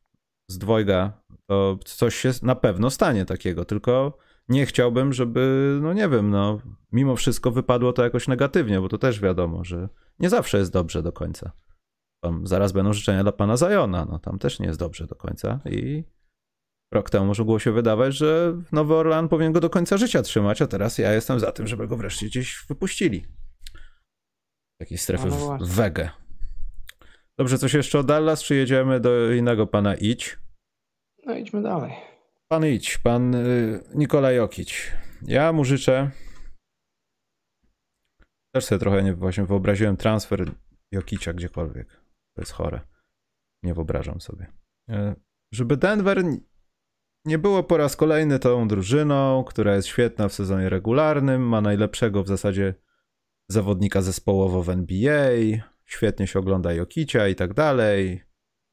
Z 0.50 0.58
dwojga 0.58 1.12
to 1.46 1.78
coś 1.84 2.14
się 2.14 2.30
na 2.42 2.54
pewno 2.54 2.90
stanie 2.90 3.24
takiego, 3.24 3.64
tylko 3.64 4.18
nie 4.48 4.66
chciałbym, 4.66 5.12
żeby, 5.12 5.78
no 5.82 5.92
nie 5.92 6.08
wiem, 6.08 6.30
no 6.30 6.58
mimo 6.92 7.16
wszystko 7.16 7.50
wypadło 7.50 7.92
to 7.92 8.04
jakoś 8.04 8.28
negatywnie, 8.28 8.80
bo 8.80 8.88
to 8.88 8.98
też 8.98 9.20
wiadomo, 9.20 9.64
że 9.64 9.88
nie 10.18 10.28
zawsze 10.30 10.58
jest 10.58 10.72
dobrze 10.72 11.02
do 11.02 11.12
końca. 11.12 11.52
Tam 12.24 12.46
zaraz 12.46 12.72
będą 12.72 12.92
życzenia 12.92 13.22
dla 13.22 13.32
pana 13.32 13.56
Zajona, 13.56 14.04
no 14.04 14.18
tam 14.18 14.38
też 14.38 14.60
nie 14.60 14.66
jest 14.66 14.78
dobrze 14.78 15.06
do 15.06 15.14
końca 15.14 15.60
i 15.64 16.04
rok 16.92 17.10
temu 17.10 17.26
może 17.26 17.44
było 17.44 17.58
się 17.58 17.72
wydawać, 17.72 18.14
że 18.14 18.56
Nowy 18.72 18.94
Orlan 18.94 19.28
powinien 19.28 19.52
go 19.52 19.60
do 19.60 19.70
końca 19.70 19.96
życia 19.96 20.22
trzymać, 20.22 20.62
a 20.62 20.66
teraz 20.66 20.98
ja 20.98 21.12
jestem 21.12 21.40
za 21.40 21.52
tym, 21.52 21.66
żeby 21.66 21.88
go 21.88 21.96
wreszcie 21.96 22.26
gdzieś 22.26 22.64
wypuścili. 22.68 23.26
Takiej 24.80 24.98
strefy 24.98 25.26
No, 25.26 25.36
w 25.36 25.38
właśnie. 25.38 25.66
w 25.66 25.70
wegę. 25.70 26.10
Dobrze, 27.38 27.58
coś 27.58 27.74
jeszcze 27.74 27.98
o 27.98 28.02
Dallas, 28.02 28.42
czy 28.42 28.54
jedziemy 28.54 29.00
do 29.00 29.32
innego 29.32 29.66
pana 29.66 29.94
Idź? 29.94 30.38
No 31.26 31.34
idźmy 31.34 31.62
dalej. 31.62 31.92
Pan 32.48 32.66
Idź, 32.66 32.98
pan 32.98 33.34
y, 33.34 33.80
Nikolaj 33.94 34.36
Jokić. 34.36 34.92
Ja 35.22 35.52
mu 35.52 35.64
życzę. 35.64 36.10
Też 38.54 38.64
sobie 38.64 38.78
trochę 38.78 39.02
nie, 39.02 39.14
właśnie 39.14 39.44
wyobraziłem 39.44 39.96
transfer 39.96 40.50
Jokicia 40.92 41.32
gdziekolwiek. 41.32 41.99
Jest 42.40 42.52
chore. 42.52 42.80
Nie 43.62 43.74
wyobrażam 43.74 44.20
sobie. 44.20 44.46
Y, 44.90 45.14
Żeby 45.52 45.76
Denver 45.76 46.24
nie 47.24 47.38
było 47.38 47.62
po 47.62 47.76
raz 47.76 47.96
kolejny 47.96 48.38
tą 48.38 48.68
drużyną, 48.68 49.44
która 49.44 49.76
jest 49.76 49.88
świetna 49.88 50.28
w 50.28 50.32
sezonie 50.32 50.68
regularnym, 50.68 51.48
ma 51.48 51.60
najlepszego 51.60 52.22
w 52.22 52.28
zasadzie 52.28 52.74
zawodnika 53.50 54.02
zespołowo 54.02 54.62
w 54.62 54.70
NBA, 54.70 55.30
świetnie 55.84 56.26
się 56.26 56.38
ogląda 56.38 56.72
Jokicia 56.72 57.28
i 57.28 57.34
tak 57.34 57.54
dalej. 57.54 58.22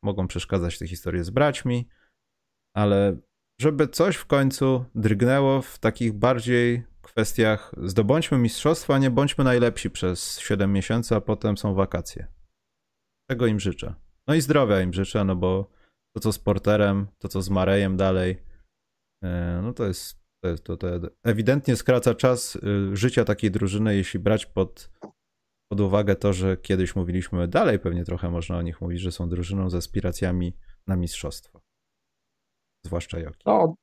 Mogą 0.04 0.28
przeszkadzać 0.28 0.80
te 0.80 0.88
historie 0.88 1.24
z 1.24 1.30
braćmi, 1.30 1.90
ale 2.76 3.18
żeby 3.62 3.88
coś 3.88 4.16
w 4.16 4.26
końcu 4.26 4.86
drgnęło 4.96 5.62
w 5.62 5.80
takich 5.80 6.14
bardziej 6.14 6.84
kwestiach 7.02 7.72
zdobądźmy 7.84 8.38
mistrzostwa, 8.38 8.98
nie 8.98 9.12
bądźmy 9.12 9.44
najlepsi 9.44 9.90
przez 9.90 10.40
7 10.40 10.74
miesięcy, 10.74 11.16
a 11.16 11.22
potem 11.22 11.58
są 11.58 11.74
wakacje. 11.74 12.37
Tego 13.30 13.48
im 13.48 13.60
życzę. 13.60 13.94
No 14.28 14.36
i 14.36 14.42
zdrowia 14.42 14.82
im 14.82 14.94
życzę, 14.94 15.24
no 15.24 15.36
bo 15.36 15.70
to 16.16 16.20
co 16.20 16.32
z 16.34 16.40
Porterem, 16.40 17.08
to 17.18 17.28
co 17.28 17.42
z 17.42 17.50
Marejem 17.50 17.98
dalej, 17.98 18.44
e, 19.24 19.60
no 19.64 19.74
to 19.74 19.86
jest, 19.86 20.20
to, 20.44 20.50
jest, 20.50 20.64
to, 20.64 20.78
to 20.78 20.88
ewidentnie 21.24 21.76
skraca 21.76 22.16
czas 22.16 22.56
y, 22.56 22.98
życia 22.98 23.26
takiej 23.26 23.52
drużyny, 23.52 23.96
jeśli 23.96 24.20
brać 24.20 24.46
pod, 24.46 24.90
pod 25.72 25.80
uwagę 25.80 26.16
to, 26.16 26.34
że 26.34 26.58
kiedyś 26.58 26.96
mówiliśmy, 26.96 27.48
dalej 27.48 27.80
pewnie 27.80 28.04
trochę 28.04 28.30
można 28.30 28.58
o 28.58 28.62
nich 28.62 28.82
mówić, 28.82 29.02
że 29.02 29.12
są 29.12 29.30
drużyną 29.30 29.70
z 29.70 29.76
aspiracjami 29.76 30.54
na 30.88 30.96
mistrzostwo. 30.96 31.62
Zwłaszcza 32.86 33.20
Joki. 33.20 33.44
No, 33.46 33.76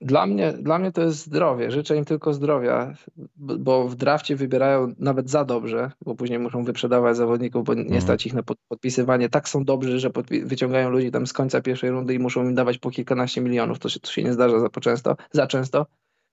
Dla 0.00 0.26
mnie, 0.26 0.52
dla 0.52 0.78
mnie 0.78 0.92
to 0.92 1.02
jest 1.02 1.26
zdrowie. 1.26 1.70
Życzę 1.70 1.96
im 1.96 2.04
tylko 2.04 2.32
zdrowia, 2.32 2.94
bo 3.36 3.88
w 3.88 3.94
drafcie 3.94 4.36
wybierają 4.36 4.94
nawet 4.98 5.30
za 5.30 5.44
dobrze, 5.44 5.90
bo 6.04 6.14
później 6.14 6.38
muszą 6.38 6.64
wyprzedawać 6.64 7.16
zawodników, 7.16 7.64
bo 7.64 7.74
nie 7.74 7.82
mhm. 7.82 8.00
stać 8.00 8.26
ich 8.26 8.34
na 8.34 8.42
podpisywanie. 8.68 9.28
Tak 9.28 9.48
są 9.48 9.64
dobrzy, 9.64 10.00
że 10.00 10.10
wyciągają 10.44 10.90
ludzi 10.90 11.10
tam 11.10 11.26
z 11.26 11.32
końca 11.32 11.60
pierwszej 11.60 11.90
rundy 11.90 12.14
i 12.14 12.18
muszą 12.18 12.44
im 12.44 12.54
dawać 12.54 12.78
po 12.78 12.90
kilkanaście 12.90 13.40
milionów. 13.40 13.78
To 13.78 13.88
się, 13.88 14.00
to 14.00 14.10
się 14.10 14.22
nie 14.22 14.32
zdarza 14.32 14.60
za 14.60 14.68
często, 14.68 15.16
za 15.32 15.46
często. 15.46 15.86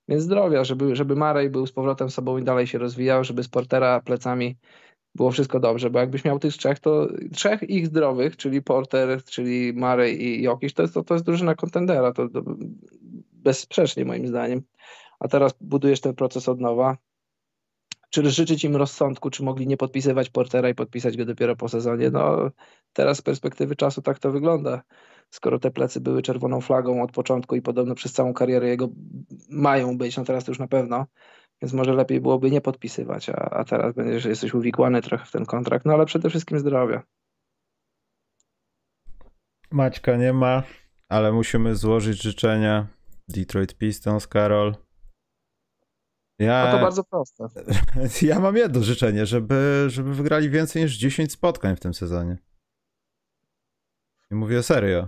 Więc 0.09 0.23
zdrowia, 0.23 0.63
żeby, 0.63 0.95
żeby 0.95 1.15
Marej 1.15 1.49
był 1.49 1.67
z 1.67 1.71
powrotem 1.71 2.09
sobą 2.09 2.37
i 2.37 2.43
dalej 2.43 2.67
się 2.67 2.77
rozwijał, 2.77 3.23
żeby 3.23 3.43
z 3.43 3.47
Portera 3.47 4.01
plecami 4.01 4.57
było 5.15 5.31
wszystko 5.31 5.59
dobrze, 5.59 5.89
bo 5.89 5.99
jakbyś 5.99 6.25
miał 6.25 6.39
tych 6.39 6.53
trzech, 6.53 6.79
to 6.79 7.07
trzech 7.33 7.69
ich 7.69 7.87
zdrowych, 7.87 8.37
czyli 8.37 8.61
Porter, 8.61 9.23
czyli 9.23 9.73
Marej 9.73 10.23
i 10.23 10.41
Jokiś, 10.41 10.73
to 10.73 10.81
jest, 10.81 10.93
to, 10.93 11.03
to 11.03 11.13
jest 11.13 11.25
drużyna 11.25 11.55
kontendera, 11.55 12.13
to, 12.13 12.29
to 12.29 12.41
bezsprzecznie 13.47 14.05
moim 14.05 14.27
zdaniem. 14.27 14.61
A 15.19 15.27
teraz 15.27 15.53
budujesz 15.61 16.01
ten 16.01 16.15
proces 16.15 16.49
od 16.49 16.59
nowa. 16.59 16.97
Czy 18.09 18.31
życzyć 18.31 18.63
im 18.63 18.75
rozsądku, 18.75 19.29
czy 19.29 19.43
mogli 19.43 19.67
nie 19.67 19.77
podpisywać 19.77 20.29
Portera 20.29 20.69
i 20.69 20.75
podpisać 20.75 21.17
go 21.17 21.25
dopiero 21.25 21.55
po 21.55 21.69
sezonie? 21.69 22.09
No 22.09 22.51
teraz 22.93 23.17
z 23.17 23.21
perspektywy 23.21 23.75
czasu 23.75 24.01
tak 24.01 24.19
to 24.19 24.31
wygląda. 24.31 24.83
Skoro 25.29 25.59
te 25.59 25.71
plecy 25.71 26.01
były 26.01 26.21
czerwoną 26.21 26.61
flagą 26.61 27.03
od 27.03 27.11
początku 27.11 27.55
i 27.55 27.61
podobno 27.61 27.95
przez 27.95 28.13
całą 28.13 28.33
karierę 28.33 28.67
jego 28.67 28.89
mają 29.49 29.97
być, 29.97 30.17
no 30.17 30.23
teraz 30.23 30.45
to 30.45 30.51
już 30.51 30.59
na 30.59 30.67
pewno, 30.67 31.05
więc 31.61 31.73
może 31.73 31.93
lepiej 31.93 32.21
byłoby 32.21 32.51
nie 32.51 32.61
podpisywać, 32.61 33.29
a, 33.29 33.33
a 33.33 33.63
teraz 33.63 33.95
będziesz, 33.95 34.25
jesteś 34.25 34.53
uwikłany 34.53 35.01
trochę 35.01 35.25
w 35.25 35.31
ten 35.31 35.45
kontrakt, 35.45 35.85
no 35.85 35.93
ale 35.93 36.05
przede 36.05 36.29
wszystkim 36.29 36.59
zdrowia. 36.59 37.03
Maćka 39.71 40.15
nie 40.15 40.33
ma, 40.33 40.63
ale 41.09 41.31
musimy 41.31 41.75
złożyć 41.75 42.23
życzenia 42.23 42.96
Detroit 43.27 43.77
Pistons, 43.77 44.27
Karol. 44.27 44.75
Ja, 46.39 46.65
no 46.65 46.71
to 46.71 46.83
bardzo 46.83 47.03
proste. 47.03 47.47
Ja 48.27 48.39
mam 48.39 48.57
jedno 48.57 48.83
życzenie, 48.83 49.25
żeby, 49.25 49.85
żeby 49.87 50.13
wygrali 50.13 50.49
więcej 50.49 50.83
niż 50.83 50.97
10 50.97 51.31
spotkań 51.31 51.75
w 51.75 51.79
tym 51.79 51.93
sezonie. 51.93 52.37
I 54.31 54.35
mówię 54.35 54.63
serio. 54.63 55.07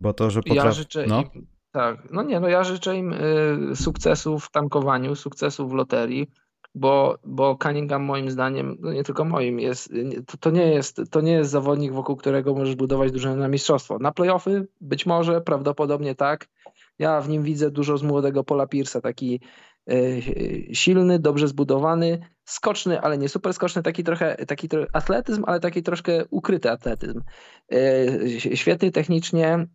Bo 0.00 0.12
to, 0.12 0.30
że 0.30 0.42
potrafią... 0.42 0.64
Ja 0.66 0.72
życzę 0.72 1.06
no? 1.06 1.22
im, 1.22 1.46
tak, 1.70 2.08
no 2.10 2.22
nie, 2.22 2.40
no 2.40 2.48
ja 2.48 2.64
życzę 2.64 2.96
im 2.96 3.12
y, 3.12 3.76
sukcesu 3.76 4.38
w 4.38 4.50
tankowaniu, 4.50 5.16
sukcesu 5.16 5.68
w 5.68 5.72
loterii, 5.72 6.30
bo, 6.74 7.18
bo 7.24 7.56
Cunningham 7.56 8.02
moim 8.02 8.30
zdaniem, 8.30 8.76
no 8.80 8.92
nie 8.92 9.04
tylko 9.04 9.24
moim, 9.24 9.60
jest, 9.60 9.92
to, 10.26 10.36
to, 10.36 10.50
nie 10.50 10.66
jest, 10.66 11.00
to 11.10 11.20
nie 11.20 11.32
jest 11.32 11.50
zawodnik, 11.50 11.92
wokół 11.92 12.16
którego 12.16 12.54
możesz 12.54 12.74
budować 12.74 13.10
drużynę 13.12 13.36
na 13.36 13.48
mistrzostwo. 13.48 13.98
Na 13.98 14.12
playoffy 14.12 14.68
być 14.80 15.06
może, 15.06 15.40
prawdopodobnie 15.40 16.14
tak. 16.14 16.48
Ja 16.98 17.20
w 17.20 17.28
nim 17.28 17.42
widzę 17.42 17.70
dużo 17.70 17.98
z 17.98 18.02
młodego 18.02 18.44
Pola 18.44 18.66
Pierce'a, 18.66 19.00
taki 19.00 19.40
y, 19.90 20.22
silny, 20.72 21.18
dobrze 21.18 21.48
zbudowany, 21.48 22.18
skoczny, 22.44 23.00
ale 23.00 23.18
nie 23.18 23.28
super 23.28 23.54
skoczny, 23.54 23.82
taki 23.82 24.04
trochę 24.04 24.36
taki 24.46 24.68
atletyzm, 24.92 25.44
ale 25.46 25.60
taki 25.60 25.82
troszkę 25.82 26.24
ukryty 26.30 26.70
atletyzm. 26.70 27.20
Y, 27.72 28.40
świetny 28.54 28.90
technicznie, 28.90 29.66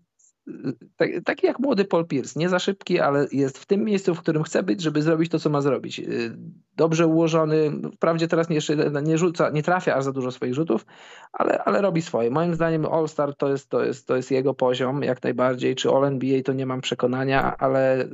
taki 1.26 1.48
jak 1.48 1.60
młody 1.60 1.86
Paul 1.86 2.08
Pierce, 2.08 2.40
nie 2.40 2.50
za 2.50 2.60
szybki, 2.60 3.00
ale 3.00 3.28
jest 3.32 3.58
w 3.58 3.66
tym 3.66 3.84
miejscu, 3.84 4.16
w 4.16 4.20
którym 4.20 4.44
chce 4.44 4.64
być, 4.64 4.82
żeby 4.82 5.02
zrobić 5.02 5.32
to, 5.32 5.40
co 5.40 5.50
ma 5.50 5.62
zrobić. 5.62 6.00
Y, 6.00 6.38
dobrze 6.76 7.08
ułożony, 7.08 7.72
wprawdzie 7.96 8.28
teraz 8.28 8.50
nie, 8.50 8.60
nie 9.04 9.18
rzuca, 9.18 9.50
nie 9.50 9.64
trafia 9.64 9.96
aż 9.96 10.04
za 10.04 10.12
dużo 10.12 10.32
swoich 10.32 10.54
rzutów, 10.54 10.86
ale, 11.34 11.64
ale 11.64 11.82
robi 11.82 12.02
swoje. 12.02 12.32
Moim 12.32 12.56
zdaniem 12.56 12.86
All-Star 12.86 13.36
to 13.36 13.50
jest, 13.50 13.70
to, 13.70 13.84
jest, 13.84 14.08
to 14.08 14.16
jest 14.16 14.32
jego 14.32 14.54
poziom, 14.54 15.04
jak 15.04 15.24
najbardziej. 15.24 15.76
Czy 15.76 15.90
All-NBA 15.90 16.44
to 16.44 16.54
nie 16.54 16.66
mam 16.66 16.82
przekonania, 16.82 17.58
ale 17.58 18.08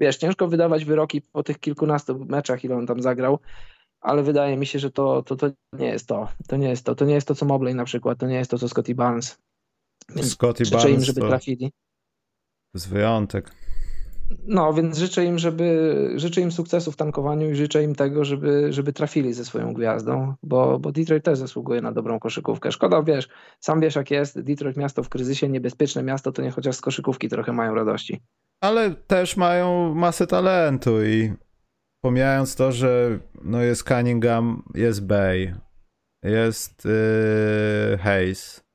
wiesz, 0.00 0.16
ciężko 0.16 0.48
wydawać 0.48 0.84
wyroki 0.84 1.22
po 1.22 1.42
tych 1.42 1.58
kilkunastu 1.58 2.24
meczach, 2.24 2.64
ile 2.64 2.76
on 2.76 2.86
tam 2.86 3.02
zagrał 3.02 3.38
ale 4.00 4.22
wydaje 4.22 4.56
mi 4.56 4.66
się, 4.66 4.78
że 4.78 4.90
to, 4.90 5.22
to, 5.22 5.36
to 5.36 5.50
nie 5.72 5.86
jest 5.86 6.08
to. 6.08 6.28
To 6.48 6.56
nie 6.56 6.68
jest 6.68 6.86
to. 6.86 6.94
To 6.94 7.04
nie 7.04 7.14
jest 7.14 7.28
to, 7.28 7.34
co 7.34 7.46
Mobley 7.46 7.74
na 7.74 7.84
przykład, 7.84 8.18
to 8.18 8.26
nie 8.26 8.36
jest 8.36 8.50
to, 8.50 8.58
co 8.58 8.68
Scotty 8.68 8.94
Barnes. 8.94 9.38
Więc 10.16 10.32
Scotty 10.32 10.64
życzę 10.64 10.76
Barnes 10.76 10.94
im, 10.94 11.04
żeby 11.04 11.20
trafili. 11.20 11.72
Jest 12.74 12.88
wyjątek. 12.88 13.50
No, 14.46 14.72
więc 14.74 14.98
życzę 14.98 15.24
im, 15.24 15.38
żeby, 15.38 16.12
życzę 16.16 16.40
im 16.40 16.52
sukcesu 16.52 16.92
w 16.92 16.96
tankowaniu 16.96 17.50
i 17.50 17.54
życzę 17.54 17.82
im 17.82 17.94
tego, 17.94 18.24
żeby, 18.24 18.72
żeby 18.72 18.92
trafili 18.92 19.32
ze 19.32 19.44
swoją 19.44 19.74
gwiazdą, 19.74 20.34
bo, 20.42 20.78
bo 20.78 20.92
Detroit 20.92 21.24
też 21.24 21.38
zasługuje 21.38 21.80
na 21.80 21.92
dobrą 21.92 22.18
koszykówkę. 22.18 22.72
Szkoda, 22.72 23.02
wiesz, 23.02 23.28
sam 23.60 23.80
wiesz 23.80 23.96
jak 23.96 24.10
jest, 24.10 24.40
Detroit 24.40 24.76
miasto 24.76 25.02
w 25.02 25.08
kryzysie, 25.08 25.48
niebezpieczne 25.48 26.02
miasto, 26.02 26.32
to 26.32 26.42
nie 26.42 26.50
chociaż 26.50 26.76
z 26.76 26.80
koszykówki 26.80 27.28
trochę 27.28 27.52
mają 27.52 27.74
radości. 27.74 28.22
Ale 28.60 28.94
też 28.94 29.36
mają 29.36 29.94
masę 29.94 30.26
talentu 30.26 31.04
i 31.04 31.32
pomijając 32.04 32.56
to, 32.56 32.72
że 32.72 33.18
no 33.44 33.62
jest 33.62 33.88
Cunningham, 33.88 34.62
jest 34.74 35.06
Bay, 35.06 35.54
jest 36.22 36.84
yy, 36.84 37.98
Hayes, 37.98 38.65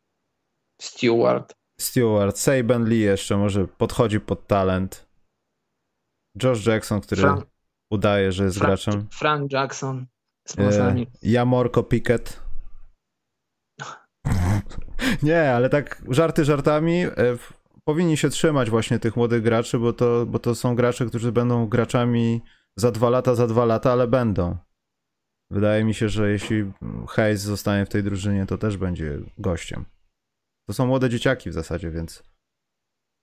Stewart. 0.82 1.54
Stewart, 1.80 2.38
Saban 2.38 2.90
Lee 2.90 3.00
jeszcze 3.00 3.38
może 3.38 3.68
podchodzi 3.68 4.20
pod 4.20 4.48
talent. 4.48 5.10
Josh 6.44 6.66
Jackson, 6.66 7.02
który 7.02 7.22
Frank, 7.22 7.46
udaje, 7.92 8.32
że 8.32 8.44
jest 8.44 8.58
Frank, 8.58 8.70
graczem. 8.70 9.08
Frank 9.12 9.52
Jackson 9.52 10.08
z 10.48 10.60
e, 10.60 10.96
Jamorko 11.22 11.84
Pickett. 11.84 12.40
Nie, 15.24 15.52
ale 15.52 15.70
tak 15.70 16.04
żarty 16.10 16.46
żartami. 16.46 17.04
E, 17.04 17.14
powinni 17.84 18.18
się 18.18 18.30
trzymać 18.30 18.70
właśnie 18.70 19.00
tych 19.00 19.16
młodych 19.16 19.44
graczy, 19.44 19.80
bo 19.80 19.94
to, 19.94 20.26
bo 20.26 20.40
to 20.40 20.56
są 20.56 20.76
gracze, 20.76 21.06
którzy 21.06 21.32
będą 21.32 21.68
graczami 21.68 22.42
za 22.76 22.92
dwa 22.92 23.10
lata, 23.10 23.36
za 23.36 23.48
dwa 23.48 23.66
lata, 23.66 23.92
ale 23.92 24.08
będą. 24.08 24.58
Wydaje 25.52 25.84
mi 25.84 25.94
się, 25.94 26.10
że 26.10 26.32
jeśli 26.32 26.72
Hayes 27.08 27.42
zostanie 27.42 27.86
w 27.86 27.90
tej 27.90 28.04
drużynie, 28.04 28.46
to 28.46 28.58
też 28.58 28.78
będzie 28.78 29.20
gościem. 29.38 29.86
To 30.68 30.74
są 30.74 30.88
młode 30.88 31.10
dzieciaki 31.10 31.50
w 31.50 31.54
zasadzie, 31.54 31.92
więc. 31.92 32.24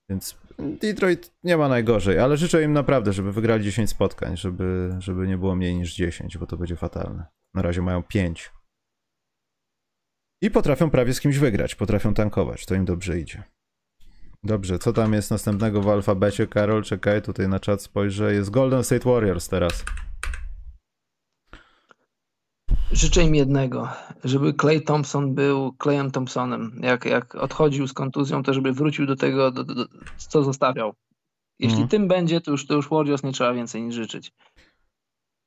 Więc 0.09 0.37
Detroit 0.57 1.31
nie 1.43 1.57
ma 1.57 1.67
najgorzej, 1.67 2.19
ale 2.19 2.37
życzę 2.37 2.63
im 2.63 2.73
naprawdę, 2.73 3.13
żeby 3.13 3.31
wygrali 3.31 3.63
10 3.63 3.89
spotkań, 3.89 4.37
żeby, 4.37 4.95
żeby 4.99 5.27
nie 5.27 5.37
było 5.37 5.55
mniej 5.55 5.75
niż 5.75 5.95
10, 5.95 6.37
bo 6.37 6.47
to 6.47 6.57
będzie 6.57 6.75
fatalne. 6.75 7.25
Na 7.53 7.61
razie 7.61 7.81
mają 7.81 8.03
5. 8.03 8.51
I 10.41 10.51
potrafią 10.51 10.89
prawie 10.89 11.13
z 11.13 11.19
kimś 11.19 11.37
wygrać, 11.37 11.75
potrafią 11.75 12.13
tankować, 12.13 12.65
to 12.65 12.75
im 12.75 12.85
dobrze 12.85 13.19
idzie. 13.19 13.43
Dobrze, 14.43 14.79
co 14.79 14.93
tam 14.93 15.13
jest 15.13 15.31
następnego 15.31 15.81
w 15.81 15.89
alfabecie, 15.89 16.47
Karol? 16.47 16.83
Czekaj, 16.83 17.21
tutaj 17.21 17.47
na 17.47 17.59
czat 17.59 17.81
spojrzę. 17.81 18.33
Jest 18.33 18.49
Golden 18.49 18.83
State 18.83 19.09
Warriors 19.09 19.49
teraz. 19.49 19.85
Życzę 22.91 23.23
im 23.23 23.35
jednego, 23.35 23.89
żeby 24.23 24.53
Clay 24.53 24.81
Thompson 24.81 25.35
był 25.35 25.75
Clayem 25.83 26.11
Thompsonem. 26.11 26.79
Jak, 26.83 27.05
jak 27.05 27.35
odchodził 27.35 27.87
z 27.87 27.93
kontuzją, 27.93 28.43
to 28.43 28.53
żeby 28.53 28.73
wrócił 28.73 29.05
do 29.05 29.15
tego, 29.15 29.51
do, 29.51 29.63
do, 29.63 29.85
co 30.17 30.43
zostawiał. 30.43 30.93
Jeśli 31.59 31.81
mhm. 31.81 31.89
tym 31.89 32.07
będzie, 32.07 32.41
to 32.41 32.51
już, 32.51 32.67
to 32.67 32.73
już 32.73 32.89
Warriors 32.89 33.23
nie 33.23 33.31
trzeba 33.31 33.53
więcej 33.53 33.81
niż 33.81 33.95
życzyć. 33.95 34.31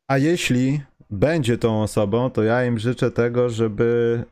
A 0.09 0.19
jeśli 0.19 0.81
będzie 1.11 1.59
tą 1.59 1.83
osobą, 1.83 2.31
to 2.31 2.43
ja 2.43 2.65
im 2.65 2.79
życzę 2.79 3.11
tego, 3.11 3.49
żeby, 3.49 4.25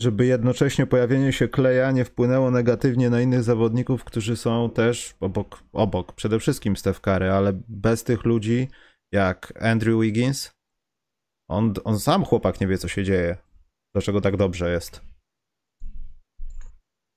żeby 0.00 0.26
jednocześnie 0.26 0.86
pojawienie 0.86 1.32
się 1.32 1.48
Kleja 1.48 1.90
nie 1.90 2.04
wpłynęło 2.04 2.50
negatywnie 2.50 3.10
na 3.10 3.20
innych 3.20 3.42
zawodników, 3.42 4.04
którzy 4.04 4.36
są 4.36 4.70
też 4.70 5.14
obok, 5.20 5.62
obok 5.72 6.12
przede 6.12 6.40
wszystkim 6.40 6.76
Steph 6.76 7.00
Curry, 7.00 7.30
ale 7.30 7.52
bez 7.68 8.04
tych 8.04 8.24
ludzi 8.24 8.68
jak 9.12 9.62
Andrew 9.62 10.00
Wiggins, 10.00 10.53
on, 11.48 11.74
on 11.84 12.00
sam 12.00 12.24
chłopak 12.24 12.60
nie 12.60 12.66
wie, 12.66 12.78
co 12.78 12.88
się 12.88 13.04
dzieje. 13.04 13.36
Dlaczego 13.92 14.20
tak 14.20 14.36
dobrze 14.36 14.70
jest. 14.70 15.00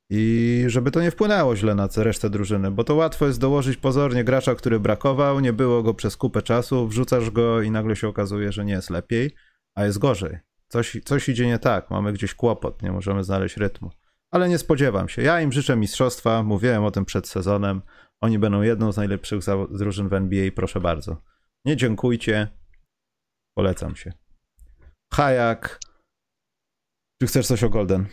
I 0.09 0.63
żeby 0.67 0.91
to 0.91 1.01
nie 1.01 1.11
wpłynęło 1.11 1.55
źle 1.55 1.75
na 1.75 1.88
resztę 1.97 2.30
drużyny, 2.30 2.71
bo 2.71 2.84
to 2.84 2.95
łatwo 2.95 3.28
jest 3.28 3.39
dołożyć 3.39 3.78
pozornie 3.78 4.23
gracza, 4.23 4.55
który 4.55 4.80
brakował, 4.80 5.39
nie 5.39 5.53
było 5.53 5.84
go 5.84 5.93
przez 5.93 6.17
kupę 6.17 6.41
czasu, 6.41 6.88
wrzucasz 6.88 7.30
go 7.30 7.61
i 7.61 7.71
nagle 7.71 7.95
się 7.95 8.07
okazuje, 8.07 8.51
że 8.51 8.65
nie 8.65 8.73
jest 8.73 8.89
lepiej, 8.89 9.36
a 9.75 9.86
jest 9.86 9.97
gorzej. 9.97 10.38
Coś, 10.67 10.97
coś 11.05 11.30
idzie 11.30 11.47
nie 11.47 11.59
tak, 11.59 11.91
mamy 11.91 12.13
gdzieś 12.13 12.34
kłopot, 12.34 12.82
nie 12.82 12.91
możemy 12.91 13.23
znaleźć 13.23 13.57
rytmu. 13.57 13.91
Ale 14.32 14.49
nie 14.49 14.57
spodziewam 14.57 15.09
się. 15.09 15.21
Ja 15.21 15.41
im 15.41 15.51
życzę 15.51 15.75
mistrzostwa, 15.75 16.43
mówiłem 16.43 16.84
o 16.84 16.91
tym 16.91 17.05
przed 17.05 17.28
sezonem. 17.28 17.82
Oni 18.21 18.39
będą 18.39 18.61
jedną 18.61 18.91
z 18.91 18.97
najlepszych 18.97 19.39
drużyn 19.71 20.09
w 20.09 20.13
NBA, 20.13 20.51
proszę 20.55 20.80
bardzo. 20.80 21.21
Nie 21.65 21.78
dziękujcie, 21.78 22.47
Polecam 23.58 23.95
się. 23.95 24.14
Hajak. 25.14 25.80
Czy 27.22 27.28
chcesz 27.28 27.47
coś 27.47 27.64
o 27.64 27.70
Golden? 27.70 28.05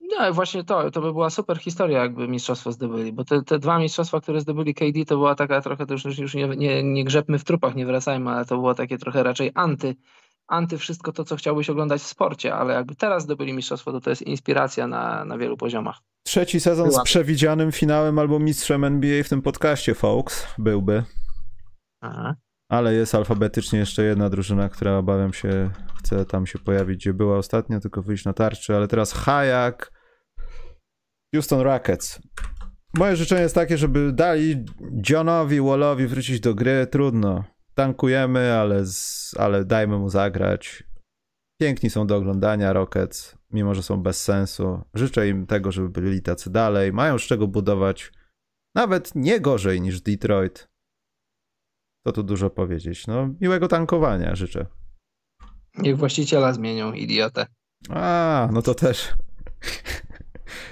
No 0.00 0.32
właśnie 0.32 0.64
to, 0.64 0.90
to 0.90 1.00
by 1.00 1.12
była 1.12 1.30
super 1.30 1.58
historia, 1.58 2.02
jakby 2.02 2.28
mistrzostwo 2.28 2.72
zdobyli, 2.72 3.12
bo 3.12 3.24
te, 3.24 3.42
te 3.42 3.58
dwa 3.58 3.78
mistrzostwa, 3.78 4.20
które 4.20 4.40
zdobyli 4.40 4.74
KD, 4.74 5.04
to 5.06 5.16
była 5.16 5.34
taka 5.34 5.60
trochę, 5.60 5.86
to 5.86 5.94
już, 5.94 6.18
już 6.18 6.34
nie, 6.34 6.48
nie, 6.48 6.82
nie 6.82 7.04
grzebmy 7.04 7.38
w 7.38 7.44
trupach, 7.44 7.74
nie 7.74 7.86
wracajmy, 7.86 8.30
ale 8.30 8.44
to 8.44 8.54
było 8.56 8.74
takie 8.74 8.98
trochę 8.98 9.22
raczej 9.22 9.50
anty, 9.54 9.96
anty 10.48 10.78
wszystko 10.78 11.12
to, 11.12 11.24
co 11.24 11.36
chciałbyś 11.36 11.70
oglądać 11.70 12.02
w 12.02 12.06
sporcie, 12.06 12.54
ale 12.54 12.74
jakby 12.74 12.94
teraz 12.94 13.22
zdobyli 13.22 13.52
mistrzostwo, 13.52 13.92
to 13.92 14.00
to 14.00 14.10
jest 14.10 14.22
inspiracja 14.22 14.86
na, 14.86 15.24
na 15.24 15.38
wielu 15.38 15.56
poziomach. 15.56 15.98
Trzeci 16.26 16.60
sezon 16.60 16.88
Była. 16.88 17.00
z 17.00 17.04
przewidzianym 17.04 17.72
finałem 17.72 18.18
albo 18.18 18.38
mistrzem 18.38 18.84
NBA 18.84 19.22
w 19.22 19.28
tym 19.28 19.42
podcaście, 19.42 19.94
folks, 19.94 20.46
byłby. 20.58 21.04
Aha. 22.00 22.34
Ale 22.68 22.94
jest 22.94 23.14
alfabetycznie 23.14 23.78
jeszcze 23.78 24.02
jedna 24.02 24.30
drużyna, 24.30 24.68
która 24.68 24.98
obawiam 24.98 25.32
się, 25.32 25.70
chce 25.98 26.24
tam 26.24 26.46
się 26.46 26.58
pojawić, 26.58 26.96
gdzie 26.96 27.14
była 27.14 27.38
ostatnio, 27.38 27.80
tylko 27.80 28.02
wyjść 28.02 28.24
na 28.24 28.32
tarczy, 28.32 28.76
ale 28.76 28.88
teraz 28.88 29.12
Hayak, 29.12 29.92
Houston 31.34 31.60
Rockets. 31.60 32.20
Moje 32.94 33.16
życzenie 33.16 33.42
jest 33.42 33.54
takie, 33.54 33.78
żeby 33.78 34.12
dali 34.12 34.64
Johnowi 35.10 35.60
Wallowi 35.60 36.06
wrócić 36.06 36.40
do 36.40 36.54
gry. 36.54 36.86
Trudno. 36.86 37.44
Tankujemy, 37.74 38.52
ale, 38.52 38.86
z, 38.86 39.34
ale 39.38 39.64
dajmy 39.64 39.98
mu 39.98 40.08
zagrać. 40.08 40.84
Piękni 41.60 41.90
są 41.90 42.06
do 42.06 42.16
oglądania 42.16 42.72
Rockets, 42.72 43.38
mimo 43.50 43.74
że 43.74 43.82
są 43.82 44.02
bez 44.02 44.22
sensu. 44.24 44.82
Życzę 44.94 45.28
im 45.28 45.46
tego, 45.46 45.72
żeby 45.72 45.88
byli 45.88 46.22
tacy 46.22 46.50
dalej. 46.50 46.92
Mają 46.92 47.18
z 47.18 47.22
czego 47.22 47.46
budować. 47.46 48.12
Nawet 48.74 49.14
nie 49.14 49.40
gorzej 49.40 49.80
niż 49.80 50.00
Detroit. 50.00 50.68
To 52.06 52.12
tu 52.12 52.22
dużo 52.22 52.50
powiedzieć. 52.50 53.06
No, 53.06 53.28
miłego 53.40 53.68
tankowania 53.68 54.36
życzę. 54.36 54.66
Niech 55.78 55.96
właściciela 55.96 56.52
zmienią, 56.52 56.92
idiotę. 56.92 57.46
A, 57.88 58.48
no 58.52 58.62
to 58.62 58.74
też. 58.74 59.14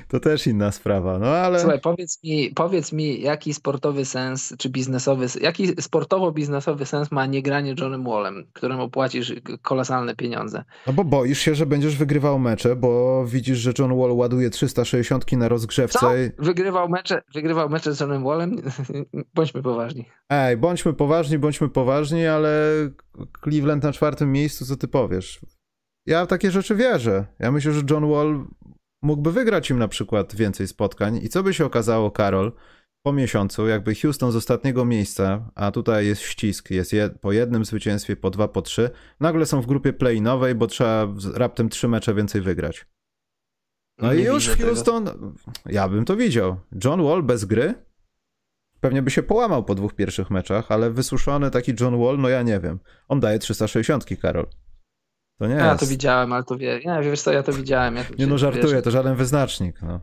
To 0.09 0.21
też 0.21 0.47
inna 0.47 0.73
sprawa, 0.73 1.19
no 1.19 1.27
ale. 1.27 1.61
Słuchaj, 1.61 1.81
powiedz 1.81 2.23
mi, 2.25 2.51
powiedz 2.55 2.93
mi, 2.93 3.21
jaki 3.21 3.55
sportowy 3.55 4.05
sens, 4.05 4.55
czy 4.59 4.71
biznesowy, 4.71 5.27
jaki 5.41 5.69
sportowo-biznesowy 5.69 6.87
sens 6.87 7.11
ma 7.13 7.27
niegranie 7.27 7.75
Johnem 7.81 8.05
Wallem, 8.05 8.47
któremu 8.53 8.91
płacisz 8.91 9.33
kolosalne 9.63 10.17
pieniądze? 10.17 10.65
No 10.87 10.93
bo 10.93 11.05
boisz 11.05 11.39
się, 11.39 11.55
że 11.55 11.67
będziesz 11.67 11.97
wygrywał 11.97 12.39
mecze, 12.39 12.77
bo 12.77 13.25
widzisz, 13.27 13.59
że 13.59 13.73
John 13.79 13.99
Wall 13.99 14.13
ładuje 14.13 14.51
360 14.51 15.33
na 15.33 15.49
rozgrzewce. 15.49 15.99
Co? 15.99 16.13
Wygrywał 16.39 16.89
mecze, 16.89 17.23
wygrywał 17.35 17.69
mecze 17.69 17.95
z 17.95 18.01
Johnem 18.01 18.25
Wallem? 18.25 18.57
Bądźmy 19.35 19.63
poważni. 19.63 20.05
Ej, 20.29 20.57
bądźmy 20.57 20.93
poważni, 20.93 21.39
bądźmy 21.39 21.69
poważni, 21.69 22.27
ale 22.27 22.51
Cleveland 23.45 23.83
na 23.83 23.93
czwartym 23.93 24.33
miejscu, 24.33 24.67
co 24.67 24.77
ty 24.77 24.89
powiesz? 24.89 25.41
Ja 26.07 26.25
w 26.25 26.29
takie 26.29 26.51
rzeczy 26.51 26.75
wierzę. 26.75 27.27
Ja 27.39 27.53
myślę, 27.53 27.73
że 27.73 27.83
John 27.91 28.11
Wall 28.11 28.45
mógłby 29.05 29.33
wygrać 29.33 29.71
im 29.71 29.79
na 29.79 29.89
przykład 29.89 30.35
więcej 30.35 30.69
spotkań. 30.69 31.21
I 31.23 31.29
co 31.29 31.43
by 31.43 31.55
się 31.55 31.65
okazało, 31.65 32.11
Karol, 32.11 32.53
po 33.03 33.13
miesiącu, 33.13 33.69
jakby 33.69 33.95
Houston 33.95 34.33
z 34.33 34.37
ostatniego 34.37 34.85
miejsca, 34.85 35.51
a 35.55 35.71
tutaj 35.71 36.07
jest 36.07 36.23
ścisk, 36.23 36.71
jest 36.71 36.93
jed, 36.93 37.21
po 37.21 37.33
jednym 37.33 37.65
zwycięstwie, 37.65 38.17
po 38.17 38.31
dwa, 38.31 38.49
po 38.49 38.63
trzy, 38.63 38.91
nagle 39.21 39.47
są 39.47 39.61
w 39.61 39.67
grupie 39.67 39.93
play-inowej, 39.93 40.55
bo 40.55 40.67
trzeba 40.67 41.09
raptem 41.35 41.69
trzy 41.69 41.89
mecze 41.89 42.15
więcej 42.15 42.41
wygrać. 42.41 42.87
No 43.99 44.15
Nie 44.15 44.21
i 44.21 44.25
już 44.25 44.49
Houston, 44.49 45.09
ja 45.67 45.89
bym 45.89 46.05
to 46.05 46.17
widział. 46.17 46.57
John 46.85 47.03
Wall 47.03 47.23
bez 47.23 47.45
gry? 47.45 47.75
Pewnie 48.81 49.03
by 49.03 49.11
się 49.11 49.23
połamał 49.23 49.65
po 49.65 49.75
dwóch 49.75 49.95
pierwszych 49.95 50.31
meczach, 50.31 50.73
ale 50.73 50.91
wysuszony 50.91 51.51
taki 51.51 51.73
John 51.81 51.99
Wall, 51.99 52.19
no 52.19 52.29
ja 52.29 52.43
nie 52.43 52.61
wiem. 52.61 52.79
On 53.09 53.21
daje 53.21 53.39
360, 53.39 54.05
Karol. 54.23 54.47
To 55.39 55.47
nie 55.47 55.55
Ja 55.55 55.69
jest. 55.69 55.81
to 55.81 55.87
widziałem, 55.87 56.33
ale 56.33 56.45
to 56.45 56.57
wie, 56.57 56.81
nie, 56.87 57.01
wiesz 57.03 57.23
co, 57.23 57.33
ja 57.33 57.43
to 57.43 57.53
widziałem. 57.53 57.97
Ja, 57.97 58.03
Nie 58.19 58.27
no, 58.27 58.33
wiesz, 58.33 58.41
żartuję, 58.41 58.83
to 58.83 58.91
żaden 58.91 59.15
wyznacznik. 59.17 59.83
No. 59.83 60.01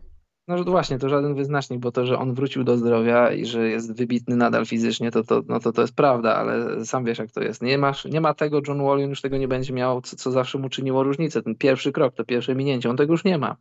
No 0.48 0.64
właśnie, 0.64 1.00
to 1.00 1.10
żaden 1.10 1.36
wyznacznik, 1.36 1.80
bo 1.80 1.92
to, 1.92 2.06
że 2.06 2.18
on 2.18 2.34
wrócił 2.34 2.64
do 2.64 2.78
zdrowia 2.78 3.32
i 3.32 3.46
że 3.46 3.70
jest 3.70 3.98
wybitny 3.98 4.36
nadal 4.36 4.66
fizycznie, 4.66 5.12
to, 5.12 5.24
to, 5.24 5.42
no 5.48 5.60
to, 5.60 5.72
to 5.72 5.82
jest 5.82 5.96
prawda, 5.96 6.36
ale 6.36 6.86
sam 6.86 7.06
wiesz 7.06 7.18
jak 7.18 7.32
to 7.32 7.42
jest. 7.42 7.62
Nie, 7.62 7.78
masz, 7.78 8.06
nie 8.06 8.22
ma 8.22 8.34
tego, 8.34 8.62
John 8.68 8.84
Wall 8.84 9.00
już 9.00 9.22
tego 9.22 9.38
nie 9.38 9.48
będzie 9.48 9.74
miał, 9.74 10.02
co, 10.02 10.16
co 10.16 10.32
zawsze 10.32 10.58
mu 10.58 10.70
czyniło 10.70 11.04
różnicę. 11.04 11.42
Ten 11.42 11.56
pierwszy 11.56 11.92
krok, 11.92 12.16
to 12.16 12.24
pierwsze 12.24 12.56
minięcie, 12.56 12.90
on 12.90 12.98
tego 12.98 13.14
już 13.14 13.24
nie 13.24 13.38
ma. 13.38 13.56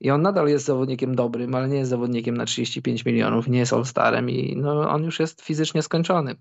I 0.00 0.10
on 0.10 0.22
nadal 0.22 0.48
jest 0.48 0.64
zawodnikiem 0.64 1.14
dobrym, 1.14 1.54
ale 1.54 1.68
nie 1.68 1.76
jest 1.78 1.90
zawodnikiem 1.90 2.36
na 2.36 2.44
35 2.44 3.04
milionów, 3.04 3.48
nie 3.48 3.58
jest 3.58 3.72
all-starem 3.72 4.30
i 4.30 4.56
no, 4.56 4.90
on 4.90 5.04
już 5.04 5.20
jest 5.20 5.42
fizycznie 5.42 5.82
skończony. 5.82 6.34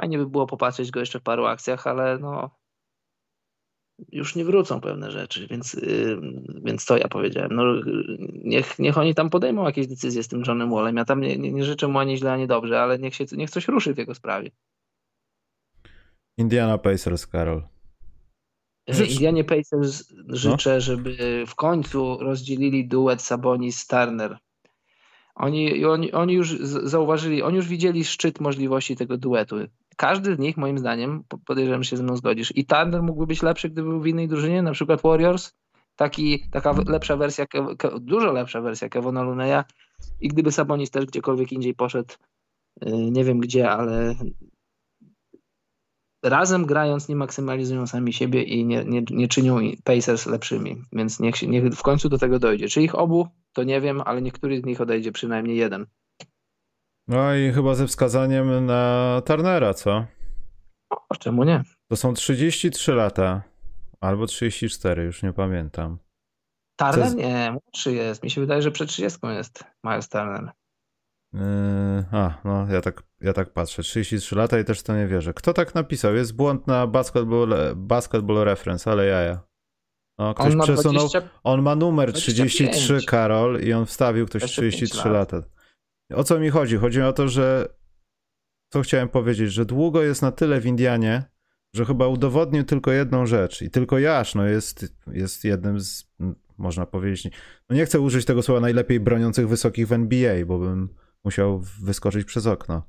Fajnie 0.00 0.18
by 0.18 0.26
było 0.26 0.46
popatrzeć 0.46 0.90
go 0.90 1.00
jeszcze 1.00 1.20
w 1.20 1.22
paru 1.22 1.44
akcjach, 1.46 1.86
ale 1.86 2.18
no 2.18 2.50
już 4.12 4.36
nie 4.36 4.44
wrócą 4.44 4.80
pewne 4.80 5.10
rzeczy, 5.10 5.46
więc, 5.46 5.74
yy, 5.74 6.20
więc 6.64 6.84
to 6.84 6.96
ja 6.96 7.08
powiedziałem. 7.08 7.52
No, 7.52 7.62
niech, 8.44 8.78
niech 8.78 8.98
oni 8.98 9.14
tam 9.14 9.30
podejmą 9.30 9.64
jakieś 9.64 9.86
decyzje 9.86 10.22
z 10.22 10.28
tym 10.28 10.42
Johnem 10.46 10.70
Wallem. 10.70 10.96
Ja 10.96 11.04
tam 11.04 11.20
nie, 11.20 11.38
nie, 11.38 11.52
nie 11.52 11.64
życzę 11.64 11.88
mu 11.88 11.98
ani 11.98 12.16
źle, 12.16 12.32
ani 12.32 12.46
dobrze, 12.46 12.80
ale 12.82 12.98
niech, 12.98 13.14
się, 13.14 13.24
niech 13.32 13.50
coś 13.50 13.68
ruszy 13.68 13.94
w 13.94 13.98
jego 13.98 14.14
sprawie. 14.14 14.50
Indiana 16.38 16.78
Pacers, 16.78 17.26
Karol. 17.26 17.62
Yy, 18.86 18.94
Życz- 18.94 19.10
Indianie 19.10 19.44
Pacers 19.44 20.12
życzę, 20.28 20.80
żeby 20.80 21.44
w 21.46 21.54
końcu 21.54 22.18
rozdzielili 22.20 22.88
duet 22.88 23.20
Sabonis-Turner. 23.20 24.36
Oni, 25.34 25.84
oni, 25.84 26.12
oni 26.12 26.34
już 26.34 26.58
zauważyli, 26.84 27.42
oni 27.42 27.56
już 27.56 27.68
widzieli 27.68 28.04
szczyt 28.04 28.40
możliwości 28.40 28.96
tego 28.96 29.18
duetu. 29.18 29.56
Każdy 29.96 30.34
z 30.34 30.38
nich, 30.38 30.56
moim 30.56 30.78
zdaniem, 30.78 31.24
po- 31.28 31.38
podejrzewam, 31.38 31.84
się 31.84 31.96
ze 31.96 32.02
mną 32.02 32.16
zgodzisz. 32.16 32.56
I 32.56 32.66
Turner 32.66 33.02
mógłby 33.02 33.26
być 33.26 33.42
lepszy, 33.42 33.70
gdyby 33.70 33.88
był 33.88 34.00
w 34.00 34.06
innej 34.06 34.28
drużynie, 34.28 34.62
na 34.62 34.72
przykład 34.72 35.02
Warriors. 35.02 35.52
Taki, 35.96 36.50
taka 36.50 36.74
lepsza 36.86 37.16
wersja, 37.16 37.46
dużo 38.00 38.32
lepsza 38.32 38.60
wersja 38.60 38.88
Kevona 38.88 39.22
Luneya. 39.22 39.64
I 40.20 40.28
gdyby 40.28 40.52
Sabonis 40.52 40.90
też 40.90 41.06
gdziekolwiek 41.06 41.52
indziej 41.52 41.74
poszedł, 41.74 42.14
yy, 42.82 43.10
nie 43.10 43.24
wiem 43.24 43.38
gdzie, 43.38 43.70
ale 43.70 44.14
razem 46.24 46.66
grając 46.66 47.08
nie 47.08 47.16
maksymalizują 47.16 47.86
sami 47.86 48.12
siebie 48.12 48.42
i 48.42 48.64
nie, 48.64 48.84
nie, 48.84 49.02
nie 49.10 49.28
czynią 49.28 49.58
Pacers 49.84 50.26
lepszymi. 50.26 50.82
Więc 50.92 51.20
niech, 51.20 51.36
się, 51.36 51.46
niech 51.46 51.64
w 51.64 51.82
końcu 51.82 52.08
do 52.08 52.18
tego 52.18 52.38
dojdzie. 52.38 52.68
Czy 52.68 52.82
ich 52.82 52.94
obu, 52.94 53.28
to 53.52 53.64
nie 53.64 53.80
wiem, 53.80 54.00
ale 54.04 54.22
niektóry 54.22 54.60
z 54.60 54.64
nich 54.64 54.80
odejdzie, 54.80 55.12
przynajmniej 55.12 55.56
jeden. 55.56 55.86
No 57.12 57.34
i 57.34 57.52
chyba 57.52 57.74
ze 57.74 57.86
wskazaniem 57.86 58.66
na 58.66 59.22
Turnera, 59.26 59.74
co? 59.74 60.04
O, 61.08 61.16
czemu 61.16 61.44
nie? 61.44 61.62
To 61.90 61.96
są 61.96 62.14
33 62.14 62.92
lata. 62.94 63.42
Albo 64.00 64.26
34, 64.26 65.04
już 65.04 65.22
nie 65.22 65.32
pamiętam. 65.32 65.98
Turner? 66.76 67.10
Z- 67.10 67.14
Nie, 67.14 67.50
młodszy 67.52 67.92
jest. 67.92 68.22
Mi 68.22 68.30
się 68.30 68.40
wydaje, 68.40 68.62
że 68.62 68.70
przed 68.70 68.88
30 68.88 69.18
jest 69.26 69.64
Miles 69.84 70.08
Turner. 70.08 70.50
Yy, 71.34 71.40
a, 72.12 72.40
no 72.44 72.66
ja 72.70 72.80
tak, 72.80 73.02
ja 73.20 73.32
tak 73.32 73.52
patrzę. 73.52 73.82
33 73.82 74.36
lata 74.36 74.58
i 74.58 74.64
też 74.64 74.82
to 74.82 74.96
nie 74.96 75.06
wierzę. 75.06 75.34
Kto 75.34 75.52
tak 75.52 75.74
napisał? 75.74 76.14
Jest 76.14 76.36
błąd 76.36 76.66
na 76.66 76.86
basketball, 76.86 77.54
basketball 77.76 78.44
reference, 78.44 78.90
ale 78.90 79.06
jaja. 79.06 79.40
No, 80.18 80.34
ktoś 80.34 80.52
On 80.52 80.56
ma 80.58 80.64
przesunął. 80.64 81.08
20... 81.08 81.28
On 81.44 81.62
ma 81.62 81.74
numer 81.74 82.12
25. 82.12 82.52
33, 82.52 83.06
Karol, 83.06 83.60
i 83.60 83.72
on 83.72 83.86
wstawił 83.86 84.26
ktoś 84.26 84.42
25 84.42 84.74
33 84.74 85.08
lat. 85.08 85.32
lata. 85.32 85.48
O 86.14 86.24
co 86.24 86.38
mi 86.38 86.50
chodzi? 86.50 86.76
Chodzi 86.76 87.02
o 87.02 87.12
to, 87.12 87.28
że 87.28 87.68
co 88.72 88.82
chciałem 88.82 89.08
powiedzieć, 89.08 89.52
że 89.52 89.64
długo 89.64 90.02
jest 90.02 90.22
na 90.22 90.32
tyle 90.32 90.60
w 90.60 90.66
Indianie, 90.66 91.24
że 91.74 91.84
chyba 91.84 92.06
udowodnił 92.06 92.64
tylko 92.64 92.92
jedną 92.92 93.26
rzecz 93.26 93.62
i 93.62 93.70
tylko 93.70 93.98
Jasz 93.98 94.34
no 94.34 94.44
jest, 94.44 94.94
jest 95.06 95.44
jednym 95.44 95.80
z, 95.80 96.12
można 96.58 96.86
powiedzieć, 96.86 97.34
no 97.70 97.76
nie 97.76 97.86
chcę 97.86 98.00
użyć 98.00 98.24
tego 98.24 98.42
słowa 98.42 98.60
najlepiej 98.60 99.00
broniących 99.00 99.48
wysokich 99.48 99.88
w 99.88 99.92
NBA, 99.92 100.46
bo 100.46 100.58
bym 100.58 100.88
musiał 101.24 101.60
wyskoczyć 101.60 102.24
przez 102.24 102.46
okno. 102.46 102.86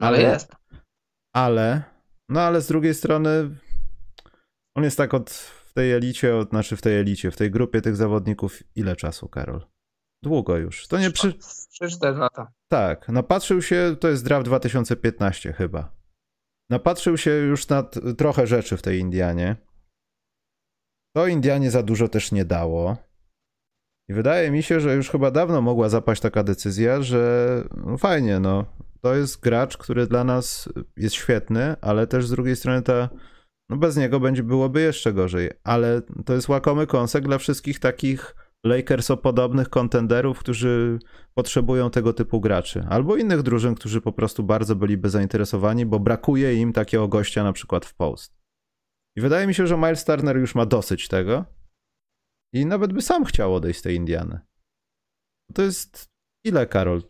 Ale 0.00 0.18
ale- 0.18 0.28
jest. 0.28 0.52
Ale, 1.34 1.82
no 2.28 2.40
ale 2.40 2.60
z 2.60 2.66
drugiej 2.66 2.94
strony 2.94 3.50
on 4.76 4.84
jest 4.84 4.96
tak 4.96 5.14
od 5.14 5.30
w 5.30 5.72
tej 5.72 5.92
elicie, 5.92 6.36
od, 6.36 6.48
znaczy 6.48 6.76
w 6.76 6.82
tej 6.82 7.00
elicie, 7.00 7.30
w 7.30 7.36
tej 7.36 7.50
grupie 7.50 7.80
tych 7.80 7.96
zawodników 7.96 8.62
ile 8.76 8.96
czasu, 8.96 9.28
Karol? 9.28 9.73
Długo 10.24 10.56
już. 10.56 10.88
To 10.88 10.98
nie 10.98 11.10
przy... 11.10 11.32
3-4 11.82 12.16
lata. 12.18 12.52
Tak, 12.68 13.08
napatrzył 13.08 13.62
się, 13.62 13.96
to 14.00 14.08
jest 14.08 14.24
draft 14.24 14.46
2015 14.46 15.52
chyba. 15.52 15.96
Napatrzył 16.70 17.16
się 17.16 17.30
już 17.30 17.68
na 17.68 17.82
trochę 18.18 18.46
rzeczy 18.46 18.76
w 18.76 18.82
tej 18.82 18.98
Indianie. 18.98 19.56
To 21.16 21.26
Indianie 21.26 21.70
za 21.70 21.82
dużo 21.82 22.08
też 22.08 22.32
nie 22.32 22.44
dało. 22.44 22.96
I 24.08 24.14
wydaje 24.14 24.50
mi 24.50 24.62
się, 24.62 24.80
że 24.80 24.94
już 24.94 25.10
chyba 25.10 25.30
dawno 25.30 25.60
mogła 25.60 25.88
zapaść 25.88 26.20
taka 26.22 26.42
decyzja, 26.42 27.02
że 27.02 27.64
no 27.76 27.98
fajnie, 27.98 28.40
no. 28.40 28.64
To 29.00 29.14
jest 29.14 29.40
gracz, 29.40 29.76
który 29.76 30.06
dla 30.06 30.24
nas 30.24 30.68
jest 30.96 31.14
świetny, 31.14 31.76
ale 31.80 32.06
też 32.06 32.26
z 32.26 32.30
drugiej 32.30 32.56
strony 32.56 32.82
ta, 32.82 33.08
no 33.68 33.76
bez 33.76 33.96
niego 33.96 34.20
będzie 34.20 34.42
byłoby 34.42 34.80
jeszcze 34.80 35.12
gorzej. 35.12 35.50
Ale 35.64 36.02
to 36.24 36.34
jest 36.34 36.48
łakomy 36.48 36.86
kąsek 36.86 37.24
dla 37.24 37.38
wszystkich 37.38 37.80
takich 37.80 38.34
Lakerso-podobnych 38.64 39.68
kontenderów, 39.68 40.38
którzy 40.38 40.98
potrzebują 41.34 41.90
tego 41.90 42.12
typu 42.12 42.40
graczy. 42.40 42.86
Albo 42.88 43.16
innych 43.16 43.42
drużyn, 43.42 43.74
którzy 43.74 44.00
po 44.00 44.12
prostu 44.12 44.42
bardzo 44.42 44.76
byliby 44.76 45.10
zainteresowani, 45.10 45.86
bo 45.86 46.00
brakuje 46.00 46.54
im 46.54 46.72
takiego 46.72 47.08
gościa 47.08 47.44
na 47.44 47.52
przykład 47.52 47.86
w 47.86 47.94
post. 47.94 48.44
I 49.16 49.20
wydaje 49.20 49.46
mi 49.46 49.54
się, 49.54 49.66
że 49.66 49.76
Miles 49.76 50.04
Turner 50.04 50.36
już 50.36 50.54
ma 50.54 50.66
dosyć 50.66 51.08
tego 51.08 51.44
i 52.54 52.66
nawet 52.66 52.92
by 52.92 53.02
sam 53.02 53.24
chciał 53.24 53.54
odejść 53.54 53.78
z 53.78 53.82
tej 53.82 53.96
Indiany. 53.96 54.40
To 55.54 55.62
jest 55.62 56.08
ile, 56.44 56.66
Karol? 56.66 57.02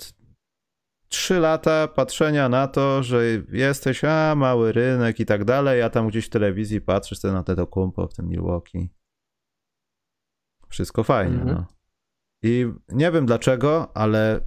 Trzy 1.09 1.39
lata 1.41 1.89
patrzenia 1.89 2.49
na 2.49 2.69
to, 2.69 3.03
że 3.03 3.25
jesteś, 3.53 4.05
a 4.05 4.35
mały 4.35 4.73
rynek 4.73 5.21
i 5.21 5.27
tak 5.27 5.45
dalej, 5.45 5.83
a 5.83 5.91
tam 5.91 6.09
gdzieś 6.09 6.27
w 6.27 6.31
telewizji 6.31 6.81
patrzysz 6.81 7.19
sobie 7.19 7.35
na 7.35 7.43
te 7.43 7.67
kumpo 7.67 8.09
w 8.09 8.15
tym 8.15 8.29
Milwaukee. 8.29 8.89
Wszystko 10.75 11.05
fajnie, 11.05 11.37
Mhm. 11.37 11.57
no. 11.57 11.67
I 12.43 12.67
nie 12.89 13.13
wiem 13.13 13.27
dlaczego, 13.27 13.97
ale 13.97 14.41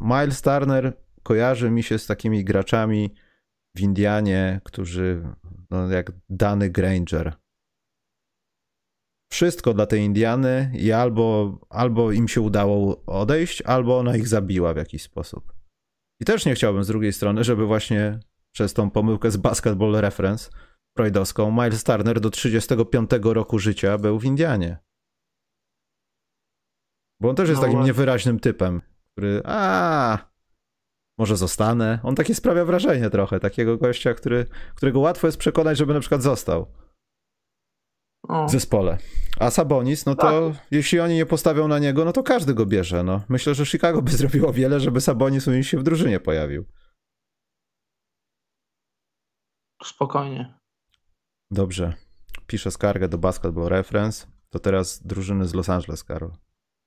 Miles 0.00 0.42
Turner 0.42 0.96
kojarzy 1.22 1.70
mi 1.70 1.82
się 1.82 1.98
z 1.98 2.06
takimi 2.06 2.44
graczami 2.44 3.14
w 3.76 3.80
Indianie, 3.80 4.60
którzy 4.64 5.22
no, 5.70 5.88
jak 5.90 6.12
Dany 6.28 6.70
Granger. 6.70 7.34
Wszystko 9.32 9.74
dla 9.74 9.86
tej 9.86 10.00
Indiany 10.00 10.70
i 10.74 10.92
albo, 10.92 11.58
albo 11.70 12.12
im 12.12 12.28
się 12.28 12.40
udało 12.40 13.04
odejść, 13.06 13.62
albo 13.62 13.98
ona 13.98 14.16
ich 14.16 14.28
zabiła 14.28 14.74
w 14.74 14.76
jakiś 14.76 15.02
sposób. 15.02 15.52
I 16.20 16.24
też 16.24 16.46
nie 16.46 16.54
chciałbym 16.54 16.84
z 16.84 16.88
drugiej 16.88 17.12
strony, 17.12 17.44
żeby 17.44 17.66
właśnie 17.66 18.20
przez 18.54 18.74
tą 18.74 18.90
pomyłkę 18.90 19.30
z 19.30 19.36
Basketball 19.36 19.92
Reference 20.00 20.50
freudowską 20.96 21.50
Miles 21.62 21.84
Turner 21.84 22.20
do 22.20 22.30
35 22.30 23.10
roku 23.22 23.58
życia 23.58 23.98
był 23.98 24.18
w 24.18 24.24
Indianie. 24.24 24.78
Bo 27.24 27.30
on 27.30 27.36
też 27.36 27.48
jest 27.48 27.60
no, 27.62 27.66
takim 27.66 27.84
niewyraźnym 27.84 28.40
typem, 28.40 28.82
który 29.12 29.42
a 29.44 30.18
może 31.18 31.36
zostanę. 31.36 31.98
On 32.02 32.14
takie 32.14 32.34
sprawia 32.34 32.64
wrażenie 32.64 33.10
trochę, 33.10 33.40
takiego 33.40 33.76
gościa, 33.76 34.14
który, 34.14 34.46
którego 34.74 35.00
łatwo 35.00 35.26
jest 35.26 35.38
przekonać, 35.38 35.78
żeby 35.78 35.94
na 35.94 36.00
przykład 36.00 36.22
został 36.22 36.66
w 38.48 38.50
zespole. 38.50 38.98
A 39.40 39.50
Sabonis, 39.50 40.06
no 40.06 40.14
to 40.14 40.50
tak. 40.50 40.66
jeśli 40.70 41.00
oni 41.00 41.14
nie 41.14 41.26
postawią 41.26 41.68
na 41.68 41.78
niego, 41.78 42.04
no 42.04 42.12
to 42.12 42.22
każdy 42.22 42.54
go 42.54 42.66
bierze. 42.66 43.02
No. 43.02 43.20
Myślę, 43.28 43.54
że 43.54 43.66
Chicago 43.66 44.02
by 44.02 44.10
zrobiło 44.22 44.52
wiele, 44.52 44.80
żeby 44.80 45.00
Sabonis 45.00 45.48
u 45.48 45.50
nich 45.50 45.66
się 45.66 45.78
w 45.78 45.82
drużynie 45.82 46.20
pojawił. 46.20 46.64
Spokojnie. 49.84 50.54
Dobrze. 51.50 51.94
Piszę 52.46 52.70
skargę 52.70 53.08
do 53.08 53.18
Basketball 53.18 53.68
Reference. 53.68 54.26
To 54.50 54.58
teraz 54.58 55.06
drużyny 55.06 55.48
z 55.48 55.54
Los 55.54 55.68
Angeles, 55.68 56.04
Karol. 56.04 56.32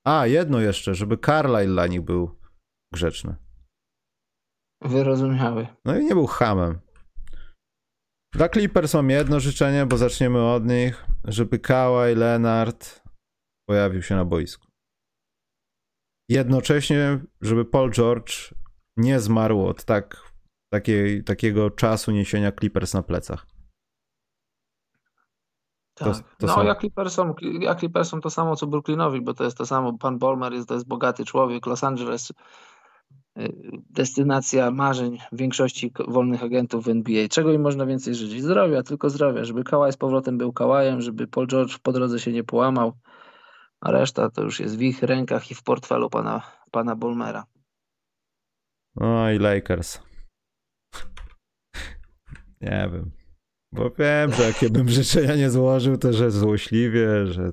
A, 0.07 0.27
jedno 0.27 0.59
jeszcze, 0.59 0.95
żeby 0.95 1.17
Carlisle 1.17 1.67
dla 1.67 1.87
nich 1.87 2.01
był 2.01 2.39
grzeczny. 2.93 3.35
Wyrozumiały. 4.81 5.67
No 5.85 5.99
i 5.99 6.05
nie 6.05 6.13
był 6.13 6.27
hamem. 6.27 6.79
Dla 8.33 8.49
Clippers 8.49 8.93
mam 8.93 9.09
jedno 9.09 9.39
życzenie, 9.39 9.85
bo 9.85 9.97
zaczniemy 9.97 10.45
od 10.45 10.65
nich, 10.65 11.05
żeby 11.23 11.59
Kawhi 11.59 12.15
Leonard 12.15 13.03
pojawił 13.69 14.01
się 14.01 14.15
na 14.15 14.25
boisku. 14.25 14.67
Jednocześnie, 16.29 17.19
żeby 17.41 17.65
Paul 17.65 17.91
George 17.91 18.53
nie 18.97 19.19
zmarł 19.19 19.65
od 19.65 19.85
tak, 19.85 20.33
takiej, 20.73 21.23
takiego 21.23 21.71
czasu 21.71 22.11
niesienia 22.11 22.51
Clippers 22.51 22.93
na 22.93 23.03
plecach. 23.03 23.56
Tak. 25.97 26.07
To, 26.07 26.23
to 26.37 26.47
no, 26.47 26.53
są... 26.53 26.63
ja, 26.63 26.75
Clippersom, 26.75 27.33
ja 27.59 27.75
Clippersom 27.75 28.21
to 28.21 28.29
samo 28.29 28.55
co 28.55 28.67
Brooklynowi, 28.67 29.21
bo 29.21 29.33
to 29.33 29.43
jest 29.43 29.57
to 29.57 29.65
samo. 29.65 29.97
Pan 29.97 30.17
Bolmer 30.17 30.53
jest, 30.53 30.67
to 30.67 30.73
jest 30.73 30.87
bogaty 30.87 31.25
człowiek. 31.25 31.65
Los 31.65 31.83
Angeles 31.83 32.31
y, 32.31 33.53
destynacja 33.89 34.71
marzeń 34.71 35.17
większości 35.31 35.91
wolnych 36.07 36.43
agentów 36.43 36.85
w 36.85 36.89
NBA. 36.89 37.27
Czego 37.27 37.53
im 37.53 37.61
można 37.61 37.85
więcej 37.85 38.15
życzyć? 38.15 38.43
Zdrowia, 38.43 38.83
tylko 38.83 39.09
zdrowia, 39.09 39.43
żeby 39.43 39.63
Kałaj 39.63 39.93
z 39.93 39.97
powrotem 39.97 40.37
był 40.37 40.53
Kałajem, 40.53 41.01
żeby 41.01 41.27
Paul 41.27 41.47
George 41.47 41.77
po 41.79 41.91
drodze 41.91 42.19
się 42.19 42.31
nie 42.31 42.43
połamał, 42.43 42.93
a 43.81 43.91
reszta 43.91 44.29
to 44.29 44.43
już 44.43 44.59
jest 44.59 44.77
w 44.77 44.81
ich 44.81 45.03
rękach 45.03 45.51
i 45.51 45.55
w 45.55 45.63
portfelu 45.63 46.09
pana, 46.09 46.41
pana 46.71 46.95
Bolmera. 46.95 47.43
I 49.35 49.39
Lakers. 49.39 50.01
Nie 52.61 52.89
wiem. 52.93 53.16
Bo 53.71 53.89
wiem, 53.89 54.33
że 54.33 54.43
jakie 54.43 54.69
bym 54.69 54.89
życzenia 54.99 55.35
nie 55.35 55.49
złożył, 55.49 55.97
to 55.97 56.13
że 56.13 56.31
złośliwie, 56.31 57.27
że. 57.27 57.51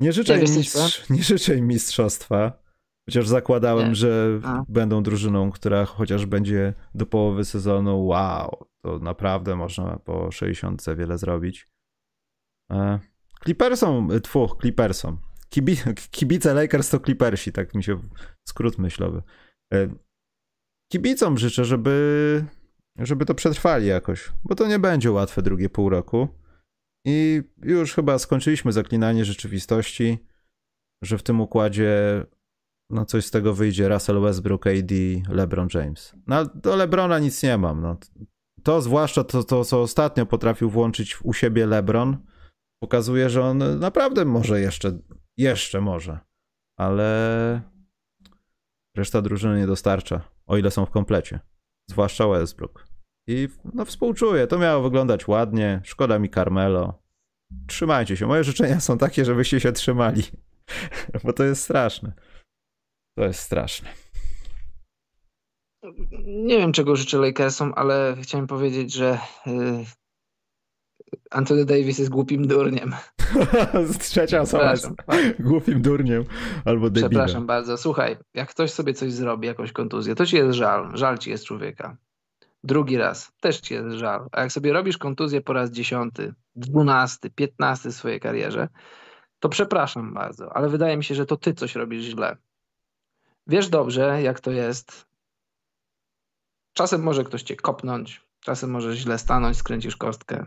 Nie 0.00 0.12
życzę, 0.12 0.38
im, 0.38 0.56
mistrz... 0.56 1.10
nie 1.10 1.22
życzę 1.22 1.56
im 1.56 1.66
mistrzostwa. 1.66 2.62
Chociaż 3.08 3.28
zakładałem, 3.28 3.88
nie. 3.88 3.94
że 3.94 4.40
A. 4.44 4.62
będą 4.68 5.02
drużyną, 5.02 5.50
która 5.50 5.84
chociaż 5.84 6.26
będzie 6.26 6.74
do 6.94 7.06
połowy 7.06 7.44
sezonu. 7.44 8.06
Wow, 8.06 8.66
to 8.82 8.98
naprawdę 8.98 9.56
można 9.56 9.98
po 9.98 10.30
60 10.30 10.82
wiele 10.96 11.18
zrobić. 11.18 11.68
E, 12.72 12.98
Clippersom, 13.44 14.08
tfu, 14.22 14.48
Clippersom. 14.60 15.18
Kibi, 15.48 15.76
kibice 16.10 16.54
Lakers 16.54 16.90
to 16.90 17.00
Clippersi, 17.00 17.52
tak 17.52 17.74
mi 17.74 17.84
się 17.84 18.00
skrót 18.48 18.78
myślowy. 18.78 19.22
E, 19.74 19.88
kibicom 20.92 21.38
życzę, 21.38 21.64
żeby 21.64 22.44
żeby 22.98 23.24
to 23.24 23.34
przetrwali 23.34 23.86
jakoś, 23.86 24.32
bo 24.44 24.54
to 24.54 24.66
nie 24.66 24.78
będzie 24.78 25.12
łatwe 25.12 25.42
drugie 25.42 25.70
pół 25.70 25.88
roku. 25.88 26.28
I 27.06 27.42
już 27.62 27.94
chyba 27.94 28.18
skończyliśmy 28.18 28.72
zaklinanie 28.72 29.24
rzeczywistości, 29.24 30.18
że 31.02 31.18
w 31.18 31.22
tym 31.22 31.40
układzie 31.40 32.24
no 32.90 33.04
coś 33.04 33.26
z 33.26 33.30
tego 33.30 33.54
wyjdzie 33.54 33.88
Russell 33.88 34.20
Westbrook, 34.20 34.66
AD, 34.66 34.92
LeBron 35.28 35.68
James. 35.74 36.14
No 36.26 36.44
do 36.44 36.76
LeBrona 36.76 37.18
nic 37.18 37.42
nie 37.42 37.58
mam. 37.58 37.82
No. 37.82 37.96
To 38.62 38.82
zwłaszcza 38.82 39.24
to, 39.24 39.44
to, 39.44 39.64
co 39.64 39.82
ostatnio 39.82 40.26
potrafił 40.26 40.70
włączyć 40.70 41.18
u 41.22 41.32
siebie 41.32 41.66
LeBron, 41.66 42.16
pokazuje, 42.82 43.30
że 43.30 43.44
on 43.44 43.78
naprawdę 43.78 44.24
może 44.24 44.60
jeszcze, 44.60 44.98
jeszcze 45.36 45.80
może, 45.80 46.18
ale 46.78 47.60
reszta 48.96 49.22
drużyny 49.22 49.58
nie 49.58 49.66
dostarcza, 49.66 50.20
o 50.46 50.56
ile 50.56 50.70
są 50.70 50.86
w 50.86 50.90
komplecie. 50.90 51.40
Zwłaszcza 51.90 52.28
Westbrook. 52.28 52.87
I 53.28 53.48
no 53.74 53.84
współczuję, 53.84 54.46
to 54.46 54.58
miało 54.58 54.82
wyglądać 54.82 55.28
ładnie. 55.28 55.80
Szkoda 55.84 56.18
mi 56.18 56.30
Carmelo. 56.30 57.02
Trzymajcie 57.66 58.16
się. 58.16 58.26
Moje 58.26 58.44
życzenia 58.44 58.80
są 58.80 58.98
takie, 58.98 59.24
żebyście 59.24 59.60
się 59.60 59.72
trzymali. 59.72 60.22
Bo 61.24 61.32
to 61.32 61.44
jest 61.44 61.62
straszne. 61.62 62.12
To 63.18 63.24
jest 63.24 63.40
straszne. 63.40 63.88
Nie 66.26 66.58
wiem, 66.58 66.72
czego 66.72 66.96
życzę 66.96 67.18
Lakersom, 67.18 67.72
ale 67.76 68.16
chciałem 68.22 68.46
powiedzieć, 68.46 68.92
że 68.92 69.18
yy, 69.46 69.84
Anthony 71.30 71.64
Davis 71.64 71.98
jest 71.98 72.10
głupim 72.10 72.46
durniem. 72.46 72.94
Trzecia 74.00 74.40
osoba 74.40 74.70
jest 74.70 74.88
głupim 75.40 75.82
durniem 75.82 76.24
albo 76.64 76.90
debilem. 76.90 77.10
Przepraszam 77.10 77.46
bardzo. 77.46 77.76
Słuchaj, 77.76 78.16
jak 78.34 78.50
ktoś 78.50 78.70
sobie 78.70 78.94
coś 78.94 79.12
zrobi, 79.12 79.46
jakąś 79.46 79.72
kontuzję, 79.72 80.14
to 80.14 80.26
ci 80.26 80.36
jest 80.36 80.56
żal. 80.56 80.96
Żal 80.96 81.18
ci 81.18 81.30
jest 81.30 81.44
człowieka 81.44 81.96
drugi 82.64 82.96
raz, 82.96 83.32
też 83.40 83.60
ci 83.60 83.74
jest 83.74 83.96
żal. 83.96 84.28
A 84.32 84.40
jak 84.40 84.52
sobie 84.52 84.72
robisz 84.72 84.98
kontuzję 84.98 85.40
po 85.40 85.52
raz 85.52 85.70
dziesiąty, 85.70 86.34
dwunasty, 86.54 87.30
piętnasty 87.30 87.90
w 87.90 87.94
swojej 87.94 88.20
karierze, 88.20 88.68
to 89.40 89.48
przepraszam 89.48 90.14
bardzo, 90.14 90.56
ale 90.56 90.68
wydaje 90.68 90.96
mi 90.96 91.04
się, 91.04 91.14
że 91.14 91.26
to 91.26 91.36
ty 91.36 91.54
coś 91.54 91.74
robisz 91.74 92.04
źle. 92.04 92.36
Wiesz 93.46 93.68
dobrze, 93.68 94.22
jak 94.22 94.40
to 94.40 94.50
jest. 94.50 95.06
Czasem 96.72 97.02
może 97.02 97.24
ktoś 97.24 97.42
cię 97.42 97.56
kopnąć, 97.56 98.22
czasem 98.40 98.70
możesz 98.70 98.98
źle 98.98 99.18
stanąć, 99.18 99.56
skręcisz 99.56 99.96
kostkę, 99.96 100.46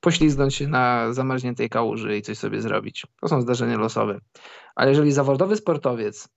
poślizgnąć 0.00 0.54
się 0.54 0.68
na 0.68 1.12
zamarzniętej 1.12 1.68
kałuży 1.68 2.16
i 2.16 2.22
coś 2.22 2.38
sobie 2.38 2.60
zrobić. 2.60 3.06
To 3.20 3.28
są 3.28 3.40
zdarzenia 3.40 3.78
losowe. 3.78 4.20
Ale 4.74 4.90
jeżeli 4.90 5.12
zawodowy 5.12 5.56
sportowiec 5.56 6.28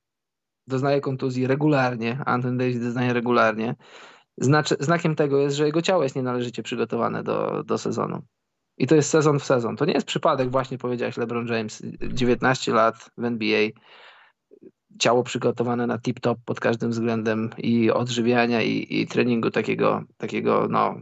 doznaje 0.68 1.02
kontuzji 1.02 1.48
regularnie, 1.48 2.20
Anton 2.26 2.58
Davis 2.58 2.80
doznaje 2.80 3.14
regularnie, 3.14 3.76
Znaczy, 4.38 4.76
znakiem 4.80 5.16
tego 5.16 5.38
jest, 5.38 5.56
że 5.56 5.66
jego 5.66 5.82
ciało 5.82 6.04
jest 6.04 6.16
nienależycie 6.16 6.64
przygotowane 6.64 7.24
do, 7.24 7.64
do 7.64 7.78
sezonu. 7.78 8.22
I 8.78 8.88
to 8.88 8.96
jest 8.96 9.10
sezon 9.10 9.40
w 9.40 9.44
sezon. 9.44 9.76
To 9.78 9.86
nie 9.86 9.94
jest 9.94 10.08
przypadek, 10.08 10.50
właśnie 10.50 10.78
powiedziałeś 10.78 11.18
LeBron 11.18 11.48
James, 11.48 11.84
19 12.14 12.74
lat 12.74 13.12
w 13.18 13.26
NBA, 13.26 13.70
ciało 15.00 15.24
przygotowane 15.24 15.88
na 15.88 15.98
tip-top 15.98 16.36
pod 16.46 16.60
każdym 16.60 16.92
względem 16.92 17.50
i 17.58 17.92
odżywiania 17.92 18.62
i, 18.62 18.88
i 18.90 19.08
treningu 19.08 19.52
takiego, 19.52 20.04
takiego 20.18 20.68
no, 20.70 20.96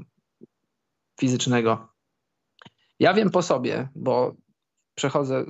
fizycznego. 1.19 1.87
Ja 2.99 3.13
wiem 3.13 3.29
po 3.29 3.41
sobie, 3.41 3.89
bo 3.95 4.35
przechodzę, 4.95 5.45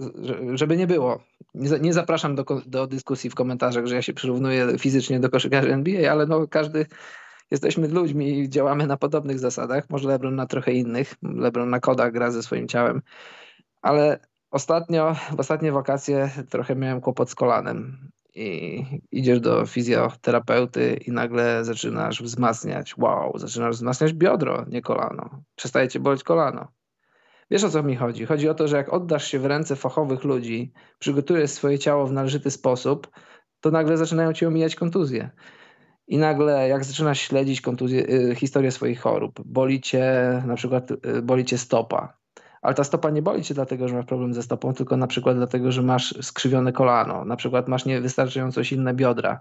żeby 0.54 0.78
nie 0.78 0.88
było. 0.88 1.24
Nie, 1.54 1.94
zapraszam 1.94 2.36
do, 2.36 2.46
do 2.66 2.88
dyskusji 2.88 3.30
w 3.30 3.36
komentarzach, 3.36 3.86
że 3.86 3.96
ja 3.96 4.02
się 4.02 4.14
przyrównuję 4.14 4.78
fizycznie 4.80 5.20
do 5.20 5.30
koszykarzy 5.30 5.74
NBA, 5.74 6.12
ale 6.12 6.26
no 6.26 6.48
każdy 6.48 6.86
jesteśmy 7.52 7.88
ludźmi 7.88 8.40
i 8.40 8.50
działamy 8.50 8.88
na 8.88 8.98
podobnych 8.98 9.40
zasadach. 9.40 9.90
Może 9.90 10.10
LeBron 10.10 10.36
na 10.36 10.46
trochę 10.46 10.72
innych. 10.72 11.16
LeBron 11.22 11.70
na 11.70 11.80
kodach 11.80 12.12
gra 12.12 12.32
ze 12.32 12.44
swoim 12.44 12.68
ciałem. 12.68 13.02
Ale 13.82 14.20
ostatnio, 14.52 15.16
w 15.36 15.40
ostatnie 15.40 15.72
wakacje 15.72 16.30
trochę 16.50 16.76
miałem 16.76 17.02
kłopot 17.02 17.30
z 17.30 17.36
kolanem. 17.36 18.10
I 18.36 18.84
idziesz 19.12 19.40
do 19.40 19.66
fizjoterapeuty 19.66 21.00
i 21.08 21.12
nagle 21.12 21.66
zaczynasz 21.66 22.24
wzmacniać. 22.24 22.98
Wow, 22.98 23.38
zaczynasz 23.38 23.76
wzmacniać 23.76 24.14
biodro, 24.14 24.66
nie 24.68 24.82
kolano. 24.82 25.44
Przestaje 25.56 25.88
cię 25.88 26.00
boleć 26.00 26.24
kolano. 26.24 26.68
Wiesz 27.52 27.64
o 27.64 27.70
co 27.70 27.84
mi 27.84 27.96
chodzi? 27.96 28.26
Chodzi 28.26 28.50
o 28.50 28.54
to, 28.54 28.68
że 28.68 28.78
jak 28.78 28.94
oddasz 28.94 29.28
się 29.28 29.40
w 29.40 29.46
ręce 29.46 29.76
fachowych 29.76 30.24
ludzi, 30.24 30.74
przygotujesz 31.00 31.52
swoje 31.52 31.80
ciało 31.80 32.08
w 32.08 32.12
należyty 32.12 32.52
sposób, 32.52 33.08
to 33.60 33.72
nagle 33.72 33.98
zaczynają 33.98 34.34
cię 34.34 34.48
omijać 34.48 34.76
kontuzje 34.76 35.30
i 36.10 36.18
nagle 36.18 36.70
jak 36.70 36.86
zaczynasz 36.86 37.22
śledzić 37.22 37.62
kontuzję, 37.62 38.10
y, 38.10 38.36
historię 38.36 38.72
swoich 38.72 39.02
chorób, 39.02 39.42
boli 39.46 39.82
cię 39.82 40.04
na 40.46 40.56
przykład 40.56 40.92
y, 40.92 41.22
boli 41.22 41.46
cię 41.46 41.58
stopa, 41.58 42.18
ale 42.62 42.76
ta 42.76 42.84
stopa 42.84 43.10
nie 43.10 43.22
boli 43.22 43.44
cię 43.44 43.54
dlatego, 43.54 43.88
że 43.88 43.96
masz 43.96 44.06
problem 44.06 44.34
ze 44.34 44.44
stopą, 44.44 44.74
tylko 44.74 44.98
na 44.98 45.08
przykład 45.08 45.38
dlatego, 45.38 45.72
że 45.72 45.82
masz 45.82 46.16
skrzywione 46.22 46.72
kolano, 46.72 47.26
na 47.26 47.36
przykład 47.36 47.68
masz 47.68 47.86
niewystarczająco 47.86 48.64
silne 48.64 48.94
biodra. 48.94 49.40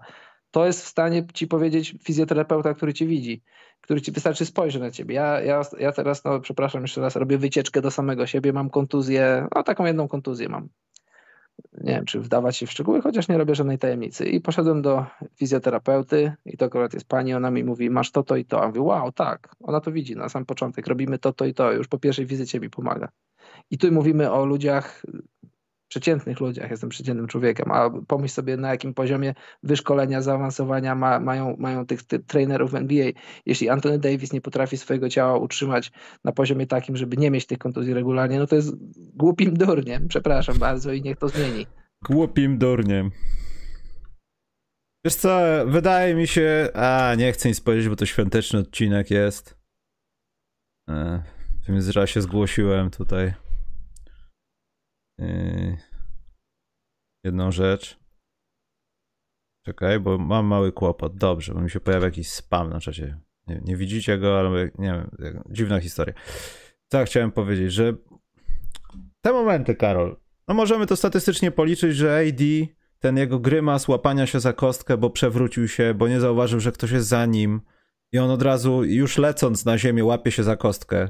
To 0.51 0.65
jest 0.65 0.85
w 0.85 0.87
stanie 0.87 1.27
ci 1.33 1.47
powiedzieć 1.47 1.95
fizjoterapeuta, 2.03 2.73
który 2.73 2.93
cię 2.93 3.05
widzi, 3.05 3.43
który 3.81 4.01
ci 4.01 4.11
wystarczy 4.11 4.45
spojrzeć 4.45 4.81
na 4.81 4.91
ciebie. 4.91 5.15
Ja, 5.15 5.41
ja, 5.41 5.61
ja 5.79 5.91
teraz, 5.91 6.23
no 6.23 6.39
przepraszam 6.39 6.81
jeszcze 6.81 7.01
raz, 7.01 7.15
robię 7.15 7.37
wycieczkę 7.37 7.81
do 7.81 7.91
samego 7.91 8.27
siebie, 8.27 8.53
mam 8.53 8.69
kontuzję, 8.69 9.47
no 9.55 9.63
taką 9.63 9.85
jedną 9.85 10.07
kontuzję 10.07 10.49
mam 10.49 10.69
nie 11.73 11.93
wiem, 11.93 12.05
czy 12.05 12.19
wdawać 12.19 12.57
się 12.57 12.65
w 12.65 12.71
szczegóły, 12.71 13.01
chociaż 13.01 13.27
nie 13.27 13.37
robię 13.37 13.55
żadnej 13.55 13.77
tajemnicy. 13.77 14.25
I 14.25 14.41
poszedłem 14.41 14.81
do 14.81 15.05
fizjoterapeuty 15.35 16.33
i 16.45 16.57
to 16.57 16.65
akurat 16.65 16.93
jest 16.93 17.07
pani, 17.07 17.33
ona 17.33 17.51
mi 17.51 17.63
mówi, 17.63 17.89
masz 17.89 18.11
to, 18.11 18.23
to 18.23 18.35
i 18.35 18.45
to. 18.45 18.63
A 18.63 18.67
mówię, 18.67 18.81
wow, 18.81 19.11
tak, 19.11 19.55
ona 19.59 19.81
to 19.81 19.91
widzi 19.91 20.15
na 20.15 20.29
sam 20.29 20.45
początek, 20.45 20.87
robimy 20.87 21.19
to, 21.19 21.33
to 21.33 21.45
i 21.45 21.53
to, 21.53 21.71
już 21.71 21.87
po 21.87 21.99
pierwszej 21.99 22.25
wizycie 22.25 22.59
mi 22.59 22.69
pomaga. 22.69 23.09
I 23.71 23.77
tu 23.77 23.91
mówimy 23.91 24.31
o 24.31 24.45
ludziach 24.45 25.03
przeciętnych 25.89 26.39
ludziach, 26.39 26.71
jestem 26.71 26.89
przeciętnym 26.89 27.27
człowiekiem, 27.27 27.71
a 27.71 27.89
pomyśl 28.07 28.33
sobie 28.33 28.57
na 28.57 28.69
jakim 28.69 28.93
poziomie 28.93 29.33
wyszkolenia, 29.63 30.21
zaawansowania 30.21 30.95
ma, 30.95 31.19
mają, 31.19 31.55
mają 31.59 31.85
tych, 31.85 32.03
tych 32.03 32.25
trenerów 32.25 32.75
NBA. 32.75 33.11
Jeśli 33.45 33.69
Anthony 33.69 33.99
Davis 33.99 34.33
nie 34.33 34.41
potrafi 34.41 34.77
swojego 34.77 35.09
ciała 35.09 35.37
utrzymać 35.37 35.91
na 36.23 36.31
poziomie 36.31 36.67
takim, 36.67 36.97
żeby 36.97 37.17
nie 37.17 37.31
mieć 37.31 37.45
tych 37.45 37.57
kontuzji 37.57 37.93
regularnie, 37.93 38.39
no 38.39 38.47
to 38.47 38.55
jest 38.55 38.75
głupim 38.97 39.53
durniem, 39.53 40.07
przepraszam 40.07 40.57
bardzo 40.57 40.93
i 40.93 41.01
niech 41.01 41.17
to 41.17 41.29
zmieni. 41.29 41.65
Głupim 42.09 42.57
durniem. 42.57 43.11
Wiesz 45.05 45.15
co, 45.15 45.39
wydaje 45.67 46.15
mi 46.15 46.27
się, 46.27 46.69
a 46.73 47.15
nie 47.17 47.31
chcę 47.31 47.49
nic 47.49 47.61
powiedzieć, 47.61 47.89
bo 47.89 47.95
to 47.95 48.05
świąteczny 48.05 48.59
odcinek 48.59 49.11
jest. 49.11 49.57
E, 50.89 51.23
w 51.65 51.69
międzyczasie 51.69 52.21
zgłosiłem 52.21 52.89
tutaj 52.89 53.33
Yy, 55.19 55.77
jedną 57.23 57.51
rzecz. 57.51 57.99
Czekaj, 59.65 59.99
bo 59.99 60.17
mam 60.17 60.45
mały 60.45 60.71
kłopot. 60.71 61.17
Dobrze, 61.17 61.53
bo 61.53 61.61
mi 61.61 61.69
się 61.69 61.79
pojawia 61.79 62.05
jakiś 62.05 62.29
spam 62.29 62.69
na 62.69 62.79
czacie. 62.79 63.19
Nie, 63.47 63.61
nie 63.65 63.75
widzicie 63.75 64.17
go, 64.17 64.39
ale 64.39 64.71
nie 64.77 65.05
wiem, 65.19 65.43
dziwna 65.49 65.79
historia. 65.79 66.13
Co 66.87 67.05
chciałem 67.05 67.31
powiedzieć, 67.31 67.73
że 67.73 67.93
te 69.21 69.33
momenty, 69.33 69.75
Karol, 69.75 70.17
no 70.47 70.53
możemy 70.53 70.85
to 70.87 70.95
statystycznie 70.95 71.51
policzyć, 71.51 71.95
że 71.95 72.19
AD, 72.27 72.43
ten 72.99 73.17
jego 73.17 73.39
grymas 73.39 73.87
łapania 73.87 74.25
się 74.25 74.39
za 74.39 74.53
kostkę, 74.53 74.97
bo 74.97 75.09
przewrócił 75.09 75.67
się, 75.67 75.93
bo 75.93 76.07
nie 76.07 76.19
zauważył, 76.19 76.59
że 76.59 76.71
ktoś 76.71 76.91
jest 76.91 77.07
za 77.07 77.25
nim 77.25 77.61
i 78.11 78.19
on 78.19 78.29
od 78.29 78.41
razu, 78.41 78.83
już 78.83 79.17
lecąc 79.17 79.65
na 79.65 79.77
ziemię, 79.77 80.05
łapie 80.05 80.31
się 80.31 80.43
za 80.43 80.57
kostkę 80.57 81.09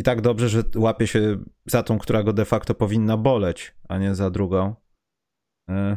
i 0.00 0.02
tak 0.02 0.20
dobrze, 0.20 0.48
że 0.48 0.62
łapie 0.76 1.06
się 1.06 1.44
za 1.66 1.82
tą, 1.82 1.98
która 1.98 2.22
go 2.22 2.32
de 2.32 2.44
facto 2.44 2.74
powinna 2.74 3.16
boleć, 3.16 3.74
a 3.88 3.98
nie 3.98 4.14
za 4.14 4.30
drugą. 4.30 4.74
E, 5.70 5.96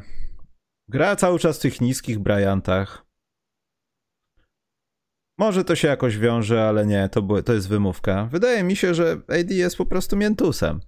gra 0.89 1.16
cały 1.16 1.39
czas 1.39 1.60
w 1.60 1.62
tych 1.62 1.82
niskich 1.82 2.20
Bryantach. 2.20 3.06
Może 5.39 5.64
to 5.64 5.76
się 5.76 5.88
jakoś 5.88 6.18
wiąże, 6.18 6.64
ale 6.64 6.86
nie, 6.86 7.10
to, 7.10 7.43
to 7.43 7.54
jest 7.54 7.70
wymówka. 7.70 8.26
Wydaje 8.32 8.64
mi 8.64 8.76
się, 8.76 8.93
że 8.93 9.12
AD 9.12 9.51
jest 9.51 9.78
po 9.78 9.86
prostu 9.86 10.18
miętusem. 10.18 10.80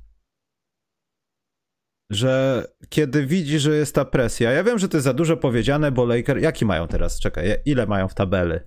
Że 2.12 2.66
kiedy 2.90 3.26
widzi, 3.26 3.60
że 3.60 3.76
jest 3.76 3.96
ta 3.96 4.06
presja, 4.06 4.52
ja 4.52 4.64
wiem, 4.64 4.80
że 4.80 4.90
to 4.90 4.98
jest 4.98 5.06
za 5.06 5.14
dużo 5.14 5.38
powiedziane, 5.38 5.92
bo 5.92 6.06
Laker, 6.06 6.38
jaki 6.38 6.66
mają 6.66 6.88
teraz? 6.88 7.20
Czekaj, 7.20 7.62
ile 7.66 7.88
mają 7.88 8.08
w 8.08 8.14
tabeli? 8.14 8.60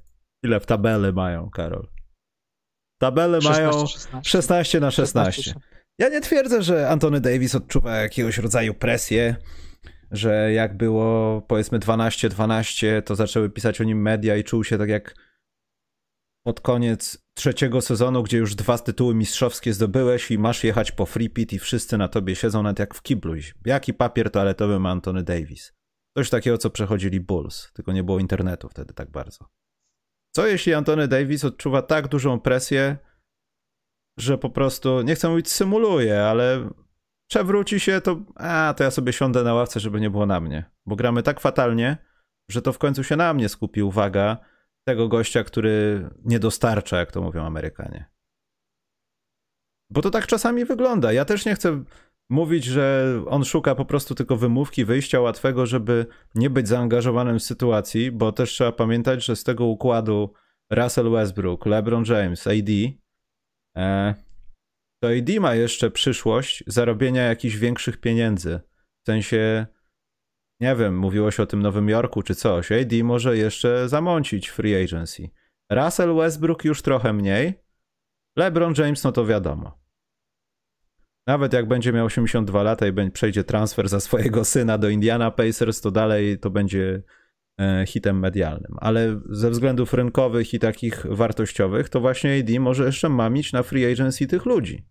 Ile 0.43 0.61
w 0.61 0.67
tabeli 0.67 1.13
mają, 1.13 1.51
Karol? 1.51 1.98
Tabele 2.99 3.41
16, 3.41 3.63
mają 3.63 3.87
16. 3.87 4.31
16 4.31 4.81
na 4.81 4.91
16. 4.91 5.43
16. 5.43 5.69
Ja 5.99 6.09
nie 6.09 6.21
twierdzę, 6.21 6.63
że 6.63 6.89
Antony 6.89 7.21
Davis 7.21 7.55
odczuwa 7.55 7.97
jakiegoś 7.97 8.39
rodzaju 8.39 8.75
presję, 8.75 9.37
że 10.11 10.53
jak 10.53 10.77
było 10.77 11.43
powiedzmy 11.43 11.79
12-12, 11.79 13.03
to 13.03 13.17
zaczęły 13.17 13.51
pisać 13.51 13.81
o 13.81 13.85
nim 13.85 14.03
media 14.03 14.37
i 14.37 14.45
czuł 14.45 14.65
się 14.65 14.79
tak 14.79 14.89
jak 14.89 15.15
pod 16.47 16.61
koniec 16.61 17.19
trzeciego 17.35 17.81
sezonu, 17.81 18.23
gdzie 18.23 18.39
już 18.39 18.55
dwa 18.55 18.79
tytuły 18.79 19.15
mistrzowskie 19.15 19.73
zdobyłeś 19.73 20.31
i 20.31 20.39
masz 20.39 20.65
jechać 20.65 20.93
po 20.93 21.07
free 21.07 21.31
pit 21.31 21.53
i 21.53 21.59
wszyscy 21.59 21.99
na 21.99 22.09
tobie 22.09 22.37
siedzą 22.37 22.63
nawet 22.63 22.79
jak 22.79 22.95
w 22.95 23.03
kiblu. 23.03 23.35
Jaki 23.65 23.95
papier 23.95 24.31
toaletowy 24.31 24.79
ma 24.79 24.91
Antony 24.91 25.23
Davis? 25.23 25.73
Coś 26.17 26.31
takiego, 26.31 26.59
co 26.59 26.71
przechodzili 26.71 27.21
Bulls, 27.21 27.73
tylko 27.73 27.93
nie 27.93 28.05
było 28.05 28.19
internetu 28.19 28.69
wtedy 28.69 28.95
tak 28.95 29.11
bardzo. 29.11 29.58
Co 30.39 30.47
jeśli 30.47 30.75
Antony 30.75 31.09
Davis 31.09 31.45
odczuwa 31.45 31.83
tak 31.83 32.09
dużą 32.09 32.41
presję, 32.41 32.97
że 34.19 34.39
po 34.39 34.51
prostu, 34.51 35.03
nie 35.03 35.15
chcę 35.15 35.29
mówić 35.29 35.53
symuluje, 35.53 36.25
ale 36.25 36.71
przewróci 37.31 37.81
się, 37.81 38.01
to 38.01 38.21
a, 38.35 38.75
to 38.77 38.85
ja 38.85 38.91
sobie 38.91 39.13
siądę 39.13 39.43
na 39.43 39.55
ławce, 39.55 39.81
żeby 39.81 40.01
nie 40.01 40.11
było 40.11 40.27
na 40.27 40.41
mnie. 40.41 40.71
Bo 40.87 40.97
gramy 40.97 41.23
tak 41.23 41.41
fatalnie, 41.41 41.97
że 42.51 42.63
to 42.63 42.73
w 42.73 42.79
końcu 42.79 43.05
się 43.05 43.17
na 43.17 43.35
mnie 43.35 43.49
skupi 43.49 43.83
uwaga 43.83 44.37
tego 44.85 45.09
gościa, 45.09 45.45
który 45.45 46.09
nie 46.25 46.39
dostarcza, 46.39 46.99
jak 46.99 47.13
to 47.13 47.23
mówią 47.23 47.45
Amerykanie. 47.45 48.11
Bo 49.91 50.03
to 50.03 50.11
tak 50.11 50.27
czasami 50.27 50.65
wygląda. 50.65 51.13
Ja 51.13 51.25
też 51.25 51.45
nie 51.45 51.55
chcę 51.55 51.85
mówić, 52.29 52.65
że 52.65 53.15
on 53.27 53.45
szuka 53.45 53.75
po 53.75 53.85
prostu 53.85 54.15
tylko 54.15 54.37
wymówki, 54.37 54.85
wyjścia 54.85 55.21
łatwego, 55.21 55.67
żeby 55.67 56.07
nie 56.35 56.51
być 56.51 56.69
zaangażowanym 56.69 57.39
w 57.39 57.43
sytuacji, 57.43 58.13
bo 58.13 58.33
też 58.33 58.51
trzeba 58.51 58.73
pamiętać, 58.73 59.25
że 59.25 59.37
z 59.37 59.45
tego 59.45 59.65
układu 59.65 60.33
Russell 60.71 61.11
Westbrook, 61.11 61.67
LeBron 61.67 62.05
James, 62.05 62.47
AD, 62.47 62.71
e, 63.77 64.15
to 65.03 65.09
AD 65.09 65.41
ma 65.41 65.55
jeszcze 65.55 65.91
przyszłość 65.91 66.65
zarobienia 66.67 67.23
jakichś 67.23 67.57
większych 67.57 67.97
pieniędzy. 68.01 68.61
W 69.03 69.07
sensie, 69.07 69.67
nie 70.61 70.77
wiem, 70.77 70.99
mówiło 70.99 71.31
się 71.31 71.43
o 71.43 71.47
tym 71.47 71.63
Nowym 71.63 71.89
Jorku 71.89 72.23
czy 72.23 72.35
coś. 72.35 72.73
AD 72.73 72.93
może 73.03 73.37
jeszcze 73.37 73.89
zamącić 73.89 74.49
free 74.49 74.85
agency. 74.85 75.31
Russell 75.71 76.15
Westbrook 76.15 76.65
już 76.65 76.83
trochę 76.83 77.13
mniej. 77.13 77.55
LeBron 78.37 78.75
James, 78.79 79.05
no 79.05 79.13
to 79.13 79.27
wiadomo. 79.27 79.88
Nawet 81.29 81.53
jak 81.53 81.69
będzie 81.69 81.93
miał 81.93 82.07
82 82.07 82.63
lata 82.63 82.87
i 82.87 83.11
przejdzie 83.11 83.45
transfer 83.45 83.89
za 83.89 84.01
swojego 84.01 84.45
syna 84.45 84.79
do 84.79 84.89
Indiana 84.89 85.31
Pacers, 85.31 85.81
to 85.81 85.91
dalej 85.91 86.39
to 86.39 86.51
będzie 86.51 87.03
e, 87.61 87.85
hitem 87.87 88.19
medialnym. 88.19 88.77
Ale 88.81 89.21
ze 89.31 89.51
względów 89.51 89.95
rynkowych 89.95 90.55
i 90.55 90.59
takich 90.59 91.07
wartościowych, 91.07 91.89
to 91.89 92.01
właśnie 92.01 92.39
AD 92.39 92.61
może 92.61 92.85
jeszcze 92.85 93.09
mamić 93.09 93.53
na 93.53 93.63
free 93.63 93.93
agency 93.93 94.27
tych 94.27 94.47
ludzi. 94.47 94.85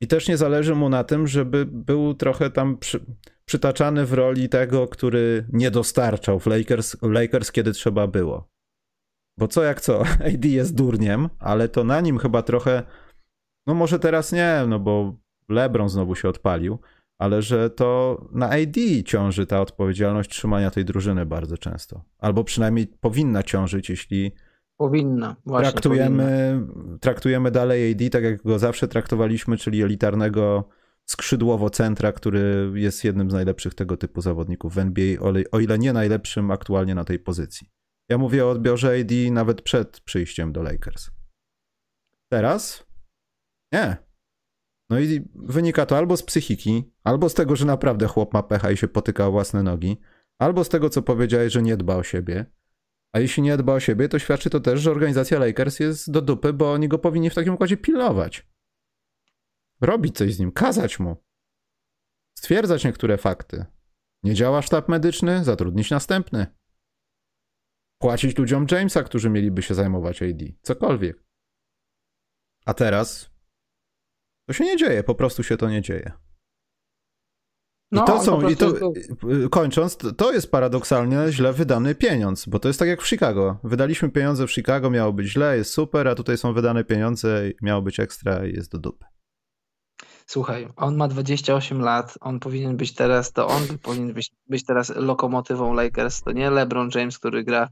I 0.00 0.06
też 0.06 0.28
nie 0.28 0.36
zależy 0.36 0.74
mu 0.74 0.88
na 0.88 1.04
tym, 1.04 1.26
żeby 1.26 1.66
był 1.66 2.14
trochę 2.14 2.50
tam 2.50 2.76
przy, 2.76 3.00
przytaczany 3.44 4.06
w 4.06 4.12
roli 4.12 4.48
tego, 4.48 4.88
który 4.88 5.46
nie 5.52 5.70
dostarczał 5.70 6.40
w 6.40 6.46
Lakers, 6.46 7.02
Lakers, 7.02 7.52
kiedy 7.52 7.72
trzeba 7.72 8.06
było. 8.06 8.48
Bo 9.38 9.48
co 9.48 9.62
jak 9.62 9.80
co, 9.80 10.02
AD 10.34 10.44
jest 10.44 10.74
durniem, 10.74 11.28
ale 11.38 11.68
to 11.68 11.84
na 11.84 12.00
nim 12.00 12.18
chyba 12.18 12.42
trochę 12.42 12.82
no 13.68 13.74
może 13.74 13.98
teraz 13.98 14.32
nie, 14.32 14.64
no 14.68 14.78
bo 14.78 15.16
LeBron 15.48 15.88
znowu 15.88 16.14
się 16.14 16.28
odpalił, 16.28 16.78
ale 17.18 17.42
że 17.42 17.70
to 17.70 18.20
na 18.32 18.50
AD 18.50 19.04
ciąży 19.04 19.46
ta 19.46 19.60
odpowiedzialność 19.60 20.30
trzymania 20.30 20.70
tej 20.70 20.84
drużyny 20.84 21.26
bardzo 21.26 21.58
często. 21.58 22.04
Albo 22.18 22.44
przynajmniej 22.44 22.86
powinna 22.86 23.42
ciążyć, 23.42 23.90
jeśli 23.90 24.32
powinna. 24.76 25.36
Właśnie, 25.46 25.72
traktujemy, 25.72 26.60
powinna. 26.66 26.98
traktujemy 26.98 27.50
dalej 27.50 27.92
AD 27.92 28.10
tak, 28.10 28.24
jak 28.24 28.42
go 28.42 28.58
zawsze 28.58 28.88
traktowaliśmy, 28.88 29.56
czyli 29.56 29.82
elitarnego 29.82 30.68
skrzydłowo 31.04 31.70
centra, 31.70 32.12
który 32.12 32.72
jest 32.74 33.04
jednym 33.04 33.30
z 33.30 33.34
najlepszych 33.34 33.74
tego 33.74 33.96
typu 33.96 34.20
zawodników 34.20 34.74
w 34.74 34.78
NBA, 34.78 35.16
o 35.52 35.60
ile 35.60 35.78
nie 35.78 35.92
najlepszym 35.92 36.50
aktualnie 36.50 36.94
na 36.94 37.04
tej 37.04 37.18
pozycji. 37.18 37.70
Ja 38.08 38.18
mówię 38.18 38.46
o 38.46 38.50
odbiorze 38.50 39.00
AD 39.00 39.32
nawet 39.32 39.62
przed 39.62 40.00
przyjściem 40.00 40.52
do 40.52 40.62
Lakers. 40.62 41.10
Teraz 42.32 42.87
nie. 43.72 43.96
No 44.90 45.00
i 45.00 45.28
wynika 45.34 45.86
to 45.86 45.96
albo 45.96 46.16
z 46.16 46.22
psychiki, 46.22 46.92
albo 47.04 47.28
z 47.28 47.34
tego, 47.34 47.56
że 47.56 47.66
naprawdę 47.66 48.06
chłop 48.06 48.34
ma 48.34 48.42
pecha 48.42 48.70
i 48.70 48.76
się 48.76 48.88
potyka 48.88 49.26
o 49.26 49.30
własne 49.30 49.62
nogi, 49.62 50.00
albo 50.38 50.64
z 50.64 50.68
tego, 50.68 50.90
co 50.90 51.02
powiedziałeś, 51.02 51.52
że 51.52 51.62
nie 51.62 51.76
dba 51.76 51.96
o 51.96 52.02
siebie. 52.02 52.46
A 53.12 53.20
jeśli 53.20 53.42
nie 53.42 53.56
dba 53.56 53.72
o 53.72 53.80
siebie, 53.80 54.08
to 54.08 54.18
świadczy 54.18 54.50
to 54.50 54.60
też, 54.60 54.80
że 54.80 54.90
organizacja 54.90 55.38
Lakers 55.38 55.80
jest 55.80 56.10
do 56.10 56.22
dupy, 56.22 56.52
bo 56.52 56.72
oni 56.72 56.88
go 56.88 56.98
powinni 56.98 57.30
w 57.30 57.34
takim 57.34 57.54
układzie 57.54 57.76
pilnować. 57.76 58.46
Robić 59.80 60.16
coś 60.16 60.34
z 60.34 60.38
nim, 60.38 60.52
kazać 60.52 60.98
mu. 60.98 61.16
Stwierdzać 62.38 62.84
niektóre 62.84 63.18
fakty. 63.18 63.64
Nie 64.22 64.34
działa 64.34 64.62
sztab 64.62 64.88
medyczny, 64.88 65.44
zatrudnić 65.44 65.90
następny. 65.90 66.46
Płacić 67.98 68.38
ludziom 68.38 68.66
Jamesa, 68.70 69.02
którzy 69.02 69.30
mieliby 69.30 69.62
się 69.62 69.74
zajmować 69.74 70.22
AD. 70.22 70.44
Cokolwiek. 70.62 71.24
A 72.66 72.74
teraz 72.74 73.30
to 74.48 74.52
się 74.52 74.64
nie 74.64 74.76
dzieje, 74.76 75.02
po 75.02 75.14
prostu 75.14 75.42
się 75.42 75.56
to 75.56 75.70
nie 75.70 75.82
dzieje. 75.82 76.12
No, 77.92 78.02
I 78.02 78.06
to 78.06 78.22
są, 78.22 78.48
i 78.48 78.56
to, 78.56 78.72
kończąc, 79.50 79.98
to 80.16 80.32
jest 80.32 80.50
paradoksalnie 80.50 81.18
źle 81.30 81.52
wydany 81.52 81.94
pieniądz, 81.94 82.46
bo 82.46 82.58
to 82.58 82.68
jest 82.68 82.78
tak 82.78 82.88
jak 82.88 83.02
w 83.02 83.08
Chicago. 83.08 83.58
Wydaliśmy 83.64 84.10
pieniądze 84.10 84.46
w 84.46 84.52
Chicago, 84.52 84.90
miało 84.90 85.12
być 85.12 85.28
źle, 85.28 85.56
jest 85.56 85.72
super, 85.72 86.08
a 86.08 86.14
tutaj 86.14 86.38
są 86.38 86.52
wydane 86.52 86.84
pieniądze, 86.84 87.50
miało 87.62 87.82
być 87.82 88.00
ekstra 88.00 88.46
i 88.46 88.52
jest 88.52 88.72
do 88.72 88.78
dupy. 88.78 89.04
Słuchaj, 90.26 90.68
on 90.76 90.96
ma 90.96 91.08
28 91.08 91.80
lat, 91.80 92.18
on 92.20 92.40
powinien 92.40 92.76
być 92.76 92.94
teraz, 92.94 93.32
to 93.32 93.46
on 93.46 93.62
powinien 93.82 94.12
być, 94.12 94.30
być 94.46 94.64
teraz 94.64 94.96
lokomotywą 94.96 95.74
Lakers, 95.74 96.22
to 96.22 96.32
nie 96.32 96.50
LeBron 96.50 96.90
James, 96.94 97.18
który 97.18 97.44
gra 97.44 97.68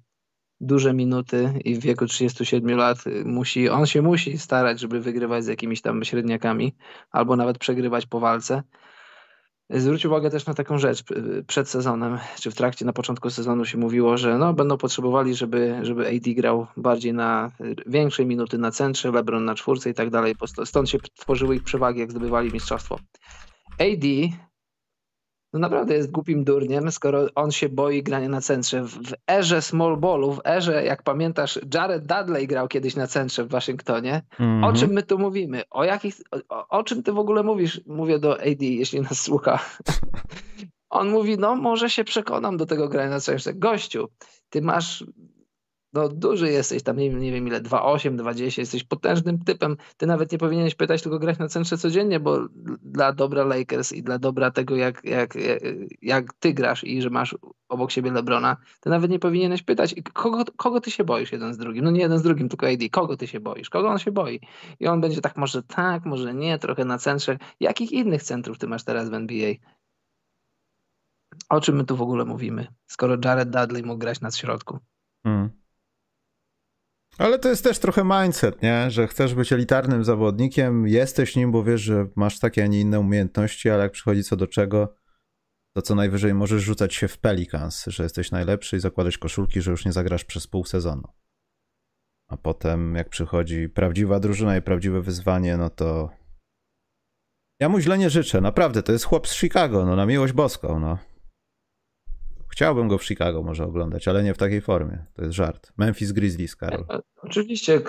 duże 0.60 0.94
minuty 0.94 1.52
i 1.64 1.74
w 1.74 1.80
wieku 1.80 2.06
37 2.06 2.76
lat 2.76 2.98
musi, 3.24 3.68
on 3.68 3.86
się 3.86 4.02
musi 4.02 4.38
starać, 4.38 4.80
żeby 4.80 5.00
wygrywać 5.00 5.44
z 5.44 5.46
jakimiś 5.46 5.82
tam 5.82 6.04
średniakami 6.04 6.74
albo 7.10 7.36
nawet 7.36 7.58
przegrywać 7.58 8.06
po 8.06 8.20
walce. 8.20 8.62
Zwróć 9.70 10.06
uwagę 10.06 10.30
też 10.30 10.46
na 10.46 10.54
taką 10.54 10.78
rzecz. 10.78 11.04
Przed 11.46 11.68
sezonem, 11.68 12.18
czy 12.40 12.50
w 12.50 12.54
trakcie, 12.54 12.84
na 12.84 12.92
początku 12.92 13.30
sezonu 13.30 13.64
się 13.64 13.78
mówiło, 13.78 14.18
że 14.18 14.38
no, 14.38 14.54
będą 14.54 14.76
potrzebowali, 14.76 15.34
żeby, 15.34 15.78
żeby 15.82 16.08
AD 16.08 16.34
grał 16.34 16.66
bardziej 16.76 17.12
na 17.14 17.50
większe 17.86 18.24
minuty 18.24 18.58
na 18.58 18.70
centrze, 18.70 19.12
LeBron 19.12 19.44
na 19.44 19.54
czwórce 19.54 19.90
i 19.90 19.94
tak 19.94 20.10
dalej. 20.10 20.34
Stąd 20.64 20.90
się 20.90 20.98
tworzyły 20.98 21.56
ich 21.56 21.62
przewagi, 21.62 22.00
jak 22.00 22.10
zdobywali 22.10 22.52
mistrzostwo. 22.52 22.98
AD 23.78 24.06
no 25.56 25.60
naprawdę 25.60 25.94
jest 25.94 26.10
głupim 26.10 26.44
durniem, 26.44 26.92
skoro 26.92 27.26
on 27.34 27.50
się 27.50 27.68
boi 27.68 28.02
grania 28.02 28.28
na 28.28 28.40
centrze. 28.40 28.82
W, 28.82 29.14
erze 29.30 29.62
small 29.62 29.96
ballu, 29.96 30.32
w 30.32 30.40
erze, 30.46 30.84
jak 30.84 31.02
pamiętasz, 31.02 31.60
Jared 31.74 32.06
Dudley 32.06 32.46
grał 32.46 32.68
kiedyś 32.68 32.96
na 32.96 33.06
centrze 33.06 33.44
w 33.44 33.48
Waszyngtonie. 33.48 34.22
Mm 34.40 34.52
-hmm. 34.52 34.64
O 34.64 34.68
mhm. 34.68 34.74
czym 34.74 34.90
my 34.90 35.02
tu 35.02 35.18
mówimy? 35.18 35.62
O, 35.70 35.84
jakich, 35.84 36.14
o, 36.48 36.68
o 36.68 36.82
czym 36.82 37.02
ty 37.02 37.12
w 37.12 37.18
ogóle 37.18 37.42
mówisz? 37.42 37.80
Mówię 37.86 38.18
do 38.18 38.40
AD, 38.40 38.62
jeśli 38.62 39.00
nas 39.00 39.20
słucha. 39.20 39.58
on 40.90 41.10
mówi, 41.10 41.38
no 41.38 41.56
może 41.56 41.90
się 41.90 42.04
przekonam 42.04 42.56
do 42.56 42.66
tego 42.66 42.88
grania 42.88 43.10
na 43.10 43.20
centrze. 43.20 43.54
Gościu, 43.54 44.08
ty 44.50 44.62
masz 44.62 45.04
no 45.96 46.08
duży 46.08 46.50
jesteś, 46.50 46.82
tam 46.82 46.96
nie, 46.96 47.10
nie 47.10 47.32
wiem 47.32 47.46
ile, 47.46 47.60
2,8, 47.60 48.16
2,10, 48.16 48.58
jesteś 48.58 48.84
potężnym 48.84 49.38
typem. 49.38 49.76
Ty 49.96 50.06
nawet 50.06 50.32
nie 50.32 50.38
powinieneś 50.38 50.74
pytać, 50.74 51.02
tylko 51.02 51.18
grać 51.18 51.38
na 51.38 51.48
centrze 51.48 51.78
codziennie, 51.78 52.20
bo 52.20 52.38
dla 52.82 53.12
dobra 53.12 53.44
Lakers 53.44 53.92
i 53.92 54.02
dla 54.02 54.18
dobra 54.18 54.50
tego, 54.50 54.76
jak, 54.76 55.04
jak, 55.04 55.34
jak 56.02 56.32
ty 56.32 56.54
grasz 56.54 56.84
i 56.84 57.02
że 57.02 57.10
masz 57.10 57.36
obok 57.68 57.90
siebie 57.90 58.10
Lebrona, 58.10 58.56
ty 58.80 58.90
nawet 58.90 59.10
nie 59.10 59.18
powinieneś 59.18 59.62
pytać, 59.62 59.94
kogo, 60.12 60.44
kogo 60.56 60.80
ty 60.80 60.90
się 60.90 61.04
boisz 61.04 61.32
jeden 61.32 61.54
z 61.54 61.58
drugim? 61.58 61.84
No 61.84 61.90
nie 61.90 62.00
jeden 62.00 62.18
z 62.18 62.22
drugim, 62.22 62.48
tylko 62.48 62.66
AD. 62.66 62.80
Kogo 62.90 63.16
ty 63.16 63.26
się 63.26 63.40
boisz? 63.40 63.70
Kogo 63.70 63.88
on 63.88 63.98
się 63.98 64.12
boi? 64.12 64.40
I 64.80 64.86
on 64.86 65.00
będzie 65.00 65.20
tak, 65.20 65.36
może 65.36 65.62
tak, 65.62 66.04
może 66.04 66.34
nie, 66.34 66.58
trochę 66.58 66.84
na 66.84 66.98
centrze. 66.98 67.38
Jakich 67.60 67.92
innych 67.92 68.22
centrów 68.22 68.58
ty 68.58 68.68
masz 68.68 68.84
teraz 68.84 69.10
w 69.10 69.14
NBA? 69.14 69.54
O 71.48 71.60
czym 71.60 71.76
my 71.76 71.84
tu 71.84 71.96
w 71.96 72.02
ogóle 72.02 72.24
mówimy, 72.24 72.66
skoro 72.86 73.16
Jared 73.24 73.50
Dudley 73.50 73.82
mógł 73.82 73.98
grać 73.98 74.20
na 74.20 74.30
środku? 74.30 74.78
Hmm. 75.22 75.65
Ale 77.18 77.38
to 77.38 77.48
jest 77.48 77.64
też 77.64 77.78
trochę 77.78 78.04
mindset, 78.04 78.62
nie? 78.62 78.90
Że 78.90 79.06
chcesz 79.06 79.34
być 79.34 79.52
elitarnym 79.52 80.04
zawodnikiem, 80.04 80.86
jesteś 80.86 81.36
nim, 81.36 81.52
bo 81.52 81.64
wiesz, 81.64 81.80
że 81.80 82.06
masz 82.16 82.38
takie, 82.38 82.64
a 82.64 82.66
nie 82.66 82.80
inne 82.80 83.00
umiejętności, 83.00 83.70
ale 83.70 83.82
jak 83.82 83.92
przychodzi 83.92 84.24
co 84.24 84.36
do 84.36 84.46
czego, 84.46 84.94
to 85.76 85.82
co 85.82 85.94
najwyżej 85.94 86.34
możesz 86.34 86.62
rzucać 86.62 86.94
się 86.94 87.08
w 87.08 87.18
Pelicans, 87.18 87.84
że 87.86 88.02
jesteś 88.02 88.30
najlepszy 88.30 88.76
i 88.76 88.80
zakładać 88.80 89.18
koszulki, 89.18 89.60
że 89.60 89.70
już 89.70 89.84
nie 89.84 89.92
zagrasz 89.92 90.24
przez 90.24 90.46
pół 90.46 90.64
sezonu. 90.64 91.08
A 92.28 92.36
potem, 92.36 92.94
jak 92.94 93.08
przychodzi 93.08 93.68
prawdziwa 93.68 94.20
drużyna 94.20 94.56
i 94.56 94.62
prawdziwe 94.62 95.02
wyzwanie, 95.02 95.56
no 95.56 95.70
to. 95.70 96.10
Ja 97.60 97.68
mu 97.68 97.80
źle 97.80 97.98
nie 97.98 98.10
życzę, 98.10 98.40
naprawdę. 98.40 98.82
To 98.82 98.92
jest 98.92 99.04
chłop 99.04 99.28
z 99.28 99.34
Chicago, 99.34 99.86
no 99.86 99.96
na 99.96 100.06
miłość 100.06 100.32
boską, 100.32 100.80
no. 100.80 100.98
Chciałbym 102.56 102.88
go 102.88 102.98
w 102.98 103.04
Chicago 103.04 103.42
może 103.42 103.64
oglądać, 103.64 104.08
ale 104.08 104.22
nie 104.22 104.34
w 104.34 104.38
takiej 104.38 104.60
formie. 104.60 105.04
To 105.14 105.22
jest 105.22 105.34
żart. 105.34 105.72
Memphis 105.76 106.12
Grizzlies, 106.12 106.56
Karol. 106.56 106.84
E, 106.90 107.00
oczywiście, 107.22 107.80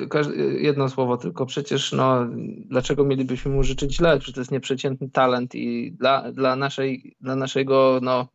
jedno 0.59 0.89
słowo 0.89 1.17
tylko. 1.17 1.45
Przecież 1.45 1.91
no, 1.91 2.27
dlaczego 2.65 3.05
mielibyśmy 3.05 3.51
mu 3.51 3.63
życzyć 3.63 3.95
źle? 3.95 4.19
Przecież 4.19 4.35
to 4.35 4.41
jest 4.41 4.51
nieprzeciętny 4.51 5.09
talent 5.09 5.55
i 5.55 5.91
dla, 5.91 6.31
dla, 6.31 6.55
naszej, 6.55 7.15
dla 7.21 7.35
naszego 7.35 7.99
no, 8.01 8.27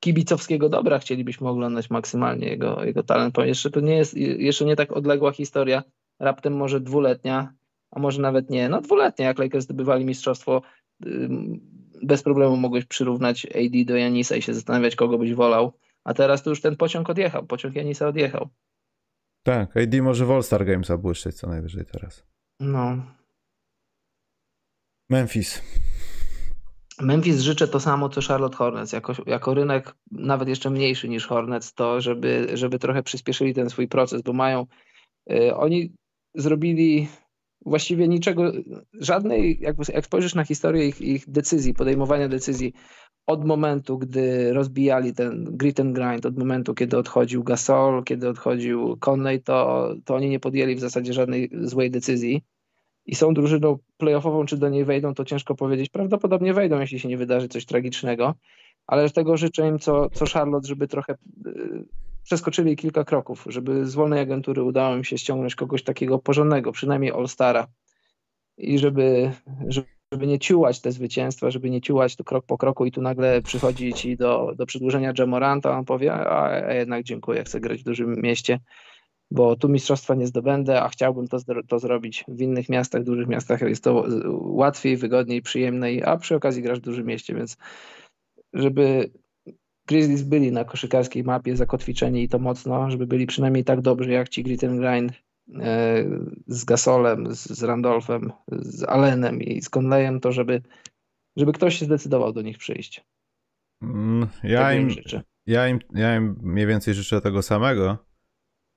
kibicowskiego 0.00 0.68
dobra 0.68 0.98
chcielibyśmy 0.98 1.48
oglądać 1.48 1.90
maksymalnie 1.90 2.48
jego, 2.48 2.84
jego 2.84 3.02
talent. 3.02 3.34
Bo 3.34 3.44
jeszcze 3.44 3.70
to 3.70 3.80
nie 3.80 3.96
jest, 3.96 4.16
jeszcze 4.16 4.64
nie 4.64 4.76
tak 4.76 4.92
odległa 4.92 5.32
historia, 5.32 5.82
raptem 6.20 6.56
może 6.56 6.80
dwuletnia, 6.80 7.52
a 7.90 8.00
może 8.00 8.22
nawet 8.22 8.50
nie, 8.50 8.68
no 8.68 8.80
dwuletnia, 8.80 9.26
jak 9.26 9.38
Lakers 9.38 9.64
zdobywali 9.64 10.04
mistrzostwo 10.04 10.62
bez 12.02 12.22
problemu 12.22 12.56
mogłeś 12.56 12.84
przyrównać 12.84 13.46
AD 13.46 13.84
do 13.86 13.96
Janisa 13.96 14.36
i 14.36 14.42
się 14.42 14.54
zastanawiać, 14.54 14.96
kogo 14.96 15.18
byś 15.18 15.34
wolał. 15.34 15.72
A 16.04 16.14
teraz 16.14 16.42
to 16.42 16.50
już 16.50 16.60
ten 16.60 16.76
pociąg 16.76 17.10
odjechał, 17.10 17.46
pociąg 17.46 17.76
Janisa 17.76 18.08
odjechał. 18.08 18.48
Tak, 19.42 19.76
AD 19.76 20.00
może 20.02 20.26
w 20.26 20.30
All-Star 20.30 20.66
Games 20.66 20.86
zabłyszczeć 20.86 21.36
co 21.36 21.46
najwyżej 21.46 21.84
teraz. 21.92 22.24
No. 22.60 22.96
Memphis. 25.10 25.62
Memphis 27.00 27.40
życzę 27.40 27.68
to 27.68 27.80
samo, 27.80 28.08
co 28.08 28.20
Charlotte 28.20 28.56
Hornets. 28.56 28.92
Jako, 28.92 29.12
jako 29.26 29.54
rynek 29.54 29.94
nawet 30.10 30.48
jeszcze 30.48 30.70
mniejszy 30.70 31.08
niż 31.08 31.26
Hornets, 31.26 31.74
to 31.74 32.00
żeby, 32.00 32.48
żeby 32.54 32.78
trochę 32.78 33.02
przyspieszyli 33.02 33.54
ten 33.54 33.70
swój 33.70 33.88
proces, 33.88 34.22
bo 34.22 34.32
mają. 34.32 34.66
Y, 35.32 35.54
oni 35.54 35.92
zrobili 36.34 37.08
właściwie 37.66 38.08
niczego, 38.08 38.52
żadnej, 39.00 39.58
jak, 39.60 39.76
jak 39.88 40.06
spojrzysz 40.06 40.34
na 40.34 40.44
historię 40.44 40.88
ich, 40.88 41.00
ich 41.00 41.30
decyzji, 41.30 41.74
podejmowania 41.74 42.28
decyzji 42.28 42.72
od 43.26 43.44
momentu, 43.44 43.98
gdy 43.98 44.52
rozbijali 44.52 45.14
ten 45.14 45.44
grit 45.44 45.80
and 45.80 45.94
grind, 45.94 46.26
od 46.26 46.38
momentu, 46.38 46.74
kiedy 46.74 46.98
odchodził 46.98 47.44
Gasol, 47.44 48.04
kiedy 48.04 48.28
odchodził 48.28 48.96
Conley, 48.96 49.42
to, 49.42 49.88
to 50.04 50.14
oni 50.14 50.28
nie 50.28 50.40
podjęli 50.40 50.74
w 50.74 50.80
zasadzie 50.80 51.12
żadnej 51.12 51.50
złej 51.62 51.90
decyzji 51.90 52.42
i 53.06 53.14
są 53.14 53.34
drużyną 53.34 53.78
playoffową, 53.96 54.46
czy 54.46 54.56
do 54.56 54.68
niej 54.68 54.84
wejdą, 54.84 55.14
to 55.14 55.24
ciężko 55.24 55.54
powiedzieć. 55.54 55.88
Prawdopodobnie 55.88 56.54
wejdą, 56.54 56.80
jeśli 56.80 57.00
się 57.00 57.08
nie 57.08 57.16
wydarzy 57.16 57.48
coś 57.48 57.66
tragicznego, 57.66 58.34
ale 58.86 59.10
tego 59.10 59.36
życzę 59.36 59.68
im, 59.68 59.78
co, 59.78 60.10
co 60.10 60.24
Charlotte, 60.26 60.68
żeby 60.68 60.88
trochę 60.88 61.12
y, 61.46 61.84
przeskoczyli 62.26 62.76
kilka 62.76 63.04
kroków, 63.04 63.44
żeby 63.48 63.86
z 63.86 63.94
wolnej 63.94 64.20
agentury 64.20 64.62
udało 64.62 64.96
im 64.96 65.04
się 65.04 65.18
ściągnąć 65.18 65.54
kogoś 65.54 65.82
takiego 65.82 66.18
porządnego, 66.18 66.72
przynajmniej 66.72 67.12
All-Stara. 67.12 67.66
I 68.58 68.78
żeby, 68.78 69.32
żeby 70.12 70.26
nie 70.26 70.38
ciułać 70.38 70.80
te 70.80 70.92
zwycięstwa, 70.92 71.50
żeby 71.50 71.70
nie 71.70 71.80
ciułać 71.80 72.16
to 72.16 72.24
krok 72.24 72.46
po 72.46 72.58
kroku 72.58 72.86
i 72.86 72.92
tu 72.92 73.02
nagle 73.02 73.42
przychodzi 73.42 73.92
ci 73.92 74.16
do, 74.16 74.52
do 74.56 74.66
przedłużenia 74.66 75.12
Jamoranta, 75.18 75.78
on 75.78 75.84
powie, 75.84 76.12
a, 76.14 76.42
a 76.68 76.74
jednak 76.74 77.04
dziękuję, 77.04 77.44
chcę 77.44 77.60
grać 77.60 77.80
w 77.80 77.84
dużym 77.84 78.14
mieście, 78.22 78.60
bo 79.30 79.56
tu 79.56 79.68
mistrzostwa 79.68 80.14
nie 80.14 80.26
zdobędę, 80.26 80.82
a 80.82 80.88
chciałbym 80.88 81.28
to, 81.28 81.38
to 81.68 81.78
zrobić 81.78 82.24
w 82.28 82.40
innych 82.40 82.68
miastach, 82.68 83.02
dużych 83.02 83.28
miastach 83.28 83.60
jest 83.60 83.84
to 83.84 84.04
łatwiej, 84.30 84.96
wygodniej, 84.96 85.42
przyjemniej, 85.42 86.04
a 86.04 86.16
przy 86.16 86.34
okazji 86.34 86.62
grasz 86.62 86.78
w 86.78 86.82
dużym 86.82 87.06
mieście, 87.06 87.34
więc 87.34 87.56
żeby 88.52 89.10
Grizzlies 89.86 90.22
byli 90.22 90.52
na 90.52 90.64
koszykarskiej 90.64 91.24
mapie 91.24 91.56
zakotwiczeni 91.56 92.22
i 92.22 92.28
to 92.28 92.38
mocno, 92.38 92.90
żeby 92.90 93.06
byli 93.06 93.26
przynajmniej 93.26 93.64
tak 93.64 93.80
dobrzy 93.80 94.10
jak 94.10 94.28
ci 94.28 94.42
Grit 94.42 94.64
and 94.64 94.80
Grind 94.80 95.12
e, 95.60 96.04
z 96.46 96.64
Gasolem, 96.64 97.26
z 97.34 97.62
Randolphem, 97.62 98.32
z 98.52 98.82
Allenem 98.82 99.42
i 99.42 99.62
z 99.62 99.70
Conleyem, 99.76 100.20
to 100.20 100.32
żeby, 100.32 100.62
żeby 101.36 101.52
ktoś 101.52 101.78
się 101.78 101.84
zdecydował 101.84 102.32
do 102.32 102.42
nich 102.42 102.58
przyjść. 102.58 103.04
Mm, 103.82 104.26
ja, 104.42 104.74
im, 104.74 104.88
ja, 105.46 105.68
im, 105.68 105.78
ja 105.94 106.16
im 106.16 106.36
mniej 106.42 106.66
więcej 106.66 106.94
życzę 106.94 107.20
tego 107.20 107.42
samego, 107.42 107.98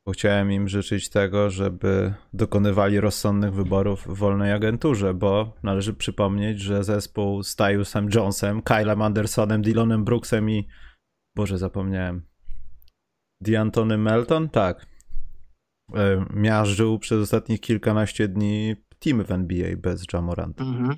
bo 0.05 0.11
chciałem 0.11 0.51
im 0.51 0.67
życzyć 0.67 1.09
tego, 1.09 1.49
żeby 1.49 2.13
dokonywali 2.33 2.99
rozsądnych 2.99 3.53
wyborów 3.53 4.07
w 4.07 4.17
wolnej 4.17 4.53
agenturze, 4.53 5.13
bo 5.13 5.53
należy 5.63 5.93
przypomnieć, 5.93 6.59
że 6.59 6.83
zespół 6.83 7.43
z 7.43 7.55
Tyusem 7.55 8.09
Jonesem, 8.15 8.61
Kylem 8.61 9.01
Andersonem, 9.01 9.61
Dylanem 9.61 10.03
Brooksem 10.03 10.49
i 10.49 10.67
Boże, 11.39 11.57
zapomniałem. 11.57 12.21
D'Antony 13.43 13.97
Melton? 13.97 14.49
Tak. 14.49 14.85
E, 15.95 16.25
miażdżył 16.33 16.99
przez 16.99 17.19
ostatnich 17.21 17.61
kilkanaście 17.61 18.27
dni 18.27 18.75
team 18.99 19.23
w 19.23 19.31
NBA 19.31 19.77
bez 19.77 20.03
Jamoranta. 20.13 20.63
Mhm. 20.63 20.97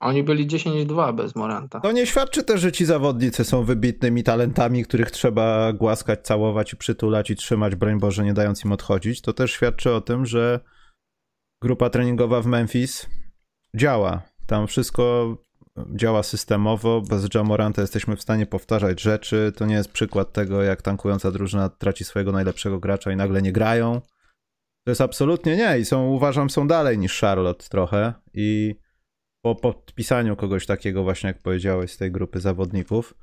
Oni 0.00 0.22
byli 0.22 0.46
10-2 0.46 1.14
bez 1.14 1.36
Moranta. 1.36 1.80
To 1.80 1.92
nie 1.92 2.06
świadczy 2.06 2.42
też, 2.42 2.60
że 2.60 2.72
ci 2.72 2.84
zawodnicy 2.84 3.44
są 3.44 3.64
wybitnymi 3.64 4.22
talentami, 4.22 4.84
których 4.84 5.10
trzeba 5.10 5.72
głaskać, 5.72 6.20
całować 6.22 6.72
i 6.72 6.76
przytulać 6.76 7.30
i 7.30 7.36
trzymać, 7.36 7.74
broń 7.74 7.98
Boże, 7.98 8.24
nie 8.24 8.34
dając 8.34 8.64
im 8.64 8.72
odchodzić. 8.72 9.20
To 9.20 9.32
też 9.32 9.52
świadczy 9.52 9.92
o 9.92 10.00
tym, 10.00 10.26
że 10.26 10.60
grupa 11.62 11.90
treningowa 11.90 12.40
w 12.40 12.46
Memphis 12.46 13.06
działa. 13.74 14.22
Tam 14.46 14.66
wszystko 14.66 15.36
działa 15.94 16.22
systemowo, 16.22 17.00
bez 17.00 17.28
Jamoranta 17.34 17.80
jesteśmy 17.80 18.16
w 18.16 18.22
stanie 18.22 18.46
powtarzać 18.46 19.00
rzeczy. 19.00 19.52
To 19.56 19.66
nie 19.66 19.74
jest 19.74 19.92
przykład 19.92 20.32
tego, 20.32 20.62
jak 20.62 20.82
tankująca 20.82 21.30
drużyna 21.30 21.68
traci 21.68 22.04
swojego 22.04 22.32
najlepszego 22.32 22.80
gracza 22.80 23.12
i 23.12 23.16
nagle 23.16 23.42
nie 23.42 23.52
grają. 23.52 24.00
To 24.84 24.90
jest 24.90 25.00
absolutnie 25.00 25.56
nie 25.56 25.78
i 25.78 25.84
są, 25.84 26.06
uważam, 26.06 26.50
są 26.50 26.68
dalej 26.68 26.98
niż 26.98 27.20
Charlotte 27.20 27.68
trochę 27.68 28.14
i 28.34 28.74
po 29.44 29.54
podpisaniu 29.54 30.36
kogoś 30.36 30.66
takiego 30.66 31.02
właśnie, 31.02 31.28
jak 31.28 31.42
powiedziałeś, 31.42 31.92
z 31.92 31.96
tej 31.96 32.12
grupy 32.12 32.40
zawodników, 32.40 33.14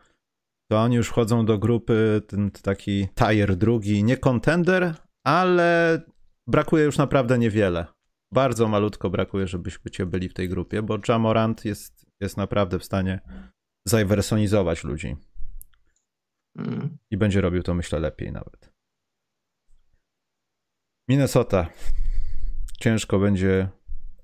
to 0.72 0.78
oni 0.80 0.95
już 0.95 1.08
wchodzą 1.08 1.45
do 1.45 1.58
grupy 1.58 2.22
ten 2.28 2.51
taki 2.51 3.08
tier 3.16 3.56
drugi, 3.56 4.04
nie 4.04 4.18
contender, 4.18 4.95
ale 5.26 6.01
brakuje 6.47 6.84
już 6.86 6.97
naprawdę 6.97 7.38
niewiele. 7.38 7.86
Bardzo 8.34 8.68
malutko 8.68 9.10
brakuje, 9.10 9.47
żebyście 9.47 10.06
byli 10.06 10.30
w 10.30 10.34
tej 10.34 10.49
grupie, 10.49 10.82
bo 10.82 10.97
Jamorant 11.08 11.66
jest, 11.66 12.03
jest 12.20 12.38
naprawdę 12.38 12.80
w 12.80 12.86
stanie 12.86 13.20
zajwersonizować 13.88 14.84
ludzi. 14.84 15.16
Mm. 16.57 16.97
I 17.11 17.18
będzie 17.18 17.41
robił 17.41 17.64
to, 17.64 17.74
myślę, 17.74 17.99
lepiej 17.99 18.32
nawet. 18.32 18.74
Minnesota. 21.09 21.70
Ciężko 22.80 23.20
będzie 23.20 23.70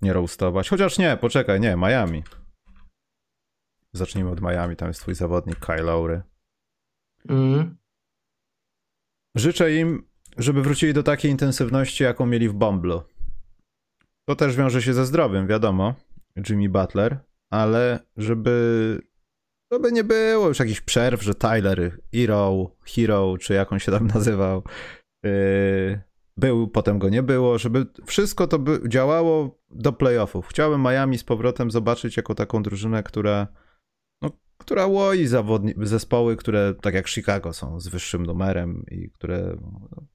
nie 0.02 0.14
roastować. 0.14 0.70
Chociaż 0.70 0.98
nie, 0.98 1.18
poczekaj, 1.18 1.60
nie, 1.60 1.76
Miami. 1.76 2.24
Zacznijmy 3.94 4.30
od 4.30 4.42
Miami, 4.42 4.76
tam 4.76 4.88
jest 4.88 5.02
twój 5.02 5.16
zawodnik 5.16 5.60
Kyle 5.60 5.84
Lowry. 5.84 6.22
Mm. 7.30 7.78
Życzę 9.36 9.76
im, 9.76 10.10
żeby 10.38 10.62
wrócili 10.62 10.94
do 10.94 11.04
takiej 11.04 11.32
intensywności, 11.32 12.04
jaką 12.04 12.26
mieli 12.26 12.50
w 12.50 12.54
Bomblu. 12.54 13.04
To 14.26 14.36
też 14.36 14.56
wiąże 14.56 14.82
się 14.82 14.94
ze 14.94 15.06
zdrowiem, 15.06 15.48
wiadomo. 15.48 15.96
Jimmy 16.50 16.70
Butler, 16.70 17.20
ale 17.50 18.00
żeby, 18.18 19.00
żeby 19.72 19.91
nie 19.91 20.04
było 20.04 20.47
już 20.47 20.60
jakichś 20.60 20.82
przerw, 20.82 21.24
że 21.24 21.36
Tyler 21.36 22.00
Hero, 22.14 22.72
Hero, 22.95 23.38
czy 23.38 23.54
jak 23.54 23.72
on 23.72 23.80
się 23.80 23.91
tam 23.91 24.08
nazywał, 24.16 24.64
yy, 25.24 26.02
był, 26.38 26.68
potem 26.68 27.00
go 27.00 27.10
nie 27.10 27.24
było, 27.24 27.58
żeby 27.58 27.86
wszystko 28.06 28.47
to 28.47 28.60
by 28.60 28.80
działało 28.88 29.60
do 29.70 29.93
playoffów. 29.93 30.47
Chciałem 30.47 30.82
Miami 30.82 31.18
z 31.18 31.24
powrotem 31.24 31.72
zobaczyć 31.72 32.18
jako 32.18 32.36
taką 32.36 32.64
drużynę, 32.64 33.04
która 33.04 33.47
która 34.60 34.86
łoi 34.86 35.26
zawodni- 35.26 35.86
zespoły, 35.86 36.36
które 36.36 36.74
tak 36.82 36.93
jak 36.93 37.08
Chicago 37.08 37.54
są 37.54 37.80
z 37.80 37.88
wyższym 37.88 38.26
numerem 38.26 38.86
i 38.91 39.10
które, 39.10 39.58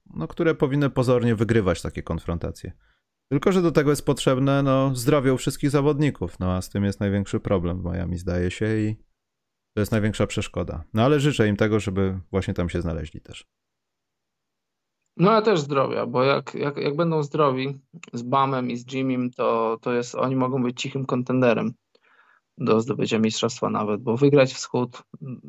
no, 0.07 0.27
które 0.27 0.55
powinny 0.55 0.89
pozornie 0.89 1.35
wygrywać 1.35 1.81
takie 1.81 2.03
konfrontacje. 2.03 2.71
Tylko, 3.31 3.51
że 3.51 3.61
do 3.61 3.71
tego 3.71 3.89
jest 3.89 4.05
potrzebne 4.05 4.63
no, 4.63 4.95
zdrowie 4.95 5.33
u 5.33 5.37
wszystkich 5.37 5.69
zawodników, 5.69 6.39
no 6.39 6.51
a 6.51 6.61
z 6.61 6.69
tym 6.69 6.83
jest 6.83 6.99
największy 6.99 7.39
problem 7.39 7.81
w 7.81 7.85
Miami, 7.85 8.17
zdaje 8.17 8.51
się, 8.51 8.77
i 8.77 8.95
to 9.75 9.79
jest 9.79 9.91
największa 9.91 10.27
przeszkoda. 10.27 10.83
No 10.93 11.03
ale 11.03 11.19
życzę 11.19 11.47
im 11.47 11.55
tego, 11.55 11.79
żeby 11.79 12.19
właśnie 12.31 12.53
tam 12.53 12.69
się 12.69 12.81
znaleźli 12.81 13.21
też. 13.21 13.45
No 15.17 15.31
ale 15.31 15.41
też 15.41 15.59
zdrowia, 15.59 16.05
bo 16.05 16.23
jak, 16.23 16.55
jak, 16.55 16.77
jak 16.77 16.95
będą 16.95 17.23
zdrowi 17.23 17.79
z 18.13 18.21
Bamem 18.21 18.71
i 18.71 18.77
z 18.77 18.93
Jimmym, 18.93 19.31
to, 19.31 19.77
to 19.81 19.93
jest, 19.93 20.15
oni 20.15 20.35
mogą 20.35 20.63
być 20.63 20.81
cichym 20.81 21.05
kontenderem 21.05 21.73
do 22.57 22.81
zdobycia 22.81 23.19
mistrzostwa 23.19 23.69
nawet, 23.69 24.01
bo 24.01 24.17
wygrać 24.17 24.53
wschód 24.53 25.03
mm, 25.21 25.41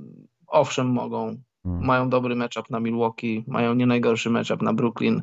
owszem 0.47 0.87
mogą, 0.87 1.37
hmm. 1.63 1.87
mają 1.87 2.09
dobry 2.09 2.37
matchup 2.37 2.71
na 2.71 2.81
Milwaukee, 2.81 3.45
mają 3.47 3.75
nie 3.75 3.87
najgorszy 3.87 4.31
matchup 4.31 4.63
na 4.63 4.75
Brooklyn, 4.75 5.23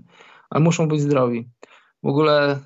ale 0.50 0.64
muszą 0.64 0.88
być 0.88 1.02
zdrowi. 1.02 1.50
W 2.04 2.08
ogóle 2.08 2.60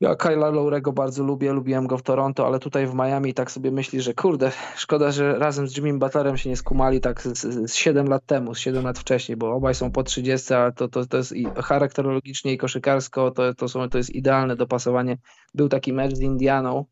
ja 0.00 0.16
Kyla 0.16 0.50
Lowrego 0.50 0.92
bardzo 0.92 1.24
lubię, 1.24 1.52
lubiłem 1.52 1.86
go 1.86 1.98
w 1.98 2.02
Toronto, 2.02 2.46
ale 2.46 2.58
tutaj 2.58 2.86
w 2.86 2.94
Miami 2.94 3.34
tak 3.34 3.50
sobie 3.50 3.70
myśli, 3.70 4.00
że 4.00 4.14
kurde, 4.14 4.52
szkoda, 4.76 5.10
że 5.12 5.38
razem 5.38 5.68
z 5.68 5.76
Jimmy 5.76 5.98
Butlerem 5.98 6.36
się 6.36 6.50
nie 6.50 6.56
skumali 6.56 7.00
tak 7.00 7.22
z, 7.22 7.38
z 7.70 7.74
7 7.74 8.08
lat 8.08 8.26
temu, 8.26 8.54
z 8.54 8.58
7 8.58 8.84
lat 8.84 8.98
wcześniej, 8.98 9.36
bo 9.36 9.52
obaj 9.52 9.74
są 9.74 9.90
po 9.92 10.02
30, 10.02 10.54
a 10.54 10.72
to, 10.72 10.88
to, 10.88 11.06
to 11.06 11.16
jest 11.16 11.32
i 11.32 11.46
charakterologicznie 11.56 12.52
i 12.52 12.58
koszykarsko, 12.58 13.30
to, 13.30 13.54
to, 13.54 13.68
są, 13.68 13.88
to 13.88 13.98
jest 13.98 14.10
idealne 14.10 14.56
dopasowanie. 14.56 15.18
Był 15.54 15.68
taki 15.68 15.92
mecz 15.92 16.14
z 16.14 16.20
Indianą, 16.20 16.84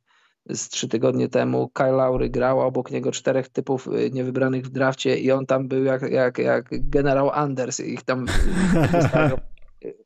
z 0.47 0.68
trzy 0.68 0.89
tygodnie 0.89 1.29
temu. 1.29 1.68
Kyle 1.68 1.93
Lowry 1.93 2.31
grał, 2.31 2.61
obok 2.61 2.91
niego 2.91 3.12
czterech 3.12 3.49
typów 3.49 3.87
y, 3.87 4.11
niewybranych 4.11 4.64
w 4.64 4.70
drafcie 4.70 5.18
i 5.18 5.33
on 5.33 5.47
tam 5.47 5.68
był 5.68 5.85
jak, 5.85 6.03
jak, 6.03 6.39
jak 6.39 6.68
generał 6.70 7.31
Anders. 7.31 7.81
Ich 7.81 8.03
tam 8.03 8.26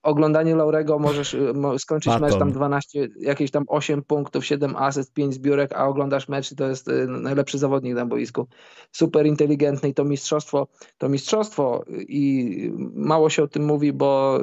oglądanie 0.02 0.56
Laurego 0.56 0.98
możesz 0.98 1.34
y, 1.34 1.52
skończyć 1.78 2.12
Baton. 2.12 2.28
mecz 2.28 2.38
tam 2.38 2.52
12, 2.52 3.08
jakieś 3.20 3.50
tam 3.50 3.64
8 3.68 4.02
punktów, 4.02 4.46
7 4.46 4.76
asyst, 4.76 5.12
5 5.12 5.34
zbiórek, 5.34 5.72
a 5.72 5.86
oglądasz 5.86 6.28
mecz 6.28 6.52
i 6.52 6.56
to 6.56 6.68
jest 6.68 6.88
y, 6.88 7.06
najlepszy 7.06 7.58
zawodnik 7.58 7.94
na 7.94 8.06
boisku. 8.06 8.46
Super 8.92 9.26
inteligentny 9.26 9.88
i 9.88 9.94
to 9.94 10.04
mistrzostwo, 10.04 10.68
to 10.98 11.08
mistrzostwo 11.08 11.84
i 12.08 12.72
mało 12.94 13.30
się 13.30 13.42
o 13.42 13.48
tym 13.48 13.64
mówi, 13.64 13.92
bo 13.92 14.40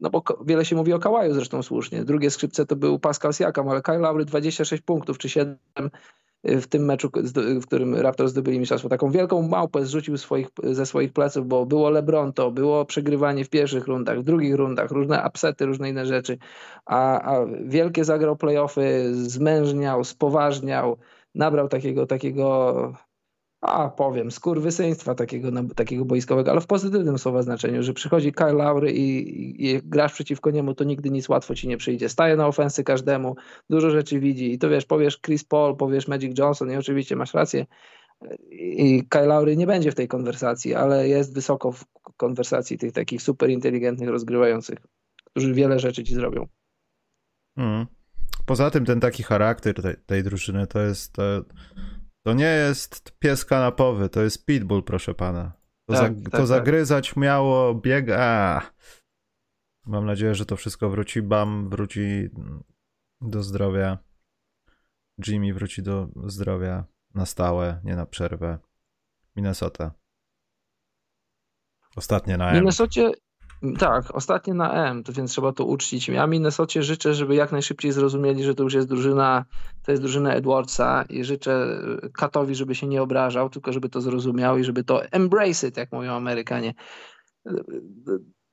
no 0.00 0.10
bo 0.10 0.22
wiele 0.46 0.64
się 0.64 0.76
mówi 0.76 0.92
o 0.92 0.98
Kałaju 0.98 1.34
zresztą 1.34 1.62
słusznie. 1.62 2.04
Drugie 2.04 2.30
skrzypce 2.30 2.66
to 2.66 2.76
był 2.76 2.98
Pascal 2.98 3.32
Siakam, 3.32 3.68
ale 3.68 3.82
Kyle 3.82 3.98
Lowry 3.98 4.24
26 4.24 4.82
punktów 4.82 5.18
czy 5.18 5.28
7 5.28 5.56
y, 5.80 5.90
w 6.44 6.66
tym 6.66 6.84
meczu, 6.84 7.10
w 7.60 7.66
którym 7.66 7.94
Raptors 7.94 8.30
zdobyli 8.30 8.58
mistrzostwo. 8.58 8.88
Taką 8.88 9.10
wielką 9.10 9.48
małpę 9.48 9.84
zrzucił 9.84 10.18
swoich, 10.18 10.48
ze 10.62 10.86
swoich 10.86 11.12
pleców, 11.12 11.46
bo 11.46 11.66
było 11.66 11.90
LeBron 11.90 12.32
to, 12.32 12.50
było 12.50 12.84
przegrywanie 12.84 13.44
w 13.44 13.50
pierwszych 13.50 13.86
rundach, 13.86 14.20
w 14.20 14.22
drugich 14.22 14.54
rundach, 14.54 14.90
różne 14.90 15.24
upsety, 15.28 15.66
różne 15.66 15.90
inne 15.90 16.06
rzeczy, 16.06 16.38
a, 16.86 17.20
a 17.20 17.46
wielkie 17.64 18.04
zagrał 18.04 18.36
playoffy, 18.36 19.14
zmężniał, 19.14 20.04
spoważniał, 20.04 20.98
nabrał 21.34 21.68
takiego, 21.68 22.06
takiego 22.06 23.07
a 23.60 23.88
powiem, 23.88 24.30
skurwysyństwa 24.30 25.14
takiego, 25.14 25.50
takiego 25.76 26.04
boiskowego, 26.04 26.50
ale 26.50 26.60
w 26.60 26.66
pozytywnym 26.66 27.18
słowa 27.18 27.42
znaczeniu, 27.42 27.82
że 27.82 27.92
przychodzi 27.92 28.32
Kyle 28.32 28.52
Lowry 28.52 28.92
i, 28.92 29.66
i, 29.66 29.80
grasz 29.84 30.12
przeciwko 30.12 30.50
niemu, 30.50 30.74
to 30.74 30.84
nigdy 30.84 31.10
nic 31.10 31.28
łatwo 31.28 31.54
ci 31.54 31.68
nie 31.68 31.76
przyjdzie. 31.76 32.08
Staje 32.08 32.36
na 32.36 32.46
ofensy 32.46 32.84
każdemu, 32.84 33.36
dużo 33.70 33.90
rzeczy 33.90 34.20
widzi 34.20 34.52
i 34.52 34.58
to 34.58 34.68
wiesz, 34.68 34.84
powiesz 34.84 35.20
Chris 35.20 35.44
Paul, 35.44 35.76
powiesz 35.76 36.08
Magic 36.08 36.38
Johnson 36.38 36.70
i 36.72 36.76
oczywiście 36.76 37.16
masz 37.16 37.34
rację 37.34 37.66
i 38.50 39.06
Kyle 39.08 39.26
Lowry 39.26 39.56
nie 39.56 39.66
będzie 39.66 39.92
w 39.92 39.94
tej 39.94 40.08
konwersacji, 40.08 40.74
ale 40.74 41.08
jest 41.08 41.34
wysoko 41.34 41.72
w 41.72 41.84
konwersacji 42.16 42.78
tych 42.78 42.92
takich 42.92 43.22
super 43.22 43.50
inteligentnych 43.50 44.08
rozgrywających, 44.08 44.78
którzy 45.24 45.54
wiele 45.54 45.78
rzeczy 45.78 46.04
ci 46.04 46.14
zrobią. 46.14 46.46
Mm. 47.56 47.86
Poza 48.46 48.70
tym 48.70 48.84
ten 48.84 49.00
taki 49.00 49.22
charakter 49.22 49.82
tej, 49.82 49.94
tej 50.06 50.22
drużyny 50.22 50.66
to 50.66 50.80
jest... 50.80 51.12
To 51.12 51.44
to 52.28 52.34
nie 52.34 52.44
jest 52.44 53.18
pies 53.18 53.44
kanapowy, 53.44 54.08
to 54.08 54.22
jest 54.22 54.46
pitbull, 54.46 54.82
proszę 54.82 55.14
pana. 55.14 55.52
To, 55.86 55.94
tak, 55.94 56.14
za, 56.14 56.22
tak, 56.22 56.30
to 56.30 56.38
tak. 56.38 56.46
zagryzać 56.46 57.16
miało, 57.16 57.74
biega. 57.74 58.62
Mam 59.86 60.06
nadzieję, 60.06 60.34
że 60.34 60.46
to 60.46 60.56
wszystko 60.56 60.90
wróci. 60.90 61.22
Bam 61.22 61.68
wróci 61.68 62.28
do 63.20 63.42
zdrowia. 63.42 63.98
Jimmy 65.26 65.54
wróci 65.54 65.82
do 65.82 66.08
zdrowia 66.26 66.84
na 67.14 67.26
stałe, 67.26 67.80
nie 67.84 67.96
na 67.96 68.06
przerwę. 68.06 68.58
Minnesota. 69.36 69.90
Ostatnie 71.96 72.36
na 72.36 72.50
M. 72.50 72.56
Minnesocie, 72.56 73.10
tak, 73.78 74.16
ostatnie 74.16 74.54
na 74.54 74.90
M, 74.90 75.02
to 75.04 75.12
więc 75.12 75.30
trzeba 75.30 75.52
to 75.52 75.64
uczcić. 75.64 76.08
Ja 76.08 76.26
Minnesocie 76.26 76.82
życzę, 76.82 77.14
żeby 77.14 77.34
jak 77.34 77.52
najszybciej 77.52 77.92
zrozumieli, 77.92 78.44
że 78.44 78.54
to 78.54 78.62
już 78.62 78.74
jest 78.74 78.88
drużyna, 78.88 79.44
to 79.84 79.90
jest 79.92 80.02
drużyna 80.02 80.34
Edwardsa 80.34 81.04
i 81.08 81.24
życzę 81.24 81.80
Katowi, 82.12 82.54
żeby 82.54 82.74
się 82.74 82.86
nie 82.86 83.02
obrażał, 83.02 83.50
tylko 83.50 83.72
żeby 83.72 83.88
to 83.88 84.00
zrozumiał 84.00 84.58
i 84.58 84.64
żeby 84.64 84.84
to 84.84 85.04
embrace 85.04 85.68
it, 85.68 85.76
jak 85.76 85.92
mówią 85.92 86.12
Amerykanie. 86.12 86.74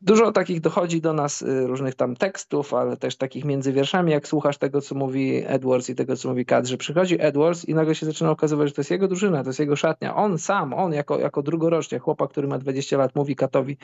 Dużo 0.01 0.31
takich 0.31 0.61
dochodzi 0.61 1.01
do 1.01 1.13
nas 1.13 1.43
różnych 1.65 1.95
tam 1.95 2.15
tekstów, 2.15 2.73
ale 2.73 2.97
też 2.97 3.17
takich 3.17 3.45
między 3.45 3.73
wierszami, 3.73 4.11
jak 4.11 4.27
słuchasz 4.27 4.57
tego, 4.57 4.81
co 4.81 4.95
mówi 4.95 5.41
Edwards 5.45 5.89
i 5.89 5.95
tego, 5.95 6.15
co 6.15 6.29
mówi 6.29 6.45
Kat, 6.45 6.67
że 6.67 6.77
przychodzi 6.77 7.17
Edwards 7.19 7.65
i 7.65 7.73
nagle 7.73 7.95
się 7.95 8.05
zaczyna 8.05 8.31
okazywać, 8.31 8.67
że 8.67 8.73
to 8.73 8.81
jest 8.81 8.91
jego 8.91 9.07
drużyna, 9.07 9.43
to 9.43 9.49
jest 9.49 9.59
jego 9.59 9.75
szatnia. 9.75 10.15
On 10.15 10.37
sam, 10.37 10.73
on 10.73 10.93
jako, 10.93 11.19
jako 11.19 11.41
drugorocznie, 11.41 11.99
chłopak, 11.99 12.29
który 12.29 12.47
ma 12.47 12.57
20 12.57 12.97
lat, 12.97 13.15
mówi 13.15 13.35
Katowi, 13.35 13.77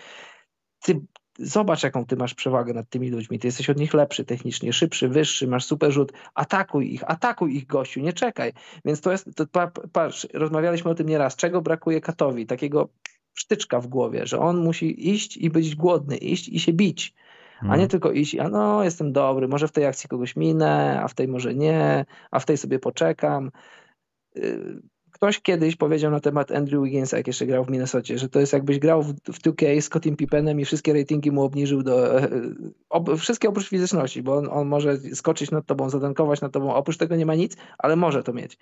ty 0.83 1.01
zobacz, 1.39 1.83
jaką 1.83 2.05
ty 2.05 2.15
masz 2.15 2.33
przewagę 2.33 2.73
nad 2.73 2.89
tymi 2.89 3.09
ludźmi. 3.09 3.39
Ty 3.39 3.47
jesteś 3.47 3.69
od 3.69 3.77
nich 3.77 3.93
lepszy 3.93 4.25
technicznie, 4.25 4.73
szybszy, 4.73 5.09
wyższy, 5.09 5.47
masz 5.47 5.65
super 5.65 5.91
rzut. 5.91 6.13
Atakuj 6.35 6.93
ich, 6.93 7.03
atakuj 7.11 7.55
ich, 7.55 7.67
gościu, 7.67 7.99
nie 7.99 8.13
czekaj. 8.13 8.53
Więc 8.85 9.01
to 9.01 9.11
jest, 9.11 9.29
to, 9.35 9.45
patrz, 9.91 10.27
rozmawialiśmy 10.33 10.91
o 10.91 10.95
tym 10.95 11.09
nieraz. 11.09 11.35
Czego 11.35 11.61
brakuje 11.61 12.01
Katowi? 12.01 12.45
Takiego 12.45 12.89
sztyczka 13.33 13.79
w 13.79 13.87
głowie, 13.87 14.25
że 14.25 14.39
on 14.39 14.57
musi 14.57 15.09
iść 15.09 15.37
i 15.37 15.49
być 15.49 15.75
głodny, 15.75 16.17
iść 16.17 16.49
i 16.49 16.59
się 16.59 16.73
bić. 16.73 17.13
A 17.59 17.63
nie 17.63 17.69
hmm. 17.69 17.89
tylko 17.89 18.11
iść, 18.11 18.35
a 18.35 18.49
no 18.49 18.83
jestem 18.83 19.13
dobry, 19.13 19.47
może 19.47 19.67
w 19.67 19.71
tej 19.71 19.85
akcji 19.85 20.09
kogoś 20.09 20.35
minę, 20.35 21.01
a 21.03 21.07
w 21.07 21.13
tej 21.13 21.27
może 21.27 21.55
nie, 21.55 22.05
a 22.31 22.39
w 22.39 22.45
tej 22.45 22.57
sobie 22.57 22.79
poczekam 22.79 23.51
y, 24.37 24.81
ktoś 25.21 25.41
kiedyś 25.41 25.75
powiedział 25.75 26.11
na 26.11 26.19
temat 26.19 26.51
Andrew 26.51 26.83
Wigginsa, 26.83 27.17
jak 27.17 27.27
jeszcze 27.27 27.45
grał 27.45 27.65
w 27.65 27.69
Minnesocie, 27.69 28.17
że 28.17 28.29
to 28.29 28.39
jest 28.39 28.53
jakbyś 28.53 28.79
grał 28.79 29.03
w, 29.03 29.13
w 29.13 29.41
2K 29.41 29.81
z 29.81 29.89
Cottim 29.89 30.15
Pippenem 30.15 30.59
i 30.59 30.65
wszystkie 30.65 30.93
ratingi 30.93 31.31
mu 31.31 31.43
obniżył 31.43 31.83
do, 31.83 32.11
ob, 32.89 33.09
wszystkie 33.17 33.49
oprócz 33.49 33.69
fizyczności, 33.69 34.23
bo 34.23 34.35
on, 34.35 34.47
on, 34.51 34.67
może 34.67 34.97
skoczyć 34.97 35.51
nad 35.51 35.65
tobą, 35.65 35.89
zadankować 35.89 36.41
nad 36.41 36.51
tobą, 36.51 36.73
oprócz 36.73 36.97
tego 36.97 37.15
nie 37.15 37.25
ma 37.25 37.35
nic, 37.35 37.57
ale 37.77 37.95
może 37.95 38.23
to 38.23 38.33
mieć. 38.33 38.57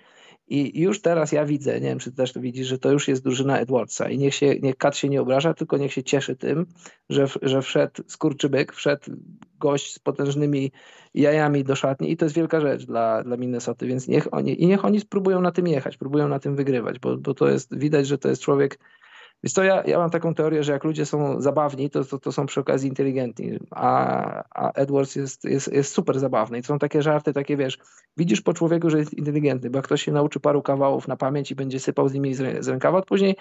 I 0.48 0.82
już 0.82 1.02
teraz 1.02 1.32
ja 1.32 1.46
widzę, 1.46 1.74
nie 1.74 1.88
wiem 1.88 2.00
czy 2.00 2.12
ty 2.12 2.18
też 2.18 2.34
to 2.34 2.42
widzisz, 2.42 2.68
że 2.68 2.78
to 2.78 2.92
już 2.92 3.08
jest 3.08 3.24
drużyna 3.24 3.60
Edwardsa 3.60 4.10
i 4.10 4.18
niech 4.18 4.36
się, 4.36 4.60
niech 4.60 4.78
Kat 4.78 4.98
się 4.98 5.10
nie 5.10 5.22
obraża, 5.22 5.54
tylko 5.54 5.78
niech 5.78 5.94
się 5.94 6.04
cieszy 6.04 6.36
tym, 6.36 6.66
że, 7.10 7.26
że 7.42 7.62
wszedł 7.62 8.04
skurczybyk, 8.08 8.74
wszedł 8.74 9.12
gość 9.60 9.94
z 9.94 10.00
potężnymi 10.00 10.72
jajami 11.14 11.64
do 11.64 11.76
szatni 11.76 12.12
i 12.12 12.18
to 12.18 12.26
jest 12.26 12.36
wielka 12.36 12.62
rzecz 12.62 12.86
dla, 12.86 13.24
dla 13.24 13.38
Minnesoty, 13.38 13.88
więc 13.88 14.08
niech 14.08 14.34
oni, 14.34 14.64
i 14.64 14.68
niech 14.68 14.86
oni 14.86 15.00
spróbują 15.00 15.42
na 15.42 15.52
tym 15.52 15.68
jechać, 15.68 15.98
próbują 15.98 16.28
na 16.28 16.40
tym 16.40 16.56
wygrywać, 16.56 17.00
bo, 17.00 17.18
bo 17.18 17.34
to 17.34 17.50
jest, 17.50 17.78
widać, 17.78 18.08
że 18.08 18.18
to 18.18 18.30
jest 18.30 18.42
człowiek 18.42 18.80
więc 19.44 19.54
to 19.54 19.64
ja, 19.64 19.84
ja 19.86 19.98
mam 19.98 20.10
taką 20.10 20.34
teorię, 20.34 20.64
że 20.64 20.72
jak 20.72 20.84
ludzie 20.84 21.06
są 21.06 21.42
zabawni, 21.42 21.90
to, 21.90 22.06
to, 22.06 22.20
to 22.20 22.32
są 22.32 22.46
przy 22.46 22.60
okazji 22.60 22.90
inteligentni, 22.90 23.60
a, 23.72 24.44
a 24.56 24.72
Edwards 24.72 25.16
jest, 25.16 25.44
jest, 25.44 25.74
jest 25.74 25.94
super 25.94 26.20
zabawny. 26.20 26.58
I 26.58 26.62
to 26.62 26.68
są 26.68 26.80
takie 26.80 27.02
żarty, 27.02 27.34
takie 27.34 27.58
wiesz, 27.58 27.78
widzisz 28.18 28.42
po 28.42 28.54
człowieku, 28.54 28.90
że 28.90 29.00
jest 29.00 29.14
inteligentny, 29.14 29.70
bo 29.70 29.78
jak 29.78 29.86
ktoś 29.86 30.02
się 30.04 30.12
nauczy 30.12 30.40
paru 30.40 30.62
kawałów 30.62 31.08
na 31.08 31.18
pamięć 31.18 31.52
i 31.52 31.56
będzie 31.56 31.80
sypał 31.80 32.10
z 32.10 32.14
nimi 32.14 32.34
z, 32.34 32.66
z 32.66 32.68
rękawa, 32.68 33.00
to 33.00 33.06
później, 33.06 33.36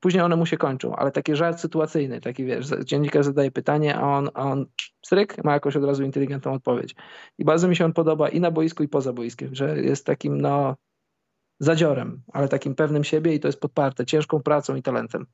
później 0.00 0.22
one 0.22 0.36
mu 0.36 0.46
się 0.46 0.56
kończą. 0.56 0.96
Ale 0.96 1.12
taki 1.12 1.36
żart 1.36 1.60
sytuacyjny, 1.60 2.20
taki 2.20 2.44
wiesz, 2.44 2.66
dziennikarz 2.84 3.26
zadaje 3.26 3.50
pytanie, 3.50 3.96
a 3.96 4.02
on, 4.02 4.30
a 4.34 4.42
on 4.42 4.66
stryk, 5.06 5.44
ma 5.44 5.52
jakoś 5.52 5.76
od 5.76 5.84
razu 5.84 6.04
inteligentną 6.04 6.52
odpowiedź. 6.52 6.94
I 7.38 7.44
bardzo 7.44 7.68
mi 7.68 7.76
się 7.76 7.84
on 7.84 7.92
podoba 7.92 8.28
i 8.28 8.40
na 8.40 8.50
boisku, 8.50 8.82
i 8.82 8.88
poza 8.88 9.12
boiskiem, 9.12 9.54
że 9.54 9.80
jest 9.80 10.06
takim, 10.06 10.40
no, 10.40 10.76
zadziorem, 11.60 12.22
ale 12.32 12.48
takim 12.48 12.74
pewnym 12.74 13.04
siebie 13.04 13.34
i 13.34 13.40
to 13.40 13.48
jest 13.48 13.60
podparte 13.60 14.06
ciężką 14.06 14.42
pracą 14.42 14.76
i 14.76 14.82
talentem. 14.82 15.26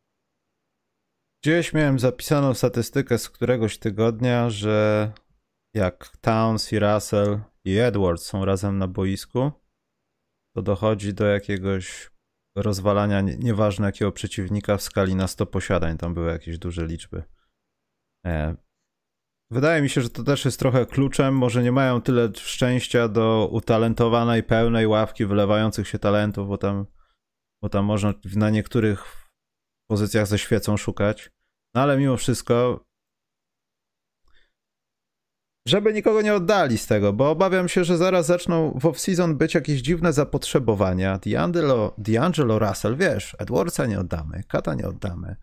Gdzieś 1.43 1.73
miałem 1.73 1.99
zapisaną 1.99 2.55
statystykę 2.55 3.19
z 3.19 3.31
któregoś 3.31 3.79
tygodnia, 3.79 4.51
że 4.51 5.13
jak 5.75 6.17
Towns 6.21 6.73
i 6.73 6.79
Russell 6.79 7.41
i 7.65 7.79
Edwards 7.79 8.27
są 8.27 8.45
razem 8.45 8.79
na 8.79 8.89
boisku, 8.89 9.53
to 10.55 10.63
dochodzi 10.63 11.15
do 11.15 11.27
jakiegoś 11.27 12.11
rozwalania, 12.57 13.21
nieważne 13.21 13.87
jakiego 13.87 14.13
przeciwnika 14.13 14.77
w 14.77 14.83
skali 14.83 15.15
na 15.15 15.29
100 15.29 15.47
posiadań. 15.47 15.99
Tam 15.99 16.15
były 16.15 16.31
jakieś 16.31 16.59
duże 16.59 16.87
liczby. 16.87 17.23
Wydaje 19.51 19.83
mi 19.83 19.89
się, 19.89 20.01
że 20.01 20.11
to 20.11 20.23
też 20.23 20.45
jest 20.45 20.59
trochę 20.59 20.87
kluczem. 20.87 21.35
Może 21.35 21.63
nie 21.63 21.73
mają 21.73 22.03
tyle 22.03 22.29
szczęścia 22.35 23.09
do 23.09 23.49
utalentowanej, 23.53 24.43
pełnej 24.43 24.87
ławki 24.87 25.27
wylewających 25.27 25.89
się 25.89 25.99
talentów, 25.99 26.49
bo 26.49 26.59
tam, 26.59 26.87
bo 27.63 27.69
tam 27.69 27.85
można 27.85 28.15
na 28.37 28.51
niektórych 28.51 29.27
pozycjach 29.91 30.27
ze 30.27 30.39
świecą 30.39 30.77
szukać. 30.77 31.31
No 31.75 31.83
ale 31.83 31.99
mimo 31.99 32.17
wszystko, 32.17 32.85
żeby 35.69 35.93
nikogo 35.93 36.23
nie 36.23 36.35
oddali 36.35 36.79
z 36.79 36.87
tego, 36.87 37.13
bo 37.13 37.31
obawiam 37.31 37.69
się, 37.69 37.85
że 37.85 37.97
zaraz 37.97 38.27
zaczną 38.27 38.79
w 38.81 38.85
off-season 38.85 39.35
być 39.35 39.55
jakieś 39.55 39.81
dziwne 39.81 40.13
zapotrzebowania. 40.13 41.19
D'Angelo, 41.19 41.91
D'Angelo 41.99 42.69
Russell, 42.69 42.97
wiesz, 42.97 43.37
Edwardsa 43.39 43.87
nie 43.87 44.01
oddamy, 44.01 44.45
Kata 44.49 44.75
nie 44.75 44.89
oddamy, 44.89 45.37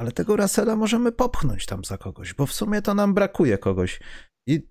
ale 0.00 0.12
tego 0.12 0.36
Russella 0.36 0.76
możemy 0.76 1.12
popchnąć 1.12 1.66
tam 1.66 1.84
za 1.84 1.98
kogoś, 1.98 2.34
bo 2.34 2.46
w 2.46 2.52
sumie 2.52 2.82
to 2.82 2.94
nam 2.94 3.14
brakuje 3.14 3.58
kogoś. 3.58 4.00
I 4.46 4.66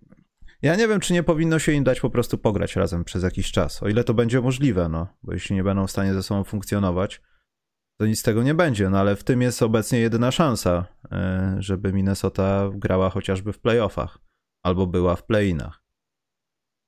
ja 0.62 0.76
nie 0.76 0.88
wiem, 0.88 1.00
czy 1.00 1.14
nie 1.14 1.24
powinno 1.24 1.60
się 1.60 1.72
im 1.72 1.84
dać 1.84 2.00
po 2.00 2.10
prostu 2.10 2.38
pograć 2.38 2.76
razem 2.76 3.04
przez 3.04 3.24
jakiś 3.24 3.52
czas, 3.52 3.84
o 3.84 3.88
ile 3.88 4.04
to 4.04 4.14
będzie 4.14 4.42
możliwe, 4.42 4.90
no, 4.90 5.08
bo 5.24 5.34
jeśli 5.34 5.56
nie 5.56 5.64
będą 5.64 5.88
w 5.88 5.92
stanie 5.92 6.14
ze 6.14 6.24
sobą 6.24 6.44
funkcjonować, 6.44 7.22
to 8.00 8.06
nic 8.06 8.20
z 8.20 8.24
tego 8.24 8.44
nie 8.44 8.54
będzie, 8.54 8.90
no 8.90 9.00
ale 9.00 9.16
w 9.16 9.24
tym 9.24 9.42
jest 9.42 9.64
obecnie 9.64 10.00
jedyna 10.00 10.32
szansa, 10.32 10.86
e, 11.12 11.56
żeby 11.60 11.94
Minnesota 11.94 12.70
grała 12.74 13.10
chociażby 13.10 13.54
w 13.54 13.60
playoffach 13.60 14.18
albo 14.64 14.88
była 14.88 15.16
w 15.16 15.26
playinach. 15.26 15.84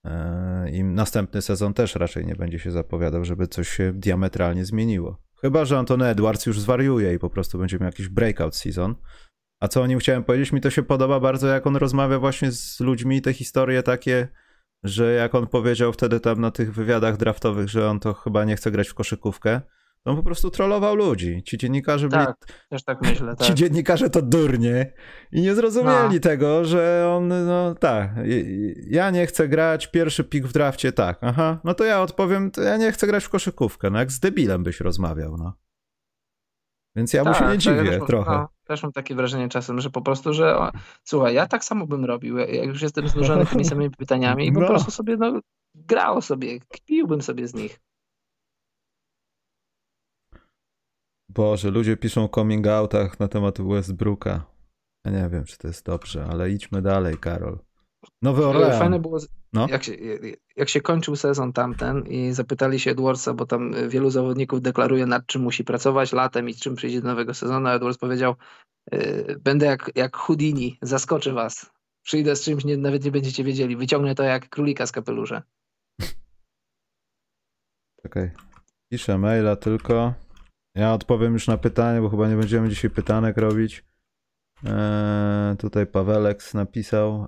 E, 0.06 0.70
I 0.72 0.84
następny 0.84 1.42
sezon 1.42 1.74
też 1.74 1.96
raczej 1.96 2.26
nie 2.26 2.36
będzie 2.36 2.60
się 2.60 2.72
zapowiadał, 2.72 3.26
żeby 3.26 3.48
coś 3.48 3.70
się 3.70 3.94
diametralnie 3.94 4.66
zmieniło. 4.66 5.31
Chyba, 5.42 5.66
że 5.66 5.78
Antony 5.78 6.06
Edwards 6.06 6.46
już 6.46 6.60
zwariuje 6.60 7.14
i 7.14 7.20
po 7.20 7.30
prostu 7.30 7.58
będzie 7.58 7.78
miał 7.78 7.86
jakiś 7.86 8.08
breakout 8.08 8.56
season. 8.56 8.96
A 9.62 9.68
co 9.68 9.82
o 9.82 9.88
nim 9.88 10.00
chciałem 10.00 10.24
powiedzieć, 10.24 10.52
mi 10.52 10.62
to 10.62 10.70
się 10.70 10.84
podoba 10.84 11.20
bardzo, 11.20 11.48
jak 11.48 11.68
on 11.68 11.76
rozmawia 11.76 12.20
właśnie 12.20 12.52
z 12.52 12.80
ludźmi, 12.80 13.22
te 13.22 13.34
historie 13.34 13.84
takie, 13.84 14.28
że 14.84 15.14
jak 15.14 15.36
on 15.36 15.48
powiedział 15.48 15.94
wtedy 15.94 16.20
tam 16.20 16.42
na 16.42 16.52
tych 16.52 16.74
wywiadach 16.74 17.18
draftowych, 17.18 17.70
że 17.70 17.90
on 17.90 18.00
to 18.00 18.14
chyba 18.14 18.46
nie 18.46 18.56
chce 18.56 18.72
grać 18.72 18.90
w 18.90 18.94
koszykówkę, 18.94 19.62
on 20.06 20.16
po 20.16 20.24
prostu 20.24 20.52
trollował 20.52 20.96
ludzi. 20.96 21.44
Ci 21.44 21.58
dziennikarze 21.58 22.08
byli. 22.08 22.26
Tak, 22.26 22.36
też 22.70 22.84
tak 22.84 23.02
myślę. 23.02 23.36
Tak. 23.38 23.48
Ci 23.48 23.56
dziennikarze 23.56 24.10
to 24.10 24.22
durnie 24.22 24.94
i 25.32 25.42
nie 25.42 25.56
zrozumieli 25.56 26.14
no. 26.14 26.20
tego, 26.20 26.66
że 26.66 27.14
on, 27.18 27.28
no 27.28 27.76
tak, 27.76 28.12
ja 28.88 29.10
nie 29.10 29.26
chcę 29.26 29.48
grać, 29.48 29.88
pierwszy 29.88 30.24
pik 30.24 30.46
w 30.46 30.54
drafcie, 30.54 30.92
tak, 30.92 31.18
aha, 31.22 31.60
no 31.64 31.74
to 31.74 31.84
ja 31.84 32.02
odpowiem, 32.02 32.52
to 32.52 32.62
ja 32.62 32.78
nie 32.78 32.92
chcę 32.92 33.08
grać 33.08 33.24
w 33.24 33.30
koszykówkę, 33.30 33.90
no 33.90 34.00
jak 34.00 34.12
z 34.12 34.20
debilem 34.20 34.64
byś 34.64 34.80
rozmawiał, 34.80 35.38
no. 35.38 35.54
Więc 36.96 37.14
ja 37.14 37.24
tak, 37.24 37.34
mu 37.34 37.40
się 37.40 37.52
nie 37.52 37.58
dziwię 37.58 38.00
też, 38.00 38.08
trochę. 38.08 38.32
No, 38.32 38.50
też 38.64 38.84
mam 38.84 38.92
takie 38.92 39.16
wrażenie 39.16 39.50
czasem, 39.50 39.82
że 39.82 39.90
po 39.90 40.02
prostu, 40.02 40.34
że 40.34 40.58
o, 40.58 40.72
słuchaj, 41.04 41.34
ja 41.34 41.48
tak 41.48 41.64
samo 41.64 41.88
bym 41.88 42.06
robił, 42.06 42.38
jak 42.38 42.66
już 42.66 42.82
jestem 42.82 43.08
znużony 43.08 43.46
tymi 43.46 43.66
samymi 43.72 43.92
pytaniami 43.92 44.48
i 44.48 44.52
po 44.52 44.60
no. 44.60 44.68
prostu 44.68 44.92
sobie, 44.92 45.18
no, 45.18 45.40
grał 45.76 46.22
sobie, 46.22 46.60
kpiłbym 46.60 47.22
sobie 47.22 47.48
z 47.48 47.54
nich. 47.54 47.80
Boże, 51.34 51.72
ludzie 51.72 51.98
piszą 51.98 52.28
coming 52.28 52.68
outach 52.68 53.20
na 53.20 53.28
temat 53.28 53.62
Westbrooka. 53.62 54.46
Ja 55.06 55.12
nie 55.12 55.30
wiem, 55.30 55.46
czy 55.46 55.58
to 55.58 55.68
jest 55.68 55.86
dobrze, 55.86 56.26
ale 56.26 56.52
idźmy 56.52 56.82
dalej, 56.82 57.18
Karol. 57.18 57.60
Nowy 58.22 58.46
Orlean. 58.46 58.80
Fajne 58.80 59.00
było, 59.00 59.20
no? 59.54 59.68
jak, 59.70 59.84
się, 59.84 59.94
jak 60.56 60.70
się 60.70 60.82
kończył 60.82 61.16
sezon 61.16 61.54
tamten 61.54 62.04
i 62.08 62.34
zapytali 62.34 62.80
się 62.80 62.92
Edwardsa, 62.92 63.34
bo 63.34 63.46
tam 63.46 63.90
wielu 63.90 64.10
zawodników 64.10 64.62
deklaruje 64.62 65.06
nad 65.06 65.26
czym 65.26 65.42
musi 65.42 65.64
pracować 65.64 66.14
latem 66.14 66.50
i 66.50 66.56
czym 66.56 66.76
przyjdzie 66.76 67.02
do 67.02 67.08
nowego 67.08 67.34
sezonu, 67.34 67.68
a 67.68 67.74
Edwards 67.74 67.98
powiedział, 67.98 68.36
yy, 68.92 69.40
będę 69.44 69.66
jak, 69.66 69.92
jak 69.96 70.18
Houdini, 70.18 70.78
zaskoczę 70.82 71.34
was. 71.34 71.72
Przyjdę 72.04 72.36
z 72.36 72.44
czymś, 72.44 72.66
nie, 72.66 72.78
nawet 72.78 73.06
nie 73.06 73.12
będziecie 73.12 73.44
wiedzieli. 73.44 73.78
Wyciągnę 73.78 74.16
to 74.16 74.24
jak 74.24 74.50
królika 74.50 74.88
z 74.88 74.92
kapelusza. 74.92 75.42
Okej. 78.06 78.24
Okay. 78.24 78.32
Piszę 78.90 79.18
maila 79.18 79.56
tylko. 79.56 80.14
Ja 80.76 80.94
odpowiem 80.94 81.34
już 81.34 81.48
na 81.48 81.58
pytanie, 81.58 82.02
bo 82.02 82.10
chyba 82.10 82.30
nie 82.30 82.36
będziemy 82.36 82.70
dzisiaj 82.70 82.92
pytanek 82.92 83.38
robić. 83.38 83.86
Eee, 84.66 85.58
tutaj 85.58 85.88
Pawelek 85.88 86.54
napisał. 86.54 87.28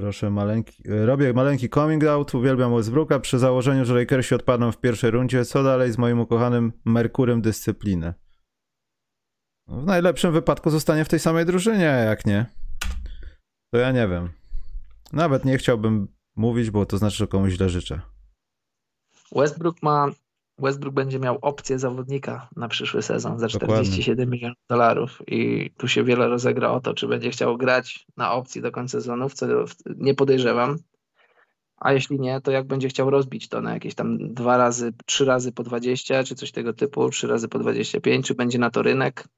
Proszę, 0.00 0.30
maleńki. 0.30 0.82
Robię 0.86 1.32
maleńki 1.32 1.68
coming 1.68 2.04
out, 2.04 2.34
uwielbiam 2.34 2.74
Westbrooka 2.76 3.20
przy 3.20 3.38
założeniu, 3.38 3.84
że 3.84 3.94
Lakersi 3.94 4.34
odpadną 4.34 4.72
w 4.72 4.80
pierwszej 4.80 5.10
rundzie. 5.10 5.44
Co 5.44 5.62
dalej 5.62 5.92
z 5.92 5.98
moim 5.98 6.20
ukochanym 6.20 6.72
Merkurem 6.84 7.42
dyscypliny? 7.42 8.14
W 9.68 9.86
najlepszym 9.86 10.32
wypadku 10.32 10.70
zostanie 10.70 11.04
w 11.04 11.08
tej 11.08 11.18
samej 11.18 11.46
drużynie, 11.46 11.84
jak 11.84 12.26
nie. 12.26 12.46
To 13.72 13.78
ja 13.78 13.92
nie 13.92 14.08
wiem. 14.08 14.28
Nawet 15.12 15.44
nie 15.44 15.58
chciałbym 15.58 16.08
mówić, 16.36 16.70
bo 16.70 16.86
to 16.86 16.98
znaczy, 16.98 17.16
że 17.16 17.26
komuś 17.26 17.52
źle 17.52 17.68
życzę. 17.68 18.00
Westbrook 19.32 19.82
ma 19.82 20.06
Westbrook 20.58 20.94
będzie 20.94 21.18
miał 21.18 21.38
opcję 21.42 21.78
zawodnika 21.78 22.48
na 22.56 22.68
przyszły 22.68 23.02
sezon 23.02 23.38
za 23.38 23.48
47 23.48 24.16
Dokładnie. 24.16 24.36
milionów 24.36 24.58
dolarów 24.68 25.22
i 25.26 25.70
tu 25.76 25.88
się 25.88 26.04
wiele 26.04 26.28
rozegra 26.28 26.70
o 26.70 26.80
to, 26.80 26.94
czy 26.94 27.08
będzie 27.08 27.30
chciał 27.30 27.56
grać 27.56 28.06
na 28.16 28.32
opcji 28.32 28.62
do 28.62 28.72
końca 28.72 28.90
sezonu, 28.90 29.28
co 29.30 29.46
nie 29.96 30.14
podejrzewam. 30.14 30.76
A 31.76 31.92
jeśli 31.92 32.20
nie, 32.20 32.40
to 32.40 32.50
jak 32.50 32.66
będzie 32.66 32.88
chciał 32.88 33.10
rozbić 33.10 33.48
to 33.48 33.60
na 33.60 33.74
jakieś 33.74 33.94
tam 33.94 34.34
dwa 34.34 34.56
razy, 34.56 34.92
trzy 35.06 35.24
razy 35.24 35.52
po 35.52 35.62
20, 35.62 36.24
czy 36.24 36.34
coś 36.34 36.52
tego 36.52 36.72
typu, 36.72 37.10
trzy 37.10 37.26
razy 37.26 37.48
po 37.48 37.58
25, 37.58 38.26
czy 38.26 38.34
będzie 38.34 38.58
na 38.58 38.70
to 38.70 38.82
rynek. 38.82 39.28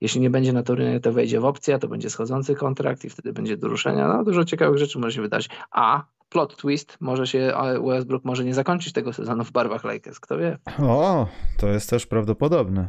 Jeśli 0.00 0.20
nie 0.20 0.30
będzie 0.30 0.52
na 0.52 0.62
to 0.62 0.74
rynek, 0.74 1.02
to 1.02 1.12
wejdzie 1.12 1.40
w 1.40 1.44
opcję, 1.44 1.78
to 1.78 1.88
będzie 1.88 2.10
schodzący 2.10 2.54
kontrakt 2.54 3.04
i 3.04 3.10
wtedy 3.10 3.32
będzie 3.32 3.56
do 3.56 3.68
ruszenia. 3.68 4.08
No, 4.08 4.24
dużo 4.24 4.44
ciekawych 4.44 4.78
rzeczy 4.78 4.98
może 4.98 5.12
się 5.12 5.22
wydać. 5.22 5.48
A 5.70 6.04
plot 6.28 6.56
twist, 6.56 6.96
może 7.00 7.26
się 7.26 7.52
Westbrook 7.86 8.24
może 8.24 8.44
nie 8.44 8.54
zakończyć 8.54 8.92
tego 8.92 9.12
sezonu 9.12 9.44
w 9.44 9.52
barwach 9.52 9.84
Lakers, 9.84 10.20
kto 10.20 10.38
wie. 10.38 10.58
O, 10.82 11.28
to 11.58 11.68
jest 11.68 11.90
też 11.90 12.06
prawdopodobne. 12.06 12.88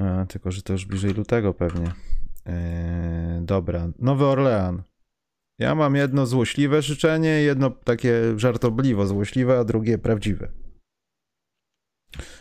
E, 0.00 0.26
tylko, 0.28 0.50
że 0.50 0.62
to 0.62 0.72
już 0.72 0.86
bliżej 0.86 1.14
lutego 1.14 1.54
pewnie. 1.54 1.92
E, 2.46 3.40
dobra, 3.42 3.88
Nowy 3.98 4.26
Orlean. 4.26 4.82
Ja 5.58 5.74
mam 5.74 5.94
jedno 5.94 6.26
złośliwe 6.26 6.82
życzenie, 6.82 7.28
jedno 7.28 7.70
takie 7.70 8.22
żartobliwo 8.36 9.06
złośliwe, 9.06 9.58
a 9.58 9.64
drugie 9.64 9.98
prawdziwe. 9.98 10.48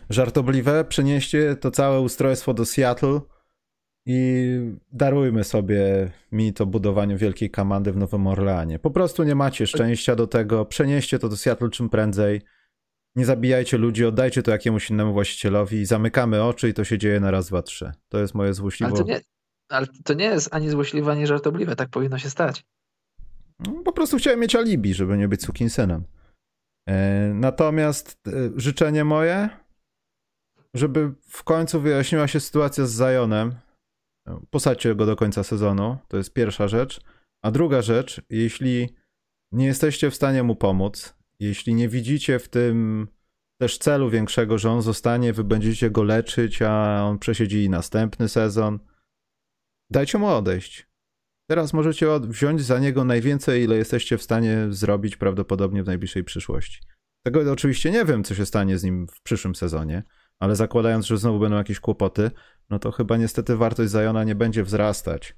Żartobliwe, 0.10 0.86
przenieście 0.86 1.56
to 1.56 1.72
całe 1.72 2.00
ustrojstwo 2.00 2.54
do 2.54 2.66
Seattle 2.66 3.22
i 4.10 4.60
darujmy 4.92 5.44
sobie 5.44 6.12
mi 6.32 6.54
to 6.54 6.66
budowanie 6.66 7.18
wielkiej 7.18 7.52
komandy 7.52 7.92
w 7.92 7.98
Nowym 7.98 8.28
Orleanie. 8.28 8.80
Po 8.80 8.92
prostu 8.92 9.24
nie 9.24 9.36
macie 9.36 9.68
szczęścia 9.68 10.16
do 10.16 10.28
tego, 10.28 10.66
przenieście 10.66 11.20
to 11.20 11.30
do 11.30 11.38
Seattle 11.38 11.70
czym 11.70 11.90
prędzej. 11.90 12.42
Nie 13.16 13.26
zabijajcie 13.26 13.78
ludzi, 13.78 14.06
oddajcie 14.06 14.44
to 14.44 14.52
jakiemuś 14.52 14.90
innemu 14.90 15.14
właścicielowi, 15.14 15.86
zamykamy 15.86 16.44
oczy 16.44 16.70
i 16.70 16.74
to 16.74 16.84
się 16.84 16.98
dzieje 16.98 17.20
na 17.20 17.32
raz, 17.32 17.48
dwa, 17.48 17.62
trzy. 17.62 17.92
To 18.10 18.20
jest 18.20 18.36
moje 18.36 18.54
złośliwe. 18.54 18.92
Ale 18.92 19.04
to 19.04 19.08
nie, 19.08 19.22
Ale 19.70 19.88
to 20.04 20.14
nie 20.14 20.26
jest 20.26 20.54
ani 20.54 20.70
złośliwe, 20.70 21.12
ani 21.12 21.28
żartobliwe. 21.28 21.76
Tak 21.76 21.90
powinno 21.90 22.18
się 22.18 22.30
stać. 22.30 22.66
No, 23.60 23.72
po 23.86 23.92
prostu 23.92 24.18
chciałem 24.18 24.40
mieć 24.40 24.56
alibi, 24.56 24.94
żeby 24.94 25.18
nie 25.18 25.28
być 25.28 25.44
sukinsynem. 25.44 26.04
E, 26.90 27.32
natomiast 27.34 28.20
e, 28.28 28.32
życzenie 28.56 29.04
moje, 29.04 29.50
żeby 30.74 31.14
w 31.22 31.44
końcu 31.44 31.82
wyjaśniła 31.82 32.28
się 32.28 32.40
sytuacja 32.40 32.86
z 32.86 32.98
Zionem. 32.98 33.56
Posadźcie 34.50 34.96
go 34.96 35.06
do 35.06 35.16
końca 35.16 35.44
sezonu, 35.44 35.98
to 36.08 36.18
jest 36.18 36.34
pierwsza 36.34 36.68
rzecz. 36.68 37.02
A 37.42 37.52
druga 37.52 37.82
rzecz, 37.82 38.22
jeśli 38.30 38.96
nie 39.52 39.66
jesteście 39.66 40.12
w 40.12 40.16
stanie 40.16 40.44
mu 40.44 40.56
pomóc, 40.56 41.18
jeśli 41.40 41.74
nie 41.74 41.90
widzicie 41.90 42.40
w 42.40 42.50
tym 42.50 43.08
też 43.62 43.78
celu 43.78 44.10
większego, 44.10 44.58
że 44.58 44.72
on 44.72 44.82
zostanie, 44.82 45.34
wy 45.34 45.44
będziecie 45.44 45.92
go 45.92 46.04
leczyć, 46.04 46.62
a 46.62 47.04
on 47.04 47.20
przesiedzi 47.20 47.70
następny 47.70 48.30
sezon, 48.30 48.80
dajcie 49.90 50.18
mu 50.18 50.28
odejść. 50.28 50.88
Teraz 51.50 51.74
możecie 51.74 52.08
wziąć 52.20 52.62
za 52.62 52.80
niego 52.80 53.04
najwięcej, 53.04 53.64
ile 53.64 53.76
jesteście 53.76 54.18
w 54.18 54.24
stanie 54.24 54.68
zrobić 54.70 55.18
prawdopodobnie 55.18 55.84
w 55.84 55.88
najbliższej 55.88 56.24
przyszłości. 56.24 56.80
Tego 57.26 57.52
oczywiście 57.52 57.92
nie 57.92 58.06
wiem, 58.06 58.24
co 58.24 58.36
się 58.36 58.46
stanie 58.46 58.78
z 58.78 58.84
nim 58.84 59.08
w 59.08 59.22
przyszłym 59.22 59.56
sezonie, 59.56 60.04
ale 60.40 60.56
zakładając, 60.56 61.06
że 61.06 61.18
znowu 61.18 61.40
będą 61.40 61.58
jakieś 61.58 61.80
kłopoty, 61.80 62.32
no 62.70 62.80
to 62.80 62.92
chyba 62.92 63.18
niestety 63.18 63.56
wartość 63.56 63.92
Zajona 63.92 64.24
nie 64.24 64.36
będzie 64.36 64.64
wzrastać. 64.64 65.36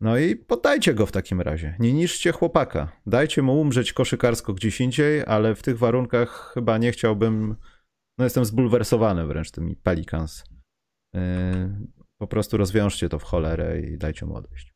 No 0.00 0.18
i 0.18 0.36
poddajcie 0.36 0.94
go 0.94 1.06
w 1.06 1.12
takim 1.12 1.40
razie. 1.40 1.76
Nie 1.78 1.92
niszczcie 1.92 2.32
chłopaka. 2.32 2.92
Dajcie 3.06 3.42
mu 3.42 3.60
umrzeć 3.60 3.92
koszykarsko 3.92 4.54
gdzieś 4.54 4.80
indziej, 4.80 5.24
ale 5.26 5.54
w 5.54 5.62
tych 5.62 5.78
warunkach 5.78 6.50
chyba 6.54 6.78
nie 6.78 6.92
chciałbym. 6.92 7.56
No 8.18 8.24
jestem 8.24 8.44
zbulwersowany 8.44 9.26
wręcz 9.26 9.50
tymi 9.50 9.76
Pelicans. 9.76 10.44
Yy, 11.14 11.20
po 12.18 12.26
prostu 12.26 12.56
rozwiążcie 12.56 13.08
to 13.08 13.18
w 13.18 13.22
cholerę 13.22 13.80
i 13.80 13.98
dajcie 13.98 14.26
mu 14.26 14.36
odejść. 14.36 14.74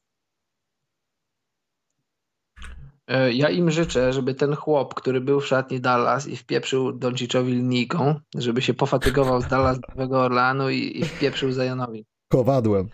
E, 2.60 2.93
ja 3.32 3.50
im 3.50 3.70
życzę, 3.70 4.12
żeby 4.12 4.34
ten 4.34 4.56
chłop, 4.56 4.94
który 4.94 5.20
był 5.20 5.40
w 5.40 5.46
szatni 5.46 5.80
Dallas 5.80 6.26
i 6.26 6.36
wpieprzył 6.36 6.92
Donciczowi 6.92 7.52
linijką, 7.52 8.20
żeby 8.36 8.62
się 8.62 8.74
pofatygował 8.74 9.40
z 9.40 9.46
Dallas 9.46 9.80
do 9.80 9.88
Nowego 9.88 10.20
Orlanu 10.20 10.70
i, 10.70 11.00
i 11.00 11.04
wpieprzył 11.04 11.52
Zajanowi. 11.52 12.06
Kowadłem 12.28 12.88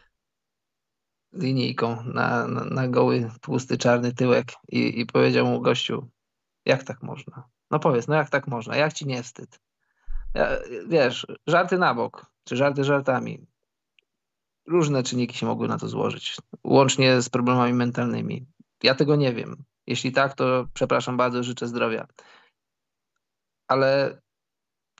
linijką 1.33 2.03
na, 2.05 2.47
na, 2.47 2.65
na 2.65 2.89
goły, 2.89 3.31
tłusty, 3.41 3.79
czarny 3.79 4.13
tyłek 4.13 4.53
i, 4.69 5.01
i 5.01 5.07
powiedział 5.07 5.47
mu 5.47 5.61
gościu, 5.61 6.09
jak 6.65 6.85
tak 6.85 7.03
można? 7.03 7.49
No 7.71 7.79
powiedz, 7.79 8.09
no 8.09 8.15
jak 8.15 8.31
tak 8.31 8.47
można? 8.47 8.77
Jak 8.77 8.93
ci 8.93 9.07
nie 9.07 9.23
wstyd? 9.23 9.61
Ja, 10.35 10.49
wiesz, 10.89 11.27
żarty 11.47 11.79
na 11.79 11.95
bok, 11.95 12.27
czy 12.45 12.57
żarty 12.57 12.85
żartami. 12.85 13.47
Różne 14.67 15.03
czynniki 15.03 15.39
się 15.39 15.47
mogły 15.47 15.69
na 15.69 15.79
to 15.79 15.89
złożyć, 15.89 16.37
łącznie 16.65 17.23
z 17.23 17.29
problemami 17.29 17.73
mentalnymi. 17.73 18.47
Ja 18.83 18.95
tego 18.95 19.17
nie 19.17 19.35
wiem. 19.35 19.65
Jeśli 19.91 20.13
tak, 20.13 20.35
to 20.35 20.67
przepraszam 20.75 21.17
bardzo, 21.17 21.43
życzę 21.43 21.67
zdrowia. 21.67 22.07
Ale 23.69 24.21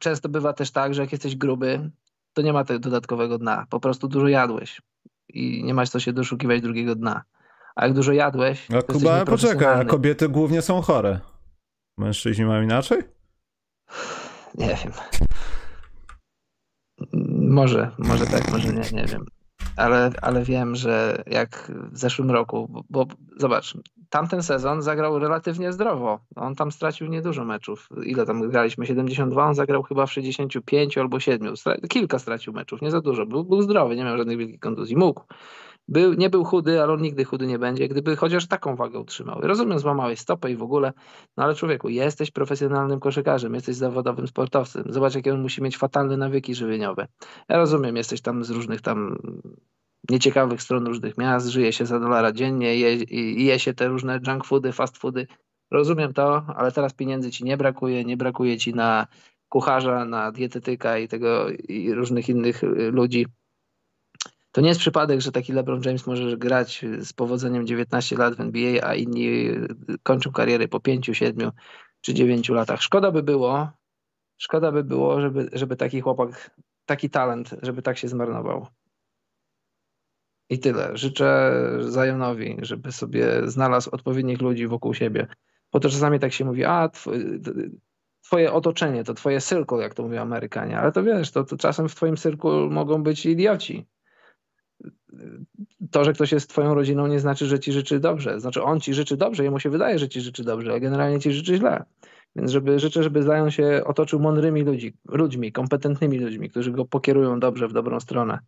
często 0.01 0.29
bywa 0.29 0.53
też 0.53 0.71
tak, 0.71 0.95
że 0.95 1.03
jak 1.03 1.13
jesteś 1.13 1.37
gruby, 1.37 1.91
to 2.33 2.43
nie 2.43 2.53
ma 2.53 2.65
tego 2.65 2.81
dodatkowego 2.81 3.39
dna. 3.39 3.67
Po 3.71 3.81
prostu 3.81 4.09
dużo 4.09 4.29
jadłeś 4.29 4.83
i 5.29 5.65
nie 5.65 5.75
masz 5.75 5.91
co 5.91 6.01
się 6.01 6.13
doszukiwać 6.13 6.61
drugiego 6.61 6.95
dna. 6.95 7.23
A 7.77 7.85
jak 7.87 7.95
dużo 7.95 8.13
jadłeś. 8.13 8.69
A 8.71 8.83
Kuba, 8.83 9.25
poczekaj, 9.25 9.81
a 9.81 9.85
kobiety 9.85 10.29
głównie 10.29 10.63
są 10.63 10.81
chore. 10.81 11.21
Mężczyźni 11.99 12.45
mają 12.45 12.63
inaczej? 12.63 13.03
Nie 14.55 14.77
wiem. 14.85 14.93
Może, 17.51 17.91
może 17.99 18.27
tak, 18.27 18.51
może 18.51 18.69
nie, 18.69 18.91
nie 18.93 19.05
wiem. 19.05 19.27
Ale, 19.77 20.11
ale 20.23 20.45
wiem, 20.45 20.77
że 20.77 21.23
jak 21.27 21.73
w 21.93 21.99
zeszłym 21.99 22.31
roku, 22.31 22.69
bo, 22.71 22.85
bo 22.91 23.07
zobacz, 23.37 23.75
tamten 24.11 24.43
sezon 24.43 24.83
zagrał 24.83 25.19
relatywnie 25.19 25.73
zdrowo. 25.73 26.21
On 26.37 26.55
tam 26.55 26.73
stracił 26.73 27.07
niedużo 27.07 27.45
meczów. 27.45 27.89
Ile 28.05 28.27
tam 28.27 28.51
graliśmy? 28.51 28.87
72, 28.87 29.47
on 29.47 29.55
zagrał 29.55 29.83
chyba 29.83 30.07
w 30.07 30.13
65 30.13 30.99
albo 30.99 31.21
7. 31.21 31.55
Kilka 31.89 32.19
stracił 32.19 32.53
meczów, 32.53 32.83
nie 32.83 32.91
za 32.91 33.01
dużo. 33.01 33.27
Był, 33.27 33.45
był 33.45 33.63
zdrowy, 33.63 33.97
nie 33.97 34.05
miał 34.05 34.19
żadnych 34.19 34.39
wielkich 34.39 34.61
kontuzji. 34.61 34.97
Mógł. 34.97 35.23
Był, 35.91 36.15
nie 36.15 36.31
był 36.31 36.45
chudy, 36.45 36.83
ale 36.83 36.93
on 36.93 37.03
nigdy 37.03 37.25
chudy 37.25 37.47
nie 37.47 37.59
będzie, 37.59 37.89
gdyby 37.89 38.17
chociaż 38.17 38.49
taką 38.49 38.77
wagę 38.77 38.99
utrzymał. 38.99 39.41
Rozumiem, 39.41 39.79
złamałeś 39.79 40.21
stopę 40.21 40.51
i 40.51 40.57
w 40.57 40.63
ogóle, 40.63 40.93
no 41.37 41.45
ale 41.45 41.55
człowieku, 41.55 41.89
jesteś 41.89 42.31
profesjonalnym 42.31 43.01
koszykarzem, 43.01 43.55
jesteś 43.55 43.77
zawodowym 43.77 44.27
sportowcem. 44.27 44.85
Zobacz, 44.89 45.15
jakie 45.15 45.35
on 45.35 45.43
musi 45.43 45.63
mieć 45.63 45.77
fatalne 45.77 46.17
nawyki 46.17 46.55
żywieniowe. 46.55 47.07
Ja 47.49 47.57
rozumiem, 47.57 47.97
jesteś 47.97 48.21
tam 48.21 48.45
z 48.45 48.51
różnych 48.51 48.81
tam 48.81 49.17
nieciekawych 50.11 50.63
stron 50.63 50.87
różnych 50.87 51.19
miast, 51.19 51.49
żyje 51.49 51.73
się 51.73 51.87
za 51.87 52.01
dolara 52.01 52.33
dziennie, 52.33 52.77
je, 52.77 52.97
je 53.45 53.59
się 53.59 53.75
te 53.75 53.89
różne 53.89 54.21
junk 54.27 54.45
foody, 54.45 54.73
fast 54.73 54.99
foody. 54.99 55.27
Rozumiem 55.71 56.13
to, 56.13 56.45
ale 56.57 56.73
teraz 56.73 56.95
pieniędzy 56.95 57.31
ci 57.31 57.45
nie 57.45 57.57
brakuje, 57.57 58.05
nie 58.05 58.17
brakuje 58.17 58.59
ci 58.59 58.75
na 58.75 59.07
kucharza, 59.49 60.05
na 60.05 60.33
dietetyka 60.33 60.99
i 60.99 61.09
tego 61.09 61.49
i 61.51 61.95
różnych 61.95 62.29
innych 62.29 62.65
y, 62.65 62.91
ludzi. 62.91 63.27
To 64.53 64.61
nie 64.61 64.69
jest 64.69 64.81
przypadek, 64.81 65.21
że 65.21 65.33
taki 65.33 65.53
LeBron 65.53 65.83
James 65.85 66.07
może 66.07 66.37
grać 66.37 66.85
z 67.01 67.13
powodzeniem 67.13 67.67
19 67.67 68.17
lat 68.17 68.35
w 68.35 68.41
NBA, 68.41 68.83
a 68.83 68.95
inni 68.95 69.49
kończą 70.03 70.33
karierę 70.33 70.69
po 70.69 70.81
5, 70.81 71.11
7 71.13 71.51
czy 72.01 72.15
9 72.15 72.49
latach. 72.49 72.83
Szkoda 72.83 73.11
by 73.11 73.23
było, 73.23 73.71
szkoda 74.37 74.73
by 74.73 74.85
było, 74.85 75.21
żeby, 75.21 75.49
żeby 75.53 75.77
taki 75.77 76.01
chłopak, 76.01 76.51
taki 76.87 77.11
talent, 77.11 77.51
żeby 77.63 77.83
tak 77.83 77.99
się 77.99 78.09
zmarnował. 78.09 78.67
I 80.51 80.59
tyle. 80.59 80.97
Życzę 80.97 81.53
Zajonowi, 81.81 82.57
żeby 82.63 82.93
sobie 82.93 83.49
znalazł 83.51 83.91
odpowiednich 83.93 84.41
ludzi 84.41 84.67
wokół 84.67 84.95
siebie. 84.95 85.27
Bo 85.73 85.81
to 85.81 85.89
czasami 85.89 86.19
tak 86.19 86.33
się 86.33 86.45
mówi, 86.45 86.65
a 86.65 86.91
twoje 88.23 88.53
otoczenie, 88.53 89.05
to 89.05 89.15
twoje 89.15 89.41
cyrkul, 89.41 89.81
jak 89.81 89.95
to 89.95 90.03
mówią 90.03 90.23
Amerykanie. 90.23 90.79
Ale 90.79 90.93
to 90.93 91.03
wiesz, 91.03 91.31
to, 91.31 91.45
to 91.45 91.57
czasem 91.57 91.89
w 91.89 91.95
twoim 91.95 92.17
cyrku 92.17 92.51
mogą 92.71 93.03
być 93.03 93.27
idioci. 93.27 93.87
To, 95.91 96.05
że 96.05 96.13
ktoś 96.13 96.33
jest 96.33 96.51
twoją 96.51 96.75
rodziną 96.75 97.07
nie 97.07 97.21
znaczy, 97.21 97.47
że 97.47 97.61
ci 97.61 97.73
życzy 97.73 98.01
dobrze. 98.01 98.41
Znaczy 98.41 98.63
on 98.63 98.81
ci 98.81 98.95
życzy 98.95 99.17
dobrze, 99.17 99.45
jemu 99.45 99.61
się 99.61 99.71
wydaje, 99.71 99.99
że 99.99 100.09
ci 100.09 100.21
życzy 100.21 100.45
dobrze, 100.45 100.71
ale 100.71 100.81
generalnie 100.81 101.21
ci 101.21 101.33
życzy 101.33 101.57
źle. 101.57 101.85
Więc 102.37 102.51
żeby, 102.51 102.79
życzę, 102.79 103.03
żeby 103.03 103.23
Zajon 103.23 103.51
się 103.51 103.83
otoczył 103.85 104.21
mądrymi 104.21 104.63
ludzi, 104.63 104.97
ludźmi, 105.09 105.53
kompetentnymi 105.53 106.19
ludźmi, 106.19 106.51
którzy 106.51 106.73
go 106.73 106.85
pokierują 106.85 107.41
dobrze 107.41 107.69
w 107.69 107.73
dobrą 107.73 108.01
stronę 108.01 108.39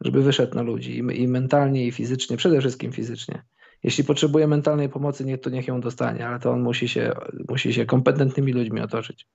żeby 0.00 0.22
wyszedł 0.22 0.54
na 0.54 0.62
ludzi 0.62 0.98
i, 0.98 1.22
i 1.22 1.28
mentalnie, 1.28 1.86
i 1.86 1.92
fizycznie, 1.92 2.36
przede 2.36 2.60
wszystkim 2.60 2.92
fizycznie. 2.92 3.42
Jeśli 3.82 4.04
potrzebuje 4.04 4.46
mentalnej 4.46 4.88
pomocy, 4.88 5.24
niech, 5.24 5.40
to 5.40 5.50
niech 5.50 5.68
ją 5.68 5.80
dostanie, 5.80 6.26
ale 6.26 6.40
to 6.40 6.50
on 6.50 6.60
musi 6.60 6.88
się, 6.88 7.12
musi 7.48 7.74
się 7.74 7.86
kompetentnymi 7.86 8.52
ludźmi 8.52 8.80
otoczyć. 8.80 9.26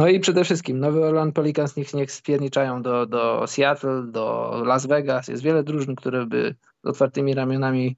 No 0.00 0.08
i 0.08 0.20
przede 0.20 0.44
wszystkim 0.44 0.80
Nowy 0.80 1.04
Orleans 1.04 1.34
Pelicans 1.34 1.76
niech, 1.76 1.94
niech 1.94 2.12
spierniczają 2.12 2.82
do, 2.82 3.06
do 3.06 3.46
Seattle, 3.46 4.02
do 4.12 4.52
Las 4.64 4.86
Vegas. 4.86 5.28
Jest 5.28 5.42
wiele 5.42 5.62
drużyn, 5.62 5.94
które 5.94 6.26
by 6.26 6.54
z 6.84 6.88
otwartymi 6.88 7.34
ramionami 7.34 7.96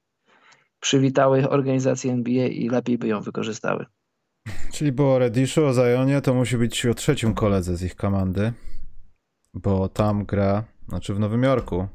przywitały 0.80 1.48
organizację 1.48 2.12
NBA 2.12 2.46
i 2.46 2.68
lepiej 2.68 2.98
by 2.98 3.08
ją 3.08 3.20
wykorzystały. 3.20 3.86
Czyli 4.72 4.92
było 4.92 5.18
Redishu 5.18 5.64
o 5.64 5.72
Zionie, 5.74 6.20
to 6.20 6.34
musi 6.34 6.56
być 6.56 6.86
o 6.86 6.94
trzecim 6.94 7.34
koledze 7.34 7.76
z 7.76 7.82
ich 7.82 7.96
komandy, 7.96 8.52
bo 9.54 9.88
tam 9.88 10.24
gra 10.24 10.64
znaczy 10.88 11.14
w 11.14 11.18
Nowym 11.18 11.42
Jorku 11.42 11.88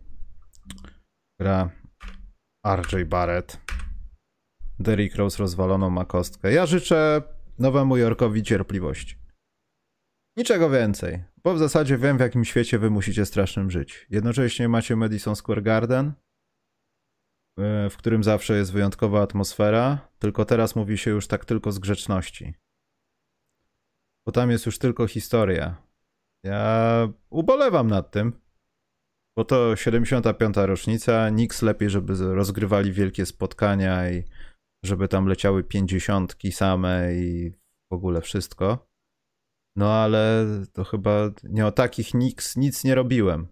gra 1.40 1.70
RJ 2.68 3.06
Barrett. 3.06 3.62
Derrick 4.80 5.16
Rose 5.16 5.40
rozwaloną 5.40 5.90
ma 5.90 6.06
kostkę. 6.06 6.54
Ja 6.54 6.66
życzę 6.66 7.22
Nowemu 7.60 7.98
Jorkowi 7.98 8.44
cierpliwości. 8.44 9.27
Niczego 10.38 10.70
więcej, 10.70 11.24
bo 11.44 11.54
w 11.54 11.60
zasadzie 11.60 11.98
wiem 11.98 12.18
w 12.18 12.22
jakim 12.22 12.46
świecie 12.46 12.80
wy 12.80 12.90
musicie 12.90 13.26
strasznym 13.26 13.72
żyć. 13.72 14.08
Jednocześnie 14.10 14.70
macie 14.70 14.96
Madison 14.96 15.36
Square 15.36 15.64
Garden, 15.64 16.14
w 17.90 17.94
którym 17.98 18.24
zawsze 18.24 18.58
jest 18.58 18.72
wyjątkowa 18.72 19.22
atmosfera, 19.22 20.10
tylko 20.20 20.46
teraz 20.46 20.76
mówi 20.76 20.98
się 20.98 21.12
już 21.12 21.28
tak 21.28 21.46
tylko 21.46 21.72
z 21.72 21.80
grzeczności. 21.80 22.54
Bo 24.26 24.32
tam 24.32 24.52
jest 24.52 24.66
już 24.66 24.80
tylko 24.80 25.08
historia. 25.08 25.76
Ja 26.44 27.10
ubolewam 27.30 27.88
nad 27.88 28.12
tym, 28.12 28.42
bo 29.38 29.46
to 29.46 29.76
75. 29.76 30.56
rocznica, 30.58 31.30
nikt 31.30 31.62
lepiej, 31.62 31.90
żeby 31.90 32.36
rozgrywali 32.36 32.92
wielkie 32.92 33.26
spotkania 33.26 34.12
i 34.12 34.24
żeby 34.86 35.08
tam 35.08 35.28
leciały 35.28 35.64
pięćdziesiątki 35.64 36.52
same 36.52 37.14
i 37.14 37.52
w 37.92 37.94
ogóle 37.94 38.22
wszystko. 38.22 38.88
No 39.78 39.94
ale 39.94 40.46
to 40.74 40.84
chyba 40.84 41.32
nie 41.44 41.66
o 41.66 41.72
takich 41.72 42.10
Knicks 42.10 42.56
nic 42.56 42.84
nie 42.84 42.96
robiłem. 42.96 43.48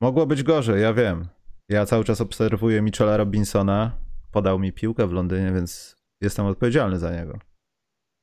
Mogło 0.00 0.26
być 0.26 0.42
gorzej, 0.42 0.82
ja 0.82 0.94
wiem. 0.94 1.28
Ja 1.68 1.86
cały 1.86 2.04
czas 2.04 2.20
obserwuję 2.20 2.82
Michela 2.82 3.16
Robinsona. 3.16 3.98
Podał 4.32 4.58
mi 4.58 4.72
piłkę 4.72 5.06
w 5.06 5.12
Londynie, 5.12 5.52
więc 5.52 5.96
jestem 6.20 6.46
odpowiedzialny 6.46 6.98
za 6.98 7.12
niego. 7.12 7.38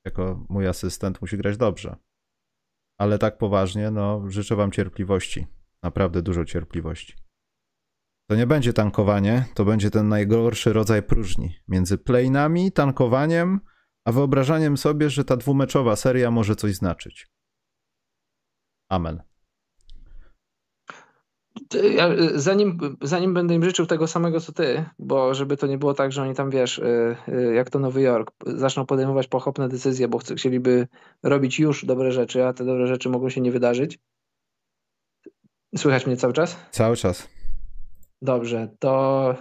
Jako 0.06 0.46
mój 0.50 0.68
asystent 0.68 1.22
musi 1.22 1.38
grać 1.38 1.58
dobrze. 1.58 1.96
Ale 3.00 3.18
tak 3.18 3.38
poważnie, 3.38 3.92
no 3.92 4.30
życzę 4.30 4.56
wam 4.56 4.72
cierpliwości. 4.72 5.48
Naprawdę 5.84 6.22
dużo 6.22 6.46
cierpliwości. 6.46 7.14
To 8.30 8.36
nie 8.36 8.48
będzie 8.48 8.74
tankowanie, 8.74 9.46
to 9.54 9.66
będzie 9.66 9.92
ten 9.92 10.10
najgorszy 10.10 10.74
rodzaj 10.74 11.04
próżni. 11.04 11.60
Między 11.68 11.98
plane'ami, 11.98 12.72
tankowaniem, 12.72 13.60
a 14.06 14.12
wyobrażaniem 14.12 14.78
sobie, 14.78 15.10
że 15.10 15.26
ta 15.26 15.38
dwumeczowa 15.38 15.96
seria 15.96 16.32
może 16.32 16.56
coś 16.56 16.76
znaczyć. 16.76 17.28
Amen. 18.90 19.22
Ja, 21.96 22.10
zanim, 22.36 22.98
zanim 23.02 23.34
będę 23.34 23.56
im 23.56 23.64
życzył 23.64 23.86
tego 23.86 24.08
samego 24.08 24.40
co 24.40 24.52
ty, 24.52 24.86
bo 25.00 25.34
żeby 25.34 25.58
to 25.58 25.68
nie 25.68 25.78
było 25.78 25.94
tak, 25.94 26.12
że 26.12 26.22
oni 26.22 26.36
tam 26.36 26.50
wiesz, 26.50 26.78
y, 26.78 27.16
y, 27.30 27.54
jak 27.54 27.70
to 27.70 27.80
Nowy 27.80 28.02
Jork, 28.02 28.32
zaczną 28.46 28.86
podejmować 28.86 29.28
pochopne 29.28 29.70
decyzje, 29.70 30.08
bo 30.08 30.18
chcieliby 30.18 30.88
robić 31.24 31.60
już 31.60 31.86
dobre 31.86 32.12
rzeczy, 32.12 32.46
a 32.46 32.54
te 32.54 32.66
dobre 32.66 32.88
rzeczy 32.88 33.10
mogą 33.10 33.30
się 33.30 33.42
nie 33.42 33.52
wydarzyć. 33.52 34.00
Słychać 35.78 36.06
mnie 36.08 36.18
cały 36.18 36.34
czas? 36.34 36.58
Cały 36.72 36.96
czas. 36.96 37.30
Dobrze, 38.22 38.70
to 38.80 39.36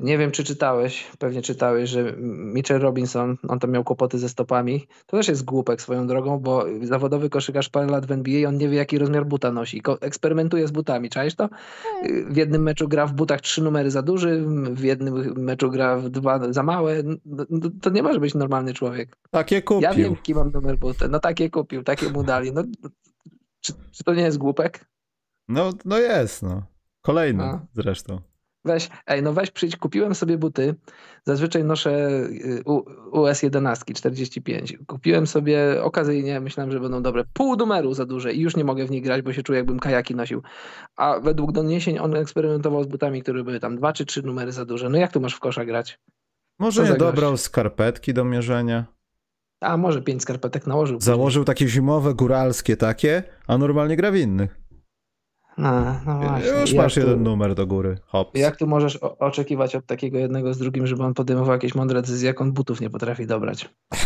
nie 0.00 0.18
wiem, 0.18 0.30
czy 0.30 0.44
czytałeś, 0.44 1.06
pewnie 1.18 1.42
czytałeś, 1.42 1.90
że 1.90 2.12
Mitchell 2.18 2.80
Robinson, 2.80 3.36
on 3.48 3.58
tam 3.58 3.70
miał 3.70 3.84
kłopoty 3.84 4.18
ze 4.18 4.28
stopami. 4.28 4.86
To 5.06 5.16
też 5.16 5.28
jest 5.28 5.44
głupek 5.44 5.82
swoją 5.82 6.06
drogą, 6.06 6.38
bo 6.38 6.64
zawodowy 6.82 7.30
koszykarz 7.30 7.68
parę 7.68 7.86
lat 7.86 8.06
w 8.06 8.12
NBA, 8.12 8.48
on 8.48 8.56
nie 8.56 8.68
wie, 8.68 8.76
jaki 8.76 8.98
rozmiar 8.98 9.26
buta 9.26 9.52
nosi. 9.52 9.82
Eksperymentuje 10.00 10.68
z 10.68 10.70
butami, 10.70 11.10
czaisz 11.10 11.34
to? 11.34 11.48
Y, 12.04 12.24
w 12.30 12.36
jednym 12.36 12.62
meczu 12.62 12.88
gra 12.88 13.06
w 13.06 13.12
butach 13.12 13.40
trzy 13.40 13.62
numery 13.62 13.90
za 13.90 14.02
duży, 14.02 14.44
w 14.70 14.84
jednym 14.84 15.44
meczu 15.44 15.70
gra 15.70 15.96
w 15.96 16.08
dwa 16.08 16.52
za 16.52 16.62
małe. 16.62 17.02
No, 17.24 17.44
no, 17.50 17.70
to 17.82 17.90
nie 17.90 18.02
może 18.02 18.20
być 18.20 18.34
normalny 18.34 18.74
człowiek. 18.74 19.16
Takie 19.30 19.62
kupił. 19.62 19.82
Ja 19.82 19.94
wiem, 19.94 20.10
jaki 20.12 20.34
mam 20.34 20.50
numer 20.50 20.78
buty. 20.78 21.08
No 21.08 21.20
takie 21.20 21.50
kupił, 21.50 21.82
takie 21.82 22.10
mu 22.10 22.24
dali. 22.24 22.52
No, 22.52 22.62
czy, 23.60 23.72
czy 23.92 24.04
to 24.04 24.14
nie 24.14 24.22
jest 24.22 24.38
głupek? 24.38 24.86
No, 25.48 25.72
no 25.84 25.98
jest, 25.98 26.42
no. 26.42 26.62
Kolejny 27.02 27.44
A. 27.44 27.66
zresztą. 27.74 28.20
Weź, 28.66 28.88
ej, 29.06 29.22
no 29.22 29.32
weź 29.32 29.50
przyjdź, 29.50 29.76
kupiłem 29.76 30.14
sobie 30.14 30.38
buty. 30.38 30.74
Zazwyczaj 31.24 31.64
noszę 31.64 32.10
US 33.12 33.42
11 33.42 33.94
45. 33.94 34.78
Kupiłem 34.86 35.26
sobie 35.26 35.82
okazyjnie, 35.82 36.40
myślałem, 36.40 36.72
że 36.72 36.80
będą 36.80 37.02
dobre. 37.02 37.24
Pół 37.32 37.56
numeru 37.56 37.94
za 37.94 38.06
duże 38.06 38.32
i 38.32 38.40
już 38.40 38.56
nie 38.56 38.64
mogę 38.64 38.86
w 38.86 38.90
nich 38.90 39.02
grać, 39.02 39.22
bo 39.22 39.32
się 39.32 39.42
czuję, 39.42 39.56
jakbym 39.56 39.78
kajaki 39.78 40.14
nosił. 40.14 40.42
A 40.96 41.20
według 41.20 41.52
doniesień 41.52 41.98
on 41.98 42.16
eksperymentował 42.16 42.84
z 42.84 42.86
butami, 42.86 43.22
które 43.22 43.44
były 43.44 43.60
tam 43.60 43.76
dwa 43.76 43.92
czy 43.92 44.06
trzy 44.06 44.22
numery 44.22 44.52
za 44.52 44.64
duże. 44.64 44.88
No 44.88 44.98
jak 44.98 45.12
tu 45.12 45.20
masz 45.20 45.34
w 45.34 45.40
kosza 45.40 45.64
grać? 45.64 46.00
Może 46.58 46.84
nie 46.84 46.94
dobrał 46.94 47.36
skarpetki 47.36 48.14
do 48.14 48.24
mierzenia. 48.24 48.84
A 49.60 49.76
może 49.76 50.02
pięć 50.02 50.22
skarpetek 50.22 50.66
nałożył. 50.66 51.00
Założył 51.00 51.44
takie 51.44 51.68
zimowe, 51.68 52.14
góralskie 52.14 52.76
takie, 52.76 53.22
a 53.46 53.58
normalnie 53.58 53.96
gra 53.96 54.10
w 54.10 54.16
innych. 54.16 54.65
No, 55.58 56.00
no 56.06 56.18
właśnie. 56.18 56.60
Już 56.60 56.74
masz 56.74 56.94
tu, 56.94 57.00
jeden 57.00 57.22
numer 57.22 57.54
do 57.54 57.66
góry. 57.66 57.98
Hops. 58.06 58.40
Jak 58.40 58.56
tu 58.56 58.66
możesz 58.66 58.96
oczekiwać 58.96 59.76
od 59.76 59.86
takiego 59.86 60.18
jednego 60.18 60.54
z 60.54 60.58
drugim, 60.58 60.86
żeby 60.86 61.02
on 61.02 61.14
podejmował 61.14 61.52
jakieś 61.52 61.74
mądre 61.74 62.02
decyzje, 62.02 62.26
jak 62.26 62.40
on 62.40 62.52
butów 62.52 62.80
nie 62.80 62.90
potrafi 62.90 63.26
dobrać? 63.26 63.68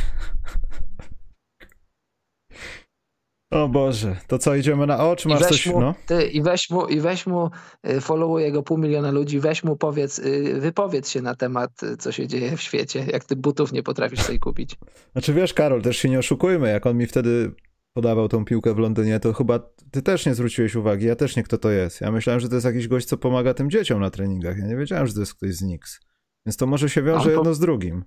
O 3.50 3.68
Boże, 3.68 4.16
to 4.26 4.38
co, 4.38 4.54
idziemy 4.54 4.86
na 4.86 5.08
oczy? 5.08 5.28
Masz 5.28 5.40
coś, 5.40 5.66
mu, 5.66 5.80
no? 5.80 5.94
Ty, 6.06 6.26
i 6.26 6.42
weź 6.42 6.70
mu, 6.70 6.86
i 6.86 7.00
weź 7.00 7.26
mu, 7.26 7.50
y, 7.88 8.00
followuje 8.00 8.52
go 8.52 8.62
pół 8.62 8.78
miliona 8.78 9.10
ludzi, 9.10 9.40
weź 9.40 9.64
mu 9.64 9.76
powiedz, 9.76 10.18
y, 10.18 10.60
wypowiedz 10.60 11.10
się 11.10 11.22
na 11.22 11.34
temat, 11.34 11.82
y, 11.82 11.96
co 11.96 12.12
się 12.12 12.26
dzieje 12.26 12.56
w 12.56 12.62
świecie, 12.62 13.06
jak 13.12 13.24
ty 13.24 13.36
butów 13.36 13.72
nie 13.72 13.82
potrafisz 13.82 14.20
sobie 14.20 14.38
kupić. 14.38 14.76
Znaczy 15.12 15.34
wiesz, 15.34 15.54
Karol, 15.54 15.82
też 15.82 15.96
się 15.96 16.08
nie 16.08 16.18
oszukujmy, 16.18 16.68
jak 16.70 16.86
on 16.86 16.96
mi 16.96 17.06
wtedy 17.06 17.52
podawał 17.92 18.28
tą 18.28 18.44
piłkę 18.44 18.74
w 18.74 18.78
Londynie, 18.78 19.20
to 19.20 19.32
chyba 19.32 19.58
ty 19.90 20.02
też 20.02 20.26
nie 20.26 20.34
zwróciłeś 20.34 20.74
uwagi, 20.74 21.06
ja 21.06 21.16
też 21.16 21.36
nie 21.36 21.42
kto 21.42 21.58
to 21.58 21.70
jest. 21.70 22.00
Ja 22.00 22.10
myślałem, 22.12 22.40
że 22.40 22.48
to 22.48 22.54
jest 22.54 22.66
jakiś 22.66 22.88
gość, 22.88 23.06
co 23.06 23.16
pomaga 23.16 23.54
tym 23.54 23.70
dzieciom 23.70 24.00
na 24.00 24.10
treningach. 24.10 24.58
Ja 24.58 24.66
nie 24.66 24.76
wiedziałem, 24.76 25.06
że 25.06 25.14
to 25.14 25.20
jest 25.20 25.34
ktoś 25.34 25.54
z 25.54 25.62
Nix. 25.62 26.00
Więc 26.46 26.56
to 26.56 26.66
może 26.66 26.88
się 26.88 27.02
wiąże 27.02 27.32
jedno 27.32 27.54
z 27.54 27.58
drugim. 27.58 28.04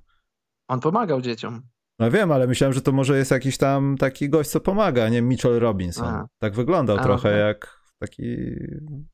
On 0.68 0.80
pomagał 0.80 1.22
dzieciom. 1.22 1.61
No 1.99 2.11
wiem, 2.11 2.31
ale 2.31 2.47
myślałem, 2.47 2.73
że 2.73 2.81
to 2.81 2.91
może 2.91 3.18
jest 3.18 3.31
jakiś 3.31 3.57
tam 3.57 3.97
taki 3.97 4.30
gość, 4.30 4.49
co 4.49 4.60
pomaga, 4.60 5.10
nie 5.10 5.22
Mitchell 5.22 5.60
Robinson. 5.60 6.07
A. 6.07 6.27
Tak 6.39 6.55
wyglądał 6.55 6.97
A, 6.97 7.03
trochę 7.03 7.38
jak 7.38 7.84
taki, 7.99 8.23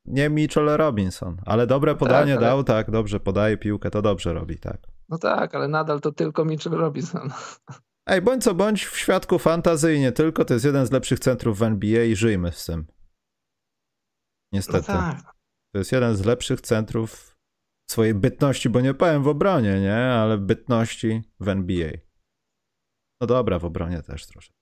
nie 0.06 0.30
Mitchell 0.30 0.66
Robinson, 0.78 1.38
ale 1.46 1.68
dobre 1.68 1.92
tak, 1.92 2.00
podanie 2.00 2.34
tak, 2.34 2.44
ale... 2.44 2.48
dał, 2.48 2.64
tak, 2.64 2.92
dobrze 2.92 3.20
podaje 3.20 3.58
piłkę, 3.58 3.92
to 3.92 4.02
dobrze 4.02 4.34
robi, 4.34 4.58
tak. 4.58 4.82
No 5.10 5.18
tak, 5.18 5.56
ale 5.56 5.68
nadal 5.68 6.02
to 6.02 6.12
tylko 6.12 6.46
Mitchell 6.46 6.74
Robinson. 6.74 7.30
Ej, 8.10 8.22
bądź 8.22 8.44
co 8.44 8.56
bądź, 8.56 8.86
w 8.86 8.98
świadku 8.98 9.40
fantazy 9.40 10.00
nie 10.00 10.12
tylko, 10.12 10.46
to 10.46 10.54
jest 10.54 10.66
jeden 10.66 10.86
z 10.86 10.92
lepszych 10.92 11.20
centrów 11.20 11.60
w 11.60 11.64
NBA 11.64 12.04
i 12.04 12.16
żyjmy 12.16 12.52
z 12.52 12.66
tym. 12.66 12.88
Niestety. 14.54 14.92
No 14.92 14.98
tak. 14.98 15.22
To 15.74 15.80
jest 15.80 15.92
jeden 15.92 16.16
z 16.16 16.26
lepszych 16.26 16.62
centrów 16.62 17.38
swojej 17.90 18.14
bytności, 18.14 18.70
bo 18.70 18.82
nie 18.82 18.94
powiem 18.94 19.24
w 19.24 19.28
obronie, 19.28 19.82
nie? 19.82 19.96
Ale 19.96 20.38
bytności 20.38 21.22
w 21.40 21.48
NBA. 21.48 21.92
No 23.22 23.28
dobra, 23.28 23.60
w 23.60 23.66
obronie 23.66 24.02
też 24.02 24.28
troszkę. 24.28 24.54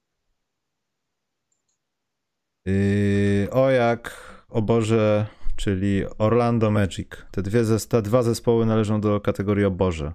Yy, 2.65 3.47
o 3.51 3.69
jak, 3.69 4.33
o 4.49 4.61
Boże, 4.61 5.27
czyli 5.55 6.03
Orlando 6.17 6.71
Magic. 6.71 7.09
Te, 7.31 7.41
dwie, 7.41 7.61
te 7.89 8.01
dwa 8.01 8.23
zespoły 8.23 8.65
należą 8.65 9.01
do 9.01 9.21
kategorii 9.21 9.65
o 9.65 9.71
Boże. 9.71 10.13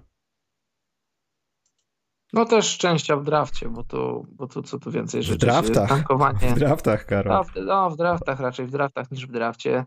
No 2.33 2.45
też 2.45 2.65
szczęścia 2.65 3.17
w 3.17 3.23
drafcie, 3.23 3.69
bo 3.69 3.83
tu, 3.83 4.27
bo 4.31 4.47
tu 4.47 4.63
co 4.63 4.79
tu 4.79 4.91
więcej 4.91 5.23
rzeczy. 5.23 5.37
W 5.37 5.41
draftach. 5.41 5.89
Tankowanie. 5.89 6.39
W 6.39 6.59
draftach, 6.59 7.05
Karol. 7.05 7.33
No, 7.55 7.61
no, 7.65 7.89
w 7.89 7.97
draftach 7.97 8.39
raczej, 8.39 8.65
w 8.65 8.71
draftach 8.71 9.11
niż 9.11 9.27
w 9.27 9.31
drafcie. 9.31 9.85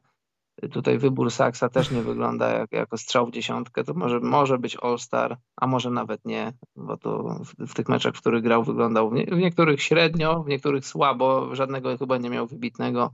Tutaj 0.73 0.99
wybór 0.99 1.31
Saksa 1.31 1.69
też 1.69 1.91
nie 1.91 2.03
wygląda 2.03 2.51
jak, 2.51 2.73
jako 2.73 2.97
strzał 2.97 3.27
w 3.27 3.31
dziesiątkę. 3.31 3.85
To 3.85 3.95
może, 3.95 4.21
może 4.21 4.59
być 4.59 4.77
All-Star, 4.83 5.37
a 5.57 5.67
może 5.67 5.91
nawet 5.91 6.25
nie, 6.25 6.53
bo 6.77 6.97
to 6.97 7.41
w, 7.45 7.67
w 7.67 7.75
tych 7.75 7.89
meczach, 7.89 8.15
w 8.15 8.21
których 8.21 8.43
grał, 8.43 8.65
wyglądał 8.65 9.11
w, 9.11 9.13
nie, 9.13 9.25
w, 9.25 9.39
niektórych 9.39 9.83
średnio, 9.83 10.43
w 10.43 10.49
niektórych 10.49 10.87
słabo. 10.87 11.55
Żadnego 11.55 11.99
chyba 11.99 12.17
nie 12.17 12.31
miał 12.31 12.47
wybitnego. 12.47 13.11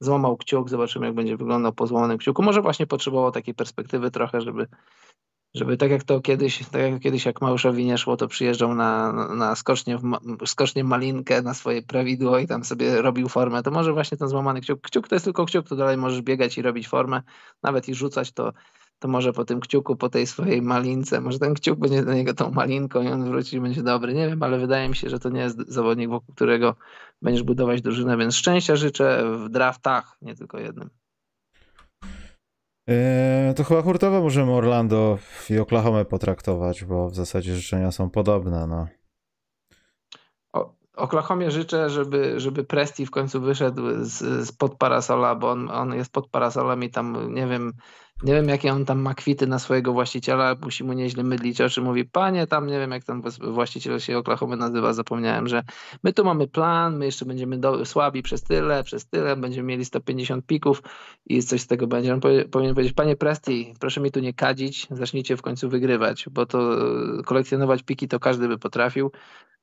Złamał 0.00 0.36
kciuk, 0.36 0.68
zobaczymy, 0.68 1.06
jak 1.06 1.14
będzie 1.14 1.36
wyglądał 1.36 1.72
po 1.72 1.86
złamanym 1.86 2.18
kciuku. 2.18 2.42
Może 2.42 2.62
właśnie 2.62 2.86
potrzebował 2.86 3.32
takiej 3.32 3.54
perspektywy 3.54 4.10
trochę, 4.10 4.40
żeby 4.40 4.66
żeby 5.56 5.76
tak 5.76 5.90
jak 5.90 6.04
to 6.04 6.20
kiedyś, 6.20 6.58
tak 6.58 6.82
jak 6.82 7.00
kiedyś 7.00 7.26
jak 7.26 7.40
Małyszowi 7.40 7.84
nie 7.84 7.98
szło, 7.98 8.16
to 8.16 8.28
przyjeżdżał 8.28 8.74
na, 8.74 9.12
na 9.12 9.56
skocznie, 9.56 9.98
w, 9.98 10.02
skocznie 10.46 10.84
malinkę 10.84 11.42
na 11.42 11.54
swoje 11.54 11.82
prawidło 11.82 12.38
i 12.38 12.46
tam 12.46 12.64
sobie 12.64 13.02
robił 13.02 13.28
formę, 13.28 13.62
to 13.62 13.70
może 13.70 13.92
właśnie 13.92 14.18
ten 14.18 14.28
złamany 14.28 14.60
kciuk, 14.60 14.80
kciuk 14.80 15.08
to 15.08 15.14
jest 15.14 15.24
tylko 15.24 15.46
kciuk, 15.46 15.68
to 15.68 15.76
dalej 15.76 15.96
możesz 15.96 16.22
biegać 16.22 16.58
i 16.58 16.62
robić 16.62 16.88
formę, 16.88 17.22
nawet 17.62 17.88
i 17.88 17.94
rzucać 17.94 18.32
to, 18.32 18.52
to 18.98 19.08
może 19.08 19.32
po 19.32 19.44
tym 19.44 19.60
kciuku, 19.60 19.96
po 19.96 20.08
tej 20.08 20.26
swojej 20.26 20.62
malince, 20.62 21.20
może 21.20 21.38
ten 21.38 21.54
kciuk 21.54 21.78
będzie 21.78 22.04
do 22.04 22.14
niego 22.14 22.34
tą 22.34 22.50
malinką 22.50 23.02
i 23.02 23.08
on 23.08 23.24
wróci 23.24 23.56
i 23.56 23.60
będzie 23.60 23.82
dobry, 23.82 24.14
nie 24.14 24.28
wiem, 24.28 24.42
ale 24.42 24.58
wydaje 24.58 24.88
mi 24.88 24.96
się, 24.96 25.10
że 25.10 25.18
to 25.18 25.28
nie 25.28 25.40
jest 25.40 25.58
zawodnik, 25.68 26.10
wokół 26.10 26.34
którego 26.34 26.76
będziesz 27.22 27.42
budować 27.42 27.82
drużynę, 27.82 28.16
więc 28.16 28.34
szczęścia 28.34 28.76
życzę 28.76 29.24
w 29.38 29.48
draftach, 29.48 30.16
nie 30.22 30.34
tylko 30.34 30.58
jednym. 30.58 31.05
Yy, 32.88 33.54
to 33.54 33.64
chyba 33.64 33.82
hurtowo 33.82 34.22
możemy 34.22 34.52
Orlando 34.52 35.18
i 35.50 35.58
Oklahoma 35.58 36.04
potraktować, 36.04 36.84
bo 36.84 37.08
w 37.08 37.14
zasadzie 37.14 37.54
życzenia 37.54 37.92
są 37.92 38.10
podobne. 38.10 38.66
No. 38.66 38.86
Oklahomie 40.96 41.50
życzę, 41.50 41.90
żeby, 41.90 42.40
żeby 42.40 42.64
Presti 42.64 43.06
w 43.06 43.10
końcu 43.10 43.40
wyszedł 43.40 43.82
z, 44.04 44.46
z 44.46 44.52
pod 44.52 44.74
parasola, 44.78 45.34
bo 45.34 45.50
on, 45.50 45.70
on 45.70 45.94
jest 45.94 46.12
pod 46.12 46.28
parasolem 46.28 46.84
i 46.84 46.90
tam 46.90 47.34
nie 47.34 47.46
wiem, 47.46 47.72
nie 48.22 48.34
wiem, 48.34 48.48
jakie 48.48 48.72
on 48.72 48.84
tam 48.84 49.00
ma 49.00 49.14
kwity 49.14 49.46
na 49.46 49.58
swojego 49.58 49.92
właściciela, 49.92 50.56
musi 50.62 50.84
mu 50.84 50.92
nieźle 50.92 51.22
mydlić 51.22 51.60
oczy. 51.60 51.82
Mówi, 51.82 52.04
panie, 52.04 52.46
tam 52.46 52.66
nie 52.66 52.78
wiem, 52.78 52.90
jak 52.90 53.04
ten 53.04 53.22
właściciel 53.40 54.00
się 54.00 54.18
Oklahoma 54.18 54.56
nazywa, 54.56 54.92
zapomniałem, 54.92 55.48
że 55.48 55.62
my 56.02 56.12
tu 56.12 56.24
mamy 56.24 56.46
plan, 56.48 56.98
my 56.98 57.04
jeszcze 57.04 57.24
będziemy 57.24 57.58
do, 57.58 57.84
słabi 57.84 58.22
przez 58.22 58.42
tyle, 58.42 58.84
przez 58.84 59.06
tyle, 59.06 59.36
będziemy 59.36 59.68
mieli 59.68 59.84
150 59.84 60.46
pików 60.46 60.82
i 61.26 61.42
coś 61.42 61.60
z 61.60 61.66
tego 61.66 61.86
będzie. 61.86 62.14
On 62.14 62.20
powie, 62.20 62.44
powinien 62.44 62.74
powiedzieć, 62.74 62.94
panie 62.94 63.16
Presti, 63.16 63.74
proszę 63.80 64.00
mi 64.00 64.10
tu 64.10 64.20
nie 64.20 64.34
kadzić, 64.34 64.86
zacznijcie 64.90 65.36
w 65.36 65.42
końcu 65.42 65.68
wygrywać, 65.68 66.26
bo 66.30 66.46
to 66.46 66.76
kolekcjonować 67.24 67.82
piki 67.82 68.08
to 68.08 68.20
każdy 68.20 68.48
by 68.48 68.58
potrafił, 68.58 69.10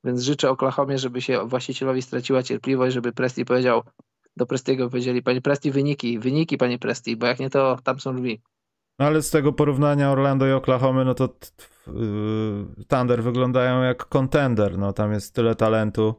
więc 0.03 0.21
życzę 0.21 0.49
Oklahomie, 0.49 0.97
żeby 0.97 1.21
się 1.21 1.47
właścicielowi 1.47 2.01
straciła 2.01 2.43
cierpliwość, 2.43 2.93
żeby 2.93 3.13
Presti 3.13 3.45
powiedział, 3.45 3.83
do 4.37 4.45
Prestiego 4.45 4.89
powiedzieli, 4.89 5.23
panie 5.23 5.41
Presti, 5.41 5.71
wyniki, 5.71 6.19
wyniki, 6.19 6.57
panie 6.57 6.79
Presti, 6.79 7.15
bo 7.17 7.25
jak 7.25 7.39
nie, 7.39 7.49
to 7.49 7.77
tam 7.83 7.99
są 7.99 8.15
drzwi. 8.15 8.41
No 8.99 9.05
ale 9.05 9.21
z 9.21 9.29
tego 9.29 9.53
porównania 9.53 10.11
Orlando 10.11 10.47
i 10.47 10.51
Oklahoma, 10.51 11.03
no 11.03 11.13
to 11.13 11.35
yy, 11.87 12.85
Thunder 12.87 13.23
wyglądają 13.23 13.81
jak 13.83 14.05
contender, 14.05 14.77
no 14.77 14.93
tam 14.93 15.11
jest 15.11 15.35
tyle 15.35 15.55
talentu. 15.55 16.15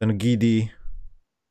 Ten 0.00 0.18
Gidi, 0.18 0.68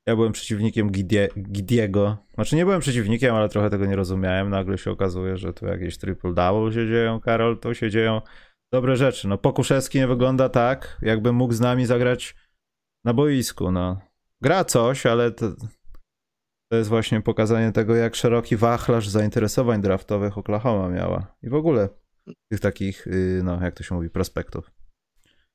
ja 0.08 0.16
byłem 0.16 0.32
przeciwnikiem 0.32 0.92
Gidie, 0.92 1.28
Gidiego. 1.38 2.18
Znaczy 2.34 2.56
nie 2.56 2.66
byłem 2.66 2.82
przeciwnikiem, 2.82 3.36
ale 3.36 3.50
trochę 3.50 3.70
tego 3.70 3.86
nie 3.86 3.96
rozumiałem. 3.96 4.50
Nagle 4.50 4.78
się 4.78 4.92
okazuje, 4.92 5.38
że 5.38 5.54
tu 5.54 5.66
jakieś 5.66 5.98
triple-double 5.98 6.74
się 6.74 6.88
dzieją, 6.88 7.20
Karol, 7.20 7.60
to 7.60 7.74
się 7.74 7.90
dzieją 7.90 8.22
dobre 8.74 8.96
rzeczy. 8.96 9.28
No 9.28 9.38
Pokuszewski 9.38 10.00
nie 10.00 10.08
wygląda 10.08 10.50
tak, 10.50 10.98
jakby 11.02 11.32
mógł 11.32 11.54
z 11.54 11.60
nami 11.60 11.86
zagrać 11.86 12.36
na 13.06 13.14
boisku, 13.14 13.72
no. 13.72 14.02
Gra 14.42 14.66
coś, 14.66 15.06
ale 15.06 15.32
to 15.32 15.46
To 16.72 16.76
jest 16.76 16.90
właśnie 16.90 17.22
pokazanie 17.22 17.72
tego, 17.72 17.96
jak 17.96 18.16
szeroki 18.16 18.58
wachlarz 18.58 19.10
zainteresowań 19.10 19.82
draftowych 19.82 20.38
Oklahoma 20.38 20.90
miała. 20.90 21.26
I 21.44 21.50
w 21.50 21.54
ogóle 21.54 21.90
tych 22.52 22.60
takich, 22.60 23.08
y, 23.08 23.42
no 23.44 23.62
jak 23.62 23.76
to 23.76 23.84
się 23.84 23.96
mówi, 23.96 24.10
prospektów. 24.10 24.72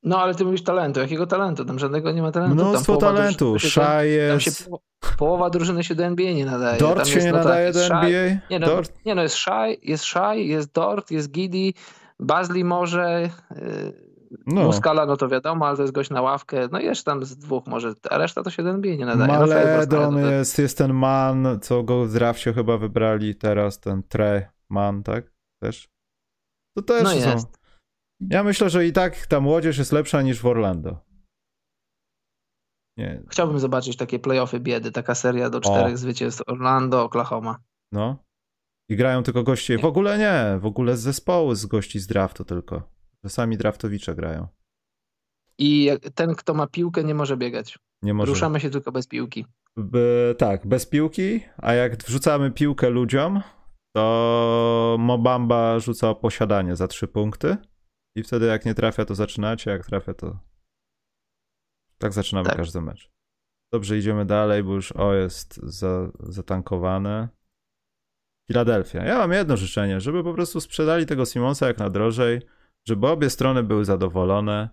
No, 0.02 0.18
ale 0.18 0.34
ty 0.34 0.44
mówisz 0.44 0.64
talentu. 0.64 1.01
Jakiego 1.01 1.26
talentu? 1.26 1.64
Tam 1.64 1.78
żadnego 1.78 2.12
nie 2.12 2.22
ma 2.22 2.32
talentu. 2.32 2.55
Mnóstwo 2.55 2.97
talentu. 2.97 3.59
Shai 3.59 4.10
jest... 4.10 4.70
połowa 5.18 5.51
drużyny 5.51 5.84
się 5.84 5.94
do 5.94 6.05
NBA 6.05 6.32
nie 6.32 6.47
nadaje. 6.47 6.78
Dort 6.78 6.97
tam 6.97 7.06
się 7.06 7.20
nie 7.20 7.32
no 7.32 7.38
nadaje 7.38 7.72
tak, 7.72 7.88
do 7.88 7.94
NBA? 7.94 8.36
Nie 8.51 8.59
no, 8.59 8.66
Dort? 8.66 8.93
nie 9.05 9.14
no, 9.14 9.22
jest 9.22 9.34
Shai, 9.34 9.78
jest 9.82 10.05
Shai, 10.05 10.48
jest 10.48 10.72
Dort, 10.72 11.10
jest 11.10 11.30
Giddy, 11.30 11.72
Bazli 12.20 12.64
może, 12.64 13.30
yy, 13.51 14.06
no. 14.47 14.65
Muscala, 14.65 15.07
no 15.07 15.16
to 15.16 15.28
wiadomo, 15.28 15.66
ale 15.66 15.77
to 15.77 15.82
jest 15.82 15.94
gość 15.94 16.11
na 16.11 16.23
ławkę. 16.23 16.69
No 16.73 16.81
jeszcze 16.81 17.05
tam 17.05 17.24
z 17.24 17.36
dwóch 17.36 17.66
może, 17.66 17.94
a 18.11 18.19
reszta 18.19 18.43
to 18.43 18.51
się 18.51 18.62
NBA 18.62 18.94
nie 18.94 19.07
nadaje. 19.07 19.32
No, 19.32 19.39
Maledon 19.39 20.15
no, 20.15 20.31
jest, 20.31 20.59
jest 20.59 20.78
ten 20.78 20.94
man, 20.94 21.59
co 21.62 21.82
go 21.82 22.05
w 22.05 22.12
drafcie 22.12 22.53
chyba 22.53 22.78
wybrali 22.78 23.35
teraz, 23.35 23.81
ten 23.81 24.03
Tre 24.03 24.48
Man, 24.70 25.03
tak? 25.03 25.32
Też? 25.62 25.89
To 26.77 26.82
też 26.82 27.05
no 27.05 27.11
są. 27.11 27.16
Jest. 27.16 27.59
Ja 28.20 28.43
myślę, 28.43 28.70
że 28.70 28.86
i 28.86 28.93
tak 28.93 29.27
ta 29.27 29.40
młodzież 29.40 29.78
jest 29.78 29.93
lepsza 29.93 30.23
niż 30.23 30.40
w 30.40 30.47
Orlando. 30.47 31.07
Nie. 32.98 33.23
Chciałbym 33.31 33.59
zobaczyć 33.59 33.97
takie 33.97 34.19
playoffy 34.19 34.61
biedy, 34.61 34.93
taka 34.93 35.15
seria 35.15 35.51
do 35.51 35.61
czterech 35.61 35.94
o. 35.94 35.97
zwycięstw 35.97 36.43
Orlando, 36.47 37.05
Oklahoma. 37.05 37.59
No. 37.93 38.24
I 38.89 38.97
grają 38.97 39.23
tylko 39.23 39.43
goście. 39.43 39.78
W 39.78 39.85
ogóle 39.85 40.19
nie, 40.19 40.59
w 40.61 40.66
ogóle 40.66 40.97
z 40.97 41.01
zespołu, 41.01 41.55
z 41.55 41.66
gości 41.66 42.01
z 42.01 42.07
draftu 42.07 42.44
tylko. 42.44 42.95
Czasami 43.27 43.57
draftowicze 43.57 44.15
grają. 44.15 44.48
I 45.59 45.90
ten, 46.15 46.35
kto 46.35 46.55
ma 46.55 46.66
piłkę, 46.66 47.05
nie 47.05 47.15
może 47.15 47.36
biegać. 47.36 47.78
Nie 48.03 48.15
może. 48.15 48.32
Ruszamy 48.32 48.61
się 48.61 48.70
tylko 48.70 48.93
bez 48.93 49.07
piłki. 49.07 49.47
By, 49.77 50.35
tak, 50.39 50.66
bez 50.66 50.86
piłki, 50.86 51.40
a 51.57 51.74
jak 51.74 51.97
wrzucamy 51.97 52.51
piłkę 52.51 52.90
ludziom, 52.90 53.43
to 53.97 54.97
Mobamba 54.98 55.78
rzuca 55.78 56.15
posiadanie 56.15 56.77
za 56.77 56.89
trzy 56.89 57.09
punkty 57.09 57.57
i 58.16 58.23
wtedy 58.23 58.47
jak 58.47 58.65
nie 58.65 58.74
trafia, 58.74 59.05
to 59.05 59.15
zaczynacie, 59.15 59.70
jak 59.70 59.86
trafia, 59.86 60.15
to 60.15 60.39
tak 61.98 62.12
zaczynamy 62.12 62.48
tak. 62.48 62.57
każdy 62.57 62.81
mecz. 62.81 63.11
Dobrze, 63.73 63.98
idziemy 63.98 64.24
dalej, 64.24 64.62
bo 64.62 64.74
już 64.74 64.93
o 64.93 65.15
jest 65.15 65.55
za, 65.57 66.11
zatankowane. 66.20 67.28
Filadelfia. 68.48 69.05
Ja 69.05 69.19
mam 69.19 69.32
jedno 69.32 69.57
życzenie, 69.57 70.01
żeby 70.01 70.24
po 70.24 70.35
prostu 70.35 70.61
sprzedali 70.61 71.07
tego 71.07 71.24
Simonsa 71.24 71.66
jak 71.66 71.78
na 71.78 71.90
drożej, 71.90 72.40
żeby 72.88 73.06
obie 73.06 73.30
strony 73.30 73.62
były 73.62 73.84
zadowolone, 73.84 74.68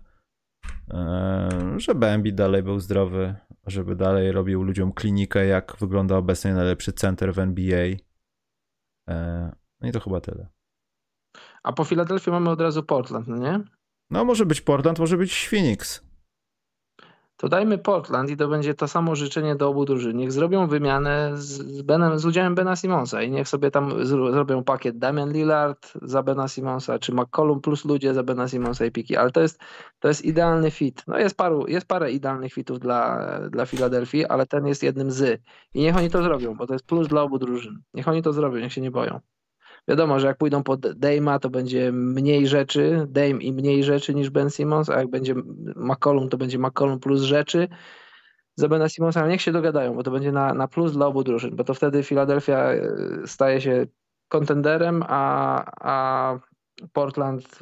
e, 0.90 1.48
żeby 1.76 2.06
Embiid 2.06 2.34
dalej 2.34 2.62
był 2.62 2.80
zdrowy, 2.80 3.34
żeby 3.66 3.96
dalej 3.96 4.32
robił 4.32 4.62
ludziom 4.62 4.92
klinikę, 4.92 5.46
jak 5.46 5.76
wygląda 5.80 6.16
obecnie 6.16 6.54
najlepszy 6.54 6.92
center 6.92 7.34
w 7.34 7.38
NBA. 7.38 7.86
E, 9.08 9.52
no 9.80 9.88
i 9.88 9.92
to 9.92 10.00
chyba 10.00 10.20
tyle. 10.20 10.48
A 11.62 11.72
po 11.72 11.84
Filadelfii 11.84 12.32
mamy 12.32 12.50
od 12.50 12.60
razu 12.60 12.82
Portland, 12.82 13.26
no 13.28 13.36
nie? 13.36 13.60
No 14.10 14.24
może 14.24 14.46
być 14.46 14.60
Portland, 14.60 14.98
może 14.98 15.16
być 15.16 15.48
Phoenix. 15.48 16.04
To 17.36 17.48
dajmy 17.48 17.78
Portland 17.78 18.30
i 18.30 18.36
to 18.36 18.48
będzie 18.48 18.74
to 18.74 18.88
samo 18.88 19.16
życzenie 19.16 19.56
do 19.56 19.68
obu 19.68 19.84
drużyn. 19.84 20.16
Niech 20.16 20.32
zrobią 20.32 20.66
wymianę 20.66 21.30
z, 21.34 21.82
Benem, 21.82 22.18
z 22.18 22.24
udziałem 22.26 22.54
Bena 22.54 22.76
Simonsa 22.76 23.22
i 23.22 23.30
niech 23.30 23.48
sobie 23.48 23.70
tam 23.70 24.06
zrobią 24.06 24.64
pakiet 24.64 24.98
Damian 24.98 25.32
Lillard 25.32 25.92
za 26.02 26.22
Bena 26.22 26.48
Simonsa, 26.48 26.98
czy 26.98 27.12
McCollum 27.14 27.60
plus 27.60 27.84
ludzie 27.84 28.14
za 28.14 28.22
Bena 28.22 28.48
Simonsa 28.48 28.84
i 28.84 28.90
piki. 28.90 29.16
Ale 29.16 29.30
to 29.30 29.40
jest, 29.40 29.60
to 29.98 30.08
jest 30.08 30.24
idealny 30.24 30.70
fit. 30.70 31.02
No 31.06 31.18
jest, 31.18 31.36
paru, 31.36 31.66
jest 31.68 31.86
parę 31.86 32.12
idealnych 32.12 32.52
fitów 32.52 32.78
dla, 32.80 33.28
dla 33.50 33.66
Filadelfii, 33.66 34.26
ale 34.26 34.46
ten 34.46 34.66
jest 34.66 34.82
jednym 34.82 35.10
z. 35.10 35.40
I 35.74 35.80
niech 35.80 35.96
oni 35.96 36.10
to 36.10 36.22
zrobią, 36.22 36.54
bo 36.54 36.66
to 36.66 36.72
jest 36.72 36.86
plus 36.86 37.08
dla 37.08 37.22
obu 37.22 37.38
drużyn. 37.38 37.82
Niech 37.94 38.08
oni 38.08 38.22
to 38.22 38.32
zrobią, 38.32 38.60
niech 38.60 38.72
się 38.72 38.80
nie 38.80 38.90
boją. 38.90 39.20
Wiadomo, 39.88 40.20
że 40.20 40.26
jak 40.26 40.38
pójdą 40.38 40.62
pod 40.62 40.80
Dame'a, 40.80 41.38
to 41.38 41.50
będzie 41.50 41.92
mniej 41.92 42.46
rzeczy, 42.46 43.06
Dame 43.08 43.42
i 43.42 43.52
mniej 43.52 43.84
rzeczy 43.84 44.14
niż 44.14 44.30
Ben 44.30 44.50
Simmons, 44.50 44.90
a 44.90 44.98
jak 44.98 45.10
będzie 45.10 45.34
McCollum, 45.76 46.28
to 46.28 46.36
będzie 46.36 46.58
McCollum 46.58 47.00
plus 47.00 47.22
rzeczy 47.22 47.68
za 48.56 48.68
Bena 48.68 48.86
ale 49.14 49.28
niech 49.28 49.42
się 49.42 49.52
dogadają, 49.52 49.94
bo 49.94 50.02
to 50.02 50.10
będzie 50.10 50.32
na, 50.32 50.54
na 50.54 50.68
plus 50.68 50.92
dla 50.92 51.06
obu 51.06 51.24
drużyn, 51.24 51.56
bo 51.56 51.64
to 51.64 51.74
wtedy 51.74 52.02
Philadelphia 52.02 52.58
e, 52.58 52.82
staje 53.26 53.60
się 53.60 53.86
kontenderem, 54.28 55.04
a, 55.06 55.64
a 55.80 56.38
Portland 56.92 57.58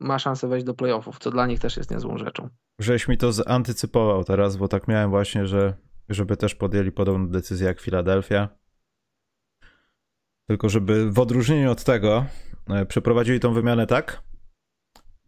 ma 0.00 0.18
szansę 0.18 0.48
wejść 0.48 0.66
do 0.66 0.74
playoffów, 0.74 1.18
co 1.18 1.30
dla 1.30 1.46
nich 1.46 1.60
też 1.60 1.76
jest 1.76 1.90
niezłą 1.90 2.18
rzeczą. 2.18 2.48
Żeś 2.78 3.08
mi 3.08 3.18
to 3.18 3.32
zantycypował 3.32 4.24
teraz, 4.24 4.56
bo 4.56 4.68
tak 4.68 4.88
miałem 4.88 5.10
właśnie, 5.10 5.46
że 5.46 5.74
żeby 6.08 6.36
też 6.36 6.54
podjęli 6.54 6.92
podobną 6.92 7.28
decyzję 7.28 7.66
jak 7.66 7.80
Philadelphia. 7.80 8.48
Tylko 10.48 10.68
żeby 10.68 11.10
w 11.10 11.18
odróżnieniu 11.18 11.70
od 11.70 11.84
tego 11.84 12.26
e, 12.68 12.86
przeprowadzili 12.86 13.40
tą 13.40 13.52
wymianę 13.52 13.86
tak, 13.86 14.22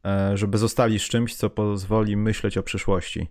e, 0.06 0.36
żeby 0.36 0.58
zostali 0.58 0.98
z 0.98 1.02
czymś, 1.02 1.34
co 1.34 1.50
pozwoli 1.50 2.16
myśleć 2.16 2.58
o 2.58 2.62
przyszłości. 2.62 3.28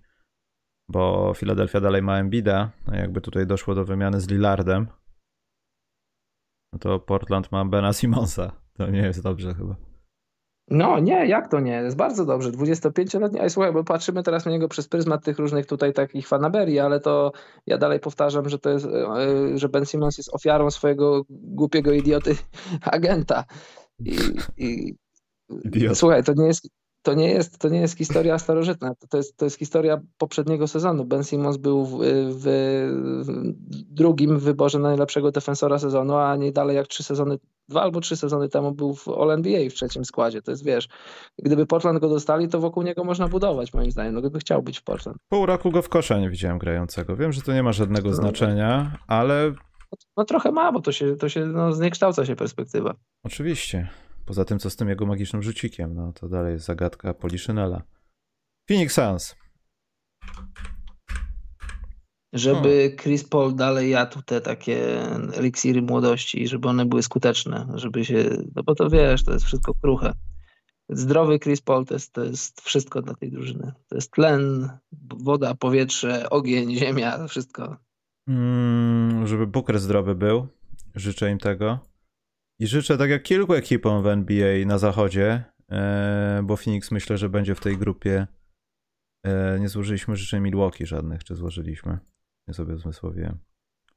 Bo 0.90 1.34
Philadelphia 1.34 1.82
dalej 1.82 2.02
ma 2.02 2.20
Embida, 2.20 2.72
a 2.88 2.96
jakby 2.96 3.22
tutaj 3.22 3.48
doszło 3.48 3.76
do 3.76 3.86
wymiany 3.86 4.22
z 4.22 4.30
Lillardem, 4.30 4.88
no 6.74 6.80
to 6.80 7.00
Portland 7.00 7.52
ma 7.52 7.66
Bena 7.66 7.94
Simonsa. 7.94 8.52
To 8.74 8.90
nie 8.90 9.00
jest 9.00 9.24
dobrze 9.24 9.54
chyba. 9.54 9.95
No 10.68 11.00
nie, 11.00 11.28
jak 11.28 11.48
to 11.48 11.60
nie? 11.60 11.72
Jest 11.72 11.98
bardzo 11.98 12.26
dobrze. 12.26 12.52
25-letni, 12.52 13.40
a 13.40 13.50
słuchaj, 13.50 13.74
bo 13.74 13.84
patrzymy 13.84 14.24
teraz 14.24 14.46
na 14.46 14.52
niego 14.52 14.68
przez 14.68 14.88
pryzmat 14.88 15.24
tych 15.24 15.40
różnych 15.40 15.66
tutaj 15.66 15.94
takich 15.94 16.28
fanaberii, 16.28 16.80
ale 16.80 17.00
to 17.00 17.32
ja 17.66 17.78
dalej 17.78 18.00
powtarzam, 18.00 18.50
że 18.50 18.60
to 18.60 18.70
jest, 18.70 18.86
e, 18.86 19.58
że 19.58 19.70
Ben 19.70 19.86
Simmons 19.86 20.18
jest 20.18 20.34
ofiarą 20.34 20.72
swojego 20.72 21.22
głupiego 21.30 21.92
idioty 21.92 22.36
agenta. 22.82 23.44
I, 24.00 24.18
i 24.58 24.96
słuchaj, 25.94 26.24
to 26.24 26.34
nie 26.34 26.48
jest 26.48 26.70
to 27.06 27.14
nie 27.14 27.30
jest, 27.30 27.58
to 27.58 27.70
nie 27.70 27.80
jest 27.80 27.98
historia 27.98 28.40
starożytna, 28.40 28.96
to, 28.96 29.08
to, 29.08 29.18
jest, 29.18 29.38
to 29.38 29.46
jest 29.46 29.58
historia 29.58 30.02
poprzedniego 30.18 30.68
sezonu. 30.68 31.06
Ben 31.06 31.24
Simmons 31.24 31.58
był 31.58 31.86
w, 31.86 32.00
w, 32.30 32.44
w, 33.26 33.54
drugim 33.94 34.40
wyborze 34.40 34.80
na 34.80 34.88
najlepszego 34.88 35.32
defensora 35.32 35.80
sezonu, 35.80 36.16
a 36.16 36.36
nie 36.36 36.52
dalej 36.52 36.76
jak 36.76 36.88
trzy 36.88 37.04
sezony, 37.04 37.38
dwa 37.70 37.82
albo 37.82 38.00
trzy 38.00 38.18
sezony 38.18 38.50
temu 38.50 38.72
był 38.72 38.96
w 38.96 39.08
All-NBA 39.08 39.70
w 39.70 39.74
trzecim 39.74 40.06
składzie. 40.06 40.42
To 40.42 40.52
jest, 40.52 40.66
wiesz, 40.66 40.88
gdyby 41.40 41.66
Portland 41.66 42.00
go 42.00 42.10
dostali, 42.10 42.48
to 42.48 42.60
wokół 42.60 42.84
niego 42.84 43.04
można 43.04 43.28
budować, 43.28 43.74
moim 43.74 43.92
zdaniem, 43.92 44.14
no 44.14 44.22
gdyby 44.22 44.40
chciał 44.40 44.64
być 44.64 44.80
w 44.80 44.84
Portland. 44.84 45.18
Pół 45.30 45.46
roku 45.46 45.72
go 45.72 45.82
w 45.82 45.90
kosza 45.90 46.20
nie 46.20 46.30
widziałem 46.30 46.58
grającego. 46.58 47.16
Wiem, 47.16 47.34
że 47.34 47.42
to 47.42 47.54
nie 47.54 47.64
ma 47.64 47.72
żadnego 47.72 48.10
no. 48.10 48.16
znaczenia, 48.16 48.98
ale... 49.08 49.54
No 50.18 50.26
trochę 50.26 50.52
ma, 50.52 50.72
bo 50.72 50.82
to 50.82 50.92
się, 50.92 51.16
to 51.16 51.30
się 51.30 51.46
no, 51.46 51.74
zniekształca 51.74 52.26
się 52.26 52.36
perspektywa. 52.36 52.94
Oczywiście. 53.24 53.90
Poza 54.26 54.46
tym, 54.46 54.60
co 54.60 54.70
z 54.70 54.76
tym 54.76 54.90
jego 54.90 55.06
magicznym 55.06 55.44
rzucikiem, 55.44 55.94
no 55.94 56.14
to 56.14 56.30
dalej 56.30 56.54
jest 56.54 56.66
zagadka 56.66 57.14
Poliszynela. 57.14 57.84
Phoenix 58.68 58.94
Suns. 58.94 59.36
Żeby 62.34 62.92
no. 62.92 63.04
Chris 63.04 63.24
Paul 63.24 63.56
dalej 63.56 63.90
jadł 63.90 64.22
te 64.22 64.42
takie 64.42 65.02
eliksiry 65.34 65.82
młodości, 65.82 66.48
żeby 66.48 66.68
one 66.68 66.86
były 66.86 67.04
skuteczne, 67.04 67.68
żeby 67.76 68.06
się, 68.06 68.30
no 68.56 68.64
bo 68.64 68.76
to 68.76 68.90
wiesz, 68.90 69.24
to 69.24 69.34
jest 69.34 69.46
wszystko 69.46 69.74
kruche. 69.74 70.14
Zdrowy 70.90 71.40
Chris 71.40 71.62
Paul 71.62 71.86
to 71.86 71.94
jest, 71.94 72.14
to 72.14 72.24
jest 72.24 72.62
wszystko 72.62 73.02
dla 73.02 73.14
tej 73.14 73.32
drużyny. 73.32 73.72
To 73.88 73.96
jest 73.96 74.12
tlen, 74.12 74.70
woda, 75.18 75.56
powietrze, 75.56 76.30
ogień, 76.30 76.76
ziemia, 76.76 77.28
wszystko. 77.28 77.78
Mm, 78.28 79.28
żeby 79.28 79.48
Booker 79.48 79.80
zdrowy 79.80 80.16
był. 80.16 80.48
Życzę 80.96 81.32
im 81.32 81.38
tego. 81.38 81.80
I 82.60 82.68
życzę 82.68 82.98
tak 82.98 83.10
jak 83.10 83.24
kilku 83.24 83.54
ekipom 83.54 84.04
w 84.04 84.08
NBA 84.08 84.66
na 84.66 84.78
zachodzie, 84.78 85.44
e, 85.72 86.42
bo 86.44 86.58
Phoenix 86.58 86.92
myślę, 86.92 87.18
że 87.18 87.30
będzie 87.30 87.56
w 87.56 87.60
tej 87.60 87.78
grupie. 87.78 88.28
E, 89.26 89.60
nie 89.60 89.70
złożyliśmy 89.70 90.16
życzeń 90.16 90.44
Milwaukee 90.44 90.86
żadnych, 90.86 91.24
czy 91.24 91.36
złożyliśmy? 91.36 92.00
Nie 92.48 92.54
sobie 92.54 92.78
zmysłowiłem. 92.78 93.38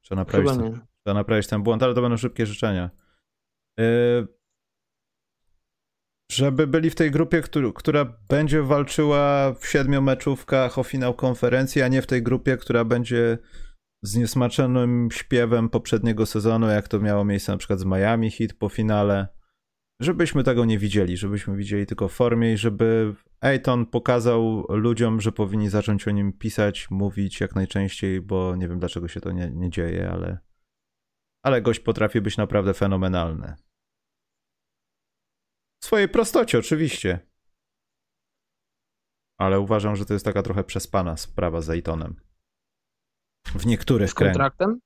Trzeba 0.01 0.21
naprawić, 0.21 0.51
ten, 0.51 0.71
trzeba 1.03 1.13
naprawić 1.13 1.47
ten 1.47 1.63
błąd, 1.63 1.83
ale 1.83 1.93
to 1.93 2.01
będą 2.01 2.17
szybkie 2.17 2.45
życzenia. 2.45 2.89
E, 3.79 3.83
żeby 6.31 6.67
byli 6.67 6.89
w 6.89 6.95
tej 6.95 7.11
grupie, 7.11 7.41
która 7.75 8.05
będzie 8.29 8.63
walczyła 8.63 9.53
w 9.53 9.67
siedmiu 9.67 10.01
meczówkach 10.01 10.77
o 10.77 10.83
finał 10.83 11.13
konferencji, 11.13 11.81
a 11.81 11.87
nie 11.87 12.01
w 12.01 12.07
tej 12.07 12.23
grupie, 12.23 12.57
która 12.57 12.85
będzie 12.85 13.37
z 14.01 14.15
niesmaczonym 14.15 15.09
śpiewem 15.11 15.69
poprzedniego 15.69 16.25
sezonu, 16.25 16.67
jak 16.67 16.87
to 16.87 16.99
miało 16.99 17.25
miejsce 17.25 17.51
na 17.51 17.57
przykład 17.57 17.79
z 17.79 17.85
Miami 17.85 18.31
Hit 18.31 18.53
po 18.53 18.69
finale, 18.69 19.27
żebyśmy 19.99 20.43
tego 20.43 20.65
nie 20.65 20.79
widzieli, 20.79 21.17
żebyśmy 21.17 21.57
widzieli 21.57 21.85
tylko 21.85 22.07
formie 22.07 22.53
i 22.53 22.57
żeby 22.57 23.15
Ayton 23.41 23.85
pokazał 23.85 24.65
ludziom, 24.69 25.21
że 25.21 25.31
powinni 25.31 25.69
zacząć 25.69 26.07
o 26.07 26.11
nim 26.11 26.33
pisać, 26.33 26.91
mówić 26.91 27.39
jak 27.39 27.55
najczęściej, 27.55 28.21
bo 28.21 28.55
nie 28.55 28.67
wiem 28.67 28.79
dlaczego 28.79 29.07
się 29.07 29.21
to 29.21 29.31
nie, 29.31 29.51
nie 29.51 29.69
dzieje, 29.69 30.09
ale, 30.11 30.39
ale 31.43 31.61
gość 31.61 31.79
potrafi 31.79 32.21
być 32.21 32.37
naprawdę 32.37 32.73
fenomenalny. 32.73 33.55
W 35.81 35.85
swojej 35.85 36.09
prostocie 36.09 36.59
oczywiście. 36.59 37.19
Ale 39.37 39.59
uważam, 39.59 39.95
że 39.95 40.05
to 40.05 40.13
jest 40.13 40.25
taka 40.25 40.43
trochę 40.43 40.63
przespana 40.63 41.17
sprawa 41.17 41.61
z 41.61 41.69
Aytonem. 41.69 42.28
W 43.55 43.65
niektórych 43.65 44.09
Z 44.09 44.13
kontraktem? 44.13 44.79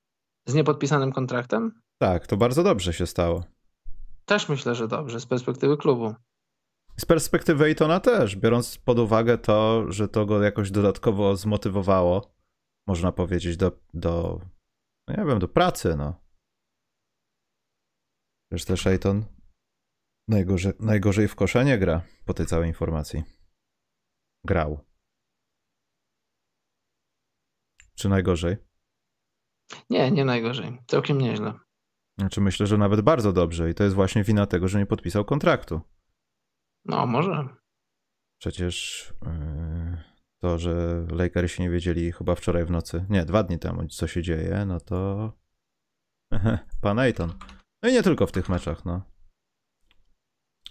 Z 0.46 0.54
niepodpisanym 0.54 1.12
kontraktem? 1.12 1.80
Tak, 1.98 2.26
to 2.26 2.36
bardzo 2.36 2.62
dobrze 2.62 2.92
się 2.92 3.06
stało. 3.06 3.44
Też 4.24 4.48
myślę, 4.48 4.74
że 4.74 4.88
dobrze, 4.88 5.20
z 5.20 5.26
perspektywy 5.26 5.76
klubu. 5.76 6.14
Z 6.96 7.04
perspektywy 7.04 7.64
Ejtona 7.64 8.00
też, 8.00 8.36
biorąc 8.36 8.78
pod 8.78 8.98
uwagę 8.98 9.38
to, 9.38 9.92
że 9.92 10.08
to 10.08 10.26
go 10.26 10.42
jakoś 10.42 10.70
dodatkowo 10.70 11.36
zmotywowało, 11.36 12.34
można 12.86 13.12
powiedzieć, 13.12 13.56
do, 13.56 13.72
do 13.94 14.40
no 15.08 15.16
nie 15.16 15.24
wiem, 15.24 15.38
do 15.38 15.48
pracy, 15.48 15.96
no. 15.96 16.24
Przecież 18.50 18.64
też 18.64 18.86
Ejton 18.86 19.24
najgorzej, 20.28 20.72
najgorzej 20.80 21.28
w 21.28 21.34
kosza 21.34 21.62
nie 21.62 21.78
gra 21.78 22.02
po 22.24 22.34
tej 22.34 22.46
całej 22.46 22.68
informacji. 22.68 23.24
Grał. 24.46 24.84
Czy 27.94 28.08
najgorzej? 28.08 28.56
Nie, 29.90 30.10
nie 30.10 30.24
najgorzej. 30.24 30.78
Całkiem 30.86 31.18
nieźle. 31.18 31.52
Znaczy 32.18 32.40
myślę, 32.40 32.66
że 32.66 32.78
nawet 32.78 33.00
bardzo 33.00 33.32
dobrze 33.32 33.70
i 33.70 33.74
to 33.74 33.84
jest 33.84 33.96
właśnie 33.96 34.24
wina 34.24 34.46
tego, 34.46 34.68
że 34.68 34.78
nie 34.78 34.86
podpisał 34.86 35.24
kontraktu. 35.24 35.80
No, 36.84 37.06
może. 37.06 37.48
Przecież 38.40 39.08
yy, 39.22 40.02
to, 40.42 40.58
że 40.58 41.06
Lakersi 41.10 41.62
nie 41.62 41.70
wiedzieli 41.70 42.12
chyba 42.12 42.34
wczoraj 42.34 42.64
w 42.64 42.70
nocy, 42.70 43.06
nie, 43.10 43.24
dwa 43.24 43.42
dni 43.42 43.58
temu, 43.58 43.88
co 43.88 44.06
się 44.06 44.22
dzieje, 44.22 44.64
no 44.66 44.80
to 44.80 45.32
pan 46.82 46.98
Ayton. 46.98 47.32
No 47.82 47.88
i 47.88 47.92
nie 47.92 48.02
tylko 48.02 48.26
w 48.26 48.32
tych 48.32 48.48
meczach, 48.48 48.84
no. 48.84 49.02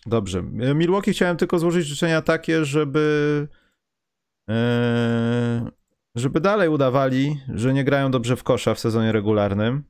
Dobrze. 0.06 0.44
Milwaukee 0.76 1.12
chciałem 1.12 1.38
tylko 1.38 1.60
złożyć 1.60 1.88
życzenia 1.88 2.22
takie, 2.22 2.66
żeby 2.66 3.48
yy, 4.48 4.56
żeby 6.16 6.42
dalej 6.42 6.70
udawali, 6.70 7.42
że 7.54 7.74
nie 7.74 7.84
grają 7.84 8.12
dobrze 8.12 8.36
w 8.36 8.44
kosza 8.44 8.74
w 8.74 8.80
sezonie 8.80 9.12
regularnym 9.12 9.84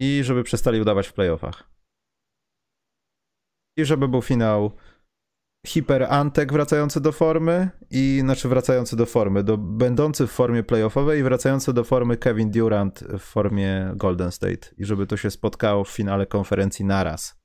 i 0.00 0.24
żeby 0.24 0.44
przestali 0.44 0.80
udawać 0.80 1.08
w 1.08 1.12
playoffach. 1.12 1.70
I 3.78 3.84
żeby 3.84 4.08
był 4.08 4.22
finał 4.22 4.76
Hiper 5.66 6.02
Antek 6.02 6.52
wracający 6.52 7.00
do 7.00 7.12
formy 7.12 7.70
i 7.90 8.18
znaczy 8.20 8.48
wracający 8.48 8.96
do 8.96 9.06
formy, 9.06 9.44
do, 9.44 9.58
będący 9.58 10.26
w 10.26 10.30
formie 10.30 10.62
playoffowej 10.62 11.20
i 11.20 11.22
wracający 11.22 11.72
do 11.72 11.84
formy 11.84 12.16
Kevin 12.16 12.50
Durant 12.50 13.00
w 13.00 13.18
formie 13.18 13.92
Golden 13.96 14.32
State 14.32 14.74
i 14.78 14.84
żeby 14.84 15.06
to 15.06 15.16
się 15.16 15.30
spotkało 15.30 15.84
w 15.84 15.90
finale 15.90 16.26
konferencji 16.26 16.84
naraz. 16.84 17.40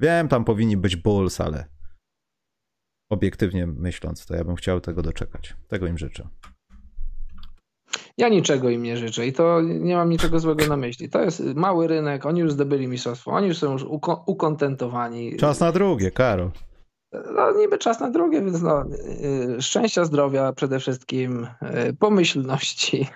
Wiem, 0.00 0.28
tam 0.28 0.44
powinni 0.44 0.76
być 0.76 0.96
Bulls, 0.96 1.40
ale 1.40 1.68
obiektywnie 3.10 3.66
myśląc, 3.66 4.26
to 4.26 4.36
ja 4.36 4.44
bym 4.44 4.56
chciał 4.56 4.80
tego 4.80 5.02
doczekać. 5.02 5.56
Tego 5.68 5.86
im 5.86 5.98
życzę. 5.98 6.28
Ja 8.18 8.28
niczego 8.28 8.70
im 8.70 8.82
nie 8.82 8.96
życzę 8.96 9.26
i 9.26 9.32
to 9.32 9.60
nie 9.62 9.96
mam 9.96 10.08
niczego 10.10 10.40
złego 10.40 10.66
na 10.66 10.76
myśli. 10.76 11.08
To 11.10 11.20
jest 11.22 11.42
mały 11.54 11.86
rynek, 11.86 12.26
oni 12.26 12.40
już 12.40 12.52
zdobyli 12.52 12.88
mistrzostwo, 12.88 13.30
oni 13.30 13.48
już 13.48 13.58
są 13.58 13.72
już 13.72 13.84
uko- 13.84 14.22
ukontentowani. 14.26 15.36
Czas 15.36 15.60
na 15.60 15.72
drugie, 15.72 16.10
Karol. 16.10 16.50
No 17.34 17.52
niby 17.58 17.78
czas 17.78 18.00
na 18.00 18.10
drugie, 18.10 18.40
więc 18.42 18.62
no, 18.62 18.84
y, 19.58 19.62
szczęścia, 19.62 20.04
zdrowia 20.04 20.52
przede 20.52 20.78
wszystkim, 20.80 21.46
y, 21.88 21.96
pomyślności. 21.98 23.06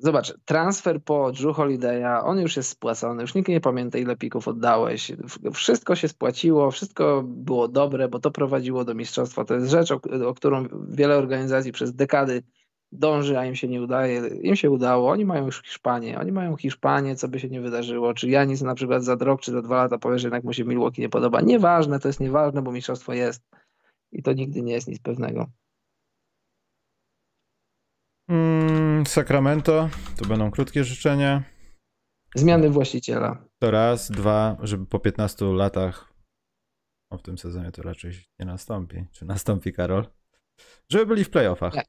Zobacz, 0.00 0.34
transfer 0.44 1.04
po 1.04 1.32
Drew 1.32 1.56
Holiday'a, 1.56 2.20
on 2.24 2.38
już 2.38 2.56
jest 2.56 2.68
spłacony, 2.68 3.22
już 3.22 3.34
nikt 3.34 3.48
nie 3.48 3.60
pamięta 3.60 3.98
ile 3.98 4.16
pików 4.16 4.48
oddałeś. 4.48 5.12
Wszystko 5.52 5.96
się 5.96 6.08
spłaciło, 6.08 6.70
wszystko 6.70 7.22
było 7.26 7.68
dobre, 7.68 8.08
bo 8.08 8.18
to 8.18 8.30
prowadziło 8.30 8.84
do 8.84 8.94
mistrzostwa. 8.94 9.44
To 9.44 9.54
jest 9.54 9.70
rzecz, 9.70 9.90
o, 9.92 10.00
o 10.26 10.34
którą 10.34 10.64
wiele 10.88 11.16
organizacji 11.16 11.72
przez 11.72 11.94
dekady 11.94 12.42
dąży, 12.92 13.38
a 13.38 13.46
im 13.46 13.54
się 13.54 13.68
nie 13.68 13.82
udaje. 13.82 14.26
Im 14.26 14.56
się 14.56 14.70
udało, 14.70 15.10
oni 15.10 15.24
mają 15.24 15.46
już 15.46 15.62
Hiszpanię, 15.62 16.18
oni 16.18 16.32
mają 16.32 16.56
Hiszpanię, 16.56 17.16
co 17.16 17.28
by 17.28 17.40
się 17.40 17.48
nie 17.48 17.60
wydarzyło. 17.60 18.14
Czy 18.14 18.28
Janis 18.28 18.62
na 18.62 18.74
przykład 18.74 19.04
za 19.04 19.14
rok 19.14 19.40
czy 19.40 19.52
za 19.52 19.62
dwa 19.62 19.76
lata 19.76 19.98
powie, 19.98 20.18
że 20.18 20.26
jednak 20.26 20.44
mu 20.44 20.52
się 20.52 20.64
Milwaukee 20.64 21.00
nie 21.00 21.08
podoba. 21.08 21.40
Nieważne, 21.40 22.00
to 22.00 22.08
jest 22.08 22.20
nieważne, 22.20 22.62
bo 22.62 22.72
mistrzostwo 22.72 23.12
jest 23.12 23.42
i 24.12 24.22
to 24.22 24.32
nigdy 24.32 24.62
nie 24.62 24.72
jest 24.72 24.88
nic 24.88 24.98
pewnego. 24.98 25.46
Mm, 28.28 29.06
Sacramento, 29.06 29.88
to 30.16 30.28
będą 30.28 30.50
krótkie 30.50 30.84
życzenia. 30.84 31.42
Zmiany 32.34 32.70
właściciela. 32.70 33.44
To 33.58 33.70
raz, 33.70 34.10
dwa, 34.10 34.56
żeby 34.62 34.86
po 34.86 34.98
15 34.98 35.44
latach, 35.44 36.12
no 37.10 37.18
w 37.18 37.22
tym 37.22 37.38
sezonie 37.38 37.72
to 37.72 37.82
raczej 37.82 38.12
nie 38.38 38.46
nastąpi. 38.46 39.04
Czy 39.12 39.24
nastąpi, 39.24 39.72
Karol? 39.72 40.06
Żeby 40.88 41.06
byli 41.06 41.24
w 41.24 41.30
playoffach. 41.30 41.74
Nie. 41.74 41.82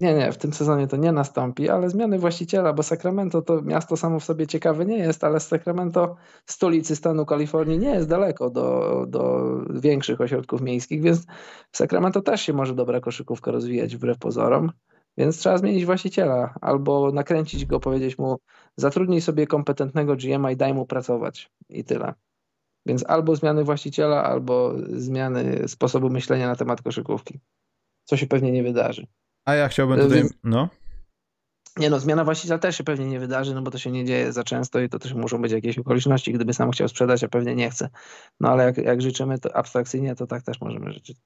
Nie, 0.00 0.14
nie, 0.14 0.32
w 0.32 0.38
tym 0.38 0.52
sezonie 0.52 0.86
to 0.86 0.96
nie 0.96 1.12
nastąpi, 1.12 1.68
ale 1.68 1.90
zmiany 1.90 2.18
właściciela, 2.18 2.72
bo 2.72 2.82
Sacramento 2.82 3.42
to 3.42 3.62
miasto 3.62 3.96
samo 3.96 4.20
w 4.20 4.24
sobie 4.24 4.46
ciekawe 4.46 4.86
nie 4.86 4.98
jest, 4.98 5.24
ale 5.24 5.40
Sacramento, 5.40 6.16
stolicy 6.46 6.96
stanu 6.96 7.26
Kalifornii, 7.26 7.78
nie 7.78 7.90
jest 7.90 8.08
daleko 8.08 8.50
do, 8.50 9.04
do 9.08 9.44
większych 9.70 10.20
ośrodków 10.20 10.60
miejskich, 10.60 11.02
więc 11.02 11.26
w 11.70 11.76
Sacramento 11.76 12.22
też 12.22 12.40
się 12.40 12.52
może 12.52 12.74
dobra 12.74 13.00
koszykówka 13.00 13.50
rozwijać 13.50 13.96
wbrew 13.96 14.18
pozorom. 14.18 14.72
Więc 15.18 15.38
trzeba 15.38 15.58
zmienić 15.58 15.84
właściciela 15.84 16.54
albo 16.60 17.12
nakręcić 17.12 17.66
go, 17.66 17.80
powiedzieć 17.80 18.18
mu, 18.18 18.38
zatrudnij 18.76 19.20
sobie 19.20 19.46
kompetentnego 19.46 20.16
GM 20.16 20.50
i 20.52 20.56
daj 20.56 20.74
mu 20.74 20.86
pracować 20.86 21.50
i 21.68 21.84
tyle. 21.84 22.14
Więc 22.86 23.04
albo 23.06 23.36
zmiany 23.36 23.64
właściciela, 23.64 24.24
albo 24.24 24.74
zmiany 24.88 25.68
sposobu 25.68 26.10
myślenia 26.10 26.48
na 26.48 26.56
temat 26.56 26.82
koszykówki. 26.82 27.40
Co 28.04 28.16
się 28.16 28.26
pewnie 28.26 28.52
nie 28.52 28.62
wydarzy. 28.62 29.06
A 29.44 29.54
ja 29.54 29.68
chciałbym 29.68 30.00
tutaj. 30.00 30.24
No. 30.44 30.68
Nie 31.76 31.90
no, 31.90 32.00
zmiana 32.00 32.24
właściciela 32.24 32.58
też 32.58 32.76
się 32.76 32.84
pewnie 32.84 33.06
nie 33.06 33.20
wydarzy, 33.20 33.54
no 33.54 33.62
bo 33.62 33.70
to 33.70 33.78
się 33.78 33.90
nie 33.90 34.04
dzieje 34.04 34.32
za 34.32 34.44
często 34.44 34.80
i 34.80 34.88
to 34.88 34.98
też 34.98 35.14
muszą 35.14 35.42
być 35.42 35.52
jakieś 35.52 35.78
okoliczności, 35.78 36.32
gdyby 36.32 36.54
sam 36.54 36.70
chciał 36.70 36.88
sprzedać, 36.88 37.24
a 37.24 37.28
pewnie 37.28 37.54
nie 37.54 37.70
chce. 37.70 37.88
No 38.40 38.48
ale 38.48 38.64
jak, 38.64 38.78
jak 38.78 39.02
życzymy 39.02 39.38
to 39.38 39.56
abstrakcyjnie, 39.56 40.14
to 40.14 40.26
tak 40.26 40.42
też 40.42 40.60
możemy 40.60 40.92
życzyć. 40.92 41.16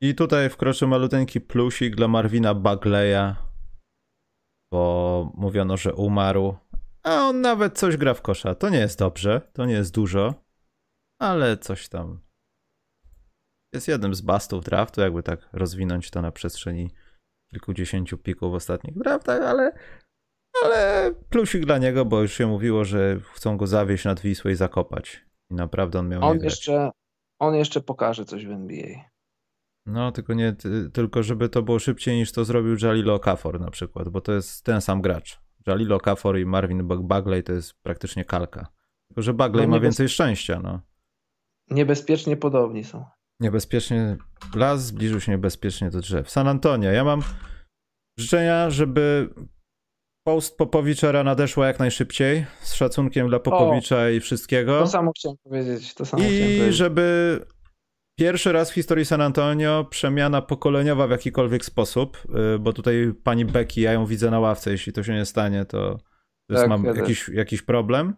I 0.00 0.14
tutaj 0.14 0.50
wkroczy 0.50 0.86
maluteńki 0.86 1.40
plusik 1.40 1.96
dla 1.96 2.08
Marvina 2.08 2.54
Bagleya, 2.54 3.34
bo 4.72 5.32
mówiono, 5.34 5.76
że 5.76 5.94
umarł, 5.94 6.56
a 7.02 7.28
on 7.28 7.40
nawet 7.40 7.78
coś 7.78 7.96
gra 7.96 8.14
w 8.14 8.22
kosza. 8.22 8.54
To 8.54 8.68
nie 8.68 8.78
jest 8.78 8.98
dobrze, 8.98 9.40
to 9.52 9.66
nie 9.66 9.74
jest 9.74 9.94
dużo, 9.94 10.34
ale 11.20 11.56
coś 11.56 11.88
tam. 11.88 12.20
Jest 13.74 13.88
jednym 13.88 14.14
z 14.14 14.20
bastów 14.20 14.64
draftu, 14.64 15.00
jakby 15.00 15.22
tak 15.22 15.48
rozwinąć 15.52 16.10
to 16.10 16.22
na 16.22 16.32
przestrzeni 16.32 16.90
kilkudziesięciu 17.50 18.18
pików 18.18 18.54
ostatnich 18.54 18.98
draftach, 18.98 19.42
ale, 19.42 19.72
ale 20.64 21.10
plusik 21.30 21.66
dla 21.66 21.78
niego, 21.78 22.04
bo 22.04 22.22
już 22.22 22.32
się 22.32 22.46
mówiło, 22.46 22.84
że 22.84 23.20
chcą 23.34 23.56
go 23.56 23.66
zawieść 23.66 24.04
nad 24.04 24.20
Wisłę 24.20 24.52
i 24.52 24.54
zakopać. 24.54 25.24
I 25.50 25.54
naprawdę 25.54 25.98
on 25.98 26.08
miał 26.08 26.24
on 26.24 26.38
jeszcze, 26.38 26.90
on 27.38 27.54
jeszcze 27.54 27.80
pokaże 27.80 28.24
coś 28.24 28.46
w 28.46 28.50
NBA. 28.50 29.04
No, 29.88 30.12
tylko 30.12 30.34
nie, 30.34 30.56
tylko 30.92 31.22
żeby 31.22 31.48
to 31.48 31.62
było 31.62 31.78
szybciej 31.78 32.16
niż 32.16 32.32
to 32.32 32.44
zrobił 32.44 32.76
Jalilo 32.82 33.14
Okafor 33.14 33.60
na 33.60 33.70
przykład, 33.70 34.08
bo 34.08 34.20
to 34.20 34.32
jest 34.32 34.64
ten 34.64 34.80
sam 34.80 35.02
gracz. 35.02 35.40
Jalilo 35.66 35.96
Okafor 35.96 36.38
i 36.38 36.46
Marvin 36.46 36.88
Bagley 36.88 37.42
to 37.42 37.52
jest 37.52 37.74
praktycznie 37.82 38.24
kalka. 38.24 38.66
Tylko, 39.08 39.22
że 39.22 39.34
Bagley 39.34 39.66
no, 39.68 39.70
ma 39.70 39.80
więcej 39.80 40.08
szczęścia, 40.08 40.60
no. 40.62 40.80
Niebezpiecznie 41.70 42.36
podobni 42.36 42.84
są. 42.84 43.04
Niebezpiecznie, 43.40 44.16
las 44.54 44.86
zbliżył 44.86 45.20
się 45.20 45.32
niebezpiecznie 45.32 45.90
do 45.90 46.00
drzew. 46.00 46.30
San 46.30 46.48
Antonio, 46.48 46.90
ja 46.90 47.04
mam 47.04 47.22
życzenia, 48.18 48.70
żeby 48.70 49.34
post 50.26 50.56
Popowicza 50.56 51.24
nadeszła 51.24 51.66
jak 51.66 51.78
najszybciej, 51.78 52.46
z 52.60 52.74
szacunkiem 52.74 53.28
dla 53.28 53.40
Popowicza 53.40 53.96
o, 53.96 54.08
i 54.08 54.20
wszystkiego. 54.20 54.80
To 54.80 54.86
samo 54.86 55.12
chciałem 55.16 55.36
powiedzieć. 55.44 55.94
To 55.94 56.04
samo 56.04 56.22
I 56.22 56.26
chciałem 56.26 56.44
powiedzieć. 56.44 56.76
żeby 56.76 57.40
Pierwszy 58.18 58.52
raz 58.52 58.70
w 58.70 58.74
historii 58.74 59.04
San 59.04 59.20
Antonio 59.20 59.84
przemiana 59.90 60.42
pokoleniowa 60.42 61.06
w 61.06 61.10
jakikolwiek 61.10 61.64
sposób, 61.64 62.18
y, 62.54 62.58
bo 62.58 62.72
tutaj 62.72 63.12
pani 63.24 63.44
Becky, 63.44 63.80
ja 63.80 63.92
ją 63.92 64.06
widzę 64.06 64.30
na 64.30 64.40
ławce, 64.40 64.70
jeśli 64.70 64.92
to 64.92 65.02
się 65.02 65.14
nie 65.14 65.24
stanie, 65.24 65.64
to, 65.64 65.98
to 66.48 66.54
tak, 66.54 66.68
mam 66.68 66.84
jakiś, 66.84 67.28
jakiś 67.28 67.62
problem. 67.62 68.14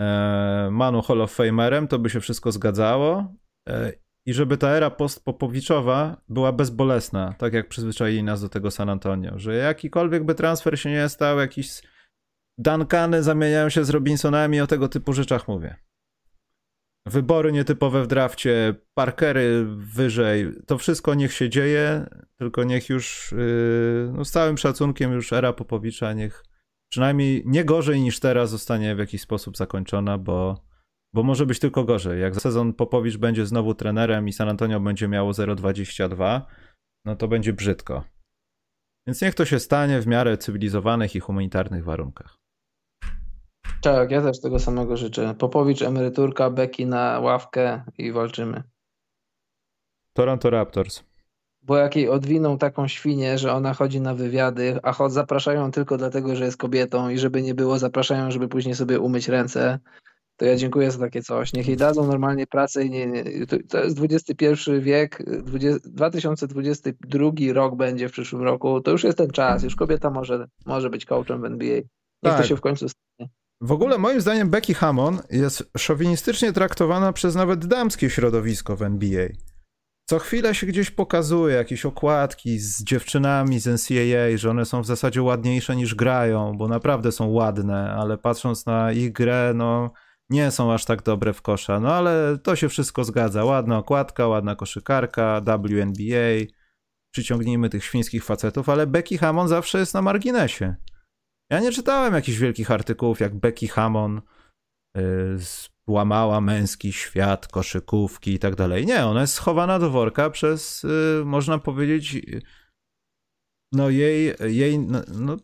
E, 0.00 0.68
Manu 0.72 1.02
Hall 1.02 1.20
of 1.20 1.32
Famerem, 1.32 1.88
to 1.88 1.98
by 1.98 2.10
się 2.10 2.20
wszystko 2.20 2.52
zgadzało. 2.52 3.34
E, 3.68 3.92
I 4.26 4.34
żeby 4.34 4.56
ta 4.56 4.68
era 4.68 4.90
post-Popowiczowa 4.90 6.22
była 6.28 6.52
bezbolesna, 6.52 7.34
tak 7.38 7.52
jak 7.52 7.68
przyzwyczaili 7.68 8.22
nas 8.22 8.42
do 8.42 8.48
tego 8.48 8.70
San 8.70 8.88
Antonio, 8.88 9.38
że 9.38 9.54
jakikolwiek 9.54 10.24
by 10.24 10.34
transfer 10.34 10.80
się 10.80 10.90
nie 10.90 11.08
stał, 11.08 11.38
jakiś 11.38 11.82
Duncany 12.58 13.22
zamieniają 13.22 13.68
się 13.68 13.84
z 13.84 13.90
Robinsonami, 13.90 14.60
o 14.60 14.66
tego 14.66 14.88
typu 14.88 15.12
rzeczach 15.12 15.48
mówię 15.48 15.76
wybory 17.06 17.52
nietypowe 17.52 18.02
w 18.02 18.06
drafcie, 18.06 18.74
parkery 18.94 19.64
wyżej, 19.76 20.52
to 20.66 20.78
wszystko 20.78 21.14
niech 21.14 21.32
się 21.32 21.48
dzieje, 21.48 22.06
tylko 22.38 22.64
niech 22.64 22.88
już 22.88 23.32
yy, 23.32 24.12
no 24.12 24.24
z 24.24 24.30
całym 24.30 24.58
szacunkiem 24.58 25.12
już 25.12 25.32
era 25.32 25.52
Popowicza 25.52 26.12
niech 26.12 26.44
przynajmniej 26.90 27.42
nie 27.46 27.64
gorzej 27.64 28.00
niż 28.00 28.20
teraz 28.20 28.50
zostanie 28.50 28.94
w 28.94 28.98
jakiś 28.98 29.22
sposób 29.22 29.56
zakończona, 29.56 30.18
bo, 30.18 30.64
bo 31.14 31.22
może 31.22 31.46
być 31.46 31.58
tylko 31.58 31.84
gorzej. 31.84 32.20
Jak 32.20 32.36
sezon 32.36 32.72
Popowicz 32.72 33.16
będzie 33.16 33.46
znowu 33.46 33.74
trenerem 33.74 34.28
i 34.28 34.32
San 34.32 34.48
Antonio 34.48 34.80
będzie 34.80 35.08
miało 35.08 35.32
0,22, 35.32 36.40
no 37.04 37.16
to 37.16 37.28
będzie 37.28 37.52
brzydko. 37.52 38.04
Więc 39.06 39.22
niech 39.22 39.34
to 39.34 39.44
się 39.44 39.58
stanie 39.58 40.00
w 40.00 40.06
miarę 40.06 40.38
cywilizowanych 40.38 41.16
i 41.16 41.20
humanitarnych 41.20 41.84
warunkach. 41.84 42.41
Tak, 43.82 44.10
ja 44.10 44.22
też 44.22 44.40
tego 44.40 44.58
samego 44.58 44.96
życzę. 44.96 45.34
Popowicz, 45.38 45.82
emeryturka, 45.82 46.50
Beki 46.50 46.86
na 46.86 47.20
ławkę 47.20 47.82
i 47.98 48.12
walczymy. 48.12 48.62
Toronto 50.12 50.50
Raptors. 50.50 51.02
Bo 51.62 51.76
jak 51.76 51.96
jej 51.96 52.08
odwiną 52.08 52.58
taką 52.58 52.88
świnię, 52.88 53.38
że 53.38 53.52
ona 53.52 53.74
chodzi 53.74 54.00
na 54.00 54.14
wywiady, 54.14 54.78
a 54.82 54.92
chod 54.92 55.12
zapraszają 55.12 55.70
tylko 55.70 55.96
dlatego, 55.96 56.36
że 56.36 56.44
jest 56.44 56.56
kobietą 56.56 57.08
i 57.08 57.18
żeby 57.18 57.42
nie 57.42 57.54
było, 57.54 57.78
zapraszają, 57.78 58.30
żeby 58.30 58.48
później 58.48 58.74
sobie 58.74 59.00
umyć 59.00 59.28
ręce, 59.28 59.78
to 60.36 60.44
ja 60.44 60.56
dziękuję 60.56 60.90
za 60.90 60.98
takie 60.98 61.22
coś. 61.22 61.52
Niech 61.52 61.68
jej 61.68 61.76
dadzą 61.76 62.06
normalnie 62.06 62.46
pracę 62.46 62.84
i 62.84 62.90
nie, 62.90 63.06
nie 63.06 63.22
to 63.68 63.84
jest 63.84 63.98
XXI 64.00 64.46
wiek, 64.80 65.22
20, 65.42 65.80
2022 65.84 67.30
rok 67.52 67.76
będzie 67.76 68.08
w 68.08 68.12
przyszłym 68.12 68.42
roku, 68.42 68.80
to 68.80 68.90
już 68.90 69.04
jest 69.04 69.18
ten 69.18 69.30
czas, 69.30 69.62
już 69.62 69.76
kobieta 69.76 70.10
może, 70.10 70.46
może 70.66 70.90
być 70.90 71.04
coachem 71.04 71.40
w 71.40 71.44
NBA. 71.44 71.80
Niech 72.22 72.32
tak. 72.32 72.42
to 72.42 72.48
się 72.48 72.56
w 72.56 72.60
końcu. 72.60 72.86
W 73.64 73.72
ogóle 73.72 73.98
moim 73.98 74.20
zdaniem 74.20 74.50
Becky 74.50 74.74
Hammon 74.74 75.20
jest 75.30 75.70
szowinistycznie 75.78 76.52
traktowana 76.52 77.12
przez 77.12 77.34
nawet 77.34 77.66
damskie 77.66 78.10
środowisko 78.10 78.76
w 78.76 78.82
NBA. 78.82 79.28
Co 80.08 80.18
chwilę 80.18 80.54
się 80.54 80.66
gdzieś 80.66 80.90
pokazuje 80.90 81.56
jakieś 81.56 81.86
okładki 81.86 82.58
z 82.58 82.84
dziewczynami 82.84 83.60
z 83.60 83.66
NCAA, 83.66 84.36
że 84.36 84.50
one 84.50 84.64
są 84.64 84.82
w 84.82 84.86
zasadzie 84.86 85.22
ładniejsze 85.22 85.76
niż 85.76 85.94
grają, 85.94 86.56
bo 86.56 86.68
naprawdę 86.68 87.12
są 87.12 87.30
ładne, 87.30 87.92
ale 87.92 88.18
patrząc 88.18 88.66
na 88.66 88.92
ich 88.92 89.12
grę, 89.12 89.52
no 89.54 89.92
nie 90.30 90.50
są 90.50 90.72
aż 90.72 90.84
tak 90.84 91.02
dobre 91.02 91.32
w 91.32 91.42
kosza. 91.42 91.80
No 91.80 91.94
ale 91.94 92.38
to 92.42 92.56
się 92.56 92.68
wszystko 92.68 93.04
zgadza. 93.04 93.44
Ładna 93.44 93.78
okładka, 93.78 94.26
ładna 94.26 94.56
koszykarka, 94.56 95.40
WNBA. 95.40 96.54
Przyciągnijmy 97.10 97.68
tych 97.68 97.84
świńskich 97.84 98.24
facetów, 98.24 98.68
ale 98.68 98.86
Becky 98.86 99.18
Hammon 99.18 99.48
zawsze 99.48 99.78
jest 99.78 99.94
na 99.94 100.02
marginesie. 100.02 100.74
Ja 101.52 101.60
nie 101.60 101.72
czytałem 101.72 102.14
jakichś 102.14 102.38
wielkich 102.38 102.70
artykułów, 102.70 103.20
jak 103.20 103.34
Becky 103.34 103.68
Hammon 103.68 104.20
yy, 104.96 105.02
łamała 105.86 106.40
męski 106.40 106.92
świat, 106.92 107.48
koszykówki 107.48 108.34
i 108.34 108.38
tak 108.38 108.54
dalej. 108.54 108.86
Nie, 108.86 109.06
ona 109.06 109.20
jest 109.20 109.34
schowana 109.34 109.78
do 109.78 109.90
worka 109.90 110.30
przez, 110.30 110.82
yy, 110.82 111.24
można 111.24 111.58
powiedzieć, 111.58 112.16
no 113.72 113.90
jej, 113.90 114.34
jej 114.40 114.78
no, 114.78 115.02
no, 115.08 115.36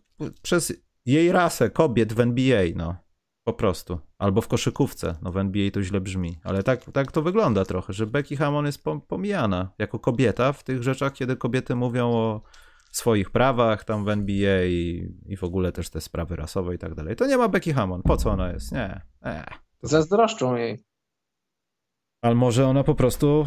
przez 0.42 0.72
jej 1.06 1.32
rasę 1.32 1.70
kobiet 1.70 2.12
w 2.12 2.20
NBA, 2.20 2.64
no. 2.76 2.96
Po 3.46 3.52
prostu. 3.52 4.00
Albo 4.18 4.40
w 4.40 4.48
koszykówce. 4.48 5.18
No 5.22 5.32
w 5.32 5.36
NBA 5.36 5.70
to 5.70 5.82
źle 5.82 6.00
brzmi. 6.00 6.38
Ale 6.44 6.62
tak, 6.62 6.84
tak 6.92 7.12
to 7.12 7.22
wygląda 7.22 7.64
trochę, 7.64 7.92
że 7.92 8.06
Becky 8.06 8.36
Hammon 8.36 8.66
jest 8.66 8.84
pomijana 9.08 9.72
jako 9.78 9.98
kobieta 9.98 10.52
w 10.52 10.64
tych 10.64 10.82
rzeczach, 10.82 11.12
kiedy 11.12 11.36
kobiety 11.36 11.74
mówią 11.74 12.10
o 12.12 12.42
swoich 12.98 13.30
prawach 13.30 13.84
tam 13.84 14.04
w 14.04 14.08
NBA 14.08 14.64
i, 14.64 15.12
i 15.26 15.36
w 15.36 15.44
ogóle 15.44 15.72
też 15.72 15.90
te 15.90 16.00
sprawy 16.00 16.36
rasowe 16.36 16.74
i 16.74 16.78
tak 16.78 16.94
dalej. 16.94 17.16
To 17.16 17.26
nie 17.26 17.36
ma 17.36 17.48
Becky 17.48 17.74
Hammon. 17.74 18.02
Po 18.02 18.16
co 18.16 18.30
ona 18.30 18.52
jest? 18.52 18.72
Nie. 18.72 19.00
nie. 19.24 19.44
Zazdroszczą 19.82 20.56
jej. 20.56 20.84
Ale 22.22 22.34
może 22.34 22.66
ona 22.66 22.84
po 22.84 22.94
prostu 22.94 23.46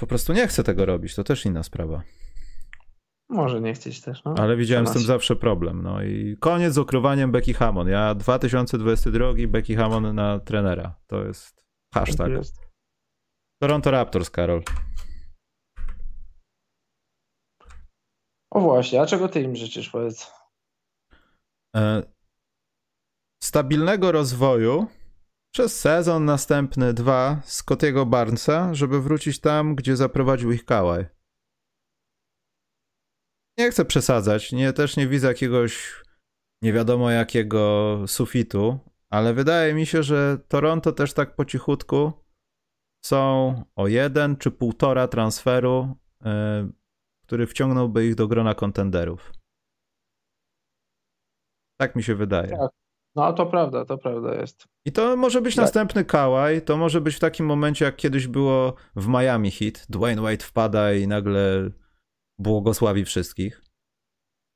po 0.00 0.06
prostu 0.06 0.32
nie 0.32 0.48
chce 0.48 0.64
tego 0.64 0.86
robić. 0.86 1.14
To 1.14 1.24
też 1.24 1.46
inna 1.46 1.62
sprawa. 1.62 2.02
Może 3.28 3.60
nie 3.60 3.74
chcieć 3.74 4.00
też, 4.00 4.24
no. 4.24 4.34
Ale 4.38 4.56
widziałem 4.56 4.86
z 4.86 4.92
tym 4.92 5.02
zawsze 5.02 5.36
problem. 5.36 5.82
No 5.82 6.02
i 6.02 6.36
koniec 6.40 6.74
z 6.74 6.78
ukrywaniem 6.78 7.32
Becky 7.32 7.54
Hammon. 7.54 7.88
Ja 7.88 8.14
2022 8.14 9.26
Becky 9.48 9.76
Hammon 9.76 10.14
na 10.14 10.38
trenera. 10.38 10.94
To 11.06 11.24
jest 11.24 11.66
hashtag. 11.94 12.28
Jest. 12.28 12.60
Toronto 13.62 13.90
Raptors, 13.90 14.30
Karol. 14.30 14.62
O 18.50 18.60
właśnie, 18.60 19.02
a 19.02 19.06
czego 19.06 19.28
ty 19.28 19.40
im 19.40 19.56
życzysz, 19.56 19.90
powiedz? 19.90 20.32
E, 21.76 22.02
stabilnego 23.42 24.12
rozwoju 24.12 24.86
przez 25.54 25.80
sezon 25.80 26.24
następny, 26.24 26.94
dwa, 26.94 27.40
Scottiego 27.44 28.06
Barnesa, 28.06 28.74
żeby 28.74 29.02
wrócić 29.02 29.40
tam, 29.40 29.74
gdzie 29.74 29.96
zaprowadził 29.96 30.52
ich 30.52 30.64
Kałaj. 30.64 31.06
Nie 33.58 33.70
chcę 33.70 33.84
przesadzać, 33.84 34.52
nie, 34.52 34.72
też 34.72 34.96
nie 34.96 35.08
widzę 35.08 35.28
jakiegoś 35.28 36.02
nie 36.62 36.72
wiadomo 36.72 37.10
jakiego 37.10 37.96
sufitu, 38.06 38.78
ale 39.10 39.34
wydaje 39.34 39.74
mi 39.74 39.86
się, 39.86 40.02
że 40.02 40.38
Toronto 40.48 40.92
też 40.92 41.12
tak 41.12 41.36
po 41.36 41.44
cichutku 41.44 42.12
są 43.04 43.54
o 43.76 43.88
jeden 43.88 44.36
czy 44.36 44.50
półtora 44.50 45.08
transferu, 45.08 45.96
yy, 46.24 46.72
który 47.30 47.46
wciągnąłby 47.46 48.06
ich 48.06 48.14
do 48.14 48.28
grona 48.28 48.54
kontenderów. 48.54 49.32
Tak 51.80 51.96
mi 51.96 52.02
się 52.02 52.14
wydaje. 52.14 52.48
Tak. 52.48 52.70
No 53.16 53.32
to 53.32 53.46
prawda, 53.46 53.84
to 53.84 53.98
prawda 53.98 54.34
jest. 54.34 54.64
I 54.84 54.92
to 54.92 55.16
może 55.16 55.40
być 55.40 55.54
tak. 55.56 55.62
następny 55.62 56.04
Kałaj, 56.04 56.62
to 56.62 56.76
może 56.76 57.00
być 57.00 57.16
w 57.16 57.20
takim 57.20 57.46
momencie, 57.46 57.84
jak 57.84 57.96
kiedyś 57.96 58.26
było 58.26 58.74
w 58.96 59.08
Miami 59.08 59.50
Heat. 59.50 59.86
Dwayne 59.88 60.22
Wade 60.22 60.44
wpada 60.44 60.92
i 60.92 61.06
nagle 61.06 61.70
błogosławi 62.38 63.04
wszystkich. 63.04 63.62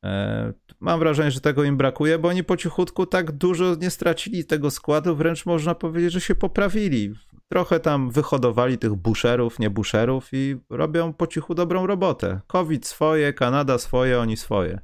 E, 0.04 0.52
mam 0.80 0.98
wrażenie, 0.98 1.30
że 1.30 1.40
tego 1.40 1.64
im 1.64 1.76
brakuje, 1.76 2.18
bo 2.18 2.28
oni 2.28 2.44
po 2.44 2.56
cichutku 2.56 3.06
tak 3.06 3.32
dużo 3.32 3.74
nie 3.74 3.90
stracili 3.90 4.44
tego 4.44 4.70
składu, 4.70 5.16
wręcz 5.16 5.46
można 5.46 5.74
powiedzieć, 5.74 6.12
że 6.12 6.20
się 6.20 6.34
poprawili. 6.34 7.14
Trochę 7.54 7.80
tam 7.80 8.10
wyhodowali 8.10 8.78
tych 8.78 8.94
busherów, 8.94 9.58
nie 9.58 9.70
busherów 9.70 10.28
i 10.32 10.56
robią 10.70 11.12
po 11.12 11.26
cichu 11.26 11.54
dobrą 11.54 11.86
robotę. 11.86 12.40
COVID 12.46 12.86
swoje, 12.86 13.32
Kanada 13.32 13.78
swoje, 13.78 14.20
oni 14.20 14.36
swoje. 14.36 14.80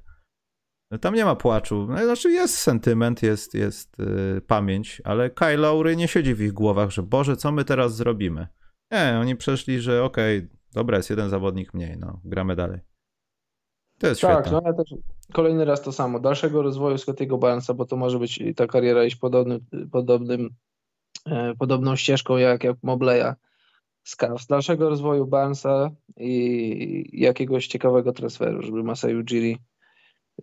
Tam 1.00 1.14
nie 1.14 1.24
ma 1.24 1.36
płaczu. 1.36 1.86
No, 1.88 2.04
znaczy 2.04 2.30
jest 2.30 2.58
sentyment, 2.58 3.22
jest, 3.22 3.54
jest 3.54 3.98
yy, 3.98 4.40
pamięć, 4.40 5.02
ale 5.04 5.30
Kyle 5.30 5.56
Lowry 5.56 5.96
nie 5.96 6.08
siedzi 6.08 6.34
w 6.34 6.40
ich 6.40 6.52
głowach, 6.52 6.90
że 6.90 7.02
Boże, 7.02 7.36
co 7.36 7.52
my 7.52 7.64
teraz 7.64 7.96
zrobimy? 7.96 8.48
Nie, 8.92 9.18
oni 9.20 9.36
przeszli, 9.36 9.80
że 9.80 10.04
okej, 10.04 10.38
okay, 10.38 10.50
dobra, 10.72 10.96
jest 10.96 11.10
jeden 11.10 11.30
zawodnik 11.30 11.74
mniej, 11.74 11.96
no, 11.98 12.20
gramy 12.24 12.56
dalej. 12.56 12.80
To 13.98 14.06
jest 14.06 14.20
tak, 14.20 14.46
świetne. 14.46 14.60
no 14.64 14.70
ja 14.70 14.72
też 14.72 14.94
kolejny 15.32 15.64
raz 15.64 15.82
to 15.82 15.92
samo. 15.92 16.20
Dalszego 16.20 16.62
rozwoju 16.62 16.98
Scottiego 16.98 17.38
Barnesa, 17.38 17.74
bo 17.74 17.84
to 17.84 17.96
może 17.96 18.18
być 18.18 18.42
ta 18.56 18.66
kariera 18.66 19.04
iść 19.04 19.16
podobnym, 19.16 19.60
podobnym, 19.92 20.40
e, 20.44 20.69
podobną 21.58 21.96
ścieżką 21.96 22.36
jak, 22.36 22.64
jak 22.64 22.76
Mobleya. 22.82 23.34
Z 24.38 24.46
dalszego 24.46 24.88
rozwoju 24.88 25.26
Barnesa 25.26 25.90
i 26.16 27.20
jakiegoś 27.20 27.66
ciekawego 27.66 28.12
transferu, 28.12 28.62
żeby 28.62 28.82
Masai 28.82 29.14
Ujiri 29.14 29.58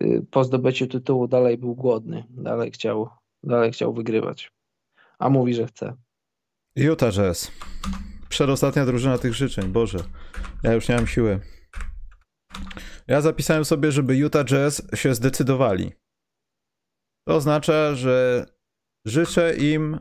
y, 0.02 0.26
po 0.30 0.44
zdobyciu 0.44 0.86
tytułu 0.86 1.28
dalej 1.28 1.58
był 1.58 1.74
głodny, 1.74 2.24
dalej 2.30 2.70
chciał, 2.70 3.08
dalej 3.42 3.72
chciał 3.72 3.94
wygrywać. 3.94 4.52
A 5.18 5.30
mówi, 5.30 5.54
że 5.54 5.66
chce. 5.66 5.96
Utah 6.76 7.12
Jazz. 7.12 7.50
Przedostatnia 8.28 8.86
drużyna 8.86 9.18
tych 9.18 9.34
życzeń, 9.34 9.68
Boże. 9.68 9.98
Ja 10.62 10.72
już 10.72 10.88
nie 10.88 10.94
mam 10.94 11.06
siły. 11.06 11.40
Ja 13.06 13.20
zapisałem 13.20 13.64
sobie, 13.64 13.92
żeby 13.92 14.16
Utah 14.16 14.44
Jazz 14.44 14.82
się 14.94 15.14
zdecydowali. 15.14 15.92
To 17.28 17.34
oznacza, 17.34 17.94
że 17.94 18.46
życzę 19.04 19.56
im 19.56 19.98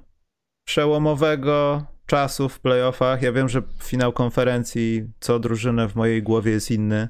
przełomowego 0.68 1.86
czasu 2.06 2.50
w 2.50 2.60
playoffach. 2.60 3.22
Ja 3.22 3.32
wiem, 3.32 3.50
że 3.50 3.62
finał 3.84 4.14
konferencji 4.14 5.12
co 5.20 5.40
drużynę 5.40 5.90
w 5.90 5.96
mojej 5.96 6.24
głowie 6.24 6.52
jest 6.52 6.72
inny, 6.72 7.10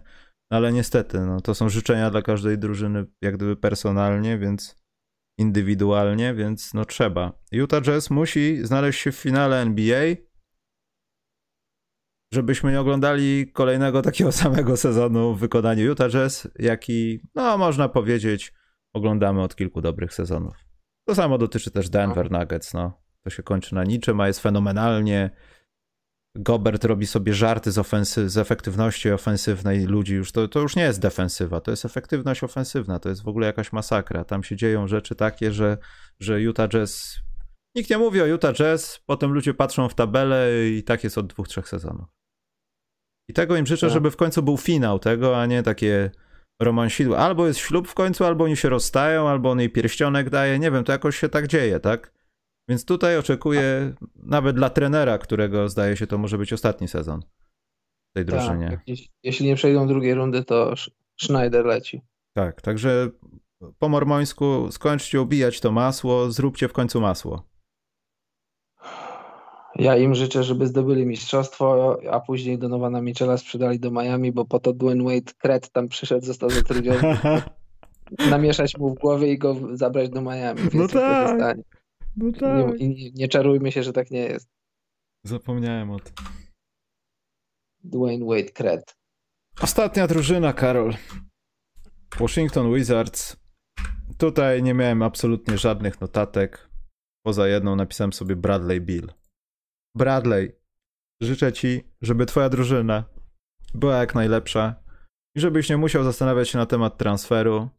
ale 0.50 0.74
niestety, 0.74 1.20
no, 1.20 1.42
to 1.42 1.56
są 1.56 1.70
życzenia 1.70 2.10
dla 2.10 2.22
każdej 2.22 2.58
drużyny, 2.58 3.06
jak 3.22 3.38
gdyby 3.38 3.56
personalnie, 3.56 4.38
więc 4.38 4.76
indywidualnie, 5.40 6.34
więc 6.34 6.74
no 6.74 6.86
trzeba. 6.86 7.32
Utah 7.52 7.82
Jazz 7.82 8.10
musi 8.10 8.66
znaleźć 8.66 9.00
się 9.00 9.12
w 9.12 9.16
finale 9.16 9.62
NBA 9.62 10.16
żebyśmy 12.34 12.72
nie 12.72 12.80
oglądali 12.82 13.52
kolejnego 13.54 14.02
takiego 14.02 14.32
samego 14.42 14.78
sezonu 14.78 15.36
w 15.36 15.40
wykonaniu 15.40 15.86
Utah 15.86 16.10
Jazz, 16.10 16.48
jaki, 16.60 17.20
no 17.36 17.58
można 17.58 17.90
powiedzieć, 17.90 18.54
oglądamy 18.94 19.42
od 19.42 19.56
kilku 19.56 19.82
dobrych 19.82 20.14
sezonów. 20.14 20.54
To 21.08 21.16
samo 21.16 21.38
dotyczy 21.38 21.72
też 21.72 21.90
Denver 21.90 22.32
Nuggets, 22.32 22.74
no. 22.74 23.07
To 23.28 23.32
się 23.32 23.44
kończy 23.44 23.76
na 23.76 23.84
niczym, 23.84 24.22
a 24.22 24.28
jest 24.28 24.40
fenomenalnie. 24.40 25.30
Gobert 26.38 26.84
robi 26.84 27.08
sobie 27.08 27.34
żarty 27.34 27.72
z, 27.72 27.78
ofensy, 27.78 28.30
z 28.30 28.38
efektywności 28.38 29.12
ofensywnej 29.12 29.86
ludzi. 29.86 30.16
Już 30.16 30.32
to, 30.32 30.48
to 30.48 30.60
już 30.60 30.76
nie 30.76 30.84
jest 30.84 31.00
defensywa, 31.00 31.62
to 31.62 31.72
jest 31.72 31.86
efektywność 31.86 32.44
ofensywna. 32.44 33.00
To 33.00 33.10
jest 33.10 33.24
w 33.24 33.28
ogóle 33.28 33.48
jakaś 33.48 33.72
masakra. 33.72 34.24
Tam 34.24 34.44
się 34.44 34.56
dzieją 34.56 34.88
rzeczy 34.88 35.16
takie, 35.16 35.52
że, 35.52 35.78
że 36.20 36.42
Utah 36.42 36.70
Jazz. 36.70 37.20
Nikt 37.76 37.90
nie 37.90 37.98
mówi 37.98 38.22
o 38.22 38.26
Utah 38.26 38.54
Jazz, 38.54 39.02
potem 39.06 39.32
ludzie 39.32 39.54
patrzą 39.54 39.90
w 39.90 39.96
tabelę 39.96 40.50
i 40.70 40.84
tak 40.84 41.04
jest 41.04 41.18
od 41.18 41.28
dwóch, 41.28 41.48
trzech 41.48 41.68
sezonów. 41.70 42.08
I 43.30 43.34
tego 43.34 43.58
im 43.58 43.66
życzę, 43.66 43.88
tak. 43.88 43.94
żeby 43.94 44.12
w 44.12 44.16
końcu 44.16 44.44
był 44.44 44.58
finał 44.58 45.00
tego, 45.00 45.42
a 45.42 45.46
nie 45.46 45.64
takie 45.64 46.12
romansidło. 46.62 47.18
Albo 47.18 47.48
jest 47.48 47.60
ślub 47.60 47.88
w 47.88 47.94
końcu, 47.94 48.26
albo 48.26 48.44
oni 48.44 48.58
się 48.58 48.70
rozstają, 48.70 49.30
albo 49.30 49.52
on 49.52 49.60
jej 49.60 49.70
pierścionek 49.70 50.30
daje. 50.30 50.60
Nie 50.60 50.72
wiem, 50.72 50.84
to 50.84 50.92
jakoś 50.92 51.20
się 51.20 51.30
tak 51.30 51.48
dzieje, 51.48 51.80
tak? 51.80 52.17
Więc 52.70 52.86
tutaj 52.86 53.18
oczekuję 53.18 53.94
nawet 54.16 54.56
dla 54.56 54.70
trenera, 54.70 55.18
którego 55.18 55.70
zdaje 55.70 55.98
się 55.98 56.08
to 56.08 56.18
może 56.18 56.38
być 56.38 56.54
ostatni 56.54 56.88
sezon 56.88 57.22
w 58.12 58.14
tej 58.14 58.26
tak, 58.26 58.36
drużynie. 58.36 58.70
Tak, 58.70 58.98
jeśli 59.24 59.46
nie 59.46 59.56
przejdą 59.56 59.88
drugiej 59.88 60.14
rundy, 60.14 60.44
to 60.44 60.74
Schneider 61.22 61.66
leci. 61.66 62.02
Tak, 62.34 62.62
także 62.62 63.10
po 63.80 63.90
mormońsku 63.90 64.72
skończcie 64.72 65.22
ubijać 65.22 65.60
to 65.60 65.72
masło, 65.72 66.32
zróbcie 66.32 66.68
w 66.68 66.74
końcu 66.74 67.02
masło. 67.02 67.44
Ja 69.76 69.98
im 69.98 70.16
życzę, 70.16 70.44
żeby 70.44 70.68
zdobyli 70.68 71.06
mistrzostwo, 71.06 71.98
a 72.12 72.20
później 72.20 72.58
Donowana 72.58 73.02
Michela 73.02 73.38
sprzedali 73.38 73.80
do 73.80 73.92
Miami, 73.92 74.32
bo 74.32 74.46
po 74.46 74.60
to 74.60 74.74
Dwayne 74.74 75.04
Wade 75.04 75.34
Kret 75.38 75.72
tam 75.72 75.88
przyszedł, 75.88 76.26
został 76.26 76.50
zatrudniony. 76.50 77.18
namieszać 78.30 78.78
mu 78.78 78.90
w 78.90 79.00
głowie 79.00 79.32
i 79.32 79.38
go 79.38 79.56
zabrać 79.74 80.10
do 80.10 80.22
Miami. 80.22 80.62
No 80.74 80.88
tak. 80.88 81.58
No 82.18 82.32
tak. 82.40 82.80
Nie, 82.80 82.90
nie, 82.90 83.12
nie 83.12 83.28
czarujmy 83.28 83.72
się, 83.72 83.84
że 83.84 83.94
tak 83.94 84.12
nie 84.12 84.20
jest. 84.20 84.50
Zapomniałem 85.24 85.92
o 85.92 86.00
tym. 86.00 86.14
Dwayne 87.84 88.26
Wade 88.26 88.52
Kret. 88.52 88.98
Ostatnia 89.62 90.08
drużyna, 90.08 90.54
Karol. 90.54 90.94
Washington 92.20 92.74
Wizards. 92.74 93.38
Tutaj 94.18 94.64
nie 94.64 94.74
miałem 94.74 95.02
absolutnie 95.02 95.58
żadnych 95.58 96.02
notatek. 96.02 96.70
Poza 97.26 97.48
jedną 97.48 97.76
napisałem 97.76 98.14
sobie 98.14 98.36
Bradley 98.36 98.82
Bill. 98.82 99.12
Bradley, 99.96 100.52
życzę 101.22 101.54
ci, 101.54 101.84
żeby 102.02 102.26
twoja 102.26 102.50
drużyna 102.50 103.04
była 103.74 103.98
jak 103.98 104.16
najlepsza 104.16 104.76
i 105.36 105.40
żebyś 105.40 105.70
nie 105.70 105.78
musiał 105.78 106.04
zastanawiać 106.04 106.50
się 106.50 106.58
na 106.58 106.66
temat 106.66 106.98
transferu. 106.98 107.70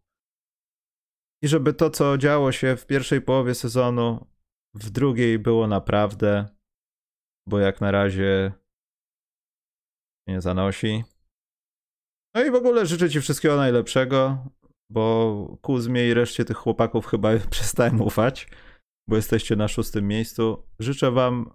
I 1.43 1.49
żeby 1.49 1.75
to, 1.75 1.91
co 1.91 2.19
działo 2.19 2.53
się 2.53 2.77
w 2.77 2.87
pierwszej 2.87 3.21
połowie 3.23 3.55
sezonu, 3.55 4.27
w 4.75 4.91
drugiej 4.91 5.39
było 5.39 5.67
naprawdę, 5.67 6.47
bo 7.49 7.59
jak 7.59 7.81
na 7.81 7.91
razie 7.91 8.53
nie 10.29 10.41
zanosi. 10.41 11.05
No 12.35 12.45
i 12.45 12.51
w 12.51 12.55
ogóle 12.55 12.87
życzę 12.87 13.11
Ci 13.11 13.21
wszystkiego 13.21 13.57
najlepszego, 13.57 14.47
bo 14.91 15.59
Kuzmie 15.63 16.09
i 16.09 16.15
reszcie 16.15 16.45
tych 16.45 16.57
chłopaków 16.57 17.07
chyba 17.07 17.39
przestałem 17.51 18.01
ufać, 18.01 18.49
bo 19.09 19.17
jesteście 19.17 19.57
na 19.57 19.69
szóstym 19.69 20.09
miejscu. 20.09 20.67
Życzę 20.79 21.11
Wam 21.11 21.51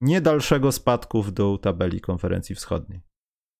nie 0.00 0.20
dalszego 0.20 0.72
spadku 0.72 1.22
w 1.22 1.32
dół 1.32 1.58
tabeli 1.58 2.00
konferencji 2.00 2.54
wschodniej. 2.54 3.00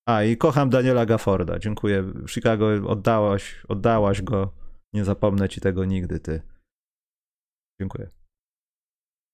A 0.09 0.23
i 0.23 0.37
kocham 0.37 0.71
Daniela 0.71 1.07
Gafforda. 1.07 1.59
Dziękuję. 1.59 2.13
Chicago 2.29 2.67
oddałaś, 2.87 3.63
oddałaś 3.69 4.23
go. 4.23 4.64
Nie 4.95 5.05
zapomnę 5.05 5.49
ci 5.49 5.61
tego 5.61 5.85
nigdy, 5.85 6.21
ty. 6.21 6.43
Dziękuję. 7.81 8.11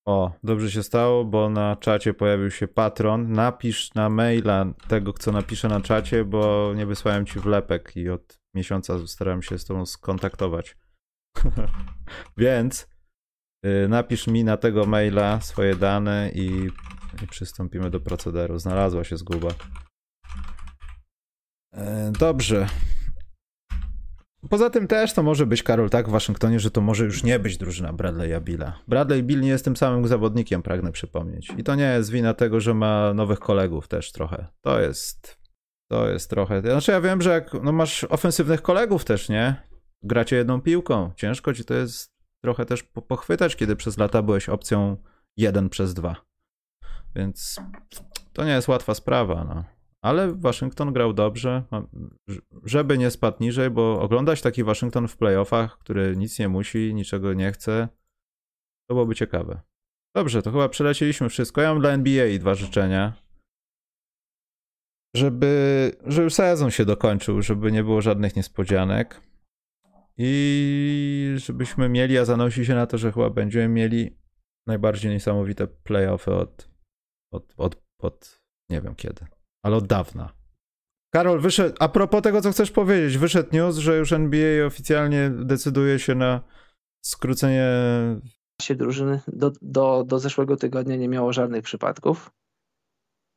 O, 0.07 0.33
dobrze 0.43 0.71
się 0.71 0.83
stało, 0.83 1.25
bo 1.25 1.51
na 1.51 1.77
czacie 1.77 2.15
pojawił 2.15 2.51
się 2.51 2.69
patron. 2.69 3.33
Napisz 3.33 3.95
na 3.95 4.09
maila 4.09 4.67
tego, 4.89 5.13
co 5.13 5.33
napiszę 5.33 5.69
na 5.69 5.81
czacie, 5.81 6.25
bo 6.25 6.73
nie 6.77 6.87
wysłałem 6.87 7.27
ci 7.27 7.41
wlepek 7.41 7.97
i 7.97 8.09
od 8.09 8.41
miesiąca 8.55 9.07
staram 9.07 9.43
się 9.43 9.59
z 9.59 9.65
tobą 9.65 9.87
skontaktować. 9.87 10.77
Więc 12.37 12.89
y, 13.67 13.89
napisz 13.89 14.27
mi 14.27 14.45
na 14.45 14.57
tego 14.57 14.87
maila 14.87 15.41
swoje 15.41 15.77
dane 15.77 16.31
i, 16.35 16.71
i 17.23 17.27
przystąpimy 17.27 17.91
do 17.91 18.01
procederu. 18.01 18.59
Znalazła 18.59 19.05
się 19.05 19.17
zguba. 19.17 19.49
E, 21.73 22.13
dobrze. 22.19 22.67
Poza 24.49 24.71
tym 24.71 24.87
też 24.87 25.13
to 25.13 25.23
może 25.23 25.47
być, 25.47 25.63
Karol, 25.63 25.91
tak 25.91 26.09
w 26.09 26.11
Waszyngtonie, 26.11 26.61
że 26.61 26.71
to 26.71 26.81
może 26.81 27.05
już 27.05 27.23
nie 27.23 27.39
być 27.39 27.59
drużyna 27.59 27.93
Bradley'a 27.93 28.41
Billa. 28.41 28.79
Bradley 28.89 29.23
Bill 29.23 29.41
nie 29.41 29.49
jest 29.49 29.65
tym 29.65 29.77
samym 29.77 30.09
zawodnikiem, 30.09 30.63
pragnę 30.63 30.93
przypomnieć. 30.93 31.53
I 31.59 31.65
to 31.65 31.75
nie 31.75 31.85
jest 31.85 32.11
wina 32.11 32.35
tego, 32.35 32.61
że 32.61 32.75
ma 32.75 33.15
nowych 33.15 33.39
kolegów 33.39 33.89
też 33.89 34.13
trochę. 34.13 34.47
To 34.61 34.81
jest, 34.81 35.39
to 35.91 36.09
jest 36.09 36.31
trochę... 36.31 36.61
Znaczy 36.61 36.93
ja 36.93 37.01
wiem, 37.01 37.23
że 37.23 37.31
jak 37.31 37.55
no 37.63 37.73
masz 37.73 38.05
ofensywnych 38.05 38.63
kolegów 38.63 39.05
też, 39.05 39.29
nie? 39.29 39.57
Gracie 40.03 40.37
jedną 40.37 40.61
piłką. 40.61 41.13
Ciężko 41.17 41.55
ci 41.55 41.65
to 41.65 41.75
jest 41.75 42.13
trochę 42.45 42.67
też 42.67 42.83
pochwytać, 42.83 43.57
kiedy 43.57 43.77
przez 43.77 43.99
lata 43.99 44.23
byłeś 44.23 44.49
opcją 44.49 44.97
jeden 45.37 45.69
przez 45.69 45.95
dwa. 45.95 46.17
Więc 47.17 47.61
to 48.33 48.45
nie 48.45 48.53
jest 48.53 48.69
łatwa 48.69 48.95
sprawa, 48.95 49.45
no 49.45 49.80
ale 50.03 50.35
Waszyngton 50.35 50.93
grał 50.93 51.13
dobrze, 51.13 51.63
żeby 52.65 52.99
nie 52.99 53.11
spadł 53.11 53.37
niżej, 53.41 53.71
bo 53.71 54.01
oglądać 54.01 54.43
taki 54.43 54.65
Waszyngton 54.65 55.09
w 55.09 55.17
playoffach, 55.17 55.79
który 55.79 56.17
nic 56.17 56.39
nie 56.39 56.49
musi, 56.49 56.95
niczego 56.95 57.35
nie 57.35 57.53
chce, 57.53 57.89
to 58.89 58.95
byłoby 58.95 59.15
ciekawe. 59.15 59.61
Dobrze, 60.17 60.43
to 60.43 60.51
chyba 60.51 60.69
przelecieliśmy 60.69 61.29
wszystko. 61.29 61.61
Ja 61.61 61.73
mam 61.73 61.81
dla 61.81 61.91
NBA 61.91 62.39
dwa 62.39 62.55
życzenia. 62.55 63.13
Żeby, 65.17 65.93
żeby 66.07 66.31
sezon 66.31 66.71
się 66.71 66.85
dokończył, 66.85 67.43
żeby 67.43 67.73
nie 67.73 67.85
było 67.85 68.03
żadnych 68.03 68.37
niespodzianek. 68.37 69.21
I 70.17 71.35
żebyśmy 71.37 71.89
mieli, 71.89 72.19
a 72.19 72.25
zanosi 72.25 72.67
się 72.67 72.75
na 72.75 72.87
to, 72.87 72.99
że 72.99 73.13
chyba 73.13 73.31
będziemy 73.31 73.69
mieli 73.69 74.17
najbardziej 74.67 75.13
niesamowite 75.13 75.67
playoffy 75.67 76.35
od, 76.35 76.71
od, 77.33 77.55
od, 77.57 77.83
od 77.99 78.43
nie 78.71 78.81
wiem 78.81 78.95
kiedy 78.95 79.27
ale 79.63 79.77
od 79.77 79.87
dawna. 79.87 80.33
Karol, 81.11 81.41
wyszedł, 81.41 81.77
a 81.79 81.89
propos 81.89 82.23
tego, 82.23 82.43
co 82.43 82.53
chcesz 82.53 82.71
powiedzieć, 82.71 83.19
wyszedł 83.19 83.49
news, 83.53 83.77
że 83.77 83.97
już 83.97 84.13
NBA 84.13 84.67
oficjalnie 84.67 85.31
decyduje 85.31 85.99
się 85.99 86.15
na 86.15 86.41
skrócenie. 87.01 87.67
Się 88.63 88.75
drużyny 88.75 89.21
do, 89.29 89.53
do, 89.63 90.05
do 90.07 90.19
zeszłego 90.19 90.57
tygodnia 90.57 90.97
nie 90.97 91.09
miało 91.09 91.33
żadnych 91.33 91.63
przypadków. 91.63 92.31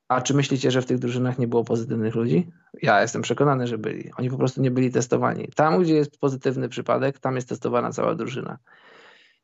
A 0.10 0.22
czy 0.22 0.34
myślicie, 0.34 0.72
że 0.72 0.82
w 0.82 0.86
tych 0.86 1.00
drużynach 1.00 1.40
nie 1.40 1.48
było 1.48 1.64
pozytywnych 1.64 2.16
ludzi? 2.16 2.52
Ja 2.82 3.02
jestem 3.02 3.22
przekonany, 3.22 3.68
że 3.68 3.78
byli. 3.78 4.12
Oni 4.18 4.30
po 4.30 4.38
prostu 4.38 4.62
nie 4.62 4.72
byli 4.72 4.92
testowani. 4.92 5.48
Tam, 5.56 5.84
gdzie 5.84 5.94
jest 5.94 6.20
pozytywny 6.20 6.70
przypadek, 6.70 7.20
tam 7.20 7.36
jest 7.36 7.50
testowana 7.50 7.92
cała 7.92 8.16
drużyna. 8.16 8.58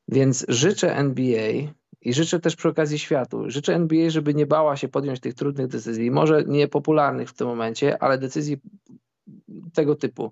Więc 0.08 0.46
życzę 0.48 0.96
NBA, 0.96 1.74
i 2.02 2.14
życzę 2.14 2.40
też 2.40 2.56
przy 2.56 2.70
okazji 2.70 3.00
światu, 3.00 3.50
życzę 3.50 3.76
NBA, 3.76 4.10
żeby 4.10 4.34
nie 4.34 4.46
bała 4.46 4.78
się 4.78 4.88
podjąć 4.88 5.20
tych 5.20 5.34
trudnych 5.34 5.68
decyzji, 5.68 6.12
może 6.12 6.44
niepopularnych 6.44 7.30
w 7.30 7.34
tym 7.34 7.48
momencie, 7.48 8.04
ale 8.04 8.18
decyzji 8.18 8.58
tego 9.74 9.96
typu. 9.96 10.32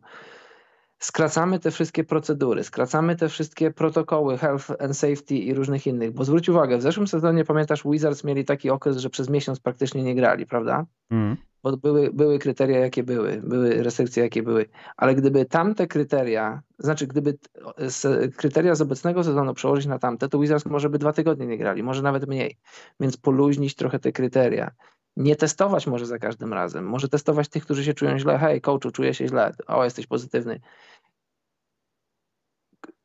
Skracamy 0.99 1.59
te 1.59 1.71
wszystkie 1.71 2.03
procedury, 2.03 2.63
skracamy 2.63 3.15
te 3.15 3.29
wszystkie 3.29 3.71
protokoły 3.71 4.37
health 4.37 4.71
and 4.79 4.97
safety 4.97 5.35
i 5.35 5.53
różnych 5.53 5.87
innych, 5.87 6.11
bo 6.11 6.23
zwróć 6.25 6.49
uwagę, 6.49 6.77
w 6.77 6.81
zeszłym 6.81 7.07
sezonie 7.07 7.45
pamiętasz 7.45 7.83
Wizards 7.85 8.23
mieli 8.23 8.45
taki 8.45 8.69
okres, 8.69 8.97
że 8.97 9.09
przez 9.09 9.29
miesiąc 9.29 9.59
praktycznie 9.59 10.03
nie 10.03 10.15
grali, 10.15 10.45
prawda? 10.45 10.85
Mm 11.11 11.37
bo 11.63 11.77
były, 11.77 12.13
były 12.13 12.39
kryteria, 12.39 12.79
jakie 12.79 13.03
były, 13.03 13.41
były 13.43 13.83
restrykcje, 13.83 14.23
jakie 14.23 14.43
były, 14.43 14.65
ale 14.97 15.15
gdyby 15.15 15.45
tamte 15.45 15.87
kryteria, 15.87 16.61
znaczy 16.79 17.07
gdyby 17.07 17.37
z, 17.77 18.35
kryteria 18.35 18.75
z 18.75 18.81
obecnego 18.81 19.23
sezonu 19.23 19.53
przełożyć 19.53 19.85
na 19.85 19.99
tamte, 19.99 20.29
to 20.29 20.39
Wizards 20.39 20.65
może 20.65 20.89
by 20.89 20.99
dwa 20.99 21.13
tygodnie 21.13 21.47
nie 21.47 21.57
grali, 21.57 21.83
może 21.83 22.01
nawet 22.01 22.27
mniej, 22.27 22.57
więc 22.99 23.17
poluźnić 23.17 23.75
trochę 23.75 23.99
te 23.99 24.11
kryteria. 24.11 24.71
Nie 25.15 25.35
testować 25.35 25.87
może 25.87 26.05
za 26.05 26.17
każdym 26.19 26.53
razem, 26.53 26.85
może 26.85 27.09
testować 27.09 27.49
tych, 27.49 27.63
którzy 27.63 27.83
się 27.83 27.93
czują 27.93 28.19
źle, 28.19 28.37
hej 28.37 28.61
coachu, 28.61 28.91
czuję 28.91 29.13
się 29.13 29.27
źle, 29.27 29.53
o 29.67 29.83
jesteś 29.83 30.07
pozytywny. 30.07 30.59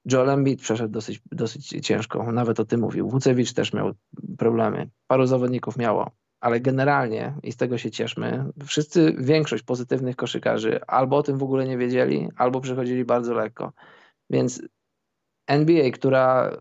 Joel 0.05 0.31
Embiid 0.31 0.61
przeszedł 0.61 0.93
dosyć, 0.93 1.20
dosyć 1.33 1.69
ciężko, 1.69 2.33
nawet 2.33 2.61
o 2.61 2.65
tym 2.65 2.81
mówił. 2.81 3.09
Wucewicz 3.09 3.53
też 3.53 3.73
miał 3.73 3.93
problemy, 4.39 4.91
paru 5.07 5.27
zawodników 5.27 5.77
miało 5.77 6.11
ale 6.43 6.60
generalnie, 6.60 7.35
i 7.43 7.52
z 7.52 7.56
tego 7.56 7.78
się 7.78 7.90
cieszmy, 7.90 8.44
wszyscy, 8.66 9.14
większość 9.19 9.62
pozytywnych 9.62 10.16
koszykarzy 10.16 10.81
albo 10.86 11.16
o 11.16 11.23
tym 11.23 11.39
w 11.39 11.43
ogóle 11.43 11.66
nie 11.66 11.78
wiedzieli, 11.78 12.28
albo 12.36 12.60
przechodzili 12.60 13.05
bardzo 13.05 13.35
lekko. 13.35 13.73
Więc 14.31 14.62
NBA, 15.47 15.90
która 15.90 16.56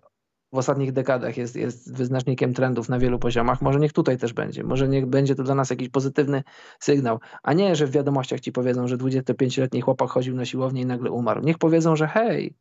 w 0.54 0.58
ostatnich 0.58 0.92
dekadach 0.92 1.38
jest, 1.38 1.56
jest 1.56 1.98
wyznacznikiem 1.98 2.54
trendów 2.54 2.90
na 2.90 3.00
wielu 3.00 3.20
poziomach, 3.20 3.62
może 3.62 3.80
niech 3.80 3.94
tutaj 3.94 4.18
też 4.18 4.34
będzie. 4.34 4.64
Może 4.64 4.88
niech 4.88 5.06
będzie 5.06 5.36
to 5.36 5.44
dla 5.44 5.56
nas 5.56 5.70
jakiś 5.70 5.90
pozytywny 5.90 6.44
sygnał, 6.80 7.20
a 7.44 7.54
nie, 7.54 7.76
że 7.76 7.88
w 7.88 7.92
wiadomościach 7.92 8.40
ci 8.40 8.52
powiedzą, 8.52 8.88
że 8.88 8.98
25-letni 8.98 9.82
chłopak 9.82 10.10
chodził 10.10 10.36
na 10.36 10.46
siłownię 10.46 10.82
i 10.82 10.86
nagle 10.86 11.12
umarł. 11.12 11.42
Niech 11.42 11.58
powiedzą, 11.58 11.96
że 11.96 12.08
hej, 12.08 12.56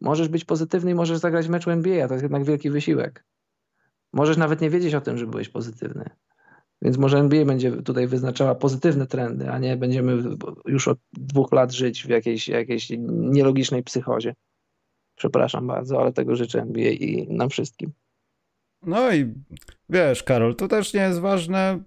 możesz 0.00 0.28
być 0.28 0.44
pozytywny 0.44 0.90
i 0.90 0.94
możesz 0.94 1.18
zagrać 1.18 1.46
w 1.46 1.50
meczu 1.50 1.70
NBA, 1.70 2.08
to 2.08 2.14
jest 2.14 2.22
jednak 2.22 2.44
wielki 2.44 2.70
wysiłek. 2.70 3.24
Możesz 4.12 4.36
nawet 4.36 4.60
nie 4.60 4.70
wiedzieć 4.70 4.94
o 4.94 5.00
tym, 5.00 5.18
że 5.18 5.26
byłeś 5.26 5.48
pozytywny. 5.48 6.10
Więc 6.82 6.98
może 6.98 7.18
NBA 7.18 7.44
będzie 7.44 7.72
tutaj 7.72 8.06
wyznaczała 8.06 8.54
pozytywne 8.54 9.06
trendy, 9.06 9.50
a 9.50 9.58
nie 9.58 9.76
będziemy 9.76 10.22
już 10.66 10.88
od 10.88 10.98
dwóch 11.12 11.52
lat 11.52 11.72
żyć 11.72 12.02
w 12.06 12.08
jakiejś, 12.08 12.48
jakiejś 12.48 12.92
nielogicznej 13.08 13.82
psychozie. 13.82 14.34
Przepraszam 15.16 15.66
bardzo, 15.66 16.00
ale 16.00 16.12
tego 16.12 16.36
życzę 16.36 16.60
NBA 16.60 16.90
i 16.90 17.26
nam 17.30 17.50
wszystkim. 17.50 17.92
No 18.82 19.12
i 19.12 19.34
wiesz, 19.88 20.22
Karol, 20.22 20.56
to 20.56 20.68
też 20.68 20.94
nie 20.94 21.00
jest 21.00 21.20
ważne 21.20 21.82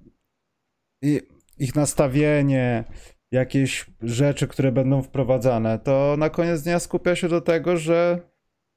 ich 1.59 1.75
nastawienie, 1.75 2.83
jakieś 3.31 3.85
rzeczy, 4.01 4.47
które 4.47 4.71
będą 4.71 5.01
wprowadzane. 5.01 5.79
To 5.79 6.15
na 6.17 6.29
koniec 6.29 6.61
dnia 6.61 6.79
skupia 6.79 7.15
się 7.15 7.29
do 7.29 7.41
tego, 7.41 7.77
że 7.77 8.21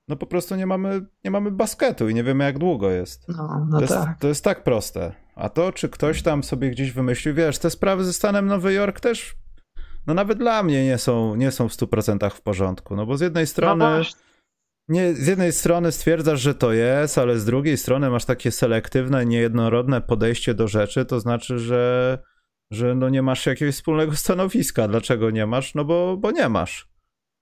no 0.09 0.17
po 0.17 0.27
prostu 0.27 0.57
nie 0.57 0.67
mamy, 0.67 1.07
nie 1.25 1.31
mamy 1.31 1.51
basketu 1.51 2.09
i 2.09 2.15
nie 2.15 2.25
wiemy 2.25 2.45
jak 2.45 2.59
długo 2.59 2.91
jest. 2.91 3.29
No, 3.29 3.67
no 3.71 3.81
to, 3.81 3.87
tak. 3.87 4.09
jest 4.09 4.21
to 4.21 4.29
jest 4.29 4.45
tak 4.45 4.65
proste. 4.65 5.26
A 5.37 5.49
to, 5.49 5.73
czy 5.73 5.89
ktoś 5.89 6.23
tam 6.23 6.45
sobie 6.45 6.71
gdzieś 6.71 6.93
wymyślił, 6.93 7.35
wiesz, 7.35 7.59
te 7.59 7.71
sprawy 7.71 8.05
ze 8.05 8.13
Stanem 8.13 8.47
Nowy 8.47 8.73
Jork 8.73 9.01
też 9.01 9.37
no 10.07 10.15
nawet 10.15 10.39
dla 10.39 10.63
mnie 10.63 10.85
nie 10.85 10.99
są, 10.99 11.35
nie 11.35 11.51
są 11.51 11.69
w 11.69 11.73
100% 11.73 12.31
w 12.31 12.41
porządku. 12.41 12.97
No 12.97 13.07
bo 13.07 13.17
z 13.17 13.21
jednej 13.21 13.47
strony. 13.47 13.85
No 13.85 14.03
nie, 14.89 15.15
z 15.15 15.27
jednej 15.27 15.53
strony 15.53 15.93
stwierdzasz, 15.93 16.41
że 16.41 16.55
to 16.55 16.73
jest, 16.73 17.19
ale 17.19 17.39
z 17.39 17.45
drugiej 17.45 17.77
strony 17.77 18.11
masz 18.11 18.25
takie 18.25 18.51
selektywne, 18.51 19.27
niejednorodne 19.27 20.01
podejście 20.01 20.55
do 20.55 20.69
rzeczy, 20.69 21.05
to 21.05 21.21
znaczy, 21.21 21.59
że, 21.59 22.19
że 22.71 22.95
no 22.95 23.09
nie 23.09 23.23
masz 23.23 23.47
jakiegoś 23.47 23.75
wspólnego 23.75 24.17
stanowiska. 24.17 24.89
Dlaczego 24.89 25.31
nie 25.31 25.47
masz? 25.47 25.75
No 25.75 25.85
bo, 25.85 26.17
bo 26.17 26.31
nie 26.31 26.49
masz. 26.49 26.89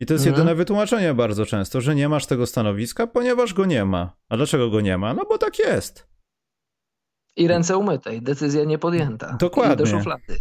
I 0.01 0.07
to 0.07 0.15
jest 0.15 0.27
mhm. 0.27 0.41
jedyne 0.41 0.55
wytłumaczenie 0.55 1.15
bardzo 1.15 1.47
często, 1.47 1.81
że 1.81 1.95
nie 1.95 2.09
masz 2.09 2.27
tego 2.27 2.47
stanowiska, 2.47 3.07
ponieważ 3.07 3.55
go 3.55 3.65
nie 3.65 3.85
ma. 3.85 4.16
A 4.29 4.37
dlaczego 4.37 4.71
go 4.71 4.81
nie 4.81 4.99
ma? 4.99 5.15
No 5.15 5.25
bo 5.25 5.39
tak 5.39 5.59
jest. 5.59 6.14
I 7.36 7.48
ręce 7.48 7.77
umyte, 7.77 8.16
i 8.16 8.23
decyzja 8.23 8.65
nie 8.65 8.78
podjęta. 8.78 9.36
Dokładnie. 9.40 9.74
I 9.74 9.77
do 9.77 9.86
szuflady. 9.86 10.36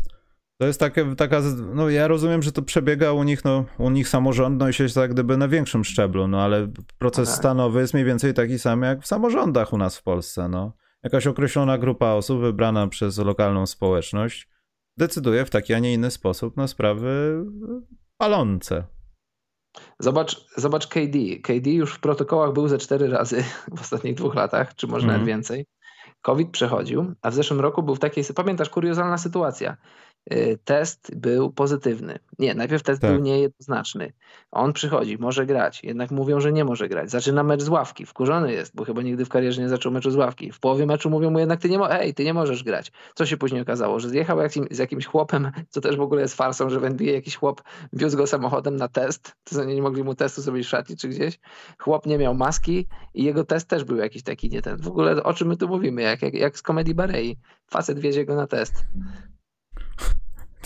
To 0.58 0.68
jest 0.68 0.80
takie, 0.80 1.16
taka, 1.16 1.42
no 1.74 1.90
ja 1.90 2.08
rozumiem, 2.08 2.44
że 2.44 2.52
to 2.52 2.62
przebiega 2.62 3.12
u 3.12 3.24
nich, 3.24 3.46
no 3.46 3.66
u 3.78 3.90
nich 3.90 4.10
samorządność 4.10 4.80
jest 4.80 4.96
jak 4.96 5.14
gdyby 5.14 5.38
na 5.38 5.48
większym 5.48 5.84
szczeblu, 5.84 6.28
no 6.28 6.42
ale 6.42 6.68
proces 6.98 7.30
tak. 7.30 7.38
stanowy 7.38 7.80
jest 7.80 7.94
mniej 7.94 8.06
więcej 8.06 8.34
taki 8.34 8.60
sam 8.60 8.82
jak 8.82 9.02
w 9.02 9.08
samorządach 9.08 9.74
u 9.74 9.78
nas 9.78 9.98
w 9.98 10.04
Polsce, 10.04 10.50
no. 10.50 10.74
Jakaś 11.04 11.28
określona 11.28 11.78
grupa 11.78 12.12
osób 12.12 12.42
wybrana 12.42 12.88
przez 12.88 13.18
lokalną 13.18 13.66
społeczność 13.66 14.50
decyduje 14.98 15.46
w 15.46 15.50
taki, 15.50 15.74
a 15.74 15.80
nie 15.80 15.94
inny 15.94 16.12
sposób 16.12 16.58
na 16.58 16.68
sprawy 16.68 17.44
palące. 18.18 18.84
Zobacz, 20.00 20.46
zobacz 20.58 20.88
KD. 20.88 21.20
KD 21.44 21.70
już 21.70 21.94
w 21.94 22.00
protokołach 22.00 22.54
był 22.54 22.68
ze 22.68 22.78
cztery 22.78 23.08
razy 23.08 23.44
w 23.78 23.82
ostatnich 23.82 24.16
dwóch 24.16 24.36
latach, 24.36 24.76
czy 24.76 24.88
może 24.88 25.04
mm. 25.04 25.14
nawet 25.14 25.28
więcej. 25.28 25.66
COVID 26.24 26.52
przechodził, 26.52 27.16
a 27.22 27.32
w 27.32 27.34
zeszłym 27.34 27.60
roku 27.62 27.84
był 27.84 27.96
w 27.96 28.00
takiej, 28.00 28.24
pamiętasz, 28.36 28.70
kuriozalna 28.70 29.18
sytuacja. 29.18 29.78
Y, 30.32 30.60
test 30.64 31.16
był 31.16 31.52
pozytywny. 31.52 32.20
Nie, 32.40 32.56
najpierw 32.56 32.84
test 32.84 33.02
tak. 33.02 33.12
był 33.12 33.22
niejednoznaczny. 33.22 34.14
On 34.52 34.74
przychodzi, 34.74 35.18
może 35.18 35.46
grać, 35.46 35.84
jednak 35.84 36.12
mówią, 36.12 36.40
że 36.40 36.52
nie 36.54 36.66
może 36.66 36.90
grać. 36.90 37.12
Zaczyna 37.12 37.44
mecz 37.44 37.62
z 37.62 37.70
ławki, 37.70 38.06
wkurzony 38.06 38.52
jest, 38.52 38.76
bo 38.76 38.86
chyba 38.86 39.02
nigdy 39.02 39.26
w 39.26 39.30
karierze 39.30 39.62
nie 39.62 39.70
zaczął 39.70 39.92
meczu 39.92 40.12
z 40.12 40.16
ławki. 40.16 40.52
W 40.52 40.60
połowie 40.60 40.86
meczu 40.86 41.10
mówią 41.10 41.30
mu 41.30 41.40
jednak, 41.40 41.60
ty 41.60 41.70
nie, 41.70 41.78
mo- 41.78 41.92
Ej, 41.92 42.14
ty 42.14 42.24
nie 42.24 42.34
możesz 42.34 42.64
grać. 42.64 42.92
Co 43.16 43.26
się 43.26 43.38
później 43.38 43.62
okazało? 43.62 44.00
Że 44.00 44.10
zjechał 44.10 44.38
z 44.72 44.78
jakimś 44.78 45.06
chłopem, 45.06 45.52
co 45.70 45.82
też 45.82 45.98
w 45.98 46.02
ogóle 46.02 46.22
jest 46.22 46.36
farsą, 46.36 46.70
że 46.70 46.80
w 46.80 46.86
NBA 46.86 47.14
jakiś 47.14 47.36
chłop 47.36 47.62
wiózł 47.94 48.18
go 48.18 48.28
samochodem 48.28 48.76
na 48.76 48.88
test, 48.88 49.36
to 49.44 49.64
nie 49.64 49.82
mogli 49.82 50.04
mu 50.04 50.16
testu 50.16 50.42
sobie 50.42 50.64
szatni 50.64 50.98
czy 50.98 51.08
gdzieś. 51.08 51.40
Chłop 51.80 52.06
nie 52.06 52.18
miał 52.18 52.36
maski 52.36 52.88
i 53.14 53.24
jego 53.24 53.44
test 53.44 53.68
też 53.68 53.84
był 53.84 53.98
jakiś 53.98 54.24
taki 54.24 54.50
nie 54.50 54.62
ten. 54.62 54.78
W 54.78 54.88
ogóle 54.88 55.24
o 55.24 55.34
czym 55.34 55.48
my 55.48 55.58
tu 55.58 55.68
mówimy? 55.68 56.02
Jak, 56.02 56.22
jak, 56.22 56.34
jak 56.34 56.58
z 56.58 56.62
komedii 56.62 56.96
Barei. 56.96 57.38
Facet 57.68 58.00
wiezie 58.00 58.26
go 58.26 58.36
na 58.36 58.48
test. 58.48 58.74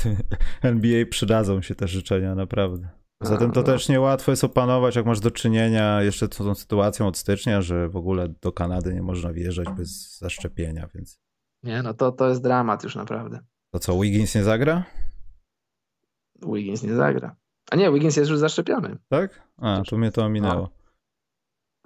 NBA 0.62 1.06
przydadzą 1.06 1.62
się 1.62 1.76
te 1.76 1.88
życzenia, 1.88 2.36
naprawdę. 2.36 2.90
Zatem 3.22 3.52
to 3.52 3.60
no. 3.60 3.66
też 3.66 3.90
niełatwo 3.90 4.32
jest 4.32 4.44
opanować, 4.44 4.96
jak 4.96 5.06
masz 5.06 5.20
do 5.20 5.32
czynienia 5.32 6.02
jeszcze 6.02 6.26
z 6.26 6.30
tą 6.30 6.56
sytuacją 6.56 7.08
od 7.08 7.18
stycznia, 7.18 7.62
że 7.62 7.90
w 7.90 7.96
ogóle 7.96 8.30
do 8.42 8.52
Kanady 8.52 8.94
nie 8.94 9.02
można 9.02 9.34
wjeżdżać 9.34 9.68
bez 9.78 10.18
zaszczepienia, 10.18 10.90
więc... 10.96 11.20
Nie, 11.64 11.82
no 11.84 11.94
to, 11.94 12.12
to 12.12 12.30
jest 12.30 12.44
dramat 12.44 12.84
już 12.84 12.96
naprawdę. 12.96 13.40
To 13.72 13.80
co, 13.80 14.00
Wiggins 14.00 14.36
nie 14.36 14.44
zagra? 14.44 14.84
Wiggins 16.54 16.84
nie 16.84 16.96
zagra. 16.96 17.36
A 17.72 17.76
nie, 17.76 17.92
Wiggins 17.92 18.18
jest 18.18 18.30
już 18.30 18.40
zaszczepiony. 18.40 18.98
Tak? 19.10 19.48
A, 19.58 19.82
to 19.90 19.98
mnie 19.98 20.12
to 20.12 20.26
ominęło. 20.26 20.70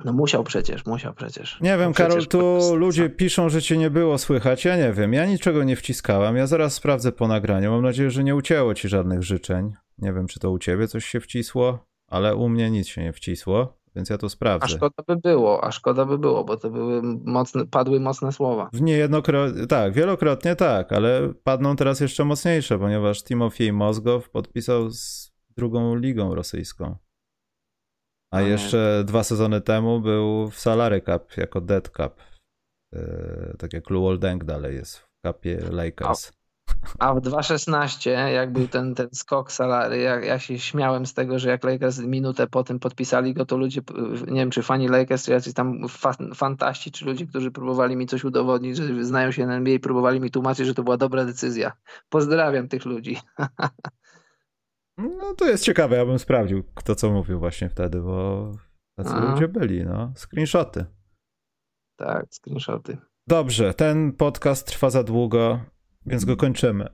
No 0.06 0.14
musiał 0.14 0.44
przecież, 0.44 0.86
musiał 0.86 1.14
przecież. 1.14 1.58
Nie 1.62 1.78
wiem, 1.78 1.90
no 1.90 1.94
Karol, 1.94 2.28
tu 2.28 2.76
ludzie 2.76 3.10
piszą, 3.10 3.50
że 3.50 3.62
cię 3.62 3.78
nie 3.78 3.90
było 3.90 4.18
słychać. 4.18 4.66
Ja 4.66 4.78
nie 4.78 4.94
wiem, 4.94 5.14
ja 5.14 5.26
niczego 5.26 5.64
nie 5.64 5.76
wciskałem. 5.76 6.36
Ja 6.36 6.48
zaraz 6.48 6.74
sprawdzę 6.74 7.12
po 7.12 7.28
nagraniu. 7.28 7.72
Mam 7.72 7.82
nadzieję, 7.82 8.12
że 8.12 8.24
nie 8.24 8.36
ucięło 8.36 8.74
ci 8.74 8.90
żadnych 8.90 9.24
życzeń. 9.24 9.74
Nie 9.98 10.14
wiem, 10.14 10.28
czy 10.28 10.40
to 10.40 10.52
u 10.52 10.60
ciebie 10.60 10.88
coś 10.88 11.06
się 11.06 11.20
wcisło, 11.20 11.86
ale 12.08 12.36
u 12.36 12.50
mnie 12.50 12.72
nic 12.72 12.88
się 12.88 13.04
nie 13.04 13.14
wcisło, 13.14 13.78
więc 13.96 14.10
ja 14.10 14.18
to 14.18 14.30
sprawdzę. 14.30 14.66
A 14.66 14.68
szkoda 14.68 15.04
by 15.08 15.16
było, 15.16 15.64
a 15.64 15.72
szkoda 15.72 16.06
by 16.06 16.18
było, 16.18 16.44
bo 16.44 16.58
to 16.58 16.70
były 16.70 17.02
mocne, 17.26 17.66
padły 17.66 18.00
mocne 18.00 18.32
słowa. 18.32 18.70
Niejednokrotnie, 18.74 19.68
tak, 19.68 19.94
wielokrotnie 19.94 20.56
tak, 20.56 20.92
ale 20.92 21.34
padną 21.44 21.76
teraz 21.76 22.00
jeszcze 22.00 22.26
mocniejsze, 22.26 22.80
ponieważ 22.80 23.24
Timofiej 23.24 23.74
Mozgow 23.74 24.30
podpisał 24.30 24.90
z 24.90 25.32
drugą 25.58 25.96
ligą 25.96 26.36
rosyjską. 26.36 26.96
A 28.32 28.42
jeszcze 28.42 29.04
dwa 29.06 29.24
sezony 29.24 29.62
temu 29.62 30.02
był 30.02 30.50
w 30.50 30.60
Salary 30.60 31.02
Cup 31.02 31.38
jako 31.38 31.62
Dead 31.62 31.90
Cup. 31.90 32.22
Yy, 32.94 33.56
tak 33.60 33.74
jak 33.74 33.90
Luol 33.90 34.20
Deng 34.20 34.44
dalej 34.44 34.76
jest 34.76 34.98
w 34.98 35.08
kapie 35.26 35.60
Lakers. 35.72 36.32
A 37.00 37.14
w 37.14 37.18
2.16, 37.18 38.10
jak 38.28 38.54
był 38.54 38.68
ten, 38.68 38.96
ten 38.96 39.10
skok 39.14 39.52
salary, 39.52 39.98
jak 39.98 40.26
ja 40.26 40.40
się 40.40 40.60
śmiałem 40.60 41.06
z 41.06 41.14
tego, 41.14 41.40
że 41.40 41.50
jak 41.50 41.64
Lakers 41.64 42.00
minutę 42.00 42.48
po 42.48 42.64
tym 42.64 42.80
podpisali 42.80 43.34
go, 43.34 43.46
to 43.46 43.58
ludzie, 43.58 43.82
nie 44.28 44.40
wiem 44.40 44.52
czy 44.52 44.64
fani 44.64 44.88
Lakers, 44.88 45.26
czy 45.26 45.32
jacyś 45.32 45.54
tam 45.54 45.88
fa 45.90 46.14
fantaści, 46.36 46.92
czy 46.92 47.06
ludzie, 47.06 47.28
którzy 47.28 47.52
próbowali 47.52 47.96
mi 47.96 48.08
coś 48.08 48.24
udowodnić, 48.24 48.78
że 48.78 49.06
znają 49.06 49.32
się 49.32 49.46
na 49.46 49.56
NBA, 49.56 49.80
próbowali 49.80 50.20
mi 50.20 50.32
tłumaczyć, 50.32 50.68
że 50.68 50.74
to 50.74 50.84
była 50.84 50.98
dobra 50.98 51.26
decyzja. 51.26 51.72
Pozdrawiam 52.10 52.68
tych 52.68 52.86
ludzi. 52.86 53.18
No 55.02 55.34
to 55.34 55.48
jest 55.48 55.64
ciekawe, 55.64 55.96
ja 55.98 56.06
bym 56.06 56.20
sprawdził, 56.20 56.64
kto 56.76 56.96
co 56.96 57.12
mówił 57.12 57.40
właśnie 57.40 57.70
wtedy, 57.70 58.02
bo 58.02 58.52
tacy 58.98 59.10
A. 59.10 59.32
ludzie 59.32 59.48
byli, 59.48 59.86
no. 59.86 60.14
Screenshoty. 60.16 60.86
Tak, 61.96 62.26
screenshoty. 62.34 62.98
Dobrze, 63.28 63.74
ten 63.74 64.14
podcast 64.14 64.68
trwa 64.68 64.90
za 64.90 65.04
długo, 65.04 65.60
więc 66.06 66.26
go 66.26 66.38
kończymy. 66.38 66.90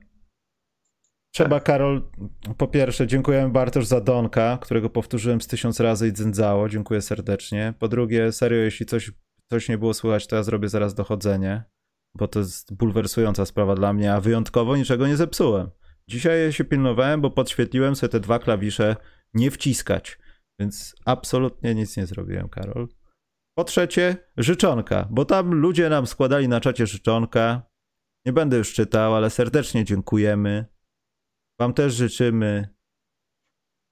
Trzeba, 1.34 1.56
tak. 1.56 1.64
Karol, 1.64 2.10
po 2.56 2.68
pierwsze, 2.68 3.06
dziękujemy 3.06 3.52
Bartosz 3.52 3.86
za 3.86 4.00
Donka, 4.00 4.58
którego 4.60 4.90
powtórzyłem 4.90 5.40
z 5.40 5.46
tysiąc 5.46 5.80
razy 5.80 6.08
i 6.08 6.12
dzędzało. 6.12 6.68
Dziękuję 6.68 7.02
serdecznie. 7.02 7.74
Po 7.78 7.88
drugie, 7.88 8.32
serio, 8.32 8.58
jeśli 8.58 8.86
coś, 8.86 9.12
coś 9.50 9.68
nie 9.68 9.78
było 9.78 9.94
słychać, 9.94 10.26
to 10.26 10.36
ja 10.36 10.42
zrobię 10.42 10.68
zaraz 10.68 10.94
dochodzenie, 10.94 11.64
bo 12.14 12.28
to 12.28 12.38
jest 12.38 12.74
bulwersująca 12.74 13.46
sprawa 13.46 13.74
dla 13.74 13.92
mnie, 13.92 14.14
a 14.14 14.20
wyjątkowo 14.20 14.76
niczego 14.76 15.06
nie 15.06 15.16
zepsułem. 15.16 15.70
Dzisiaj 16.08 16.52
się 16.52 16.64
pilnowałem, 16.64 17.20
bo 17.20 17.30
podświetliłem 17.30 17.96
sobie 17.96 18.10
te 18.10 18.20
dwa 18.20 18.38
klawisze 18.38 18.96
nie 19.34 19.50
wciskać, 19.50 20.18
więc 20.60 20.96
absolutnie 21.04 21.74
nic 21.74 21.96
nie 21.96 22.06
zrobiłem, 22.06 22.48
Karol. 22.48 22.88
Po 23.58 23.64
trzecie, 23.64 24.16
życzonka, 24.36 25.08
bo 25.10 25.24
tam 25.24 25.54
ludzie 25.54 25.88
nam 25.88 26.06
składali 26.06 26.48
na 26.48 26.60
czacie 26.60 26.86
życzonka. 26.86 27.62
Nie 28.26 28.32
będę 28.32 28.56
już 28.56 28.72
czytał, 28.72 29.14
ale 29.14 29.30
serdecznie 29.30 29.84
dziękujemy. 29.84 30.64
Wam 31.60 31.74
też 31.74 31.94
życzymy 31.94 32.74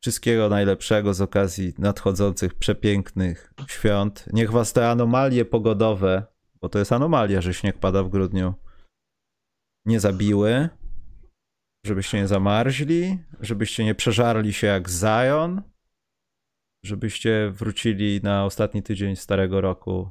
wszystkiego 0.03 0.49
najlepszego 0.49 1.15
z 1.15 1.21
okazji 1.21 1.75
nadchodzących 1.79 2.55
przepięknych 2.55 3.53
świąt. 3.69 4.25
Niech 4.33 4.51
was 4.51 4.73
te 4.73 4.91
anomalie 4.91 5.45
pogodowe, 5.45 6.27
bo 6.61 6.69
to 6.69 6.79
jest 6.79 6.93
anomalia, 6.93 7.41
że 7.41 7.55
śnieg 7.55 7.79
pada 7.79 8.03
w 8.03 8.09
grudniu, 8.09 8.55
nie 9.85 10.01
zabiły 10.01 10.69
żebyście 11.87 12.19
nie 12.19 12.29
zamarzli, 12.29 13.19
żebyście 13.41 13.85
nie 13.85 13.95
przeżarli 13.95 14.53
się 14.53 14.67
jak 14.67 14.89
Zion, 14.89 15.63
żebyście 16.85 17.51
wrócili 17.51 18.21
na 18.23 18.45
ostatni 18.45 18.83
tydzień 18.83 19.17
starego 19.17 19.61
roku 19.61 20.11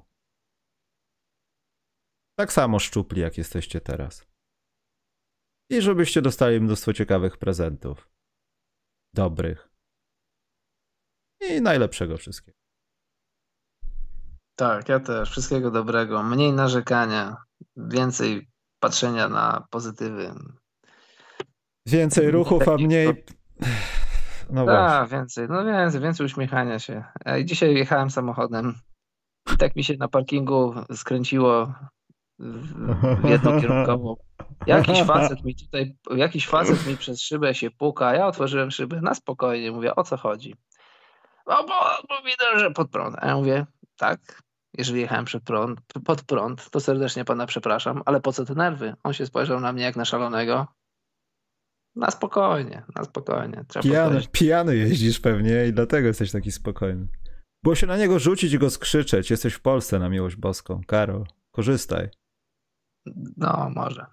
tak 2.40 2.54
samo 2.54 2.80
szczupli, 2.80 3.22
jak 3.22 3.38
jesteście 3.38 3.82
teraz. 3.82 4.28
I 5.70 5.82
żebyście 5.82 6.22
dostali 6.22 6.62
mnóstwo 6.62 6.94
ciekawych 6.94 7.38
prezentów. 7.38 8.10
Dobrych. 9.14 9.70
I 11.42 11.62
najlepszego 11.62 12.18
wszystkiego. 12.18 12.58
Tak, 14.56 14.90
ja 14.90 15.00
też. 15.00 15.32
Wszystkiego 15.32 15.72
dobrego. 15.72 16.24
Mniej 16.24 16.54
narzekania, 16.54 17.36
więcej 17.78 18.48
patrzenia 18.80 19.30
na 19.30 19.68
pozytywy. 19.70 20.34
Więcej 21.86 22.32
ruchów, 22.32 22.68
a 22.68 22.76
mniej. 22.76 23.08
No 24.50 24.66
tak, 24.66 25.10
więcej, 25.10 25.48
no 25.50 25.66
więcej, 25.66 26.02
więcej 26.02 26.26
uśmiechania 26.26 26.80
się. 26.80 27.04
I 27.40 27.46
dzisiaj 27.46 27.76
jechałem 27.76 28.10
samochodem 28.10 28.76
i 29.54 29.58
tak 29.58 29.76
mi 29.76 29.84
się 29.84 29.94
na 30.00 30.08
parkingu 30.08 30.76
skręciło 30.96 31.74
jedną 33.24 33.62
Jakiś 34.68 35.04
facet 35.04 35.44
mi 35.44 35.56
tutaj, 35.56 35.98
jakiś 36.16 36.48
facet 36.48 36.88
mi 36.88 36.98
przez 36.98 37.22
szybę 37.22 37.56
się 37.56 37.72
puka, 37.72 38.16
ja 38.16 38.28
otworzyłem 38.28 38.72
szybę 38.72 39.02
na 39.02 39.14
spokojnie, 39.14 39.72
mówię, 39.72 39.96
o 39.96 40.04
co 40.04 40.18
chodzi? 40.18 40.56
No 41.48 41.64
bo, 41.64 41.74
bo 42.10 42.22
widzę, 42.26 42.60
że 42.60 42.72
pod 42.72 42.90
prąd. 42.90 43.16
A 43.20 43.28
ja 43.28 43.36
mówię, 43.36 43.66
tak, 43.98 44.44
jeżeli 44.78 45.02
jechałem 45.02 45.26
przed 45.26 45.44
prąd, 45.44 45.82
pod 46.06 46.22
prąd, 46.22 46.70
to 46.70 46.80
serdecznie 46.80 47.26
pana 47.26 47.46
przepraszam, 47.46 48.02
ale 48.06 48.22
po 48.22 48.34
co 48.34 48.46
te 48.46 48.56
nerwy? 48.56 48.94
On 49.04 49.14
się 49.14 49.26
spojrzał 49.26 49.60
na 49.60 49.74
mnie 49.74 49.84
jak 49.84 49.96
na 49.96 50.06
szalonego, 50.06 50.68
na 51.96 52.12
spokojnie, 52.12 52.84
na 52.96 53.04
spokojnie. 53.04 53.66
pijany, 53.82 54.22
pijany 54.32 54.76
jeździsz 54.76 55.20
pewnie 55.20 55.68
i 55.68 55.74
dlatego 55.74 56.08
jesteś 56.08 56.32
taki 56.32 56.52
spokojny. 56.52 57.08
Było 57.64 57.76
się 57.76 57.88
na 57.88 57.98
niego 57.98 58.20
rzucić 58.20 58.54
i 58.54 58.60
go 58.60 58.70
skrzyczeć. 58.70 59.32
Jesteś 59.32 59.54
w 59.54 59.62
Polsce 59.62 60.00
na 60.00 60.10
miłość 60.10 60.36
boską. 60.36 60.82
Karol, 60.88 61.26
korzystaj. 61.52 62.10
No, 63.38 63.72
może. 63.76 64.06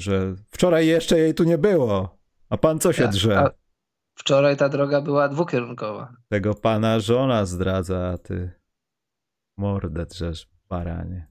Że 0.00 0.34
wczoraj 0.50 0.86
jeszcze 0.86 1.18
jej 1.18 1.34
tu 1.34 1.44
nie 1.44 1.58
było, 1.58 2.18
a 2.48 2.56
pan 2.56 2.78
co 2.78 2.92
się 2.92 3.02
ja, 3.02 3.08
drze? 3.08 3.38
A, 3.38 3.50
Wczoraj 4.18 4.56
ta 4.56 4.68
droga 4.68 5.00
była 5.00 5.28
dwukierunkowa. 5.28 6.12
Tego 6.28 6.54
pana 6.54 7.00
żona 7.00 7.44
zdradza, 7.46 8.08
a 8.08 8.18
ty 8.18 8.52
mordę 9.56 10.06
drzesz, 10.06 10.48
baranie. 10.68 11.26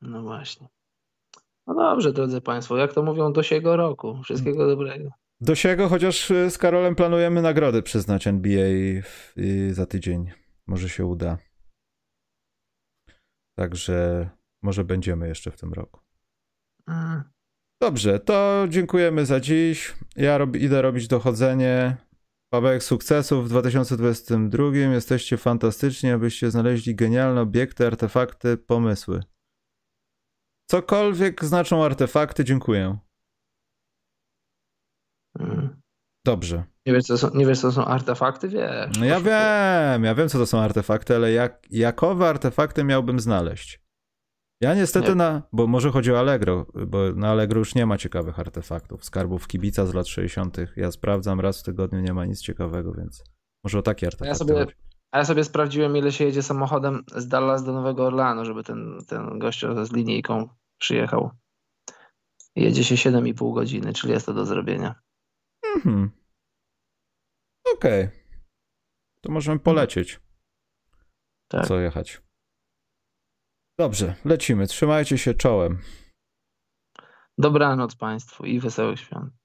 No 0.00 0.22
właśnie. 0.22 0.68
No 1.66 1.74
dobrze, 1.74 2.12
drodzy 2.12 2.40
Państwo, 2.40 2.76
jak 2.76 2.92
to 2.92 3.02
mówią, 3.02 3.32
do 3.32 3.42
siego 3.42 3.76
roku. 3.76 4.22
Wszystkiego 4.22 4.66
dobrego. 4.66 5.10
Do 5.44 5.54
siego, 5.54 5.88
chociaż 5.88 6.30
y, 6.30 6.50
z 6.50 6.58
Karolem 6.58 6.94
planujemy 6.94 7.42
nagrody 7.42 7.82
przyznać 7.82 8.26
NBA 8.26 9.02
w, 9.02 9.32
y, 9.38 9.74
za 9.74 9.86
tydzień. 9.86 10.30
Może 10.66 10.88
się 10.88 11.06
uda. 11.06 11.38
Także 13.58 14.28
może 14.62 14.84
będziemy 14.84 15.28
jeszcze 15.28 15.50
w 15.50 15.56
tym 15.56 15.72
roku. 15.72 16.00
Dobrze, 17.82 18.20
to 18.20 18.66
dziękujemy 18.68 19.26
za 19.26 19.40
dziś. 19.40 19.94
Ja 20.16 20.38
rob, 20.38 20.56
idę 20.56 20.82
robić 20.82 21.08
dochodzenie. 21.08 21.96
Pawełek 22.52 22.82
sukcesów 22.82 23.44
w 23.44 23.48
2022. 23.48 24.76
Jesteście 24.76 25.36
fantastyczni, 25.36 26.10
abyście 26.10 26.50
znaleźli 26.50 26.94
genialne 26.94 27.40
obiekty, 27.40 27.86
artefakty, 27.86 28.56
pomysły. 28.56 29.22
Cokolwiek 30.70 31.44
znaczą 31.44 31.84
artefakty, 31.84 32.44
dziękuję. 32.44 32.98
Dobrze. 36.26 36.64
Nie 36.86 36.92
wiesz, 36.92 37.04
co 37.04 37.18
są, 37.18 37.30
nie 37.34 37.46
wiesz, 37.46 37.60
co 37.60 37.72
są 37.72 37.84
artefakty? 37.84 38.48
Wiesz. 38.48 38.98
No 38.98 39.04
ja 39.04 39.20
wiem, 39.20 40.04
ja 40.04 40.14
wiem, 40.14 40.28
co 40.28 40.38
to 40.38 40.46
są 40.46 40.58
artefakty, 40.60 41.16
ale 41.16 41.32
jak, 41.32 41.62
jakowe 41.70 42.28
artefakty 42.28 42.84
miałbym 42.84 43.20
znaleźć? 43.20 43.80
Ja 44.60 44.74
niestety 44.74 45.08
Nie. 45.08 45.14
na. 45.14 45.42
Bo 45.52 45.66
może 45.66 45.90
chodzi 45.90 46.12
o 46.12 46.18
Allegro, 46.18 46.66
bo 46.86 46.98
na 47.12 47.30
Allegro 47.30 47.58
już 47.58 47.74
nie 47.74 47.86
ma 47.86 47.98
ciekawych 47.98 48.38
artefaktów. 48.40 49.04
Skarbów 49.04 49.46
kibica 49.46 49.86
z 49.86 49.94
lat 49.94 50.06
60. 50.08 50.56
Ja 50.76 50.90
sprawdzam 50.90 51.40
raz 51.40 51.60
w 51.60 51.62
tygodniu, 51.62 52.00
nie 52.00 52.14
ma 52.14 52.24
nic 52.24 52.40
ciekawego, 52.42 52.92
więc 52.92 53.24
może 53.64 53.78
o 53.78 53.82
takie 53.82 54.06
artefakty. 54.06 54.34
sobie- 54.38 54.54
chodzi. 54.54 54.74
A 55.12 55.18
ja 55.18 55.24
sobie 55.24 55.44
sprawdziłem, 55.44 55.96
ile 55.96 56.12
się 56.12 56.24
jedzie 56.24 56.42
samochodem 56.42 57.04
z 57.16 57.28
Dallas 57.28 57.64
do 57.64 57.72
Nowego 57.72 58.06
Orleanu, 58.06 58.44
żeby 58.44 58.62
ten, 58.64 58.98
ten 59.08 59.38
gościu 59.38 59.84
z 59.84 59.92
linijką 59.92 60.48
przyjechał. 60.80 61.30
Jedzie 62.56 62.84
się 62.84 62.94
7,5 62.96 63.54
godziny, 63.54 63.92
czyli 63.92 64.12
jest 64.12 64.26
to 64.26 64.34
do 64.34 64.46
zrobienia. 64.46 64.94
Mhm. 65.76 66.10
Okej. 67.74 68.08
To 69.20 69.32
możemy 69.32 69.60
polecieć. 69.60 70.20
Tak. 71.48 71.66
Co 71.66 71.80
jechać. 71.80 72.22
Dobrze, 73.78 74.14
lecimy. 74.24 74.66
Trzymajcie 74.66 75.18
się 75.18 75.34
czołem. 75.34 75.78
Dobranoc 77.38 77.96
Państwu 77.96 78.44
i 78.44 78.60
wesołych 78.60 79.00
świąt. 79.00 79.43